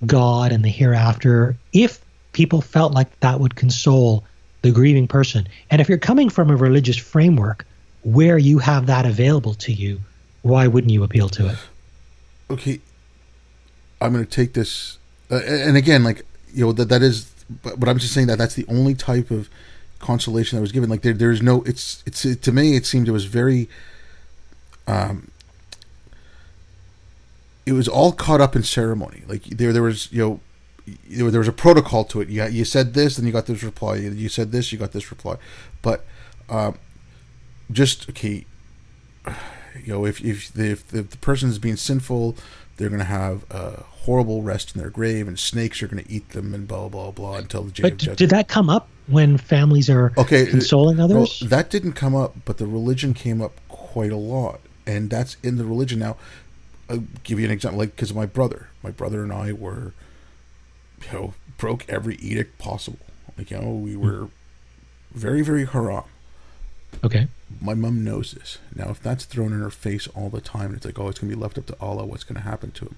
God 0.06 0.52
and 0.52 0.64
the 0.64 0.68
hereafter 0.68 1.56
if 1.72 2.04
people 2.32 2.60
felt 2.60 2.92
like 2.92 3.20
that 3.20 3.40
would 3.40 3.54
console 3.54 4.24
the 4.62 4.70
grieving 4.70 5.06
person. 5.06 5.46
And 5.70 5.80
if 5.80 5.88
you're 5.88 5.98
coming 5.98 6.30
from 6.30 6.50
a 6.50 6.56
religious 6.56 6.96
framework 6.96 7.66
where 8.02 8.38
you 8.38 8.58
have 8.58 8.86
that 8.86 9.06
available 9.06 9.54
to 9.54 9.72
you, 9.72 10.00
why 10.42 10.66
wouldn't 10.66 10.92
you 10.92 11.04
appeal 11.04 11.28
to 11.30 11.50
it? 11.50 11.58
Okay, 12.50 12.80
I'm 14.00 14.12
going 14.12 14.24
to 14.24 14.30
take 14.30 14.52
this, 14.52 14.98
uh, 15.30 15.40
and 15.46 15.76
again, 15.76 16.04
like 16.04 16.22
you 16.52 16.66
know 16.66 16.72
that 16.72 16.90
that 16.90 17.02
is, 17.02 17.32
but, 17.62 17.80
but 17.80 17.88
I'm 17.88 17.98
just 17.98 18.12
saying 18.12 18.26
that 18.26 18.36
that's 18.36 18.54
the 18.54 18.66
only 18.68 18.94
type 18.94 19.30
of 19.30 19.48
consolation 20.04 20.56
that 20.56 20.60
was 20.60 20.72
given. 20.72 20.90
Like 20.90 21.02
there, 21.02 21.14
there's 21.14 21.42
no. 21.42 21.62
It's 21.62 22.02
it's 22.06 22.24
it, 22.24 22.42
to 22.42 22.52
me, 22.52 22.76
it 22.76 22.86
seemed 22.86 23.08
it 23.08 23.12
was 23.12 23.24
very. 23.24 23.68
Um, 24.86 25.30
it 27.66 27.72
was 27.72 27.88
all 27.88 28.12
caught 28.12 28.42
up 28.42 28.54
in 28.54 28.62
ceremony. 28.62 29.22
Like 29.26 29.44
there, 29.44 29.72
there 29.72 29.82
was 29.82 30.12
you 30.12 30.20
know 30.20 30.40
there 31.30 31.40
was 31.40 31.48
a 31.48 31.52
protocol 31.52 32.04
to 32.04 32.20
it. 32.20 32.28
You 32.28 32.44
you 32.46 32.64
said 32.64 32.94
this, 32.94 33.16
and 33.16 33.26
you 33.26 33.32
got 33.32 33.46
this 33.46 33.62
reply. 33.62 33.96
You 33.96 34.28
said 34.28 34.52
this, 34.52 34.72
you 34.72 34.78
got 34.78 34.92
this 34.92 35.10
reply. 35.10 35.36
But 35.80 36.04
um, 36.50 36.78
just 37.72 38.08
okay, 38.10 38.44
you 39.82 39.92
know, 39.92 40.04
if 40.04 40.22
if 40.22 40.52
the, 40.52 40.70
if 40.72 40.88
the 40.88 41.04
person 41.18 41.48
is 41.48 41.58
being 41.58 41.76
sinful, 41.76 42.36
they're 42.76 42.88
going 42.88 43.00
to 43.00 43.04
have 43.04 43.44
a 43.50 43.82
horrible 44.04 44.42
rest 44.42 44.74
in 44.74 44.80
their 44.80 44.90
grave, 44.90 45.28
and 45.28 45.38
snakes 45.38 45.82
are 45.82 45.88
going 45.88 46.02
to 46.02 46.10
eat 46.10 46.30
them, 46.30 46.54
and 46.54 46.66
blah 46.68 46.88
blah 46.88 47.10
blah 47.10 47.36
until 47.36 47.62
the 47.64 47.72
day 47.72 47.82
but 47.82 48.06
of 48.06 48.16
Did 48.16 48.30
that 48.30 48.48
come 48.48 48.68
up 48.68 48.88
when 49.06 49.38
families 49.38 49.88
are 49.90 50.12
okay 50.16 50.46
consoling 50.46 51.00
others? 51.00 51.40
Well, 51.40 51.50
that 51.50 51.70
didn't 51.70 51.92
come 51.92 52.14
up, 52.14 52.34
but 52.44 52.58
the 52.58 52.66
religion 52.66 53.14
came 53.14 53.40
up 53.40 53.52
quite 53.68 54.12
a 54.12 54.16
lot, 54.16 54.60
and 54.86 55.10
that's 55.10 55.36
in 55.42 55.56
the 55.56 55.64
religion 55.64 55.98
now. 55.98 56.16
I'll 56.88 57.04
give 57.22 57.38
you 57.38 57.46
an 57.46 57.50
example, 57.50 57.78
like 57.78 57.96
because 57.96 58.10
of 58.10 58.16
my 58.16 58.26
brother, 58.26 58.68
my 58.82 58.90
brother 58.90 59.22
and 59.22 59.32
I 59.32 59.52
were, 59.52 59.94
you 61.02 61.12
know, 61.12 61.34
broke 61.56 61.88
every 61.88 62.16
edict 62.16 62.58
possible. 62.58 62.98
Like 63.38 63.50
you 63.50 63.58
know, 63.58 63.70
we 63.70 63.96
were 63.96 64.28
very 65.12 65.42
very 65.42 65.64
haram. 65.64 66.04
Okay. 67.02 67.28
My 67.60 67.74
mom 67.74 68.04
knows 68.04 68.32
this. 68.32 68.58
Now, 68.74 68.90
if 68.90 69.02
that's 69.02 69.24
thrown 69.24 69.52
in 69.52 69.60
her 69.60 69.70
face 69.70 70.06
all 70.08 70.28
the 70.28 70.40
time, 70.40 70.66
and 70.66 70.76
it's 70.76 70.86
like, 70.86 70.98
oh, 70.98 71.08
it's 71.08 71.18
going 71.18 71.30
to 71.30 71.36
be 71.36 71.42
left 71.42 71.58
up 71.58 71.66
to 71.66 71.76
Allah. 71.80 72.04
What's 72.04 72.24
going 72.24 72.36
to 72.36 72.48
happen 72.48 72.70
to 72.72 72.86
him? 72.86 72.96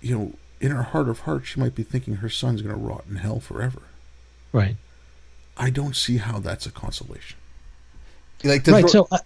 You 0.00 0.18
know, 0.18 0.32
in 0.60 0.70
her 0.70 0.82
heart 0.82 1.08
of 1.08 1.20
hearts, 1.20 1.48
she 1.48 1.60
might 1.60 1.74
be 1.74 1.82
thinking 1.82 2.16
her 2.16 2.28
son's 2.28 2.62
going 2.62 2.74
to 2.74 2.80
rot 2.80 3.04
in 3.08 3.16
hell 3.16 3.40
forever. 3.40 3.82
Right. 4.52 4.76
I 5.56 5.70
don't 5.70 5.96
see 5.96 6.18
how 6.18 6.38
that's 6.38 6.66
a 6.66 6.70
consolation. 6.70 7.38
Like 8.42 8.66
right. 8.66 8.88
so 8.88 9.08
I, 9.10 9.20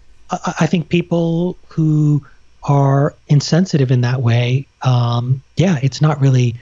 I 0.61 0.65
think 0.65 0.89
people 0.89 1.57
who 1.67 2.25
are 2.63 3.15
insensitive 3.27 3.91
in 3.91 4.01
that 4.01 4.21
way, 4.21 4.67
um, 4.81 5.41
yeah, 5.57 5.79
it's 5.81 6.01
not 6.01 6.21
really, 6.21 6.55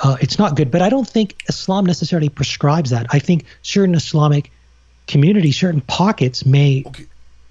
uh, 0.00 0.16
it's 0.20 0.38
not 0.38 0.56
good. 0.56 0.70
But 0.70 0.82
I 0.82 0.88
don't 0.88 1.08
think 1.08 1.36
Islam 1.48 1.86
necessarily 1.86 2.28
prescribes 2.28 2.90
that. 2.90 3.06
I 3.10 3.18
think 3.18 3.44
certain 3.62 3.94
Islamic 3.94 4.50
community, 5.06 5.52
certain 5.52 5.80
pockets 5.82 6.44
may 6.46 6.84
okay. 6.86 7.06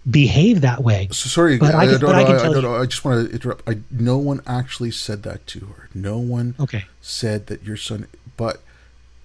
behave 0.10 0.62
that 0.62 0.84
way. 0.84 1.08
So 1.12 1.30
sorry, 1.30 1.58
but 1.58 1.76
I, 1.76 1.84
I, 1.84 1.98
don't, 1.98 2.16
I, 2.16 2.22
I, 2.22 2.50
I, 2.50 2.54
don't. 2.62 2.82
I 2.82 2.86
just 2.86 3.06
want 3.06 3.28
to 3.28 3.34
interrupt. 3.34 3.68
I, 3.68 3.80
no 3.92 4.18
one 4.18 4.42
actually 4.46 4.92
said 4.92 5.24
that 5.24 5.46
to 5.48 5.60
her. 5.62 5.90
No 5.94 6.18
one 6.18 6.56
okay. 6.60 6.86
said 7.02 7.48
that 7.48 7.64
your 7.64 7.78
son. 7.78 8.08
But 8.36 8.62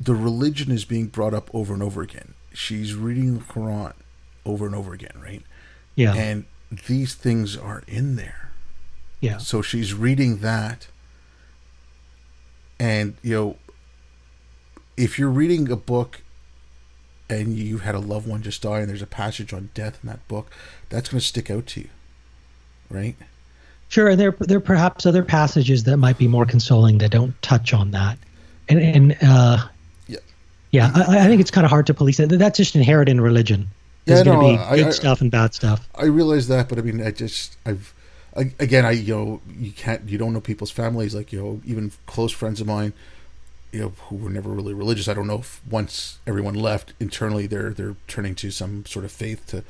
the 0.01 0.15
religion 0.15 0.71
is 0.71 0.85
being 0.85 1.07
brought 1.07 1.35
up 1.35 1.51
over 1.55 1.75
and 1.75 1.83
over 1.83 2.03
again. 2.03 2.35
She's 2.53 2.95
reading 2.95 3.39
the 3.39 3.45
Quran 3.45 3.93
over 4.45 4.67
and 4.67 4.75
over 4.75 4.93
again, 4.93 5.17
right? 5.23 5.43
Yeah. 5.95 6.15
And 6.15 6.45
these 6.71 7.15
things 7.15 7.57
are 7.57 7.83
in 7.87 8.17
there. 8.17 8.51
Yeah. 9.21 9.39
So 9.39 9.63
she's 9.63 9.95
reading 9.95 10.39
that. 10.39 10.89
And, 12.79 13.17
you 13.23 13.35
know, 13.35 13.57
if 14.97 15.19
you're 15.19 15.31
reading 15.31 15.71
a 15.71 15.77
book 15.77 16.23
and 17.31 17.57
you 17.57 17.79
had 17.79 17.95
a 17.95 17.99
loved 17.99 18.27
one 18.27 18.43
just 18.43 18.63
die 18.63 18.81
and 18.81 18.89
there's 18.89 19.03
a 19.03 19.07
passage 19.07 19.53
on 19.53 19.71
death 19.75 19.99
in 20.03 20.09
that 20.09 20.27
book, 20.29 20.51
that's 20.89 21.09
going 21.09 21.21
to 21.21 21.27
stick 21.27 21.51
out 21.51 21.67
to 21.67 21.81
you, 21.81 21.89
right? 22.91 23.17
Sure, 23.89 24.15
there 24.17 24.33
there 24.33 24.59
are 24.59 24.61
perhaps 24.61 25.07
other 25.07 25.25
passages 25.25 25.85
that 25.85 25.97
might 25.97 26.19
be 26.19 26.29
more 26.29 26.45
consoling 26.45 26.99
that 26.99 27.11
don't 27.11 27.41
touch 27.41 27.73
on 27.73 27.93
that, 27.93 28.19
and 28.69 28.79
and 28.79 29.17
uh, 29.23 29.67
yeah, 30.07 30.19
yeah, 30.71 30.93
I, 30.95 31.21
I 31.21 31.27
think 31.27 31.41
it's 31.41 31.51
kind 31.51 31.65
of 31.65 31.71
hard 31.71 31.87
to 31.87 31.95
police 31.95 32.21
it. 32.21 32.29
That's 32.29 32.59
just 32.59 32.77
inherent 32.77 33.09
in 33.09 33.19
religion. 33.19 33.69
There's 34.05 34.21
yeah, 34.21 34.25
going 34.25 34.59
to 34.59 34.63
be 34.63 34.77
good 34.77 34.89
I, 34.89 34.91
stuff 34.91 35.23
and 35.23 35.31
bad 35.31 35.55
stuff. 35.55 35.89
I 35.95 36.05
realize 36.05 36.49
that, 36.49 36.69
but 36.69 36.79
I 36.79 36.83
mean, 36.83 37.03
I 37.03 37.13
just 37.13 37.57
I've 37.65 37.95
again, 38.35 38.85
I 38.85 38.91
you 38.91 39.15
know 39.15 39.41
you 39.59 39.73
can't 39.73 40.07
you 40.07 40.19
don't 40.19 40.35
know 40.35 40.41
people's 40.43 40.71
families 40.71 41.15
like 41.15 41.33
you 41.33 41.41
know 41.41 41.61
even 41.65 41.93
close 42.05 42.31
friends 42.31 42.61
of 42.61 42.67
mine 42.67 42.93
you 43.73 43.81
know, 43.81 43.93
who 44.09 44.17
were 44.17 44.31
never 44.31 44.51
really 44.51 44.75
religious. 44.75 45.09
I 45.09 45.15
don't 45.15 45.27
know 45.27 45.41
if 45.41 45.61
once 45.69 46.19
everyone 46.27 46.55
left 46.55 46.95
internally, 46.99 47.47
they're 47.47 47.71
they're 47.71 47.97
turning 48.07 48.35
to 48.37 48.51
some 48.51 48.87
sort 48.87 49.05
of 49.05 49.13
faith 49.13 49.47
to 49.49 49.65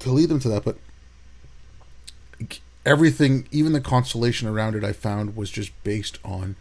to 0.00 0.10
lead 0.10 0.28
them 0.28 0.40
to 0.40 0.48
that. 0.48 0.64
But 0.64 0.78
everything, 2.84 3.48
even 3.50 3.72
the 3.72 3.80
consolation 3.80 4.48
around 4.48 4.74
it, 4.74 4.84
I 4.84 4.92
found 4.92 5.36
was 5.36 5.50
just 5.50 5.70
based 5.84 6.18
on 6.24 6.56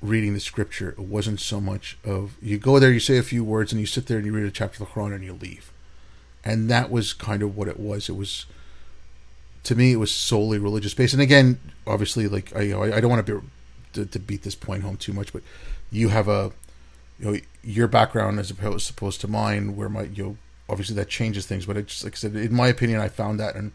reading 0.00 0.34
the 0.34 0.40
scripture. 0.40 0.90
It 0.90 1.00
wasn't 1.00 1.40
so 1.40 1.60
much 1.60 1.98
of 2.04 2.36
you 2.42 2.58
go 2.58 2.78
there, 2.78 2.92
you 2.92 3.00
say 3.00 3.16
a 3.16 3.22
few 3.22 3.42
words, 3.42 3.72
and 3.72 3.80
you 3.80 3.86
sit 3.86 4.06
there 4.06 4.18
and 4.18 4.26
you 4.26 4.32
read 4.32 4.46
a 4.46 4.50
chapter 4.50 4.82
of 4.82 4.88
the 4.88 4.94
Quran 4.94 5.14
and 5.14 5.24
you 5.24 5.32
leave. 5.32 5.72
And 6.44 6.70
that 6.70 6.90
was 6.90 7.12
kind 7.12 7.42
of 7.42 7.56
what 7.56 7.68
it 7.68 7.80
was. 7.80 8.08
It 8.08 8.16
was 8.16 8.46
to 9.64 9.74
me, 9.74 9.92
it 9.92 9.96
was 9.96 10.12
solely 10.12 10.58
religious 10.58 10.94
based. 10.94 11.14
And 11.14 11.22
again, 11.22 11.58
obviously, 11.86 12.28
like 12.28 12.54
I, 12.54 12.96
I 12.96 13.00
don't 13.00 13.10
want 13.10 13.26
to 13.26 13.40
be 13.40 13.46
to, 13.94 14.06
to 14.06 14.18
beat 14.18 14.42
this 14.42 14.54
point 14.54 14.82
home 14.82 14.96
too 14.96 15.12
much, 15.12 15.32
but 15.32 15.42
you 15.90 16.08
have 16.08 16.28
a 16.28 16.52
you 17.18 17.30
know 17.30 17.38
your 17.62 17.88
background 17.88 18.38
as 18.38 18.50
opposed 18.50 19.20
to 19.20 19.28
mine, 19.28 19.76
where 19.76 19.88
my 19.88 20.02
you 20.02 20.24
know 20.24 20.36
obviously 20.68 20.96
that 20.96 21.08
changes 21.08 21.46
things. 21.46 21.66
But 21.66 21.76
it 21.76 21.86
just 21.86 22.04
like 22.04 22.14
I 22.14 22.16
said, 22.16 22.36
in 22.36 22.54
my 22.54 22.68
opinion, 22.68 23.00
I 23.00 23.08
found 23.08 23.40
that 23.40 23.54
and 23.56 23.72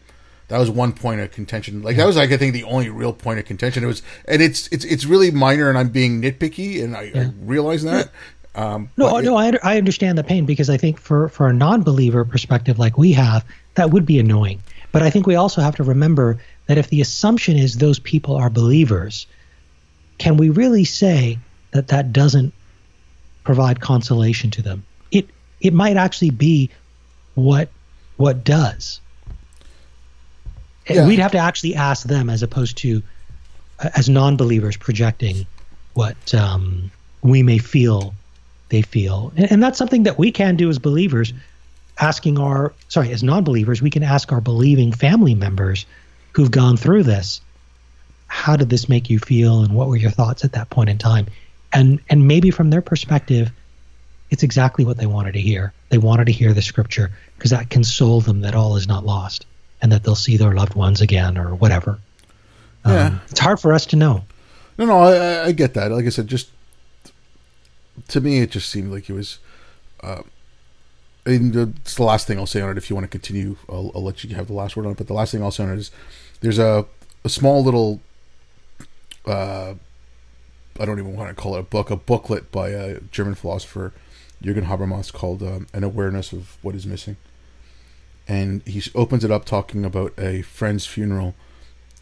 that 0.48 0.58
was 0.58 0.68
one 0.68 0.92
point 0.92 1.20
of 1.20 1.30
contention. 1.30 1.82
Like 1.82 1.96
that 1.96 2.06
was 2.06 2.16
like 2.16 2.30
I 2.30 2.36
think 2.36 2.52
the 2.52 2.64
only 2.64 2.90
real 2.90 3.12
point 3.12 3.38
of 3.38 3.44
contention. 3.44 3.84
It 3.84 3.86
was, 3.86 4.02
and 4.26 4.42
it's 4.42 4.68
it's 4.68 4.84
it's 4.84 5.04
really 5.06 5.30
minor, 5.30 5.68
and 5.68 5.78
I'm 5.78 5.90
being 5.90 6.20
nitpicky, 6.20 6.82
and 6.82 6.96
I, 6.96 7.12
I 7.14 7.32
realize 7.40 7.82
that. 7.84 8.10
Um, 8.54 8.90
No, 8.96 9.10
but 9.10 9.24
no, 9.24 9.36
I, 9.36 9.52
I 9.62 9.78
understand 9.78 10.18
the 10.18 10.24
pain 10.24 10.44
because 10.44 10.68
I 10.68 10.76
think 10.76 10.98
for, 10.98 11.28
for 11.28 11.48
a 11.48 11.52
non 11.52 11.82
believer 11.82 12.24
perspective 12.24 12.80
like 12.80 12.98
we 12.98 13.12
have, 13.12 13.44
that 13.76 13.90
would 13.90 14.04
be 14.04 14.18
annoying. 14.18 14.60
But 14.92 15.02
I 15.02 15.10
think 15.10 15.26
we 15.26 15.36
also 15.36 15.60
have 15.60 15.76
to 15.76 15.84
remember 15.84 16.38
that 16.66 16.76
if 16.76 16.88
the 16.88 17.00
assumption 17.00 17.56
is 17.56 17.76
those 17.76 18.00
people 18.00 18.34
are 18.34 18.50
believers, 18.50 19.26
can 20.20 20.36
we 20.36 20.50
really 20.50 20.84
say 20.84 21.38
that 21.70 21.88
that 21.88 22.12
doesn't 22.12 22.52
provide 23.42 23.80
consolation 23.80 24.50
to 24.52 24.62
them? 24.62 24.84
It 25.10 25.28
it 25.60 25.72
might 25.72 25.96
actually 25.96 26.30
be 26.30 26.70
what 27.34 27.70
what 28.18 28.44
does. 28.44 29.00
Yeah. 30.88 31.06
We'd 31.06 31.20
have 31.20 31.32
to 31.32 31.38
actually 31.38 31.74
ask 31.74 32.06
them 32.06 32.28
as 32.28 32.42
opposed 32.42 32.76
to 32.78 33.02
uh, 33.78 33.90
as 33.96 34.08
non-believers 34.08 34.76
projecting 34.76 35.46
what 35.94 36.34
um, 36.34 36.90
we 37.22 37.42
may 37.42 37.58
feel 37.58 38.14
they 38.68 38.82
feel, 38.82 39.32
and, 39.36 39.52
and 39.52 39.62
that's 39.62 39.78
something 39.78 40.02
that 40.02 40.18
we 40.18 40.30
can 40.30 40.54
do 40.54 40.68
as 40.68 40.78
believers. 40.78 41.32
Asking 41.98 42.38
our 42.38 42.74
sorry, 42.88 43.10
as 43.10 43.22
non-believers, 43.22 43.80
we 43.80 43.90
can 43.90 44.02
ask 44.02 44.32
our 44.32 44.40
believing 44.42 44.92
family 44.92 45.34
members 45.34 45.86
who've 46.32 46.50
gone 46.50 46.76
through 46.76 47.04
this, 47.04 47.40
how 48.32 48.56
did 48.56 48.70
this 48.70 48.88
make 48.88 49.10
you 49.10 49.18
feel, 49.18 49.62
and 49.62 49.74
what 49.74 49.88
were 49.88 49.96
your 49.96 50.10
thoughts 50.12 50.44
at 50.44 50.52
that 50.52 50.70
point 50.70 50.88
in 50.88 50.96
time, 50.98 51.26
and 51.72 52.00
and 52.08 52.26
maybe 52.28 52.50
from 52.50 52.70
their 52.70 52.80
perspective, 52.80 53.50
it's 54.30 54.42
exactly 54.44 54.84
what 54.84 54.96
they 54.98 55.06
wanted 55.06 55.32
to 55.32 55.40
hear. 55.40 55.72
They 55.88 55.98
wanted 55.98 56.26
to 56.26 56.32
hear 56.32 56.52
the 56.54 56.62
scripture 56.62 57.10
because 57.36 57.50
that 57.50 57.70
consoled 57.70 58.24
them 58.24 58.40
that 58.42 58.54
all 58.54 58.76
is 58.76 58.86
not 58.86 59.04
lost 59.04 59.46
and 59.82 59.90
that 59.90 60.04
they'll 60.04 60.14
see 60.14 60.36
their 60.36 60.54
loved 60.54 60.74
ones 60.74 61.00
again 61.00 61.36
or 61.36 61.54
whatever. 61.56 61.98
Yeah. 62.86 63.06
Um, 63.06 63.20
it's 63.28 63.40
hard 63.40 63.58
for 63.58 63.72
us 63.72 63.86
to 63.86 63.96
know. 63.96 64.24
No, 64.78 64.86
no, 64.86 64.98
I, 65.00 65.46
I- 65.46 65.52
get 65.52 65.74
that. 65.74 65.90
Like 65.90 66.06
I 66.06 66.10
said, 66.10 66.28
just 66.28 66.50
to 68.08 68.20
me, 68.20 68.38
it 68.40 68.50
just 68.52 68.68
seemed 68.70 68.92
like 68.92 69.10
it 69.10 69.12
was. 69.14 69.38
Uh, 70.02 70.22
and 71.26 71.54
it's 71.56 71.96
the 71.96 72.02
last 72.04 72.26
thing 72.26 72.38
I'll 72.38 72.46
say 72.46 72.60
on 72.60 72.70
it. 72.70 72.78
If 72.78 72.88
you 72.88 72.94
want 72.96 73.04
to 73.04 73.18
continue, 73.18 73.56
I'll, 73.68 73.90
I'll 73.94 74.04
let 74.04 74.22
you 74.22 74.34
have 74.36 74.46
the 74.46 74.52
last 74.54 74.76
word 74.76 74.86
on 74.86 74.92
it. 74.92 74.98
But 74.98 75.06
the 75.08 75.12
last 75.14 75.32
thing 75.32 75.42
I'll 75.42 75.50
say 75.50 75.64
on 75.64 75.72
it 75.72 75.78
is, 75.78 75.90
there's 76.40 76.58
a 76.58 76.86
a 77.24 77.28
small 77.28 77.62
little. 77.64 78.00
Uh, 79.26 79.74
I 80.78 80.84
don't 80.84 80.98
even 80.98 81.14
want 81.14 81.28
to 81.28 81.40
call 81.40 81.56
it 81.56 81.60
a 81.60 81.64
book, 81.64 81.90
a 81.90 81.96
booklet 81.96 82.50
by 82.50 82.70
a 82.70 83.00
German 83.12 83.34
philosopher, 83.34 83.92
Jürgen 84.42 84.66
Habermas, 84.66 85.12
called 85.12 85.42
um, 85.42 85.66
"An 85.72 85.84
Awareness 85.84 86.32
of 86.32 86.56
What 86.62 86.74
Is 86.74 86.86
Missing," 86.86 87.16
and 88.26 88.62
he 88.66 88.82
opens 88.94 89.24
it 89.24 89.30
up 89.30 89.44
talking 89.44 89.84
about 89.84 90.12
a 90.18 90.42
friend's 90.42 90.86
funeral 90.86 91.34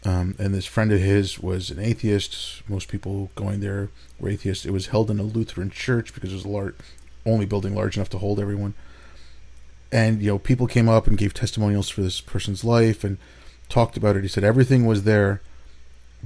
um, 0.05 0.35
and 0.39 0.53
this 0.53 0.65
friend 0.65 0.91
of 0.91 0.99
his 0.99 1.39
was 1.39 1.69
an 1.69 1.79
atheist. 1.79 2.63
Most 2.69 2.87
people 2.87 3.31
going 3.35 3.59
there 3.59 3.89
were 4.19 4.29
atheists. 4.29 4.65
It 4.65 4.71
was 4.71 4.87
held 4.87 5.11
in 5.11 5.19
a 5.19 5.23
Lutheran 5.23 5.69
church 5.69 6.13
because 6.13 6.31
it 6.31 6.35
was 6.35 6.45
a 6.45 6.49
large, 6.49 6.75
only 7.25 7.45
building 7.45 7.75
large 7.75 7.97
enough 7.97 8.09
to 8.11 8.17
hold 8.17 8.39
everyone. 8.39 8.75
And 9.91 10.21
you 10.21 10.29
know, 10.29 10.39
people 10.39 10.67
came 10.67 10.87
up 10.87 11.07
and 11.07 11.17
gave 11.17 11.33
testimonials 11.33 11.89
for 11.89 12.01
this 12.01 12.21
person's 12.21 12.63
life 12.63 13.03
and 13.03 13.17
talked 13.67 13.97
about 13.97 14.15
it. 14.15 14.21
He 14.21 14.29
said 14.29 14.43
everything 14.43 14.85
was 14.85 15.03
there, 15.03 15.41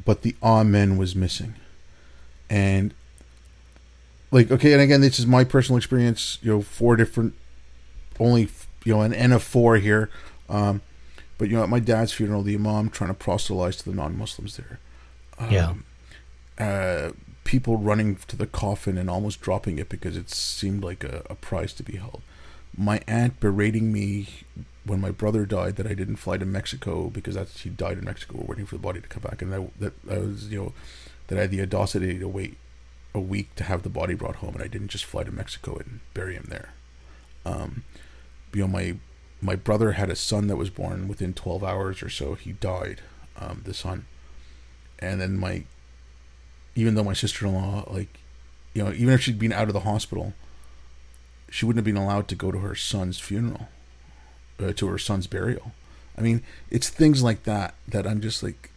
but 0.06 0.22
the 0.22 0.36
amen 0.41 0.98
was 0.98 1.15
missing. 1.15 1.56
And 2.49 2.94
like, 4.32 4.52
okay, 4.52 4.74
and 4.74 4.82
again, 4.82 5.02
this 5.02 5.20
is 5.20 5.28
my 5.28 5.44
personal 5.44 5.78
experience. 5.78 6.40
You 6.41 6.52
know, 6.52 6.61
four 6.61 6.95
different, 6.95 7.34
only 8.20 8.49
you 8.84 8.95
know, 8.95 9.02
an 9.02 9.14
N 9.14 9.32
of 9.32 9.44
four 9.44 9.78
here. 9.78 10.10
Um, 10.49 10.82
but 11.38 11.49
you 11.49 11.56
know, 11.56 11.64
at 11.64 11.70
my 11.70 11.80
dad's 11.80 12.14
funeral, 12.14 12.44
the 12.44 12.56
imam 12.56 12.90
trying 12.90 13.10
to 13.10 13.14
proselytize 13.14 13.78
to 13.78 13.90
the 13.90 13.95
non-Muslims 13.95 14.57
there. 14.57 14.80
Yeah. 15.49 15.74
Uh, 16.57 17.11
people 17.44 17.78
running 17.78 18.15
to 18.28 18.36
the 18.36 18.48
coffin 18.48 18.98
and 18.98 19.10
almost 19.10 19.41
dropping 19.41 19.78
it 19.78 19.90
because 19.90 20.15
it 20.15 20.30
seemed 20.30 20.84
like 20.84 21.03
a, 21.03 21.24
a 21.30 21.36
prize 21.36 21.74
to 21.74 21.84
be 21.84 21.98
held. 21.98 22.22
My 22.76 23.02
aunt 23.08 23.40
berating 23.40 23.91
me 23.91 24.30
when 24.86 25.00
my 25.00 25.12
brother 25.12 25.45
died 25.45 25.76
that 25.76 25.88
I 25.88 25.94
didn't 25.94 26.18
fly 26.18 26.38
to 26.38 26.45
Mexico 26.45 27.10
because 27.10 27.36
that's 27.36 27.62
he 27.62 27.70
died 27.70 27.98
in 27.98 28.06
Mexico. 28.06 28.38
We're 28.38 28.56
waiting 28.56 28.66
for 28.66 28.76
the 28.76 28.82
body 28.82 29.00
to 29.02 29.08
come 29.08 29.24
back, 29.24 29.41
and 29.41 29.72
that 29.80 29.94
I 30.10 30.18
was 30.18 30.50
you 30.50 30.60
know 30.60 30.74
that 31.28 31.38
I 31.38 31.41
had 31.41 31.52
the 31.52 31.62
audacity 31.62 32.18
to 32.20 32.28
wait 32.28 32.58
a 33.14 33.20
week 33.20 33.54
to 33.56 33.64
have 33.64 33.84
the 33.84 33.90
body 33.90 34.16
brought 34.16 34.38
home, 34.38 34.56
and 34.56 34.64
I 34.64 34.68
didn't 34.68 34.88
just 34.88 35.06
fly 35.06 35.24
to 35.24 35.32
Mexico 35.32 35.78
and 35.78 36.00
bury 36.14 36.34
him 36.34 36.48
there. 36.50 36.74
Um, 37.45 37.84
you 38.54 38.62
know 38.62 38.68
my 38.68 38.95
my 39.41 39.56
brother 39.56 39.94
had 39.94 40.10
a 40.10 40.16
son 40.16 40.48
that 40.48 40.56
was 40.56 40.70
born 40.70 41.08
within 41.08 41.34
12 41.34 41.64
hours 41.64 42.02
or 42.02 42.10
so 42.10 42.36
he 42.36 42.54
died 42.54 43.02
um, 43.38 43.62
the 43.66 43.74
son 43.74 44.06
and 45.00 45.20
then 45.20 45.38
my 45.38 45.64
even 46.76 46.95
though 46.95 47.04
my 47.04 47.14
sister-in-law 47.14 47.84
like 47.91 48.20
you 48.74 48.84
know 48.84 48.91
even 48.94 49.10
if 49.10 49.22
she'd 49.22 49.40
been 49.40 49.52
out 49.52 49.68
of 49.68 49.74
the 49.74 49.82
hospital 49.82 50.34
she 51.54 51.66
wouldn't 51.66 51.86
have 51.86 51.94
been 51.94 52.04
allowed 52.04 52.28
to 52.28 52.34
go 52.34 52.52
to 52.52 52.58
her 52.58 52.74
son's 52.74 53.20
funeral 53.20 53.68
uh, 54.60 54.74
to 54.74 54.88
her 54.88 54.98
son's 54.98 55.28
burial. 55.28 55.72
I 56.18 56.22
mean 56.22 56.42
it's 56.72 56.90
things 56.90 57.22
like 57.22 57.44
that 57.44 57.76
that 57.88 58.08
i'm 58.08 58.22
just 58.22 58.42
like 58.42 58.72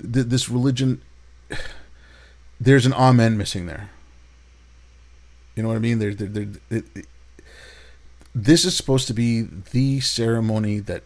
th- 0.00 0.26
this 0.26 0.48
religion 0.48 1.00
there's 2.60 2.84
an 2.84 2.92
amen 2.94 3.38
missing 3.38 3.66
there. 3.66 3.90
You 5.54 5.62
know 5.62 5.68
what 5.68 5.76
i 5.76 5.80
mean? 5.80 6.00
There, 6.00 6.14
there, 6.14 6.26
there 6.28 6.48
it, 6.68 6.84
it, 6.96 7.06
this 8.34 8.64
is 8.64 8.76
supposed 8.76 9.06
to 9.06 9.14
be 9.14 9.42
the 9.42 10.00
ceremony 10.00 10.80
that 10.80 11.04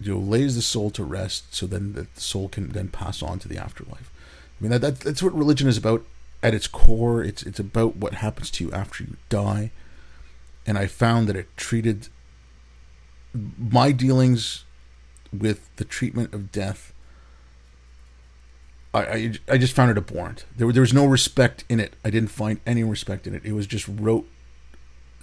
you 0.00 0.14
know 0.14 0.20
lays 0.20 0.56
the 0.56 0.62
soul 0.62 0.90
to 0.90 1.04
rest 1.04 1.54
so 1.54 1.68
then 1.68 1.92
the 1.92 2.08
soul 2.20 2.48
can 2.48 2.70
then 2.70 2.88
pass 2.88 3.22
on 3.22 3.38
to 3.38 3.48
the 3.48 3.58
afterlife. 3.58 4.10
I 4.58 4.64
mean 4.64 4.72
that, 4.72 4.80
that 4.80 5.00
that's 5.00 5.22
what 5.22 5.34
religion 5.34 5.68
is 5.68 5.78
about 5.78 6.04
at 6.42 6.52
its 6.52 6.66
core. 6.66 7.22
It's 7.22 7.44
it's 7.44 7.60
about 7.60 7.94
what 7.94 8.14
happens 8.14 8.50
to 8.52 8.64
you 8.64 8.72
after 8.72 9.04
you 9.04 9.16
die 9.28 9.70
and 10.66 10.78
i 10.78 10.86
found 10.86 11.28
that 11.28 11.36
it 11.36 11.48
treated 11.56 12.08
my 13.58 13.92
dealings 13.92 14.64
with 15.32 15.74
the 15.76 15.84
treatment 15.84 16.34
of 16.34 16.50
death 16.50 16.92
I, 18.92 19.00
I, 19.02 19.32
I 19.48 19.58
just 19.58 19.72
found 19.72 19.92
it 19.92 19.96
abhorrent. 19.96 20.46
There, 20.56 20.72
there 20.72 20.80
was 20.80 20.92
no 20.92 21.06
respect 21.06 21.64
in 21.68 21.78
it. 21.78 21.94
I 22.04 22.10
didn't 22.10 22.30
find 22.30 22.58
any 22.66 22.82
respect 22.82 23.24
in 23.28 23.36
it. 23.36 23.44
It 23.44 23.52
was 23.52 23.68
just 23.68 23.86
rote 23.86 24.26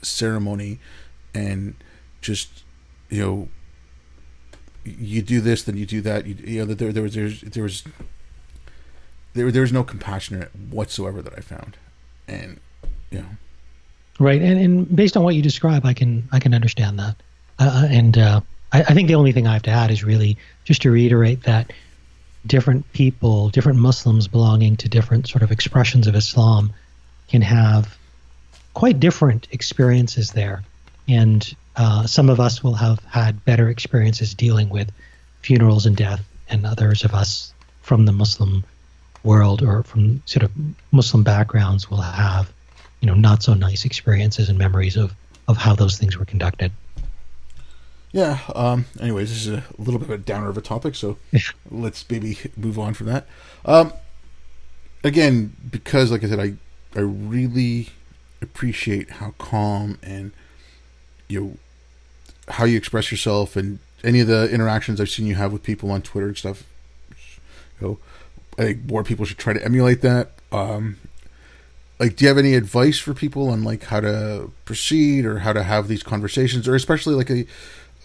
ceremony 0.01 0.79
and 1.33 1.75
just 2.21 2.63
you 3.09 3.23
know 3.23 3.49
you 4.83 5.21
do 5.21 5.41
this 5.41 5.63
then 5.63 5.75
you 5.75 5.85
do 5.85 6.01
that 6.01 6.25
you, 6.25 6.35
you 6.35 6.65
know 6.65 6.73
there 6.73 6.93
there 6.93 7.03
was 7.03 7.15
there's, 7.15 7.41
there 7.41 7.63
was 7.63 7.83
there 9.33 9.51
there 9.51 9.61
was 9.61 9.73
no 9.73 9.83
compassion 9.83 10.37
in 10.37 10.43
it 10.43 10.51
whatsoever 10.69 11.21
that 11.21 11.33
I 11.35 11.41
found 11.41 11.77
and 12.27 12.59
you 13.11 13.19
know 13.19 13.27
Right, 14.19 14.41
and, 14.41 14.59
and 14.59 14.95
based 14.95 15.15
on 15.15 15.23
what 15.23 15.35
you 15.35 15.41
describe, 15.41 15.85
I 15.85 15.93
can 15.93 16.27
I 16.31 16.39
can 16.39 16.53
understand 16.53 16.97
that. 16.99 17.15
Uh, 17.59 17.87
and 17.89 18.17
uh, 18.17 18.41
I, 18.71 18.81
I 18.81 18.93
think 18.93 19.07
the 19.07 19.15
only 19.15 19.31
thing 19.31 19.45
I 19.45 19.53
have 19.53 19.63
to 19.63 19.71
add 19.71 19.91
is 19.91 20.03
really 20.03 20.37
just 20.63 20.81
to 20.83 20.91
reiterate 20.91 21.43
that 21.43 21.71
different 22.45 22.91
people, 22.93 23.49
different 23.49 23.79
Muslims 23.79 24.27
belonging 24.27 24.77
to 24.77 24.89
different 24.89 25.27
sort 25.27 25.43
of 25.43 25.51
expressions 25.51 26.07
of 26.07 26.15
Islam, 26.15 26.73
can 27.27 27.41
have 27.41 27.97
quite 28.73 28.99
different 28.99 29.47
experiences 29.51 30.31
there. 30.31 30.63
And 31.07 31.55
uh, 31.75 32.07
some 32.07 32.29
of 32.29 32.39
us 32.39 32.63
will 32.63 32.73
have 32.73 33.03
had 33.05 33.43
better 33.45 33.69
experiences 33.69 34.33
dealing 34.33 34.69
with 34.69 34.91
funerals 35.41 35.85
and 35.85 35.95
death, 35.95 36.23
and 36.49 36.65
others 36.65 37.03
of 37.03 37.13
us 37.13 37.53
from 37.81 38.05
the 38.05 38.11
Muslim 38.11 38.63
world 39.23 39.61
or 39.61 39.83
from 39.83 40.21
sort 40.25 40.43
of 40.43 40.51
Muslim 40.91 41.23
backgrounds 41.23 41.89
will 41.89 42.01
have, 42.01 42.51
you 43.01 43.07
know, 43.07 43.13
not 43.13 43.43
so 43.43 43.53
nice 43.53 43.85
experiences 43.85 44.49
and 44.49 44.57
memories 44.57 44.97
of 44.97 45.13
of 45.47 45.55
how 45.57 45.73
those 45.75 45.97
things 45.97 46.17
were 46.17 46.25
conducted. 46.25 46.71
yeah 48.11 48.39
um 48.55 48.85
anyways 48.99 49.29
this 49.29 49.45
is 49.45 49.47
a 49.47 49.63
little 49.77 49.99
bit 49.99 50.09
of 50.09 50.15
a 50.15 50.17
downer 50.17 50.49
of 50.49 50.57
a 50.57 50.61
topic 50.61 50.95
so 50.95 51.17
let's 51.71 52.09
maybe 52.09 52.37
move 52.57 52.77
on 52.79 52.93
from 52.93 53.07
that 53.07 53.25
um 53.65 53.93
again 55.03 55.53
because 55.71 56.11
like 56.11 56.23
I 56.23 56.27
said 56.27 56.39
I 56.39 56.53
I 56.95 57.01
really 57.01 57.89
appreciate 58.41 59.09
how 59.11 59.33
calm 59.37 59.99
and 60.03 60.31
you 61.27 61.39
know 61.39 61.57
how 62.49 62.65
you 62.65 62.77
express 62.77 63.11
yourself 63.11 63.55
and 63.55 63.79
any 64.03 64.19
of 64.19 64.27
the 64.27 64.49
interactions 64.49 65.01
I've 65.01 65.09
seen 65.09 65.25
you 65.25 65.35
have 65.35 65.51
with 65.51 65.63
people 65.63 65.91
on 65.91 66.01
Twitter 66.01 66.27
and 66.27 66.37
stuff. 66.37 66.63
You 67.81 67.87
know, 67.87 67.97
I 68.57 68.63
think 68.63 68.85
more 68.85 69.03
people 69.03 69.25
should 69.25 69.37
try 69.37 69.53
to 69.53 69.63
emulate 69.63 70.01
that. 70.01 70.31
Um, 70.51 70.97
like, 71.99 72.15
do 72.15 72.25
you 72.25 72.29
have 72.29 72.37
any 72.37 72.53
advice 72.53 72.99
for 72.99 73.13
people 73.13 73.49
on 73.49 73.63
like 73.63 73.85
how 73.85 73.99
to 73.99 74.51
proceed 74.65 75.25
or 75.25 75.39
how 75.39 75.53
to 75.53 75.63
have 75.63 75.87
these 75.87 76.03
conversations, 76.03 76.67
or 76.67 76.75
especially 76.75 77.15
like 77.15 77.29
a 77.29 77.45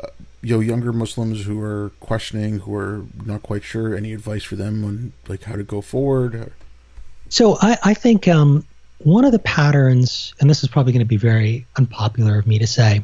uh, 0.03 0.09
you 0.41 0.55
know 0.55 0.61
younger 0.61 0.93
Muslims 0.93 1.45
who 1.45 1.61
are 1.61 1.91
questioning, 2.01 2.61
who 2.61 2.75
are 2.75 3.05
not 3.25 3.43
quite 3.43 3.65
sure? 3.65 3.95
Any 3.95 4.13
advice 4.13 4.45
for 4.45 4.57
them 4.57 4.85
on 4.85 5.13
like 5.29 5.43
how 5.45 5.57
to 5.57 5.63
go 5.63 5.81
forward? 5.81 6.53
So 7.29 7.57
I, 7.61 7.79
I 7.85 7.95
think 7.95 8.29
um, 8.29 8.65
one 8.99 9.25
of 9.25 9.33
the 9.33 9.39
patterns, 9.39 10.35
and 10.41 10.49
this 10.49 10.63
is 10.63 10.69
probably 10.69 10.93
going 10.93 11.01
to 11.01 11.07
be 11.07 11.17
very 11.17 11.67
unpopular 11.77 12.39
of 12.39 12.47
me 12.47 12.59
to 12.59 12.67
say, 12.67 13.03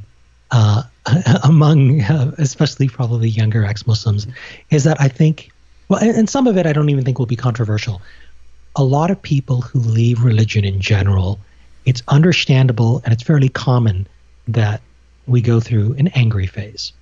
uh, 0.50 0.82
among 1.44 2.00
uh, 2.02 2.32
especially 2.38 2.88
probably 2.88 3.28
younger 3.28 3.64
ex-Muslims 3.64 4.26
is 4.70 4.84
that 4.84 5.00
I 5.00 5.08
think 5.08 5.50
well 5.88 6.00
and, 6.00 6.16
and 6.16 6.30
some 6.30 6.46
of 6.46 6.56
it 6.56 6.66
I 6.66 6.72
don't 6.72 6.88
even 6.88 7.04
think 7.04 7.18
will 7.18 7.26
be 7.26 7.36
controversial. 7.36 8.00
A 8.76 8.84
lot 8.84 9.10
of 9.10 9.20
people 9.20 9.62
who 9.62 9.80
leave 9.80 10.22
religion 10.22 10.64
in 10.64 10.80
general, 10.80 11.38
it's 11.84 12.02
understandable 12.08 13.00
and 13.04 13.12
it's 13.12 13.22
fairly 13.22 13.48
common 13.48 14.06
that 14.46 14.80
we 15.26 15.40
go 15.40 15.60
through 15.60 15.94
an 15.94 16.08
angry 16.08 16.46
phase. 16.46 16.92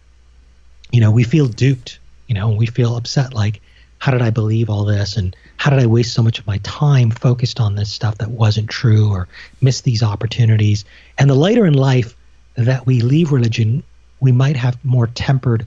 You 0.90 1.01
know, 1.01 1.10
we 1.10 1.24
feel 1.24 1.47
duped, 1.47 1.98
you 2.26 2.34
know, 2.34 2.51
we 2.51 2.66
feel 2.66 2.97
upset 2.97 3.34
like 3.34 3.60
how 3.98 4.12
did 4.12 4.22
I 4.22 4.30
believe 4.30 4.68
all 4.68 4.84
this 4.84 5.16
and 5.16 5.34
how 5.56 5.70
did 5.70 5.80
I 5.80 5.86
waste 5.86 6.12
so 6.12 6.22
much 6.22 6.38
of 6.38 6.47
my 6.47 6.59
time 6.59 7.10
focused 7.10 7.60
on 7.60 7.74
this 7.74 7.90
stuff 7.90 8.18
that 8.18 8.30
wasn't 8.30 8.68
true 8.68 9.10
or 9.10 9.28
miss 9.60 9.80
these 9.80 10.02
opportunities? 10.02 10.84
And 11.18 11.30
the 11.30 11.34
later 11.34 11.66
in 11.66 11.74
life 11.74 12.14
that 12.55 12.86
we 12.86 13.01
leave 13.01 13.32
religion, 13.32 13.82
we 14.20 14.32
might 14.32 14.56
have 14.56 14.82
more 14.84 15.06
tempered 15.06 15.66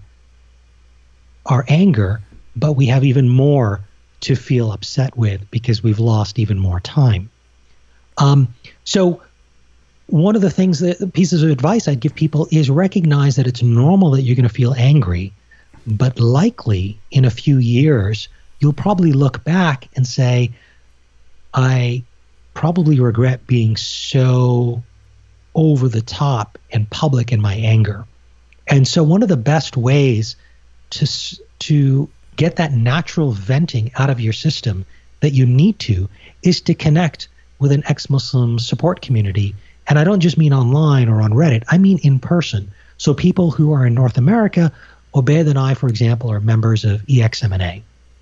our 1.45 1.65
anger, 1.67 2.21
but 2.55 2.73
we 2.73 2.87
have 2.87 3.03
even 3.03 3.29
more 3.29 3.81
to 4.21 4.35
feel 4.35 4.71
upset 4.71 5.15
with 5.17 5.49
because 5.51 5.83
we've 5.83 5.99
lost 5.99 6.39
even 6.39 6.59
more 6.59 6.79
time. 6.79 7.29
Um, 8.17 8.53
so, 8.83 9.21
one 10.07 10.35
of 10.35 10.41
the 10.41 10.49
things 10.49 10.79
that 10.79 11.13
pieces 11.13 11.43
of 11.43 11.51
advice 11.51 11.87
I'd 11.87 11.99
give 11.99 12.15
people 12.15 12.47
is 12.51 12.69
recognize 12.69 13.35
that 13.35 13.47
it's 13.47 13.61
normal 13.61 14.11
that 14.11 14.23
you're 14.23 14.35
going 14.35 14.47
to 14.47 14.53
feel 14.53 14.73
angry, 14.73 15.33
but 15.85 16.19
likely 16.19 16.99
in 17.11 17.25
a 17.25 17.29
few 17.29 17.57
years, 17.57 18.27
you'll 18.59 18.73
probably 18.73 19.13
look 19.13 19.43
back 19.43 19.87
and 19.95 20.07
say, 20.07 20.51
I 21.53 22.03
probably 22.53 22.99
regret 22.99 23.45
being 23.47 23.77
so 23.77 24.83
over 25.55 25.87
the 25.87 26.01
top 26.01 26.57
and 26.71 26.89
public 26.89 27.31
in 27.31 27.41
my 27.41 27.55
anger. 27.55 28.05
And 28.67 28.87
so 28.87 29.03
one 29.03 29.23
of 29.23 29.29
the 29.29 29.37
best 29.37 29.77
ways 29.77 30.35
to 30.91 31.07
to 31.59 32.09
get 32.39 32.55
that 32.55 32.71
natural 32.71 33.33
venting 33.33 33.91
out 33.97 34.09
of 34.09 34.21
your 34.21 34.31
system 34.31 34.85
that 35.19 35.31
you 35.31 35.45
need 35.45 35.77
to 35.77 36.07
is 36.41 36.61
to 36.61 36.73
connect 36.73 37.27
with 37.59 37.73
an 37.73 37.83
ex-Muslim 37.87 38.57
support 38.57 39.01
community. 39.01 39.53
And 39.89 39.99
I 39.99 40.05
don't 40.05 40.21
just 40.21 40.37
mean 40.37 40.53
online 40.53 41.09
or 41.09 41.21
on 41.21 41.31
Reddit. 41.31 41.63
I 41.67 41.77
mean 41.77 41.99
in 42.01 42.17
person. 42.17 42.71
So 42.97 43.13
people 43.13 43.51
who 43.51 43.73
are 43.73 43.85
in 43.85 43.93
North 43.93 44.17
America, 44.17 44.71
Obaid 45.13 45.49
and 45.49 45.59
I, 45.59 45.73
for 45.73 45.89
example, 45.89 46.31
are 46.31 46.39
members 46.39 46.85
of 46.85 47.01
EXMNA, 47.07 47.81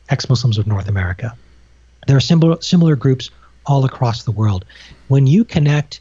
ex-Muslims 0.10 0.58
of 0.58 0.66
North 0.66 0.88
America. 0.88 1.36
There 2.08 2.18
are 2.18 2.22
similar 2.22 2.60
similar 2.60 2.96
groups 2.96 3.30
all 3.68 3.86
across 3.86 4.24
the 4.24 4.32
world. 4.32 4.66
When 5.10 5.28
you 5.28 5.46
connect 5.46 6.00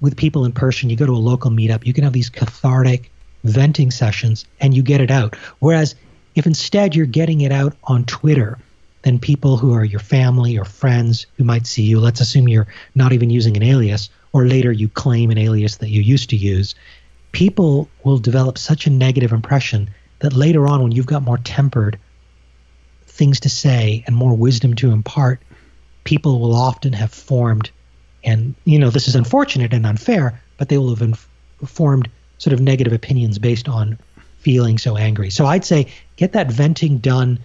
with 0.00 0.16
people 0.16 0.44
in 0.44 0.52
person, 0.52 0.88
you 0.88 0.94
go 0.94 1.06
to 1.06 1.16
a 1.16 1.26
local 1.32 1.50
meetup, 1.50 1.84
you 1.84 1.92
can 1.92 2.04
have 2.04 2.12
these 2.12 2.30
cathartic 2.30 3.10
venting 3.42 3.90
sessions 3.90 4.44
and 4.60 4.72
you 4.72 4.82
get 4.84 5.00
it 5.00 5.10
out. 5.10 5.34
Whereas 5.58 5.96
if 6.38 6.46
instead 6.46 6.94
you're 6.94 7.06
getting 7.06 7.40
it 7.40 7.52
out 7.52 7.76
on 7.84 8.04
Twitter, 8.04 8.58
then 9.02 9.18
people 9.18 9.56
who 9.56 9.72
are 9.74 9.84
your 9.84 10.00
family 10.00 10.56
or 10.56 10.64
friends 10.64 11.26
who 11.36 11.44
might 11.44 11.66
see 11.66 11.82
you, 11.82 11.98
let's 11.98 12.20
assume 12.20 12.48
you're 12.48 12.68
not 12.94 13.12
even 13.12 13.28
using 13.28 13.56
an 13.56 13.62
alias, 13.62 14.08
or 14.32 14.46
later 14.46 14.70
you 14.70 14.88
claim 14.88 15.30
an 15.30 15.38
alias 15.38 15.78
that 15.78 15.88
you 15.88 16.00
used 16.00 16.30
to 16.30 16.36
use, 16.36 16.74
people 17.32 17.88
will 18.04 18.18
develop 18.18 18.56
such 18.56 18.86
a 18.86 18.90
negative 18.90 19.32
impression 19.32 19.90
that 20.20 20.32
later 20.32 20.66
on, 20.66 20.82
when 20.82 20.92
you've 20.92 21.06
got 21.06 21.22
more 21.22 21.38
tempered 21.38 21.98
things 23.06 23.40
to 23.40 23.48
say 23.48 24.04
and 24.06 24.14
more 24.14 24.36
wisdom 24.36 24.74
to 24.74 24.90
impart, 24.90 25.42
people 26.04 26.40
will 26.40 26.54
often 26.54 26.92
have 26.92 27.12
formed 27.12 27.70
and 28.24 28.54
you 28.64 28.78
know 28.78 28.90
this 28.90 29.08
is 29.08 29.14
unfortunate 29.14 29.72
and 29.72 29.86
unfair, 29.86 30.40
but 30.56 30.68
they 30.68 30.78
will 30.78 30.90
have 30.90 31.02
inf- 31.02 31.28
formed 31.64 32.08
sort 32.38 32.52
of 32.52 32.60
negative 32.60 32.92
opinions 32.92 33.38
based 33.38 33.68
on 33.68 33.98
feeling 34.38 34.78
so 34.78 34.96
angry. 34.96 35.30
So 35.30 35.46
I'd 35.46 35.64
say 35.64 35.88
get 36.16 36.32
that 36.32 36.50
venting 36.50 36.98
done 36.98 37.38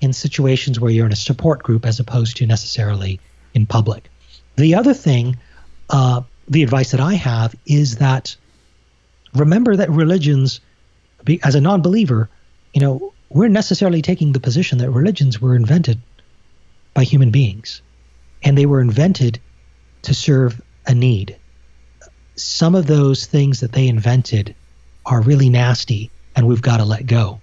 in 0.00 0.12
situations 0.12 0.80
where 0.80 0.90
you're 0.90 1.06
in 1.06 1.12
a 1.12 1.16
support 1.16 1.62
group 1.62 1.86
as 1.86 2.00
opposed 2.00 2.36
to 2.38 2.46
necessarily 2.46 3.20
in 3.54 3.66
public. 3.66 4.08
The 4.56 4.74
other 4.74 4.94
thing, 4.94 5.36
uh, 5.88 6.22
the 6.48 6.62
advice 6.62 6.90
that 6.90 7.00
I 7.00 7.14
have 7.14 7.54
is 7.66 7.96
that 7.96 8.36
remember 9.34 9.76
that 9.76 9.90
religions, 9.90 10.60
as 11.42 11.54
a 11.54 11.60
non-believer, 11.60 12.28
you 12.74 12.80
know, 12.80 13.12
we're 13.28 13.48
necessarily 13.48 14.02
taking 14.02 14.32
the 14.32 14.40
position 14.40 14.78
that 14.78 14.90
religions 14.90 15.40
were 15.40 15.54
invented 15.54 16.00
by 16.94 17.04
human 17.04 17.30
beings, 17.30 17.82
and 18.42 18.58
they 18.58 18.66
were 18.66 18.80
invented 18.80 19.38
to 20.02 20.14
serve 20.14 20.60
a 20.86 20.94
need. 20.94 21.36
Some 22.34 22.74
of 22.74 22.86
those 22.86 23.26
things 23.26 23.60
that 23.60 23.72
they 23.72 23.86
invented 23.86 24.54
are 25.06 25.20
really 25.20 25.50
nasty 25.50 26.10
and 26.36 26.46
we've 26.46 26.62
got 26.62 26.78
to 26.78 26.84
let 26.84 27.06
go. 27.06 27.40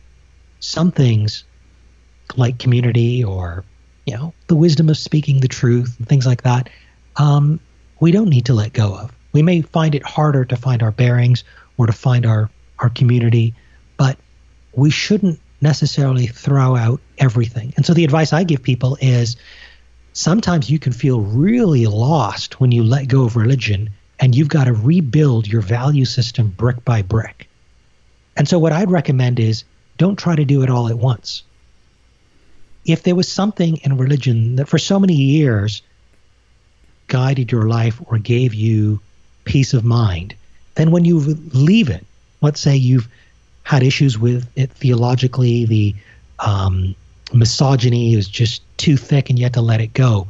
Some 0.60 0.92
things 0.92 1.44
like 2.36 2.60
community 2.60 3.24
or 3.24 3.64
you 4.06 4.16
know 4.16 4.34
the 4.48 4.56
wisdom 4.56 4.90
of 4.90 4.98
speaking 4.98 5.40
the 5.40 5.48
truth 5.48 5.96
and 5.98 6.08
things 6.08 6.26
like 6.26 6.44
that 6.44 6.70
um, 7.16 7.60
we 8.00 8.12
don't 8.12 8.30
need 8.30 8.46
to 8.46 8.54
let 8.54 8.74
go 8.74 8.94
of 8.96 9.14
we 9.32 9.42
may 9.42 9.62
find 9.62 9.96
it 9.96 10.04
harder 10.04 10.44
to 10.44 10.58
find 10.58 10.84
our 10.84 10.92
bearings 10.92 11.46
or 11.78 11.88
to 11.88 11.94
find 11.94 12.26
our 12.26 12.50
our 12.80 12.90
community 12.90 13.56
but 13.96 14.18
we 14.74 14.90
shouldn't 14.90 15.40
necessarily 15.62 16.28
throw 16.28 16.76
out 16.76 17.00
everything 17.18 17.74
and 17.78 17.86
so 17.86 17.94
the 17.94 18.04
advice 18.04 18.34
i 18.34 18.44
give 18.44 18.62
people 18.62 18.98
is 19.00 19.38
sometimes 20.18 20.70
you 20.70 20.80
can 20.80 20.92
feel 20.92 21.22
really 21.22 21.86
lost 21.86 22.60
when 22.60 22.72
you 22.72 22.84
let 22.84 23.08
go 23.08 23.24
of 23.24 23.36
religion 23.36 23.90
and 24.20 24.36
you've 24.36 24.50
got 24.50 24.64
to 24.64 24.74
rebuild 24.74 25.48
your 25.48 25.62
value 25.62 26.06
system 26.06 26.50
brick 26.50 26.84
by 26.84 27.02
brick. 27.02 27.47
And 28.38 28.48
so, 28.48 28.60
what 28.60 28.72
I'd 28.72 28.92
recommend 28.92 29.40
is 29.40 29.64
don't 29.98 30.16
try 30.16 30.36
to 30.36 30.46
do 30.46 30.62
it 30.62 30.70
all 30.70 30.88
at 30.88 30.98
once. 30.98 31.44
If 32.86 33.04
there 33.04 33.16
was 33.16 33.30
something 33.30 33.78
in 33.78 33.98
religion 33.98 34.56
that 34.56 34.70
for 34.70 34.78
so 34.78 35.00
many 35.00 35.16
years 35.16 35.82
guided 37.08 37.52
your 37.52 37.68
life 37.68 38.02
or 38.06 38.18
gave 38.18 38.54
you 38.54 39.02
peace 39.44 39.74
of 39.74 39.84
mind, 39.84 40.36
then 40.76 40.92
when 40.92 41.04
you 41.04 41.20
leave 41.20 41.90
it, 41.90 42.06
let's 42.42 42.62
say 42.62 42.76
you've 42.76 43.08
had 43.64 43.84
issues 43.84 44.18
with 44.18 44.48
it 44.56 44.72
theologically, 44.72 45.66
the 45.66 45.96
um, 46.40 46.96
misogyny 47.34 48.14
is 48.14 48.28
just 48.28 48.62
too 48.78 48.96
thick 48.96 49.30
and 49.30 49.40
you 49.40 49.46
have 49.46 49.54
to 49.54 49.62
let 49.62 49.82
it 49.82 49.94
go. 49.94 50.28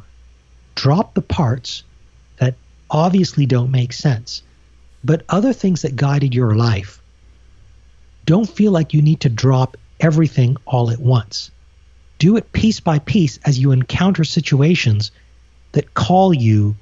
Drop 0.74 1.14
the 1.14 1.22
parts 1.22 1.84
that 2.38 2.54
obviously 2.90 3.46
don't 3.46 3.70
make 3.70 3.92
sense. 3.92 4.42
But 5.04 5.24
other 5.28 5.52
things 5.52 5.82
that 5.82 5.94
guided 5.94 6.34
your 6.34 6.56
life, 6.56 6.97
don't 8.28 8.44
feel 8.44 8.72
like 8.72 8.92
you 8.92 9.00
need 9.00 9.20
to 9.20 9.30
drop 9.30 9.78
everything 10.00 10.58
all 10.66 10.90
at 10.90 11.00
once. 11.00 11.50
Do 12.18 12.36
it 12.36 12.52
piece 12.52 12.78
by 12.78 12.98
piece 12.98 13.38
as 13.42 13.58
you 13.58 13.72
encounter 13.72 14.22
situations 14.22 15.12
that 15.72 15.94
call 15.94 16.34
you 16.34 16.76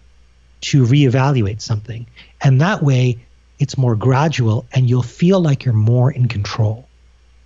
to 0.62 0.82
reevaluate 0.82 1.60
something. 1.60 2.04
And 2.42 2.60
that 2.62 2.82
way, 2.82 3.18
it's 3.60 3.78
more 3.78 3.94
gradual 3.94 4.66
and 4.72 4.90
you'll 4.90 5.04
feel 5.04 5.38
like 5.40 5.64
you're 5.64 5.72
more 5.72 6.10
in 6.10 6.26
control. 6.26 6.88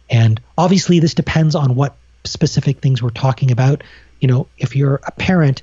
And 0.08 0.40
obviously, 0.56 0.98
this 0.98 1.12
depends 1.12 1.54
on 1.54 1.74
what 1.74 1.94
specific 2.24 2.78
things 2.78 3.02
we're 3.02 3.10
talking 3.10 3.50
about. 3.50 3.84
You 4.18 4.28
know, 4.28 4.46
if 4.56 4.76
you're 4.76 5.02
a 5.06 5.12
parent, 5.12 5.62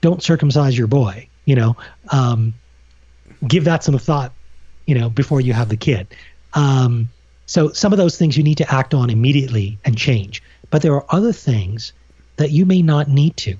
don't 0.00 0.24
circumcise 0.24 0.76
your 0.76 0.88
boy. 0.88 1.28
You 1.44 1.54
know, 1.54 1.76
um, 2.08 2.54
give 3.46 3.62
that 3.66 3.84
some 3.84 3.96
thought. 3.96 4.32
You 4.86 4.96
know, 4.96 5.08
before 5.08 5.40
you 5.40 5.52
have 5.52 5.68
the 5.68 5.76
kid. 5.76 6.08
Um, 6.56 7.08
so 7.46 7.70
some 7.70 7.92
of 7.92 7.98
those 7.98 8.18
things 8.18 8.36
you 8.36 8.42
need 8.42 8.58
to 8.58 8.72
act 8.72 8.94
on 8.94 9.10
immediately 9.10 9.78
and 9.84 9.96
change. 9.96 10.42
But 10.70 10.82
there 10.82 10.94
are 10.94 11.04
other 11.08 11.32
things 11.32 11.92
that 12.36 12.50
you 12.50 12.66
may 12.66 12.82
not 12.82 13.08
need 13.08 13.36
to, 13.36 13.56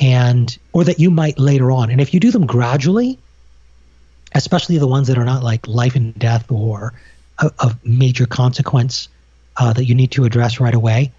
and 0.00 0.58
or 0.72 0.82
that 0.84 0.98
you 0.98 1.10
might 1.10 1.38
later 1.38 1.70
on. 1.70 1.90
And 1.90 2.00
if 2.00 2.12
you 2.12 2.18
do 2.18 2.32
them 2.32 2.46
gradually, 2.46 3.18
especially 4.34 4.78
the 4.78 4.88
ones 4.88 5.06
that 5.08 5.18
are 5.18 5.24
not 5.24 5.44
like 5.44 5.68
life 5.68 5.94
and 5.94 6.18
death 6.18 6.50
or 6.50 6.92
of 7.38 7.84
major 7.84 8.26
consequence 8.26 9.08
uh, 9.56 9.72
that 9.72 9.84
you 9.84 9.94
need 9.94 10.10
to 10.12 10.24
address 10.24 10.60
right 10.60 10.74
away, 10.74 11.12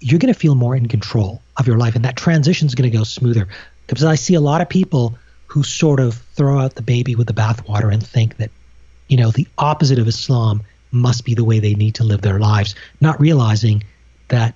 you're 0.00 0.18
going 0.18 0.32
to 0.32 0.38
feel 0.38 0.54
more 0.54 0.74
in 0.74 0.88
control 0.88 1.40
of 1.56 1.66
your 1.66 1.76
life. 1.76 1.94
And 1.94 2.04
that 2.04 2.16
transition 2.16 2.66
is 2.66 2.74
going 2.74 2.90
to 2.90 2.96
go 2.96 3.04
smoother. 3.04 3.48
Because 3.86 4.04
I 4.04 4.16
see 4.16 4.34
a 4.34 4.40
lot 4.40 4.60
of 4.60 4.68
people 4.68 5.16
who 5.46 5.62
sort 5.62 6.00
of 6.00 6.14
throw 6.34 6.58
out 6.58 6.74
the 6.74 6.82
baby 6.82 7.14
with 7.14 7.26
the 7.26 7.34
bathwater 7.34 7.92
and 7.92 8.04
think 8.04 8.38
that, 8.38 8.50
you 9.12 9.18
know, 9.18 9.30
the 9.30 9.46
opposite 9.58 9.98
of 9.98 10.08
Islam 10.08 10.62
must 10.90 11.26
be 11.26 11.34
the 11.34 11.44
way 11.44 11.58
they 11.58 11.74
need 11.74 11.96
to 11.96 12.02
live 12.02 12.22
their 12.22 12.38
lives, 12.38 12.74
not 12.98 13.20
realizing 13.20 13.84
that 14.28 14.54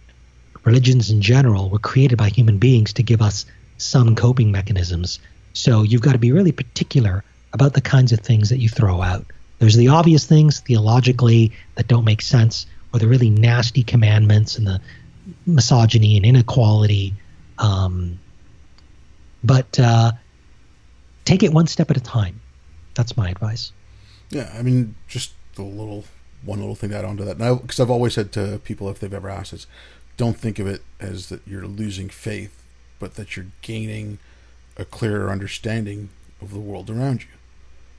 religions 0.64 1.10
in 1.10 1.20
general 1.20 1.68
were 1.68 1.78
created 1.78 2.16
by 2.16 2.30
human 2.30 2.56
beings 2.56 2.94
to 2.94 3.02
give 3.02 3.20
us 3.20 3.44
some 3.76 4.16
coping 4.16 4.50
mechanisms. 4.50 5.18
So 5.52 5.82
you've 5.82 6.00
got 6.00 6.12
to 6.12 6.18
be 6.18 6.32
really 6.32 6.52
particular 6.52 7.22
about 7.52 7.74
the 7.74 7.82
kinds 7.82 8.12
of 8.12 8.20
things 8.20 8.48
that 8.48 8.56
you 8.56 8.70
throw 8.70 9.02
out. 9.02 9.26
There's 9.58 9.76
the 9.76 9.88
obvious 9.88 10.24
things 10.24 10.60
theologically 10.60 11.52
that 11.74 11.86
don't 11.86 12.06
make 12.06 12.22
sense 12.22 12.64
or 12.94 12.98
the 12.98 13.08
really 13.08 13.28
nasty 13.28 13.82
commandments 13.82 14.56
and 14.56 14.66
the 14.66 14.80
misogyny 15.44 16.16
and 16.16 16.24
inequality. 16.24 17.12
Um, 17.58 18.20
but 19.44 19.78
uh, 19.78 20.12
take 21.26 21.42
it 21.42 21.52
one 21.52 21.66
step 21.66 21.90
at 21.90 21.98
a 21.98 22.02
time. 22.02 22.40
That's 22.94 23.18
my 23.18 23.28
advice. 23.28 23.72
Yeah, 24.30 24.52
I 24.56 24.62
mean, 24.62 24.94
just 25.08 25.32
the 25.54 25.62
little 25.62 26.04
one 26.44 26.60
little 26.60 26.74
thing 26.74 26.90
to 26.90 26.96
add 26.98 27.04
on 27.04 27.16
to 27.16 27.24
that. 27.24 27.38
Now, 27.38 27.56
because 27.56 27.80
I've 27.80 27.90
always 27.90 28.14
said 28.14 28.32
to 28.32 28.60
people 28.64 28.88
if 28.88 29.00
they've 29.00 29.12
ever 29.12 29.28
asked 29.28 29.54
us, 29.54 29.66
don't 30.16 30.36
think 30.36 30.58
of 30.58 30.66
it 30.66 30.82
as 31.00 31.28
that 31.28 31.40
you're 31.46 31.66
losing 31.66 32.08
faith, 32.08 32.62
but 32.98 33.14
that 33.14 33.36
you're 33.36 33.46
gaining 33.62 34.18
a 34.76 34.84
clearer 34.84 35.30
understanding 35.30 36.10
of 36.40 36.52
the 36.52 36.60
world 36.60 36.90
around 36.90 37.22
you. 37.22 37.28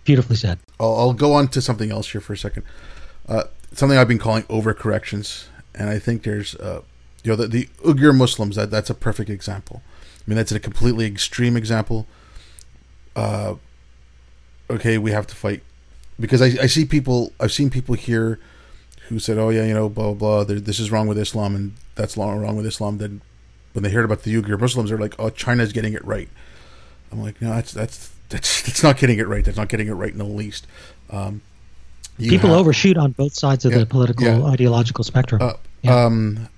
Beautifully 0.03 0.35
said. 0.35 0.59
I'll, 0.79 0.95
I'll 0.95 1.13
go 1.13 1.33
on 1.33 1.47
to 1.49 1.61
something 1.61 1.91
else 1.91 2.11
here 2.11 2.21
for 2.21 2.33
a 2.33 2.37
second. 2.37 2.63
Uh, 3.27 3.43
something 3.73 3.97
I've 3.97 4.07
been 4.07 4.19
calling 4.19 4.43
overcorrections, 4.43 5.47
and 5.75 5.89
I 5.89 5.99
think 5.99 6.23
there's, 6.23 6.55
uh, 6.55 6.81
you 7.23 7.31
know, 7.31 7.35
the, 7.35 7.47
the 7.47 7.65
Uyghur 7.83 8.15
Muslims. 8.15 8.55
That 8.55 8.71
that's 8.71 8.89
a 8.89 8.95
perfect 8.95 9.29
example. 9.29 9.81
I 10.19 10.23
mean, 10.29 10.37
that's 10.37 10.51
a 10.51 10.59
completely 10.59 11.05
extreme 11.05 11.57
example. 11.57 12.07
Uh, 13.15 13.55
okay, 14.69 14.97
we 14.97 15.11
have 15.11 15.27
to 15.27 15.35
fight 15.35 15.61
because 16.19 16.41
I, 16.41 16.63
I 16.63 16.67
see 16.67 16.85
people. 16.85 17.33
I've 17.39 17.51
seen 17.51 17.69
people 17.69 17.95
here 17.95 18.39
who 19.09 19.19
said, 19.19 19.37
"Oh 19.37 19.49
yeah, 19.49 19.65
you 19.65 19.73
know, 19.73 19.89
blah 19.89 20.13
blah 20.13 20.43
blah. 20.43 20.55
This 20.55 20.79
is 20.79 20.91
wrong 20.91 21.07
with 21.07 21.17
Islam, 21.17 21.55
and 21.55 21.73
that's 21.95 22.17
wrong 22.17 22.55
with 22.55 22.65
Islam." 22.65 22.97
Then 22.97 23.21
when 23.73 23.83
they 23.83 23.91
heard 23.91 24.05
about 24.05 24.23
the 24.23 24.33
Uyghur 24.33 24.59
Muslims, 24.59 24.89
they're 24.89 24.99
like, 24.99 25.15
"Oh, 25.19 25.29
China's 25.29 25.73
getting 25.73 25.93
it 25.93 26.03
right." 26.05 26.29
I'm 27.11 27.21
like, 27.21 27.41
no, 27.41 27.49
that's 27.49 27.71
that's 27.71 28.11
that's 28.29 28.61
that's 28.65 28.83
not 28.83 28.97
getting 28.97 29.19
it 29.19 29.27
right. 29.27 29.43
That's 29.43 29.57
not 29.57 29.69
getting 29.69 29.87
it 29.87 29.93
right 29.93 30.11
in 30.11 30.17
the 30.17 30.23
least. 30.23 30.67
Um, 31.09 31.41
People 32.17 32.49
have, 32.49 32.59
overshoot 32.59 32.97
on 32.97 33.11
both 33.11 33.33
sides 33.35 33.63
of 33.63 33.71
yeah, 33.73 33.79
the 33.79 33.85
political 33.85 34.25
yeah. 34.25 34.43
ideological 34.43 35.03
spectrum. 35.03 35.39
Uh, 35.39 35.53
yeah. 35.83 36.05
um, 36.05 36.49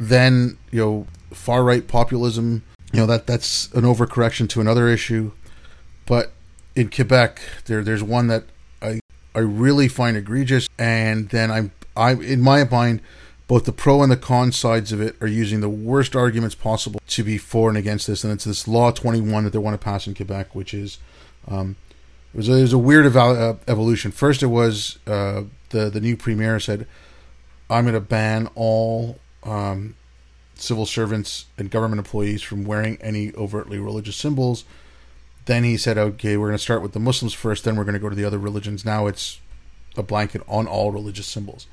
then 0.00 0.56
you 0.70 0.80
know, 0.80 1.06
far 1.32 1.62
right 1.64 1.86
populism. 1.86 2.62
You 2.92 3.00
know 3.00 3.06
that 3.06 3.26
that's 3.26 3.70
an 3.72 3.82
overcorrection 3.82 4.48
to 4.50 4.60
another 4.60 4.88
issue. 4.88 5.32
But 6.06 6.32
in 6.74 6.88
Quebec, 6.88 7.40
there 7.66 7.82
there's 7.82 8.02
one 8.02 8.28
that 8.28 8.44
I 9.36 9.40
really 9.40 9.86
find 9.86 10.16
egregious, 10.16 10.66
and 10.78 11.28
then 11.28 11.50
I'm 11.50 11.70
I 11.94 12.12
in 12.12 12.40
my 12.40 12.64
mind 12.64 13.02
both 13.48 13.64
the 13.64 13.72
pro 13.72 14.02
and 14.02 14.10
the 14.10 14.16
con 14.16 14.50
sides 14.50 14.92
of 14.92 15.00
it 15.00 15.14
are 15.20 15.26
using 15.26 15.60
the 15.60 15.68
worst 15.68 16.16
arguments 16.16 16.54
possible 16.54 17.00
to 17.06 17.22
be 17.22 17.38
for 17.38 17.68
and 17.68 17.78
against 17.78 18.06
this. 18.06 18.24
And 18.24 18.32
it's 18.32 18.44
this 18.44 18.66
Law 18.66 18.90
21 18.90 19.44
that 19.44 19.50
they 19.50 19.58
want 19.58 19.78
to 19.78 19.84
pass 19.84 20.06
in 20.06 20.14
Quebec, 20.14 20.54
which 20.54 20.74
is 20.74 20.98
um, 21.46 21.76
it, 22.34 22.38
was 22.38 22.48
a, 22.48 22.54
it 22.54 22.62
was 22.62 22.72
a 22.72 22.78
weird 22.78 23.14
uh, 23.14 23.54
evolution. 23.68 24.10
First, 24.10 24.42
it 24.42 24.46
was 24.46 24.98
uh, 25.06 25.42
the 25.68 25.90
the 25.90 26.00
new 26.00 26.16
premier 26.16 26.58
said, 26.58 26.86
"I'm 27.68 27.84
going 27.84 27.94
to 27.94 28.00
ban 28.00 28.48
all 28.54 29.18
um, 29.44 29.96
civil 30.54 30.86
servants 30.86 31.44
and 31.58 31.70
government 31.70 31.98
employees 31.98 32.42
from 32.42 32.64
wearing 32.64 32.96
any 33.02 33.34
overtly 33.34 33.78
religious 33.78 34.16
symbols." 34.16 34.64
Then 35.46 35.64
he 35.64 35.76
said, 35.76 35.96
"Okay, 35.96 36.36
we're 36.36 36.48
going 36.48 36.58
to 36.58 36.62
start 36.62 36.82
with 36.82 36.92
the 36.92 37.00
Muslims 37.00 37.32
first. 37.32 37.64
Then 37.64 37.76
we're 37.76 37.84
going 37.84 37.94
to 37.94 38.00
go 38.00 38.08
to 38.08 38.16
the 38.16 38.24
other 38.24 38.38
religions." 38.38 38.84
Now 38.84 39.06
it's 39.06 39.40
a 39.96 40.02
blanket 40.02 40.42
on 40.46 40.66
all 40.66 40.92
religious 40.92 41.26
symbols. 41.26 41.66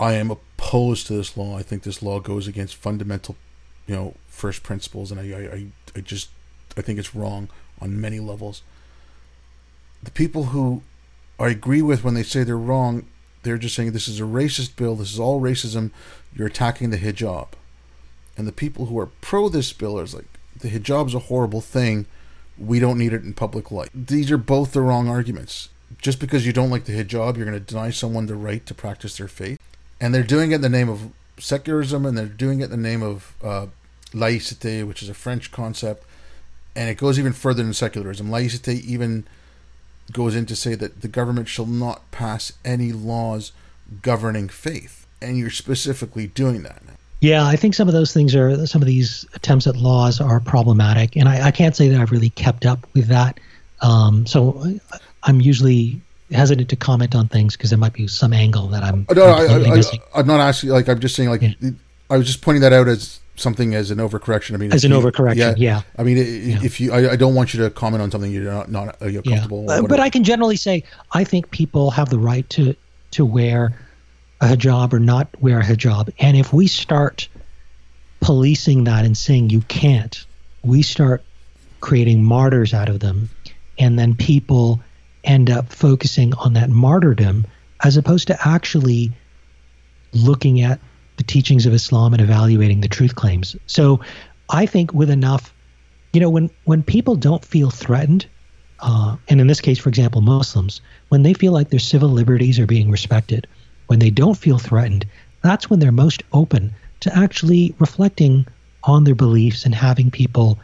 I 0.00 0.12
am 0.14 0.30
opposed 0.30 1.06
to 1.06 1.14
this 1.14 1.36
law. 1.36 1.56
I 1.56 1.62
think 1.62 1.82
this 1.82 2.02
law 2.02 2.20
goes 2.20 2.46
against 2.46 2.76
fundamental, 2.76 3.36
you 3.86 3.94
know, 3.94 4.14
first 4.28 4.62
principles, 4.62 5.10
and 5.10 5.20
I, 5.20 5.24
I, 5.24 5.66
I 5.96 6.00
just, 6.00 6.28
I 6.76 6.82
think 6.82 6.98
it's 6.98 7.14
wrong 7.14 7.48
on 7.80 8.00
many 8.00 8.20
levels. 8.20 8.62
The 10.02 10.12
people 10.12 10.44
who 10.44 10.82
I 11.40 11.48
agree 11.48 11.82
with 11.82 12.04
when 12.04 12.14
they 12.14 12.22
say 12.22 12.44
they're 12.44 12.56
wrong, 12.56 13.06
they're 13.42 13.58
just 13.58 13.74
saying 13.74 13.92
this 13.92 14.08
is 14.08 14.20
a 14.20 14.24
racist 14.24 14.76
bill. 14.76 14.94
This 14.94 15.12
is 15.12 15.18
all 15.18 15.40
racism. 15.40 15.90
You're 16.34 16.48
attacking 16.48 16.90
the 16.90 16.98
hijab, 16.98 17.48
and 18.36 18.46
the 18.46 18.52
people 18.52 18.86
who 18.86 18.98
are 18.98 19.06
pro 19.20 19.48
this 19.48 19.72
bill 19.72 19.98
are 19.98 20.06
like 20.06 20.37
the 20.60 20.70
hijab's 20.70 21.14
a 21.14 21.20
horrible 21.20 21.60
thing. 21.60 22.06
We 22.58 22.80
don't 22.80 22.98
need 22.98 23.12
it 23.12 23.22
in 23.22 23.34
public 23.34 23.70
life. 23.70 23.88
These 23.94 24.30
are 24.30 24.38
both 24.38 24.72
the 24.72 24.80
wrong 24.80 25.08
arguments. 25.08 25.68
Just 26.02 26.20
because 26.20 26.46
you 26.46 26.52
don't 26.52 26.70
like 26.70 26.84
the 26.84 26.92
hijab, 26.92 27.36
you're 27.36 27.46
going 27.46 27.58
to 27.58 27.60
deny 27.60 27.90
someone 27.90 28.26
the 28.26 28.34
right 28.34 28.64
to 28.66 28.74
practice 28.74 29.16
their 29.16 29.28
faith 29.28 29.58
and 30.00 30.14
they're 30.14 30.22
doing 30.22 30.52
it 30.52 30.56
in 30.56 30.60
the 30.60 30.68
name 30.68 30.88
of 30.88 31.10
secularism, 31.38 32.06
and 32.06 32.16
they're 32.16 32.26
doing 32.26 32.60
it 32.60 32.64
in 32.64 32.70
the 32.70 32.76
name 32.76 33.02
of 33.02 33.34
uh, 33.42 33.66
laïcité, 34.12 34.86
which 34.86 35.02
is 35.02 35.08
a 35.08 35.14
French 35.14 35.50
concept, 35.50 36.04
and 36.74 36.88
it 36.88 36.96
goes 36.96 37.18
even 37.18 37.32
further 37.32 37.62
than 37.62 37.74
secularism. 37.74 38.28
Laïcité 38.28 38.80
even 38.82 39.26
goes 40.12 40.34
in 40.34 40.46
to 40.46 40.56
say 40.56 40.74
that 40.74 41.00
the 41.00 41.08
government 41.08 41.48
shall 41.48 41.66
not 41.66 42.10
pass 42.10 42.52
any 42.64 42.92
laws 42.92 43.52
governing 44.02 44.48
faith, 44.48 45.06
and 45.20 45.36
you're 45.36 45.50
specifically 45.50 46.26
doing 46.26 46.62
that. 46.62 46.82
Yeah, 47.20 47.44
I 47.44 47.56
think 47.56 47.74
some 47.74 47.88
of 47.88 47.94
those 47.94 48.12
things 48.12 48.34
are 48.34 48.66
some 48.66 48.80
of 48.80 48.86
these 48.86 49.26
attempts 49.34 49.66
at 49.66 49.76
laws 49.76 50.20
are 50.20 50.38
problematic, 50.38 51.16
and 51.16 51.28
I, 51.28 51.48
I 51.48 51.50
can't 51.50 51.74
say 51.74 51.88
that 51.88 52.00
I've 52.00 52.12
really 52.12 52.30
kept 52.30 52.64
up 52.64 52.86
with 52.94 53.08
that. 53.08 53.40
Um, 53.80 54.24
so 54.26 54.78
I'm 55.24 55.40
usually 55.40 56.00
hesitant 56.30 56.68
to 56.68 56.76
comment 56.76 57.14
on 57.14 57.28
things 57.28 57.56
because 57.56 57.70
there 57.70 57.78
might 57.78 57.92
be 57.92 58.06
some 58.06 58.32
angle 58.32 58.68
that 58.68 58.84
I'm. 58.84 59.06
No, 59.14 59.24
I, 59.26 60.20
am 60.20 60.26
not 60.26 60.40
asking. 60.40 60.70
Like 60.70 60.88
I'm 60.88 61.00
just 61.00 61.16
saying. 61.16 61.28
Like 61.28 61.42
yeah. 61.42 61.70
I 62.08 62.16
was 62.16 62.26
just 62.26 62.40
pointing 62.40 62.62
that 62.62 62.72
out 62.72 62.86
as 62.86 63.18
something 63.34 63.74
as 63.74 63.90
an 63.90 63.98
overcorrection. 63.98 64.54
I 64.54 64.58
mean, 64.58 64.72
as 64.72 64.84
an 64.84 64.92
you, 64.92 64.98
overcorrection. 64.98 65.36
Yeah, 65.36 65.54
yeah. 65.56 65.82
I 65.96 66.02
mean, 66.02 66.16
yeah. 66.16 66.60
if 66.62 66.80
you, 66.80 66.92
I, 66.92 67.12
I, 67.12 67.16
don't 67.16 67.34
want 67.34 67.54
you 67.54 67.62
to 67.62 67.70
comment 67.70 68.02
on 68.02 68.10
something 68.10 68.30
you're 68.30 68.50
not 68.52 68.70
not 68.70 69.00
uh, 69.02 69.06
you're 69.06 69.22
comfortable. 69.22 69.66
Yeah. 69.68 69.82
But 69.88 70.00
I 70.00 70.10
can 70.10 70.24
generally 70.24 70.56
say 70.56 70.84
I 71.12 71.24
think 71.24 71.50
people 71.50 71.90
have 71.90 72.10
the 72.10 72.18
right 72.18 72.48
to 72.50 72.74
to 73.12 73.24
wear 73.24 73.74
a 74.40 74.46
hijab 74.46 74.92
or 74.92 75.00
not 75.00 75.28
wear 75.40 75.60
a 75.60 75.64
hijab, 75.64 76.10
and 76.18 76.36
if 76.36 76.52
we 76.52 76.66
start 76.66 77.28
policing 78.20 78.84
that 78.84 79.04
and 79.04 79.16
saying 79.16 79.50
you 79.50 79.60
can't, 79.62 80.26
we 80.62 80.82
start 80.82 81.22
creating 81.80 82.24
martyrs 82.24 82.74
out 82.74 82.88
of 82.88 83.00
them, 83.00 83.28
and 83.78 83.98
then 83.98 84.14
people 84.14 84.80
end 85.24 85.50
up 85.50 85.72
focusing 85.72 86.34
on 86.34 86.54
that 86.54 86.70
martyrdom 86.70 87.46
as 87.82 87.96
opposed 87.96 88.28
to 88.28 88.48
actually 88.48 89.12
looking 90.12 90.62
at 90.62 90.80
the 91.16 91.24
teachings 91.24 91.66
of 91.66 91.74
Islam 91.74 92.12
and 92.12 92.22
evaluating 92.22 92.80
the 92.80 92.88
truth 92.88 93.14
claims. 93.14 93.56
So 93.66 94.00
I 94.48 94.66
think 94.66 94.92
with 94.92 95.10
enough, 95.10 95.52
you 96.12 96.20
know, 96.20 96.30
when, 96.30 96.50
when 96.64 96.82
people 96.82 97.16
don't 97.16 97.44
feel 97.44 97.70
threatened, 97.70 98.26
uh, 98.80 99.16
and 99.28 99.40
in 99.40 99.46
this 99.46 99.60
case, 99.60 99.78
for 99.78 99.88
example, 99.88 100.20
Muslims, 100.20 100.80
when 101.08 101.22
they 101.22 101.34
feel 101.34 101.52
like 101.52 101.70
their 101.70 101.80
civil 101.80 102.08
liberties 102.08 102.58
are 102.58 102.66
being 102.66 102.90
respected, 102.90 103.46
when 103.88 103.98
they 103.98 104.10
don't 104.10 104.38
feel 104.38 104.58
threatened, 104.58 105.04
that's 105.42 105.68
when 105.68 105.80
they're 105.80 105.92
most 105.92 106.22
open 106.32 106.74
to 107.00 107.14
actually 107.14 107.74
reflecting 107.78 108.46
on 108.84 109.04
their 109.04 109.14
beliefs 109.14 109.64
and 109.64 109.74
having 109.74 110.10
people, 110.10 110.58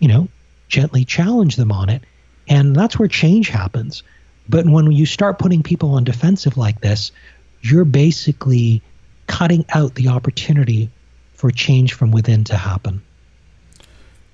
you 0.00 0.08
know, 0.08 0.26
gently 0.68 1.04
challenge 1.04 1.56
them 1.56 1.70
on 1.70 1.88
it 1.88 2.02
and 2.48 2.74
that's 2.74 2.98
where 2.98 3.08
change 3.08 3.48
happens. 3.48 4.02
But 4.48 4.66
when 4.66 4.90
you 4.92 5.06
start 5.06 5.38
putting 5.38 5.62
people 5.62 5.94
on 5.94 6.04
defensive 6.04 6.56
like 6.56 6.80
this, 6.80 7.12
you're 7.60 7.84
basically 7.84 8.82
cutting 9.26 9.64
out 9.74 9.94
the 9.94 10.08
opportunity 10.08 10.90
for 11.34 11.50
change 11.50 11.94
from 11.94 12.10
within 12.10 12.44
to 12.44 12.56
happen. 12.56 13.02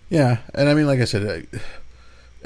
Yeah, 0.08 0.38
and 0.54 0.68
I 0.68 0.74
mean, 0.74 0.86
like 0.86 1.00
I 1.00 1.04
said, 1.04 1.46
I, 1.54 1.58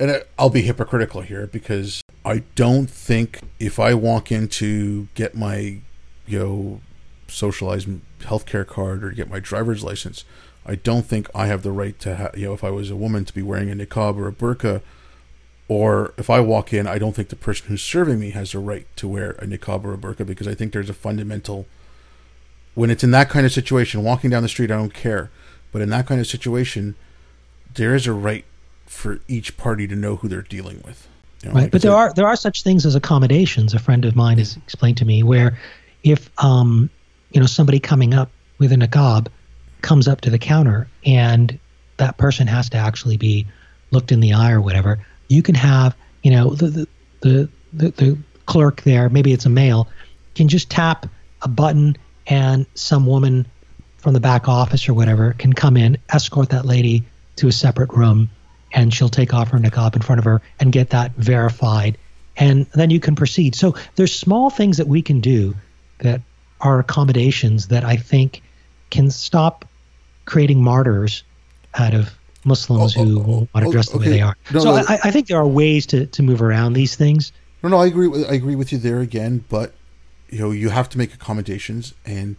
and 0.03 0.25
I'll 0.37 0.51
be 0.51 0.63
hypocritical 0.63 1.21
here 1.21 1.47
because 1.47 2.03
I 2.25 2.43
don't 2.57 2.91
think 2.91 3.39
if 3.61 3.79
I 3.79 3.95
walk 3.95 4.33
in 4.33 4.49
to 4.49 5.07
get 5.15 5.37
my, 5.37 5.79
you 6.27 6.39
know, 6.41 6.81
socialized 7.29 7.89
healthcare 8.19 8.67
card 8.67 9.05
or 9.05 9.13
get 9.13 9.31
my 9.31 9.39
driver's 9.39 9.85
license, 9.85 10.25
I 10.67 10.75
don't 10.75 11.07
think 11.07 11.31
I 11.37 11.47
have 11.47 11.63
the 11.63 11.71
right 11.71 11.97
to, 12.01 12.17
have, 12.17 12.37
you 12.37 12.47
know, 12.47 12.53
if 12.53 12.65
I 12.65 12.71
was 12.71 12.91
a 12.91 12.97
woman 12.97 13.25
to 13.27 13.33
be 13.33 13.43
wearing 13.43 13.71
a 13.71 13.77
niqab 13.77 14.17
or 14.17 14.27
a 14.27 14.33
burqa 14.33 14.83
or 15.69 16.15
if 16.19 16.29
I 16.29 16.41
walk 16.41 16.73
in, 16.73 16.89
I 16.89 16.99
don't 16.99 17.15
think 17.15 17.29
the 17.29 17.37
person 17.37 17.69
who's 17.69 17.83
serving 17.83 18.19
me 18.19 18.31
has 18.31 18.51
the 18.51 18.59
right 18.59 18.89
to 18.97 19.07
wear 19.07 19.31
a 19.33 19.47
niqab 19.47 19.85
or 19.85 19.95
a 19.95 19.99
burqa 19.99 20.27
because 20.27 20.49
I 20.49 20.57
think 20.57 20.73
there's 20.73 20.91
a 20.91 20.95
fundamental. 20.95 21.67
When 22.75 22.91
it's 22.91 23.05
in 23.05 23.13
that 23.13 23.29
kind 23.29 23.47
of 23.47 23.53
situation, 23.53 24.03
walking 24.03 24.31
down 24.31 24.43
the 24.43 24.49
street, 24.49 24.73
I 24.73 24.79
don't 24.79 24.93
care. 24.93 25.31
But 25.71 25.81
in 25.81 25.91
that 25.91 26.09
kind 26.09 26.21
of 26.21 26.27
situation, 26.27 26.97
there 27.75 27.95
is 27.95 28.09
a 28.09 28.13
right 28.13 28.45
for 28.93 29.21
each 29.27 29.57
party 29.57 29.89
to 29.89 29.97
know 29.97 30.17
who 30.17 30.29
they're 30.29 30.43
dealing 30.43 30.81
with. 30.85 31.09
You 31.43 31.49
know, 31.49 31.55
right, 31.55 31.63
like 31.63 31.73
but 31.73 31.83
there 31.83 31.95
are 31.95 32.13
there 32.13 32.27
are 32.27 32.37
such 32.37 32.63
things 32.63 32.87
as 32.87 32.95
accommodations. 32.95 33.75
A 33.75 33.79
friend 33.79 34.05
of 34.05 34.15
mine 34.15 34.39
has 34.39 34.57
explained 34.57 34.99
to 34.99 35.05
me 35.05 35.23
where, 35.23 35.59
if 36.05 36.31
um, 36.39 36.89
you 37.31 37.41
know 37.41 37.47
somebody 37.47 37.81
coming 37.81 38.15
up 38.15 38.31
with 38.59 38.71
a 38.71 38.77
niqab 38.77 39.27
comes 39.81 40.07
up 40.07 40.21
to 40.21 40.31
the 40.31 40.39
counter 40.39 40.87
and 41.05 41.59
that 41.97 42.17
person 42.17 42.47
has 42.47 42.71
to 42.71 42.77
actually 42.77 43.17
be 43.17 43.47
looked 43.91 44.13
in 44.13 44.21
the 44.21 44.35
eye 44.35 44.53
or 44.53 44.61
whatever, 44.61 45.05
you 45.29 45.43
can 45.43 45.55
have, 45.55 45.97
you 46.23 46.31
know, 46.31 46.51
the, 46.51 46.69
the, 46.69 46.89
the, 47.21 47.49
the, 47.73 47.91
the 47.91 48.19
clerk 48.47 48.83
there, 48.83 49.09
maybe 49.09 49.33
it's 49.33 49.47
a 49.47 49.51
male, 49.51 49.89
can 50.35 50.49
just 50.49 50.71
tap 50.71 51.07
a 51.43 51.49
button 51.49 51.97
and 52.27 52.67
some 52.75 53.07
woman 53.07 53.47
from 53.99 54.15
the 54.15 54.21
back 54.21 54.49
office 54.49 54.89
or 54.89 54.95
whatever 54.95 55.33
can 55.33 55.53
come 55.53 55.77
in, 55.77 55.99
escort 56.09 56.51
that 56.51 56.65
lady 56.65 57.05
to 57.37 57.49
a 57.49 57.53
separate 57.53 57.91
room, 57.91 58.31
and 58.73 58.93
she'll 58.93 59.09
take 59.09 59.35
off 59.35 59.51
her 59.51 59.59
niqab 59.59 59.95
in 59.95 60.03
front 60.03 60.19
of 60.19 60.25
her 60.25 60.43
and 60.61 60.73
get 60.73 60.91
that 60.91 61.13
verified. 61.17 61.99
And 62.37 62.67
then 62.75 62.91
you 62.91 63.01
can 63.01 63.15
proceed. 63.15 63.55
So 63.55 63.75
there's 63.97 64.15
small 64.15 64.51
things 64.51 64.79
that 64.79 64.89
we 64.89 65.03
can 65.03 65.21
do 65.21 65.55
that 65.99 66.21
are 66.61 66.79
accommodations 66.79 67.69
that 67.69 67.85
I 67.85 67.97
think 67.97 68.43
can 68.91 69.11
stop 69.11 69.65
creating 70.25 70.63
martyrs 70.63 71.25
out 71.75 71.95
of 71.95 72.11
Muslims 72.45 72.97
oh, 72.97 73.01
oh 73.01 73.05
who 73.05 73.21
oh, 73.21 73.25
oh 73.25 73.49
want 73.55 73.67
to 73.67 73.73
dress 73.73 73.91
the 73.91 73.99
way 73.99 74.09
they 74.09 74.21
are. 74.21 74.37
No, 74.53 74.61
so 74.61 74.77
no. 74.77 74.85
I, 74.89 74.99
I, 75.05 75.11
think 75.11 75.29
there 75.29 75.39
are 75.39 75.47
ways 75.47 75.87
to, 75.87 76.07
to 76.07 76.23
move 76.23 76.43
around 76.43 76.73
these 76.73 76.97
things. 76.97 77.33
No, 77.63 77.69
no, 77.69 77.79
I 77.79 77.87
agree. 77.87 78.09
With, 78.09 78.29
I 78.29 78.35
agree 78.35 78.57
with 78.57 78.73
you 78.73 78.79
there 78.79 79.01
again, 79.01 79.45
but 79.49 79.75
you 80.29 80.39
know, 80.39 80.51
you 80.51 80.71
have 80.71 80.89
to 80.91 80.99
make 80.99 81.15
accommodations, 81.15 81.95
and 82.05 82.37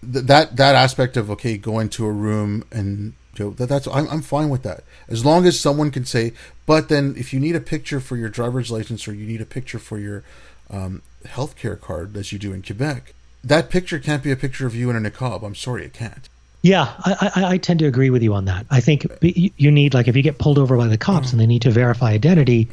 th- 0.00 0.26
that 0.26 0.56
that 0.56 0.74
aspect 0.74 1.16
of 1.16 1.30
okay, 1.30 1.56
go 1.56 1.78
into 1.78 2.04
a 2.04 2.12
room 2.12 2.64
and 2.70 3.14
know 3.38 3.50
that 3.50 3.68
that's 3.68 3.86
I'm 3.88 4.08
I'm 4.08 4.22
fine 4.22 4.48
with 4.48 4.62
that 4.62 4.84
as 5.08 5.24
long 5.24 5.46
as 5.46 5.58
someone 5.58 5.90
can 5.90 6.04
say. 6.04 6.32
But 6.66 6.88
then, 6.88 7.14
if 7.16 7.32
you 7.32 7.40
need 7.40 7.56
a 7.56 7.60
picture 7.60 8.00
for 8.00 8.16
your 8.16 8.28
driver's 8.28 8.70
license 8.70 9.06
or 9.06 9.14
you 9.14 9.26
need 9.26 9.40
a 9.40 9.46
picture 9.46 9.78
for 9.78 9.98
your 9.98 10.24
um, 10.70 11.02
healthcare 11.24 11.80
card, 11.80 12.16
as 12.16 12.32
you 12.32 12.38
do 12.38 12.52
in 12.52 12.62
Quebec, 12.62 13.14
that 13.44 13.70
picture 13.70 13.98
can't 13.98 14.22
be 14.22 14.32
a 14.32 14.36
picture 14.36 14.66
of 14.66 14.74
you 14.74 14.90
in 14.90 14.96
a 14.96 15.10
niqab. 15.10 15.44
I'm 15.44 15.54
sorry, 15.54 15.84
it 15.84 15.92
can't. 15.92 16.28
Yeah, 16.62 16.92
I, 17.04 17.32
I, 17.36 17.44
I, 17.52 17.58
tend 17.58 17.78
to 17.78 17.86
agree 17.86 18.10
with 18.10 18.20
you 18.20 18.34
on 18.34 18.46
that. 18.46 18.66
I 18.70 18.80
think 18.80 19.06
you 19.20 19.70
need, 19.70 19.94
like, 19.94 20.08
if 20.08 20.16
you 20.16 20.22
get 20.22 20.38
pulled 20.38 20.58
over 20.58 20.76
by 20.76 20.88
the 20.88 20.98
cops 20.98 21.30
and 21.30 21.40
they 21.40 21.46
need 21.46 21.62
to 21.62 21.70
verify 21.70 22.10
identity, 22.10 22.68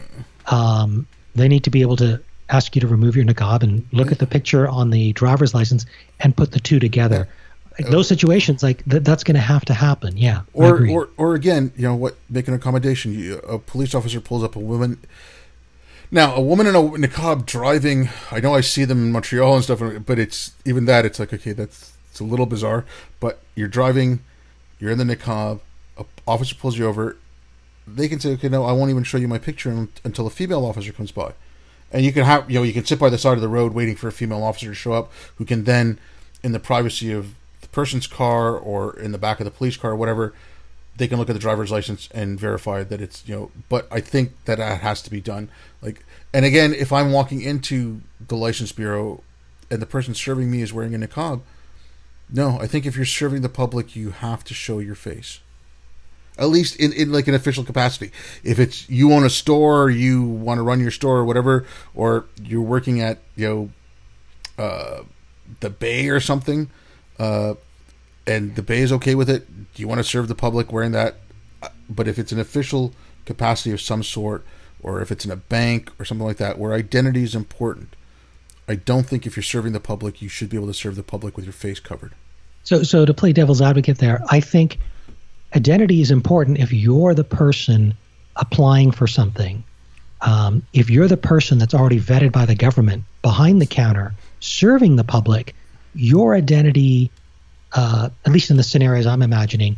um, 0.48 1.06
they 1.36 1.48
need 1.48 1.66
to 1.66 1.70
be 1.70 1.82
able 1.82 1.98
to 1.98 2.20
ask 2.50 2.76
you 2.76 2.82
to 2.82 2.88
remove 2.88 3.16
your 3.16 3.26
niqab 3.26 3.62
and 3.62 3.86
look 3.92 4.12
at 4.12 4.18
the 4.18 4.26
picture 4.26 4.68
on 4.68 4.90
the 4.90 5.14
driver's 5.14 5.54
license 5.54 5.86
and 6.20 6.36
put 6.36 6.52
the 6.54 6.60
two 6.60 6.80
together. 6.80 7.28
Those 7.80 8.08
situations, 8.08 8.62
like 8.62 8.84
th- 8.86 9.04
that's 9.04 9.24
going 9.24 9.36
to 9.36 9.42
have 9.42 9.66
to 9.66 9.74
happen. 9.74 10.18
Yeah. 10.18 10.42
Or, 10.54 10.88
or, 10.88 11.10
or 11.18 11.36
again, 11.36 11.72
you 11.76 11.84
know 11.84 11.96
what? 11.96 12.16
Make 12.30 12.48
an 12.48 12.54
accommodation. 12.54 13.14
You, 13.14 13.38
a 13.40 13.58
police 13.58 13.96
officer 13.96 14.22
pulls 14.22 14.44
up 14.44 14.56
a 14.56 14.60
woman. 14.60 15.00
Now, 16.12 16.36
a 16.36 16.42
woman 16.42 16.68
in 16.68 16.76
a 16.76 16.82
niqab 16.82 17.46
driving. 17.46 18.10
I 18.32 18.40
know 18.40 18.54
I 18.54 18.62
see 18.62 18.86
them 18.86 19.04
in 19.04 19.12
Montreal 19.12 19.56
and 19.56 19.64
stuff, 19.64 19.82
but 20.06 20.20
it's 20.20 20.54
even 20.66 20.86
that. 20.86 21.06
It's 21.06 21.20
like 21.20 21.34
okay, 21.34 21.54
that's 21.54 21.94
it's 22.14 22.20
a 22.20 22.24
little 22.24 22.46
bizarre, 22.46 22.86
but 23.20 23.42
you're 23.56 23.68
driving, 23.68 24.20
you're 24.80 24.92
in 24.92 25.00
the 25.00 25.04
niqab, 25.04 25.62
a 25.98 26.06
officer 26.28 26.54
pulls 26.54 26.78
you 26.78 26.86
over, 26.86 27.18
they 27.88 28.08
can 28.08 28.20
say, 28.20 28.34
okay, 28.34 28.50
no, 28.50 28.66
I 28.66 28.72
won't 28.72 28.92
even 28.92 29.04
show 29.04 29.18
you 29.18 29.28
my 29.28 29.40
picture 29.40 29.88
until 30.04 30.28
a 30.28 30.30
female 30.30 30.64
officer 30.64 30.92
comes 30.92 31.12
by. 31.12 31.34
And 31.92 32.06
you 32.06 32.14
can 32.14 32.24
have, 32.24 32.52
you 32.52 32.60
know, 32.60 32.64
you 32.64 32.72
can 32.72 32.86
sit 32.86 33.00
by 33.00 33.10
the 33.10 33.18
side 33.18 33.34
of 33.34 33.42
the 33.42 33.48
road 33.48 33.74
waiting 33.74 33.96
for 33.96 34.08
a 34.08 34.12
female 34.12 34.44
officer 34.44 34.68
to 34.68 34.76
show 34.76 34.94
up 34.94 35.12
who 35.38 35.46
can 35.46 35.64
then, 35.64 36.00
in 36.44 36.52
the 36.52 36.60
privacy 36.60 37.12
of 37.12 37.34
person's 37.74 38.08
car 38.08 38.56
or 38.56 38.98
in 38.98 39.12
the 39.12 39.18
back 39.18 39.40
of 39.40 39.46
the 39.46 39.52
police 39.52 39.76
car 39.76 39.92
or 39.92 39.96
whatever, 39.96 40.34
they 40.96 41.08
can 41.08 41.18
look 41.18 41.30
at 41.30 41.34
the 41.34 41.40
driver's 41.40 41.72
license 41.72 42.08
and 42.14 42.40
verify 42.40 42.84
that 42.84 43.02
it's, 43.02 43.28
you 43.28 43.36
know, 43.36 43.52
but 43.68 43.88
I 43.92 44.00
think 44.00 44.32
that 44.46 44.60
that 44.60 44.82
has 44.82 45.02
to 45.02 45.10
be 45.10 45.20
done. 45.20 45.50
Like, 45.82 46.06
and 46.34 46.46
again, 46.46 46.74
if 46.74 46.94
I'm 46.94 47.12
walking 47.12 47.42
into 47.42 48.02
the 48.26 48.36
license 48.36 48.72
bureau 48.72 49.24
and 49.72 49.82
the 49.82 49.88
person 49.88 50.14
serving 50.14 50.52
me 50.52 50.62
is 50.62 50.72
wearing 50.72 50.94
a 50.94 51.00
niqab, 51.00 51.42
no, 52.32 52.60
I 52.60 52.68
think 52.68 52.86
if 52.86 52.96
you're 52.96 53.06
serving 53.06 53.42
the 53.42 53.50
public, 53.50 53.96
you 53.96 54.12
have 54.12 54.44
to 54.46 54.54
show 54.54 54.80
your 54.80 54.96
face. 54.96 55.40
At 56.38 56.50
least 56.50 56.76
in, 56.78 56.92
in 56.94 57.12
like 57.12 57.28
an 57.28 57.36
official 57.36 57.64
capacity. 57.64 58.12
If 58.44 58.58
it's 58.58 58.90
you 58.90 59.14
own 59.14 59.24
a 59.24 59.30
store, 59.30 59.90
you 59.90 60.24
want 60.24 60.58
to 60.58 60.64
run 60.64 60.80
your 60.80 60.90
store 60.90 61.18
or 61.18 61.26
whatever, 61.26 61.66
or 61.94 62.26
you're 62.42 62.62
working 62.62 63.02
at 63.02 63.20
you 63.36 63.72
know 64.58 64.64
uh, 64.64 65.04
the 65.60 65.70
Bay 65.70 66.10
or 66.10 66.20
something, 66.20 66.72
uh, 67.20 67.54
and 68.26 68.56
the 68.56 68.62
Bay 68.62 68.80
is 68.80 68.92
okay 68.92 69.16
with 69.16 69.30
it. 69.30 69.74
Do 69.74 69.82
you 69.82 69.88
want 69.88 70.00
to 70.00 70.04
serve 70.04 70.28
the 70.28 70.36
public 70.36 70.72
wearing 70.72 70.92
that? 70.92 71.16
Uh, 71.62 71.70
but 71.90 72.08
if 72.08 72.18
it's 72.18 72.32
an 72.32 72.40
official 72.40 72.94
capacity 73.26 73.72
of 73.72 73.82
some 73.82 74.04
sort, 74.04 74.46
or 74.82 75.02
if 75.02 75.12
it's 75.12 75.26
in 75.26 75.32
a 75.32 75.36
bank 75.36 75.92
or 76.00 76.06
something 76.06 76.26
like 76.26 76.38
that, 76.38 76.58
where 76.58 76.74
identity 76.74 77.24
is 77.24 77.36
important, 77.36 77.96
I 78.68 78.76
don't 78.76 79.06
think 79.06 79.26
if 79.26 79.36
you're 79.36 79.44
serving 79.44 79.74
the 79.74 79.80
public, 79.80 80.22
you 80.22 80.30
should 80.30 80.50
be 80.50 80.58
able 80.58 80.68
to 80.68 80.74
serve 80.74 80.96
the 80.96 81.04
public 81.04 81.36
with 81.36 81.46
your 81.46 81.54
face 81.54 81.80
covered. 81.80 82.14
So, 82.64 82.84
so 82.84 83.06
to 83.06 83.14
play 83.14 83.34
devil's 83.34 83.62
advocate 83.62 83.98
there, 83.98 84.22
I 84.30 84.40
think 84.40 84.80
identity 85.56 86.02
is 86.02 86.12
important 86.12 86.60
if 86.60 86.72
you're 86.72 87.14
the 87.14 87.24
person 87.24 87.94
applying 88.38 88.92
for 88.92 89.08
something. 89.08 89.64
Um, 90.22 90.66
if 90.72 90.90
you're 90.90 91.10
the 91.10 91.18
person 91.18 91.58
that's 91.58 91.74
already 91.74 92.00
vetted 92.00 92.32
by 92.32 92.46
the 92.46 92.56
government 92.56 93.04
behind 93.22 93.62
the 93.62 93.66
counter, 93.66 94.14
serving 94.40 94.96
the 94.96 95.04
public, 95.04 95.54
your 95.94 96.34
identity, 96.34 97.12
uh, 97.74 98.10
at 98.26 98.32
least 98.32 98.50
in 98.52 98.58
the 98.58 98.64
scenarios 98.64 99.06
I'm 99.06 99.22
imagining, 99.22 99.78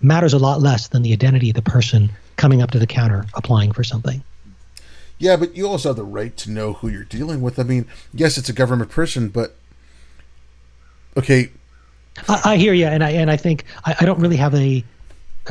matters 0.00 0.32
a 0.32 0.38
lot 0.38 0.60
less 0.60 0.88
than 0.88 1.02
the 1.02 1.12
identity 1.12 1.50
of 1.50 1.56
the 1.56 1.62
person 1.62 2.10
coming 2.36 2.62
up 2.62 2.70
to 2.72 2.78
the 2.78 2.86
counter 2.86 3.24
applying 3.34 3.72
for 3.72 3.84
something. 3.84 4.22
Yeah, 5.18 5.36
but 5.36 5.56
you 5.56 5.66
also 5.66 5.88
have 5.88 5.96
the 5.96 6.04
right 6.04 6.36
to 6.38 6.50
know 6.50 6.74
who 6.74 6.88
you're 6.88 7.04
dealing 7.04 7.40
with. 7.40 7.58
I 7.58 7.64
mean, 7.64 7.86
yes, 8.14 8.38
it's 8.38 8.48
a 8.48 8.52
government 8.52 8.90
person, 8.90 9.28
but 9.28 9.56
okay. 11.16 11.50
I, 12.28 12.52
I 12.52 12.56
hear 12.56 12.72
you, 12.72 12.86
and 12.86 13.02
I 13.02 13.10
and 13.10 13.30
I 13.30 13.36
think 13.36 13.64
I, 13.84 13.96
I 14.00 14.04
don't 14.04 14.20
really 14.20 14.36
have 14.36 14.54
a 14.54 14.84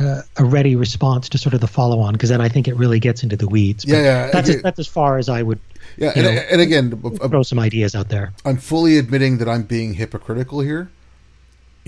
uh, 0.00 0.22
a 0.36 0.44
ready 0.44 0.74
response 0.74 1.28
to 1.30 1.38
sort 1.38 1.54
of 1.54 1.60
the 1.60 1.66
follow 1.66 2.00
on 2.00 2.12
because 2.14 2.30
then 2.30 2.40
I 2.40 2.48
think 2.48 2.68
it 2.68 2.76
really 2.76 2.98
gets 2.98 3.22
into 3.22 3.36
the 3.36 3.48
weeds. 3.48 3.84
But 3.84 3.92
yeah, 3.92 4.02
yeah. 4.02 4.30
That's 4.30 4.48
as, 4.48 4.62
that's 4.62 4.78
as 4.78 4.86
far 4.86 5.18
as 5.18 5.28
I 5.28 5.42
would. 5.42 5.60
Yeah, 5.96 6.12
and, 6.14 6.24
know, 6.24 6.30
and, 6.30 6.60
again, 6.60 7.18
throw 7.28 7.42
some 7.42 7.58
ideas 7.58 7.94
out 7.94 8.08
there. 8.08 8.32
I'm 8.44 8.56
fully 8.56 8.98
admitting 8.98 9.38
that 9.38 9.48
I'm 9.48 9.64
being 9.64 9.94
hypocritical 9.94 10.60
here. 10.60 10.90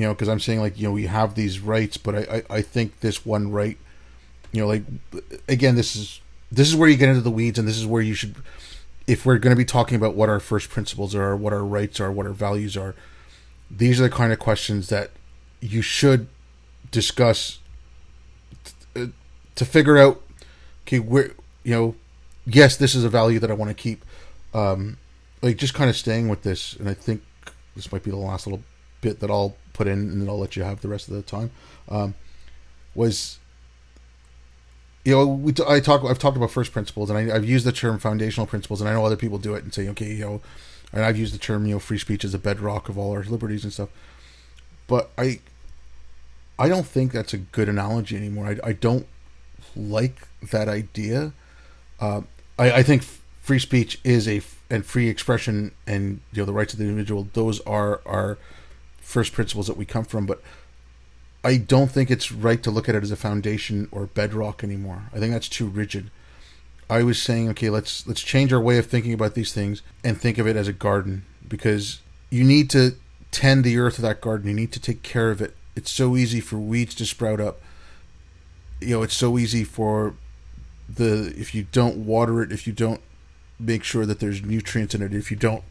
You 0.01 0.07
know, 0.07 0.15
because 0.15 0.31
I'm 0.31 0.41
saying 0.41 0.61
like 0.61 0.79
you 0.79 0.89
know 0.89 0.93
we 0.93 1.05
have 1.05 1.35
these 1.35 1.61
rights, 1.61 1.99
but 1.99 2.15
I, 2.15 2.21
I 2.21 2.57
I 2.57 2.63
think 2.63 3.01
this 3.01 3.27
one 3.27 3.53
right, 3.53 3.77
you 4.51 4.63
know, 4.63 4.67
like 4.67 4.83
again, 5.47 5.75
this 5.75 5.95
is 5.95 6.23
this 6.51 6.69
is 6.69 6.75
where 6.75 6.89
you 6.89 6.97
get 6.97 7.11
into 7.11 7.21
the 7.21 7.31
weeds, 7.31 7.59
and 7.59 7.69
this 7.69 7.77
is 7.77 7.85
where 7.85 8.01
you 8.01 8.15
should, 8.15 8.37
if 9.07 9.27
we're 9.27 9.37
going 9.37 9.55
to 9.55 9.59
be 9.59 9.65
talking 9.67 9.97
about 9.97 10.15
what 10.15 10.31
our 10.31 10.41
first 10.41 10.71
principles 10.71 11.15
are, 11.15 11.37
what 11.37 11.53
our 11.53 11.63
rights 11.63 12.01
are, 12.01 12.11
what 12.11 12.25
our 12.25 12.33
values 12.33 12.79
are, 12.79 12.95
these 13.71 14.01
are 14.01 14.05
the 14.05 14.09
kind 14.09 14.33
of 14.33 14.39
questions 14.39 14.89
that 14.89 15.11
you 15.61 15.83
should 15.83 16.29
discuss 16.91 17.59
uh, 18.97 19.09
to 19.55 19.65
figure 19.67 19.99
out, 19.99 20.23
okay, 20.87 20.99
where 20.99 21.33
you 21.63 21.75
know, 21.75 21.95
yes, 22.47 22.75
this 22.75 22.95
is 22.95 23.05
a 23.05 23.11
value 23.11 23.39
that 23.39 23.51
I 23.51 23.55
want 23.55 23.69
to 23.69 23.75
keep. 23.75 24.03
Um, 24.55 24.97
like 25.43 25.59
just 25.59 25.75
kind 25.75 25.91
of 25.91 25.97
staying 25.97 26.31
with 26.31 26.41
this, 26.41 26.75
and 26.77 26.89
I 26.89 26.95
think 26.95 27.23
this 27.77 27.93
might 27.93 28.03
be 28.03 28.11
the 28.11 28.17
last 28.17 28.47
little 28.47 28.63
bit 29.03 29.21
that 29.21 29.31
I'll 29.31 29.57
put 29.73 29.87
in, 29.87 29.99
and 29.99 30.21
then 30.21 30.29
I'll 30.29 30.39
let 30.39 30.57
you 30.57 30.63
have 30.63 30.81
the 30.81 30.89
rest 30.89 31.09
of 31.09 31.15
the 31.15 31.23
time. 31.23 31.51
Um, 31.89 32.15
was 32.95 33.39
you 35.05 35.13
know, 35.13 35.27
we 35.27 35.53
t- 35.53 35.65
I 35.67 35.81
talk. 35.81 36.05
I've 36.05 36.19
talked 36.19 36.37
about 36.37 36.51
first 36.51 36.73
principles, 36.73 37.09
and 37.11 37.19
I, 37.19 37.35
have 37.35 37.45
used 37.45 37.65
the 37.65 37.73
term 37.73 37.99
foundational 37.99 38.47
principles, 38.47 38.81
and 38.81 38.91
I 38.91 38.93
know 38.93 39.05
other 39.05 39.17
people 39.17 39.39
do 39.39 39.55
it 39.55 39.65
and 39.65 39.73
say, 39.73 39.89
okay, 39.89 40.13
you 40.13 40.25
know, 40.25 40.41
and 40.93 41.05
I've 41.05 41.17
used 41.17 41.33
the 41.33 41.39
term, 41.39 41.67
you 41.67 41.75
know, 41.75 41.79
free 41.79 41.99
speech 41.99 42.25
is 42.25 42.35
a 42.35 42.39
bedrock 42.39 42.89
of 42.89 42.99
all 42.99 43.13
our 43.13 43.23
liberties 43.23 43.65
and 43.65 43.73
stuff. 43.73 43.89
But 44.87 45.11
I, 45.17 45.41
I 46.59 46.69
don't 46.69 46.87
think 46.87 47.13
that's 47.13 47.33
a 47.33 47.39
good 47.39 47.69
analogy 47.69 48.17
anymore. 48.17 48.47
I, 48.47 48.69
I 48.69 48.73
don't 48.73 49.07
like 49.75 50.29
that 50.51 50.69
idea. 50.69 51.33
Uh, 51.99 52.23
I, 52.59 52.73
I 52.73 52.83
think 52.83 53.03
free 53.41 53.59
speech 53.59 54.01
is 54.05 54.29
a 54.29 54.43
and 54.69 54.87
free 54.87 55.09
expression 55.09 55.73
and 55.87 56.21
you 56.33 56.43
know 56.43 56.45
the 56.45 56.53
rights 56.53 56.73
of 56.73 56.79
the 56.79 56.85
individual. 56.85 57.29
Those 57.33 57.61
are 57.61 58.01
our 58.05 58.37
first 59.11 59.33
principles 59.33 59.67
that 59.67 59.77
we 59.77 59.85
come 59.85 60.05
from, 60.05 60.25
but 60.25 60.43
I 61.43 61.57
don't 61.57 61.91
think 61.91 62.11
it's 62.11 62.31
right 62.31 62.63
to 62.63 62.71
look 62.71 62.89
at 62.89 62.95
it 62.95 63.03
as 63.03 63.11
a 63.11 63.17
foundation 63.17 63.89
or 63.91 64.07
bedrock 64.07 64.63
anymore. 64.63 65.05
I 65.13 65.19
think 65.19 65.33
that's 65.33 65.49
too 65.49 65.67
rigid. 65.67 66.11
I 66.89 67.03
was 67.03 67.23
saying, 67.23 67.49
okay, 67.51 67.71
let's 67.71 68.07
let's 68.07 68.21
change 68.21 68.53
our 68.53 68.61
way 68.61 68.79
of 68.79 68.87
thinking 68.87 69.13
about 69.13 69.35
these 69.35 69.53
things 69.53 69.83
and 70.05 70.21
think 70.21 70.39
of 70.39 70.47
it 70.47 70.57
as 70.57 70.69
a 70.69 70.73
garden 70.73 71.25
because 71.47 72.01
you 72.31 72.45
need 72.45 72.69
to 72.71 72.97
tend 73.31 73.65
the 73.65 73.79
earth 73.79 73.99
of 73.99 74.03
that 74.03 74.21
garden. 74.21 74.49
You 74.49 74.57
need 74.57 74.73
to 74.73 74.81
take 74.81 75.03
care 75.03 75.31
of 75.31 75.41
it. 75.41 75.57
It's 75.77 75.91
so 75.91 76.17
easy 76.17 76.41
for 76.41 76.59
weeds 76.59 76.95
to 76.97 77.07
sprout 77.07 77.41
up. 77.41 77.61
You 78.81 78.97
know, 78.97 79.03
it's 79.03 79.17
so 79.17 79.39
easy 79.39 79.65
for 79.65 80.15
the 80.89 81.33
if 81.37 81.55
you 81.55 81.67
don't 81.71 82.05
water 82.05 82.43
it, 82.43 82.51
if 82.53 82.67
you 82.67 82.73
don't 82.73 83.01
make 83.59 83.85
sure 83.85 84.05
that 84.05 84.21
there's 84.21 84.43
nutrients 84.43 84.95
in 84.95 85.03
it, 85.03 85.15
if 85.15 85.31
you 85.31 85.37
don't 85.37 85.63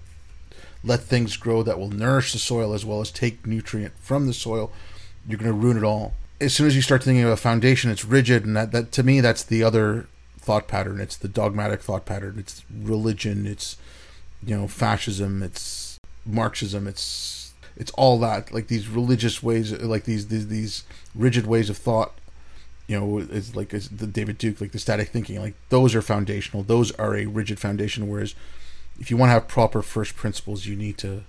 let 0.83 1.01
things 1.01 1.37
grow 1.37 1.63
that 1.63 1.79
will 1.79 1.89
nourish 1.89 2.31
the 2.33 2.39
soil 2.39 2.73
as 2.73 2.85
well 2.85 3.01
as 3.01 3.11
take 3.11 3.45
nutrient 3.45 3.93
from 3.99 4.27
the 4.27 4.33
soil, 4.33 4.71
you're 5.27 5.39
going 5.39 5.51
to 5.51 5.57
ruin 5.57 5.77
it 5.77 5.83
all. 5.83 6.13
As 6.41 6.53
soon 6.53 6.67
as 6.67 6.75
you 6.75 6.81
start 6.81 7.03
thinking 7.03 7.23
of 7.23 7.31
a 7.31 7.37
foundation, 7.37 7.91
it's 7.91 8.05
rigid, 8.05 8.45
and 8.45 8.55
that, 8.55 8.71
that 8.71 8.91
to 8.93 9.03
me, 9.03 9.19
that's 9.19 9.43
the 9.43 9.61
other 9.61 10.07
thought 10.37 10.67
pattern. 10.67 10.99
It's 10.99 11.17
the 11.17 11.27
dogmatic 11.27 11.81
thought 11.81 12.05
pattern. 12.05 12.35
It's 12.39 12.63
religion. 12.73 13.45
It's 13.45 13.77
you 14.43 14.55
know 14.55 14.67
fascism. 14.67 15.43
It's 15.43 15.99
Marxism. 16.25 16.87
It's 16.87 17.53
it's 17.75 17.91
all 17.91 18.19
that 18.19 18.53
like 18.53 18.67
these 18.67 18.87
religious 18.87 19.43
ways, 19.43 19.71
like 19.71 20.05
these 20.05 20.27
these, 20.27 20.47
these 20.47 20.83
rigid 21.13 21.45
ways 21.45 21.69
of 21.69 21.77
thought. 21.77 22.13
You 22.87 22.99
know, 22.99 23.17
it's 23.19 23.55
like 23.55 23.73
it's 23.73 23.87
the 23.87 24.07
David 24.07 24.37
Duke, 24.37 24.59
like 24.59 24.71
the 24.71 24.79
static 24.79 25.09
thinking. 25.09 25.39
Like 25.39 25.55
those 25.69 25.93
are 25.93 26.01
foundational. 26.01 26.63
Those 26.63 26.91
are 26.93 27.15
a 27.15 27.25
rigid 27.25 27.59
foundation. 27.59 28.07
Whereas, 28.09 28.33
if 28.99 29.09
you 29.09 29.17
want 29.17 29.29
to 29.29 29.33
have 29.33 29.47
proper 29.47 29.81
first 29.81 30.15
principles, 30.15 30.65
you 30.65 30.75
need 30.75 30.97
to 30.99 31.23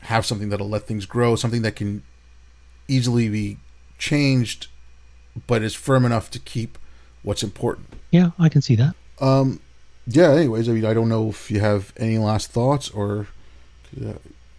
have 0.00 0.26
something 0.26 0.48
that'll 0.48 0.68
let 0.68 0.82
things 0.82 1.06
grow, 1.06 1.36
something 1.36 1.62
that 1.62 1.76
can 1.76 2.02
easily 2.88 3.28
be 3.28 3.58
changed, 3.98 4.66
but 5.46 5.62
is 5.62 5.74
firm 5.74 6.04
enough 6.04 6.30
to 6.30 6.38
keep 6.38 6.78
what's 7.22 7.42
important. 7.42 7.86
Yeah, 8.10 8.30
I 8.38 8.48
can 8.48 8.62
see 8.62 8.74
that. 8.76 8.94
Um, 9.20 9.60
yeah. 10.06 10.32
Anyways, 10.32 10.68
I 10.68 10.72
mean, 10.72 10.84
I 10.84 10.94
don't 10.94 11.08
know 11.08 11.28
if 11.28 11.50
you 11.50 11.60
have 11.60 11.92
any 11.96 12.18
last 12.18 12.50
thoughts, 12.50 12.90
or 12.90 13.28
uh, 14.04 14.14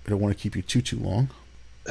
I 0.05 0.09
don't 0.09 0.19
want 0.19 0.35
to 0.35 0.41
keep 0.41 0.55
you 0.55 0.61
too 0.61 0.81
too 0.81 0.99
long. 0.99 1.29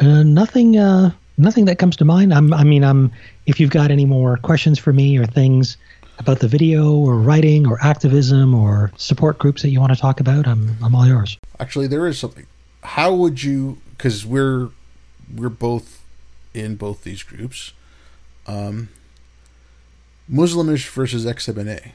Uh, 0.01 0.23
nothing. 0.23 0.79
Uh, 0.79 1.11
nothing 1.37 1.67
that 1.67 1.79
comes 1.79 1.97
to 1.97 2.05
mind. 2.05 2.33
I'm. 2.33 2.55
I 2.55 2.65
mean, 2.65 2.85
I'm. 2.85 3.13
If 3.47 3.61
you've 3.61 3.71
got 3.71 3.91
any 3.91 4.07
more 4.07 4.39
questions 4.39 4.79
for 4.79 4.93
me 4.93 5.19
or 5.19 5.27
things 5.27 5.77
about 6.19 6.41
the 6.41 6.49
video 6.49 6.95
or 6.95 7.17
writing 7.17 7.67
or 7.67 7.79
activism 7.83 8.55
or 8.55 8.93
support 8.97 9.39
groups 9.39 9.63
that 9.63 9.71
you 9.71 9.81
want 9.81 9.93
to 9.93 9.99
talk 9.99 10.21
about, 10.21 10.47
I'm 10.47 10.77
I'm 10.83 10.95
all 10.95 11.07
yours. 11.07 11.39
Actually, 11.59 11.87
there 11.87 12.07
is 12.07 12.19
something. 12.19 12.47
How 12.83 13.15
would 13.15 13.43
you? 13.43 13.79
Because 13.91 14.27
we're 14.27 14.71
we're 15.35 15.49
both 15.49 16.05
in 16.55 16.77
both 16.77 17.05
these 17.05 17.23
groups. 17.23 17.73
Um, 18.47 18.89
Muslimish 20.29 20.89
versus 20.89 21.25
EXMNA. 21.25 21.93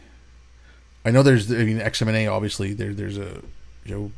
I 1.06 1.12
know 1.12 1.24
there's. 1.24 1.52
I 1.52 1.64
mean, 1.64 1.80
EXMNA 1.80 2.32
obviously 2.32 2.74
there. 2.74 2.94
There's 2.94 3.18
a 3.18 3.42
you 3.86 3.96
know 3.96 4.12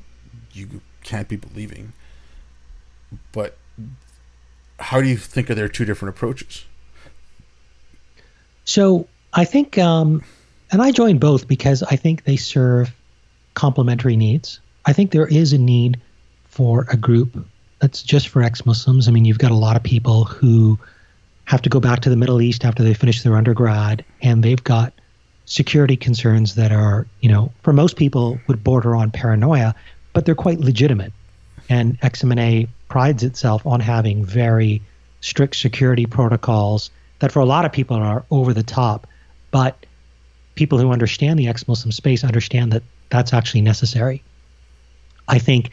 you 0.53 0.81
can't 1.03 1.27
be 1.27 1.35
believing. 1.35 1.93
But 3.31 3.57
how 4.79 5.01
do 5.01 5.07
you 5.07 5.17
think 5.17 5.49
of 5.49 5.55
their 5.55 5.67
two 5.67 5.85
different 5.85 6.15
approaches? 6.15 6.65
So 8.65 9.07
I 9.33 9.45
think, 9.45 9.77
um, 9.77 10.23
and 10.71 10.81
I 10.81 10.91
join 10.91 11.17
both 11.19 11.47
because 11.47 11.83
I 11.83 11.95
think 11.95 12.23
they 12.23 12.35
serve 12.35 12.93
complementary 13.53 14.15
needs. 14.15 14.59
I 14.85 14.93
think 14.93 15.11
there 15.11 15.27
is 15.27 15.53
a 15.53 15.57
need 15.57 15.99
for 16.47 16.85
a 16.91 16.97
group 16.97 17.45
that's 17.79 18.01
just 18.01 18.27
for 18.27 18.41
ex-Muslims. 18.41 19.07
I 19.07 19.11
mean, 19.11 19.25
you've 19.25 19.37
got 19.37 19.51
a 19.51 19.55
lot 19.55 19.75
of 19.75 19.83
people 19.83 20.25
who 20.25 20.79
have 21.45 21.61
to 21.63 21.69
go 21.69 21.79
back 21.79 22.01
to 22.01 22.09
the 22.09 22.15
Middle 22.15 22.41
East 22.41 22.65
after 22.65 22.83
they 22.83 22.93
finish 22.93 23.23
their 23.23 23.35
undergrad, 23.35 24.03
and 24.21 24.43
they've 24.43 24.63
got 24.63 24.93
security 25.45 25.97
concerns 25.97 26.55
that 26.55 26.71
are, 26.71 27.07
you 27.21 27.29
know, 27.29 27.51
for 27.63 27.73
most 27.73 27.97
people 27.97 28.39
would 28.47 28.63
border 28.63 28.95
on 28.95 29.09
paranoia, 29.09 29.73
but 30.13 30.25
they're 30.25 30.35
quite 30.35 30.59
legitimate. 30.59 31.11
And 31.69 31.99
EXMNA 32.01 32.67
prides 32.87 33.23
itself 33.23 33.65
on 33.65 33.79
having 33.79 34.23
very 34.23 34.81
strict 35.21 35.55
security 35.55 36.05
protocols 36.05 36.91
that 37.19 37.31
for 37.31 37.39
a 37.39 37.45
lot 37.45 37.65
of 37.65 37.71
people 37.71 37.97
are 37.97 38.23
over 38.31 38.53
the 38.53 38.63
top, 38.63 39.07
but 39.51 39.85
people 40.55 40.77
who 40.77 40.91
understand 40.91 41.39
the 41.39 41.47
ex-Muslim 41.47 41.91
space 41.91 42.23
understand 42.23 42.71
that 42.71 42.83
that's 43.09 43.33
actually 43.33 43.61
necessary. 43.61 44.21
I 45.27 45.39
think 45.39 45.71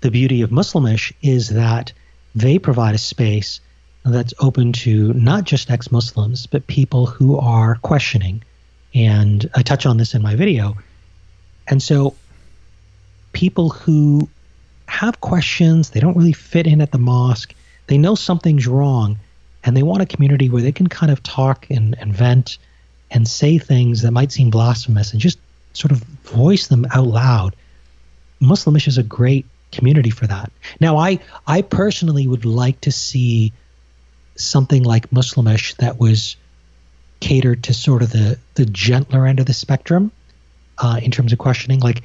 the 0.00 0.10
beauty 0.10 0.42
of 0.42 0.50
Muslimish 0.50 1.12
is 1.22 1.50
that 1.50 1.92
they 2.34 2.58
provide 2.58 2.94
a 2.94 2.98
space 2.98 3.60
that's 4.04 4.34
open 4.38 4.72
to 4.72 5.12
not 5.14 5.44
just 5.44 5.70
ex-Muslims, 5.70 6.46
but 6.46 6.66
people 6.66 7.06
who 7.06 7.38
are 7.38 7.76
questioning. 7.76 8.42
And 8.94 9.48
I 9.54 9.62
touch 9.62 9.86
on 9.86 9.96
this 9.96 10.14
in 10.14 10.22
my 10.22 10.34
video. 10.34 10.76
And 11.66 11.82
so 11.82 12.14
people 13.32 13.70
who 13.70 14.28
have 14.86 15.20
questions, 15.20 15.90
they 15.90 16.00
don't 16.00 16.16
really 16.16 16.32
fit 16.32 16.66
in 16.66 16.80
at 16.80 16.92
the 16.92 16.98
mosque, 16.98 17.54
they 17.86 17.98
know 17.98 18.14
something's 18.14 18.66
wrong, 18.66 19.18
and 19.62 19.76
they 19.76 19.82
want 19.82 20.02
a 20.02 20.06
community 20.06 20.50
where 20.50 20.62
they 20.62 20.72
can 20.72 20.86
kind 20.86 21.10
of 21.10 21.22
talk 21.22 21.66
and, 21.70 21.96
and 21.98 22.12
vent 22.12 22.58
and 23.14 23.26
say 23.28 23.58
things 23.58 24.02
that 24.02 24.10
might 24.10 24.32
seem 24.32 24.50
blasphemous 24.50 25.12
and 25.12 25.20
just 25.20 25.38
sort 25.72 25.92
of 25.92 25.98
voice 26.24 26.66
them 26.66 26.86
out 26.90 27.06
loud. 27.06 27.56
Muslimish 28.40 28.88
is 28.88 28.98
a 28.98 29.02
great 29.02 29.46
community 29.72 30.10
for 30.10 30.26
that. 30.26 30.52
Now, 30.80 30.98
I 30.98 31.20
I 31.46 31.62
personally 31.62 32.26
would 32.26 32.44
like 32.44 32.80
to 32.82 32.92
see 32.92 33.52
something 34.36 34.82
like 34.82 35.12
Muslimish 35.12 35.74
that 35.74 35.98
was 35.98 36.36
catered 37.20 37.62
to 37.64 37.72
sort 37.72 38.02
of 38.02 38.10
the 38.10 38.38
the 38.54 38.66
gentler 38.66 39.26
end 39.26 39.40
of 39.40 39.46
the 39.46 39.54
spectrum 39.54 40.10
uh, 40.78 40.98
in 41.02 41.10
terms 41.10 41.32
of 41.32 41.38
questioning. 41.38 41.80
Like 41.80 42.02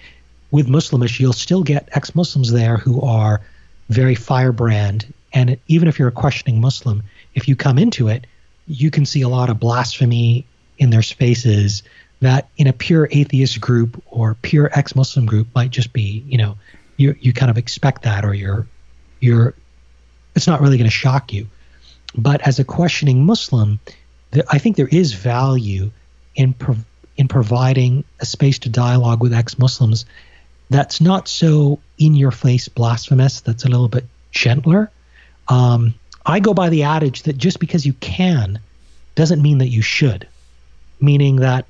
with 0.52 0.68
Muslimish, 0.68 1.20
you'll 1.20 1.34
still 1.34 1.64
get 1.64 1.90
ex-Muslims 1.92 2.52
there 2.52 2.78
who 2.78 3.02
are 3.02 3.42
very 3.90 4.16
firebrand, 4.16 5.12
and 5.34 5.58
even 5.68 5.88
if 5.88 5.98
you're 5.98 6.10
a 6.10 6.24
questioning 6.24 6.62
Muslim, 6.62 7.02
if 7.34 7.48
you 7.48 7.56
come 7.56 7.80
into 7.80 8.08
it, 8.08 8.28
you 8.68 8.92
can 8.92 9.06
see 9.06 9.22
a 9.24 9.30
lot 9.30 9.50
of 9.50 9.60
blasphemy 9.60 10.46
in 10.80 10.90
their 10.90 11.04
spaces 11.04 11.84
that 12.22 12.50
in 12.58 12.68
a 12.68 12.74
pure 12.74 13.08
atheist 13.12 13.62
group 13.62 14.04
or 14.08 14.36
pure 14.42 14.70
ex-Muslim 14.74 15.26
group 15.26 15.48
might 15.54 15.70
just 15.70 15.94
be, 15.94 16.24
you 16.28 16.38
know, 16.38 16.58
you 16.98 17.16
you 17.20 17.32
kind 17.32 17.50
of 17.50 17.58
expect 17.58 18.04
that 18.04 18.26
or 18.26 18.34
you're 18.34 18.68
you're 19.20 19.54
it's 20.36 20.48
not 20.48 20.62
really 20.62 20.78
going 20.78 20.90
to 20.90 20.96
shock 20.96 21.32
you. 21.32 21.48
But 22.16 22.42
as 22.42 22.60
a 22.60 22.64
questioning 22.64 23.26
Muslim, 23.26 23.80
I 24.50 24.58
think 24.58 24.76
there 24.76 24.88
is 24.88 25.14
value 25.14 25.92
in 26.36 26.54
pro- 26.54 26.78
in 27.16 27.28
providing 27.28 28.04
a 28.20 28.26
space 28.26 28.60
to 28.60 28.70
dialogue 28.70 29.22
with 29.22 29.34
ex-Muslims 29.34 30.06
that's 30.70 31.02
not 31.02 31.28
so 31.28 31.80
in 31.98 32.16
your 32.16 32.32
face 32.32 32.68
blasphemous, 32.68 33.42
that's 33.42 33.66
a 33.66 33.70
little 33.70 33.90
bit 33.90 34.06
gentler. 34.32 34.92
Um, 35.48 35.96
I 36.26 36.40
go 36.40 36.54
by 36.54 36.70
the 36.70 36.84
adage 36.84 37.24
that 37.24 37.38
just 37.38 37.60
because 37.60 37.86
you 37.86 37.94
can 37.94 38.60
doesn't 39.16 39.42
mean 39.42 39.58
that 39.58 39.70
you 39.70 39.82
should, 39.82 40.28
meaning 41.02 41.38
that 41.38 41.66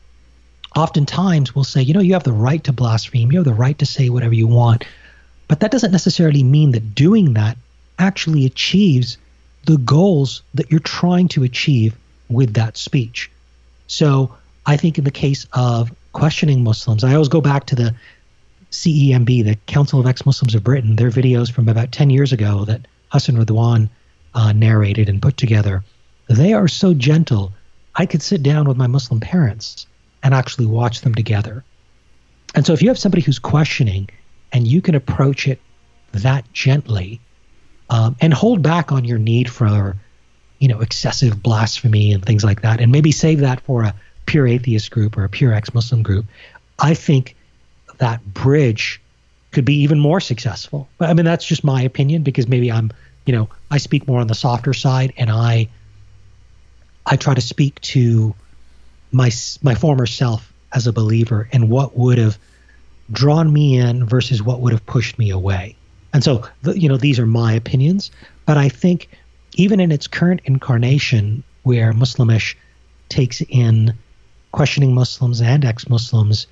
oftentimes 0.75 1.55
we'll 1.55 1.63
say, 1.63 1.81
you 1.81 1.93
know, 1.93 1.99
you 1.99 2.13
have 2.13 2.23
the 2.23 2.33
right 2.33 2.63
to 2.63 2.73
blaspheme, 2.73 3.31
you 3.31 3.39
have 3.39 3.45
the 3.45 3.53
right 3.53 3.77
to 3.79 3.85
say 3.85 4.09
whatever 4.09 4.33
you 4.33 4.47
want, 4.47 4.85
but 5.47 5.59
that 5.61 5.71
doesn't 5.71 5.91
necessarily 5.91 6.43
mean 6.43 6.71
that 6.71 6.95
doing 6.95 7.33
that 7.33 7.57
actually 7.97 8.45
achieves 8.45 9.17
the 9.65 9.77
goals 9.77 10.41
that 10.53 10.71
you're 10.71 10.79
trying 10.79 11.27
to 11.29 11.43
achieve 11.43 11.95
with 12.29 12.53
that 12.53 12.77
speech. 12.77 13.29
So 13.87 14.35
I 14.65 14.77
think 14.77 14.97
in 14.97 15.03
the 15.03 15.11
case 15.11 15.47
of 15.53 15.91
questioning 16.13 16.63
Muslims, 16.63 17.03
I 17.03 17.13
always 17.13 17.27
go 17.27 17.41
back 17.41 17.65
to 17.67 17.75
the 17.75 17.95
CEMB, 18.71 19.43
the 19.43 19.57
Council 19.65 19.99
of 19.99 20.05
Ex-Muslims 20.05 20.53
of 20.55 20.63
Britain, 20.63 20.95
their 20.95 21.09
videos 21.09 21.51
from 21.51 21.67
about 21.67 21.91
10 21.91 22.09
years 22.09 22.31
ago 22.31 22.65
that 22.65 22.87
Hassan 23.11 23.35
Ridwan 23.35 23.89
uh, 24.35 24.51
narrated 24.51 25.09
and 25.09 25.21
put 25.21 25.37
together. 25.37 25.83
They 26.27 26.53
are 26.53 26.67
so 26.67 26.93
gentle. 26.93 27.51
I 27.99 28.05
could 28.05 28.21
sit 28.21 28.41
down 28.41 28.65
with 28.65 28.77
my 28.77 28.87
Muslim 28.87 29.19
parents 29.19 29.85
and 30.23 30.33
actually 30.33 30.67
watch 30.67 31.01
them 31.01 31.13
together. 31.13 31.65
And 32.55 32.65
so 32.65 32.71
if 32.71 32.81
you 32.81 32.87
have 32.87 32.97
somebody 32.97 33.21
who's 33.21 33.39
questioning 33.39 34.09
and 34.53 34.65
you 34.65 34.81
can 34.81 34.95
approach 34.95 35.49
it 35.49 35.59
that 36.13 36.51
gently 36.53 37.19
um, 37.89 38.15
and 38.21 38.33
hold 38.33 38.61
back 38.61 38.93
on 38.93 39.03
your 39.03 39.17
need 39.17 39.49
for, 39.49 39.97
you 40.59 40.69
know, 40.69 40.79
excessive 40.79 41.43
blasphemy 41.43 42.13
and 42.13 42.25
things 42.25 42.41
like 42.41 42.61
that, 42.61 42.79
and 42.79 42.89
maybe 42.89 43.11
save 43.11 43.41
that 43.41 43.59
for 43.61 43.83
a 43.83 43.93
pure 44.25 44.47
atheist 44.47 44.91
group 44.91 45.17
or 45.17 45.25
a 45.25 45.29
pure 45.29 45.53
ex-Muslim 45.53 46.01
group, 46.01 46.25
I 46.79 46.93
think 46.93 47.35
that 47.97 48.23
bridge 48.33 49.01
could 49.51 49.65
be 49.65 49.75
even 49.81 49.99
more 49.99 50.21
successful. 50.21 50.87
I 51.01 51.13
mean, 51.13 51.25
that's 51.25 51.45
just 51.45 51.65
my 51.65 51.81
opinion 51.81 52.23
because 52.23 52.47
maybe 52.47 52.71
I'm, 52.71 52.93
you 53.25 53.33
know, 53.33 53.49
I 53.69 53.77
speak 53.77 54.07
more 54.07 54.21
on 54.21 54.27
the 54.27 54.35
softer 54.35 54.73
side, 54.73 55.11
and 55.17 55.29
I, 55.29 55.67
I 57.09 57.15
try 57.15 57.33
to 57.33 57.41
speak 57.41 57.79
to 57.81 58.35
my 59.11 59.31
my 59.61 59.75
former 59.75 60.05
self 60.05 60.53
as 60.71 60.87
a 60.87 60.93
believer 60.93 61.49
and 61.51 61.69
what 61.69 61.97
would 61.97 62.17
have 62.17 62.37
drawn 63.11 63.51
me 63.51 63.77
in 63.77 64.05
versus 64.05 64.43
what 64.43 64.61
would 64.61 64.71
have 64.71 64.85
pushed 64.85 65.17
me 65.17 65.31
away. 65.31 65.75
And 66.13 66.23
so, 66.23 66.43
the, 66.61 66.79
you 66.79 66.87
know, 66.87 66.97
these 66.97 67.19
are 67.19 67.25
my 67.25 67.53
opinions, 67.53 68.11
but 68.45 68.57
I 68.57 68.69
think 68.69 69.09
even 69.53 69.79
in 69.79 69.91
its 69.91 70.07
current 70.07 70.41
incarnation, 70.45 71.43
where 71.63 71.91
Muslimish 71.91 72.55
takes 73.09 73.41
in 73.41 73.95
questioning 74.51 74.93
Muslims 74.93 75.41
and 75.41 75.65
ex-Muslims 75.65 76.45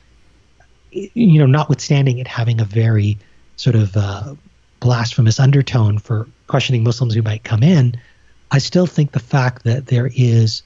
you 0.91 1.39
know, 1.39 1.45
notwithstanding 1.45 2.17
it 2.17 2.27
having 2.27 2.59
a 2.59 2.65
very 2.65 3.17
sort 3.55 3.75
of 3.75 3.95
uh, 3.95 4.35
blasphemous 4.79 5.39
undertone 5.39 5.99
for 5.99 6.27
questioning 6.47 6.83
Muslims 6.83 7.13
who 7.13 7.21
might 7.21 7.43
come 7.43 7.63
in, 7.63 7.99
I 8.51 8.59
still 8.59 8.85
think 8.85 9.11
the 9.11 9.19
fact 9.19 9.63
that 9.63 9.87
there 9.87 10.09
is 10.15 10.63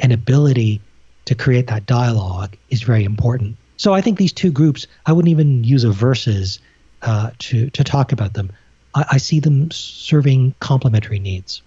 an 0.00 0.12
ability 0.12 0.80
to 1.26 1.34
create 1.34 1.68
that 1.68 1.86
dialogue 1.86 2.56
is 2.70 2.82
very 2.82 3.04
important. 3.04 3.56
So 3.76 3.94
I 3.94 4.00
think 4.00 4.18
these 4.18 4.32
two 4.32 4.50
groups, 4.50 4.86
I 5.06 5.12
wouldn't 5.12 5.30
even 5.30 5.64
use 5.64 5.84
a 5.84 5.90
versus 5.90 6.58
uh, 7.02 7.30
to 7.38 7.70
to 7.70 7.84
talk 7.84 8.12
about 8.12 8.34
them. 8.34 8.52
I, 8.94 9.04
I 9.12 9.18
see 9.18 9.40
them 9.40 9.70
serving 9.70 10.54
complementary 10.60 11.18
needs. 11.18 11.62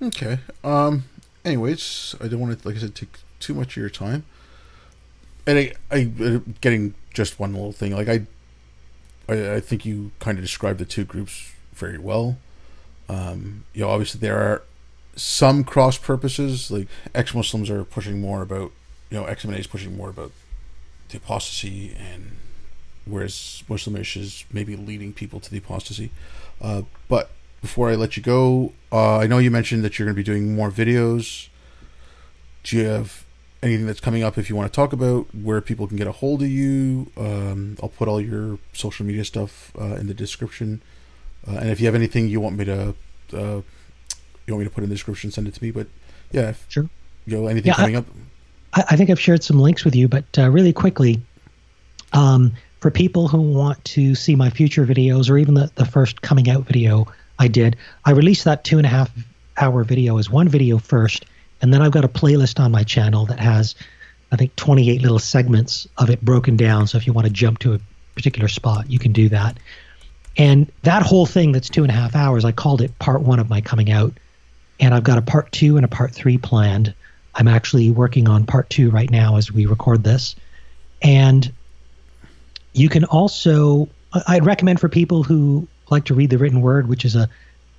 Okay. 0.00 0.38
Um. 0.64 1.04
Anyways, 1.44 2.14
I 2.20 2.28
don't 2.28 2.38
want 2.38 2.60
to, 2.60 2.68
like 2.68 2.76
I 2.76 2.80
said, 2.80 2.94
take 2.94 3.18
too 3.40 3.54
much 3.54 3.76
of 3.76 3.80
your 3.80 3.90
time 3.90 4.24
and 5.46 5.58
I, 5.58 5.72
I 5.90 6.04
getting 6.60 6.94
just 7.12 7.38
one 7.38 7.52
little 7.52 7.72
thing. 7.72 7.94
Like 7.94 8.08
I, 8.08 8.22
I, 9.28 9.54
I 9.54 9.60
think 9.60 9.84
you 9.84 10.12
kind 10.18 10.38
of 10.38 10.44
described 10.44 10.78
the 10.78 10.84
two 10.84 11.04
groups 11.04 11.52
very 11.72 11.98
well. 11.98 12.38
Um, 13.12 13.64
you 13.74 13.82
know, 13.82 13.90
obviously 13.90 14.20
there 14.20 14.38
are 14.38 14.62
some 15.16 15.64
cross 15.64 15.98
purposes. 15.98 16.70
Like 16.70 16.88
ex 17.14 17.34
Muslims 17.34 17.68
are 17.70 17.84
pushing 17.84 18.20
more 18.20 18.42
about, 18.42 18.72
you 19.10 19.18
know, 19.18 19.24
EXMNA 19.24 19.58
is 19.58 19.66
pushing 19.66 19.96
more 19.96 20.08
about 20.08 20.32
the 21.10 21.18
apostasy, 21.18 21.94
and 21.98 22.32
whereas 23.04 23.62
Muslimish 23.68 24.16
is 24.16 24.44
maybe 24.52 24.76
leading 24.76 25.12
people 25.12 25.40
to 25.40 25.50
the 25.50 25.58
apostasy. 25.58 26.10
Uh, 26.60 26.82
but 27.08 27.30
before 27.60 27.90
I 27.90 27.94
let 27.94 28.16
you 28.16 28.22
go, 28.22 28.72
uh, 28.90 29.18
I 29.18 29.26
know 29.26 29.38
you 29.38 29.50
mentioned 29.50 29.84
that 29.84 29.98
you're 29.98 30.06
going 30.06 30.16
to 30.16 30.18
be 30.18 30.24
doing 30.24 30.54
more 30.54 30.70
videos. 30.70 31.48
Do 32.64 32.78
you 32.78 32.86
have 32.86 33.24
anything 33.62 33.86
that's 33.86 34.00
coming 34.00 34.22
up 34.24 34.38
if 34.38 34.48
you 34.48 34.56
want 34.56 34.72
to 34.72 34.74
talk 34.74 34.92
about 34.92 35.32
where 35.34 35.60
people 35.60 35.86
can 35.86 35.96
get 35.96 36.06
a 36.06 36.12
hold 36.12 36.42
of 36.42 36.48
you 36.48 37.12
um, 37.16 37.76
i'll 37.80 37.88
put 37.88 38.08
all 38.08 38.20
your 38.20 38.58
social 38.72 39.06
media 39.06 39.24
stuff 39.24 39.70
uh, 39.80 39.94
in 39.94 40.08
the 40.08 40.14
description 40.14 40.82
uh, 41.48 41.56
and 41.56 41.70
if 41.70 41.80
you 41.80 41.86
have 41.86 41.94
anything 41.94 42.28
you 42.28 42.40
want 42.40 42.56
me 42.56 42.64
to 42.64 42.94
uh, 43.34 43.60
you 44.46 44.54
want 44.54 44.58
me 44.60 44.64
to 44.64 44.70
put 44.70 44.82
in 44.84 44.90
the 44.90 44.94
description 44.94 45.30
send 45.30 45.46
it 45.46 45.54
to 45.54 45.62
me 45.62 45.70
but 45.70 45.86
yeah 46.30 46.50
if, 46.50 46.66
sure 46.68 46.88
you 47.26 47.36
know 47.36 47.46
anything 47.46 47.68
yeah, 47.68 47.74
coming 47.74 47.96
I, 47.96 48.00
up 48.00 48.06
I, 48.74 48.96
think 48.96 49.10
I've 49.10 49.20
shared 49.20 49.44
some 49.44 49.58
links 49.58 49.84
with 49.84 49.94
you, 49.94 50.08
but 50.08 50.24
uh, 50.38 50.48
really 50.50 50.72
quickly, 50.72 51.20
um, 52.12 52.52
for 52.80 52.90
people 52.90 53.28
who 53.28 53.40
want 53.40 53.84
to 53.84 54.14
see 54.14 54.34
my 54.34 54.50
future 54.50 54.86
videos 54.86 55.30
or 55.30 55.36
even 55.36 55.54
the, 55.54 55.70
the 55.74 55.84
first 55.84 56.22
coming 56.22 56.48
out 56.48 56.64
video 56.64 57.06
I 57.38 57.48
did, 57.48 57.76
I 58.04 58.12
released 58.12 58.44
that 58.44 58.64
two 58.64 58.78
and 58.78 58.86
a 58.86 58.88
half 58.88 59.10
hour 59.58 59.84
video 59.84 60.16
as 60.18 60.30
one 60.30 60.48
video 60.48 60.78
first, 60.78 61.26
and 61.60 61.72
then 61.72 61.82
I've 61.82 61.92
got 61.92 62.04
a 62.04 62.08
playlist 62.08 62.60
on 62.60 62.72
my 62.72 62.82
channel 62.82 63.26
that 63.26 63.40
has, 63.40 63.74
I 64.32 64.36
think, 64.36 64.56
28 64.56 65.02
little 65.02 65.18
segments 65.18 65.86
of 65.98 66.08
it 66.08 66.22
broken 66.22 66.56
down. 66.56 66.86
So 66.86 66.96
if 66.96 67.06
you 67.06 67.12
want 67.12 67.26
to 67.26 67.32
jump 67.32 67.58
to 67.60 67.74
a 67.74 67.80
particular 68.14 68.48
spot, 68.48 68.90
you 68.90 68.98
can 68.98 69.12
do 69.12 69.28
that. 69.28 69.58
And 70.36 70.70
that 70.82 71.02
whole 71.02 71.26
thing 71.26 71.52
that's 71.52 71.68
two 71.68 71.82
and 71.82 71.90
a 71.90 71.94
half 71.94 72.16
hours, 72.16 72.44
I 72.44 72.52
called 72.52 72.80
it 72.80 72.98
part 72.98 73.22
one 73.22 73.38
of 73.38 73.50
my 73.50 73.60
coming 73.60 73.90
out. 73.90 74.12
And 74.80 74.94
I've 74.94 75.04
got 75.04 75.18
a 75.18 75.22
part 75.22 75.52
two 75.52 75.76
and 75.76 75.84
a 75.84 75.88
part 75.88 76.12
three 76.12 76.38
planned. 76.38 76.94
I'm 77.34 77.48
actually 77.48 77.90
working 77.90 78.28
on 78.28 78.44
part 78.44 78.68
two 78.70 78.90
right 78.90 79.10
now 79.10 79.36
as 79.36 79.52
we 79.52 79.66
record 79.66 80.04
this. 80.04 80.34
And 81.02 81.52
you 82.72 82.88
can 82.88 83.04
also, 83.04 83.88
I'd 84.26 84.46
recommend 84.46 84.80
for 84.80 84.88
people 84.88 85.22
who 85.22 85.66
like 85.90 86.04
to 86.06 86.14
read 86.14 86.30
the 86.30 86.38
written 86.38 86.62
word, 86.62 86.88
which 86.88 87.04
is 87.04 87.14
a, 87.14 87.28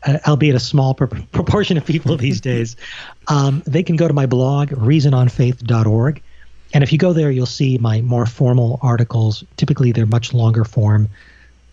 a 0.03 0.29
albeit 0.29 0.55
a 0.55 0.59
small 0.59 0.93
pr- 0.93 1.05
proportion 1.31 1.77
of 1.77 1.85
people 1.85 2.15
these 2.17 2.39
days, 2.51 2.75
um, 3.27 3.63
they 3.65 3.83
can 3.83 3.95
go 3.95 4.07
to 4.07 4.13
my 4.13 4.25
blog, 4.25 4.69
reasononfaith.org. 4.69 6.21
And 6.73 6.83
if 6.83 6.91
you 6.91 6.97
go 6.97 7.13
there, 7.13 7.29
you'll 7.29 7.45
see 7.45 7.77
my 7.77 8.01
more 8.01 8.25
formal 8.25 8.79
articles. 8.81 9.43
Typically, 9.57 9.91
they're 9.91 10.07
much 10.07 10.33
longer 10.33 10.63
form 10.63 11.09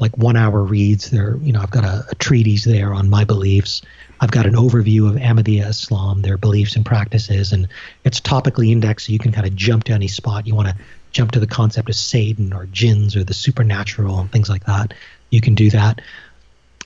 like 0.00 0.16
one 0.16 0.36
hour 0.36 0.62
reads. 0.62 1.10
There, 1.10 1.36
you 1.42 1.52
know, 1.52 1.60
I've 1.60 1.70
got 1.70 1.84
a, 1.84 2.04
a, 2.10 2.14
treatise 2.16 2.64
there 2.64 2.92
on 2.94 3.10
my 3.10 3.24
beliefs. 3.24 3.82
I've 4.20 4.30
got 4.30 4.46
an 4.46 4.54
overview 4.54 5.08
of 5.08 5.16
Ahmadiyya 5.16 5.68
Islam, 5.68 6.22
their 6.22 6.36
beliefs 6.36 6.76
and 6.76 6.84
practices, 6.84 7.52
and 7.52 7.68
it's 8.04 8.20
topically 8.20 8.70
indexed 8.70 9.06
so 9.06 9.12
you 9.12 9.18
can 9.18 9.32
kind 9.32 9.46
of 9.46 9.54
jump 9.54 9.84
to 9.84 9.92
any 9.92 10.08
spot 10.08 10.46
you 10.46 10.54
want 10.54 10.68
to 10.68 10.76
jump 11.12 11.32
to 11.32 11.40
the 11.40 11.46
concept 11.46 11.88
of 11.88 11.94
Satan 11.94 12.52
or 12.52 12.66
jinns 12.66 13.16
or 13.16 13.24
the 13.24 13.34
supernatural 13.34 14.18
and 14.18 14.30
things 14.30 14.48
like 14.48 14.64
that. 14.64 14.94
You 15.30 15.40
can 15.40 15.54
do 15.54 15.70
that. 15.70 16.00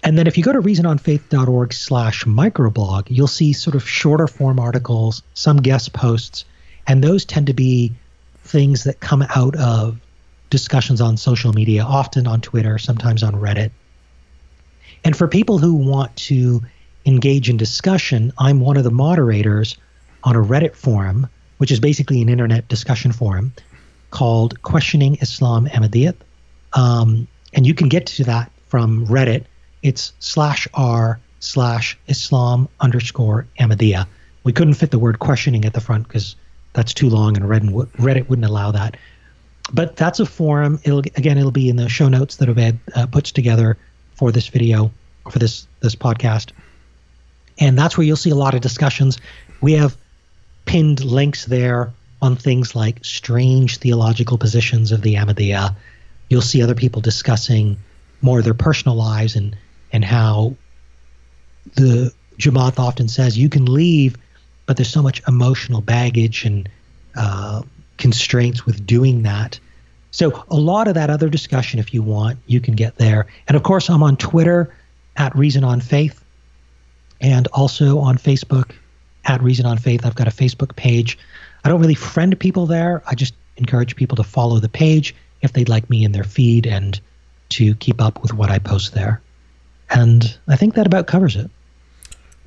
And 0.03 0.19
then 0.19 0.27
if 0.27 0.36
you 0.36 0.45
go 0.45 0.53
to 0.53 0.61
reasononfaith.org 0.61 1.73
slash 1.73 2.24
microblog, 2.24 3.07
you'll 3.09 3.27
see 3.27 3.53
sort 3.53 3.74
of 3.74 3.89
shorter 3.89 4.27
form 4.27 4.61
articles, 4.61 5.23
some 5.32 5.57
guest 5.57 5.93
posts, 5.93 6.45
and 6.86 7.03
those 7.03 7.24
tend 7.24 7.47
to 7.47 7.55
be 7.55 7.93
things 8.43 8.85
that 8.85 9.01
come 9.01 9.24
out 9.35 9.57
of 9.57 9.99
discussions 10.55 11.01
on 11.01 11.17
social 11.17 11.53
media, 11.53 11.83
often 11.83 12.29
on 12.29 12.41
Twitter, 12.41 12.79
sometimes 12.79 13.25
on 13.25 13.35
Reddit. 13.35 13.73
And 15.03 15.17
for 15.17 15.27
people 15.27 15.59
who 15.59 15.75
want 15.75 16.15
to 16.29 16.63
engage 17.05 17.51
in 17.51 17.57
discussion, 17.57 18.33
I'm 18.39 18.61
one 18.61 18.77
of 18.77 18.85
the 18.85 18.93
moderators 18.93 19.77
on 20.23 20.37
a 20.37 20.39
Reddit 20.39 20.77
forum, 20.77 21.27
which 21.59 21.73
is 21.73 21.81
basically 21.81 22.23
an 22.23 22.29
internet 22.29 22.69
discussion 22.69 23.11
forum 23.11 23.53
called 24.13 24.63
Questioning 24.63 25.17
Islam 25.17 25.67
Ahmadiyyat. 25.67 26.15
Um, 26.73 27.27
and 27.53 27.67
you 27.67 27.75
can 27.75 27.89
get 27.89 28.07
to 28.07 28.23
that 28.23 28.53
from 28.69 29.09
Reddit. 29.09 29.47
It's 29.83 30.13
slash 30.21 30.69
r 30.73 31.19
slash 31.41 31.99
Islam 32.07 32.69
underscore 32.79 33.49
Ahmadiyya. 33.59 34.07
We 34.45 34.53
couldn't 34.53 34.75
fit 34.75 34.93
the 34.93 35.01
word 35.01 35.19
questioning 35.19 35.65
at 35.65 35.73
the 35.73 35.81
front 35.81 36.07
because 36.07 36.37
that's 36.75 36.95
too 36.95 37.11
long 37.11 37.37
and 37.37 37.45
Reddit 37.45 38.29
wouldn't 38.29 38.47
allow 38.47 38.71
that 38.71 38.97
but 39.73 39.97
that's 39.97 40.20
a 40.20 40.27
forum. 40.27 40.81
It'll 40.85 41.01
again, 41.01 41.39
it'll 41.39 41.51
be 41.51 41.69
in 41.69 41.77
the 41.77 41.89
show 41.89 42.09
notes 42.09 42.36
that 42.36 42.49
Obed 42.49 42.78
uh, 42.95 43.07
puts 43.07 43.32
together 43.32 43.77
for 44.15 44.32
this 44.32 44.49
video, 44.49 44.91
for 45.31 45.39
this 45.39 45.66
this 45.81 45.95
podcast, 45.95 46.53
and 47.59 47.78
that's 47.78 47.97
where 47.97 48.07
you'll 48.07 48.16
see 48.16 48.31
a 48.31 48.36
lot 48.36 48.55
of 48.55 48.61
discussions. 48.61 49.19
We 49.61 49.73
have 49.73 49.97
pinned 50.66 51.05
links 51.05 51.45
there 51.47 51.93
on 52.20 52.36
things 52.36 52.74
like 52.74 53.05
strange 53.05 53.78
theological 53.78 54.39
positions 54.39 54.93
of 54.93 55.03
the 55.03 55.15
Ahmadiyya. 55.15 55.74
You'll 56.28 56.43
see 56.43 56.62
other 56.62 56.74
people 56.74 57.01
discussing 57.03 57.77
more 58.23 58.39
of 58.39 58.45
their 58.45 58.55
personal 58.55 58.97
lives 58.97 59.36
and 59.36 59.57
and 59.93 60.05
how 60.05 60.57
the 61.74 62.12
Jamaat 62.39 62.78
often 62.78 63.09
says 63.09 63.39
you 63.39 63.49
can 63.49 63.66
leave, 63.66 64.16
but 64.66 64.77
there's 64.77 64.91
so 64.91 65.03
much 65.03 65.23
emotional 65.28 65.81
baggage 65.81 66.45
and 66.45 66.69
uh, 67.16 67.62
constraints 67.99 68.66
with 68.66 68.87
doing 68.87 69.23
that. 69.23 69.59
So 70.11 70.45
a 70.49 70.57
lot 70.57 70.89
of 70.89 70.95
that 70.95 71.11
other 71.11 71.29
discussion, 71.29 71.81
if 71.81 71.93
you 71.93 72.03
want, 72.03 72.39
you 72.47 72.61
can 72.61 72.75
get 72.75 72.97
there. 72.97 73.27
And 73.49 73.57
of 73.57 73.62
course, 73.62 73.91
I'm 73.91 74.03
on 74.03 74.16
Twitter 74.16 74.75
at 75.16 75.35
Reason 75.37 75.65
on 75.65 75.81
Faith, 75.81 76.25
and 77.21 77.47
also 77.53 77.99
on 77.99 78.19
Facebook 78.19 78.73
at 79.25 79.43
Reason 79.43 79.66
on 79.66 79.79
Faith. 79.79 80.05
I've 80.05 80.15
got 80.15 80.29
a 80.29 80.33
Facebook 80.33 80.77
page. 80.77 81.19
I 81.65 81.69
don't 81.69 81.81
really 81.81 81.95
friend 81.95 82.39
people 82.39 82.66
there. 82.66 83.03
I 83.07 83.15
just 83.15 83.35
encourage 83.57 83.97
people 83.97 84.16
to 84.16 84.25
follow 84.25 84.59
the 84.59 84.69
page 84.69 85.15
if 85.43 85.53
they'd 85.53 85.69
like 85.69 85.89
me 85.91 86.05
in 86.05 86.12
their 86.12 86.25
feed 86.25 86.66
and 86.66 87.01
to 87.51 87.75
keep 87.77 88.01
up 88.01 88.23
with 88.23 88.35
what 88.35 88.51
I 88.51 88.59
post 88.59 88.95
there. 88.95 89.21
And 89.91 90.37
I 90.49 90.57
think 90.57 90.75
that 90.75 90.87
about 90.87 91.07
covers 91.07 91.37
it. 91.37 91.51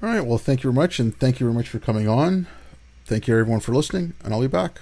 All 0.02 0.10
right. 0.10 0.26
Well, 0.26 0.38
thank 0.38 0.64
you 0.64 0.72
very 0.72 0.84
much. 0.84 1.00
And 1.00 1.18
thank 1.18 1.40
you 1.40 1.46
very 1.46 1.56
much 1.56 1.70
for 1.70 1.80
coming 1.80 2.08
on. 2.08 2.48
Thank 3.06 3.28
you, 3.28 3.38
everyone, 3.38 3.62
for 3.62 3.74
listening. 3.74 4.14
And 4.24 4.34
I'll 4.34 4.42
be 4.42 4.48
back. 4.48 4.80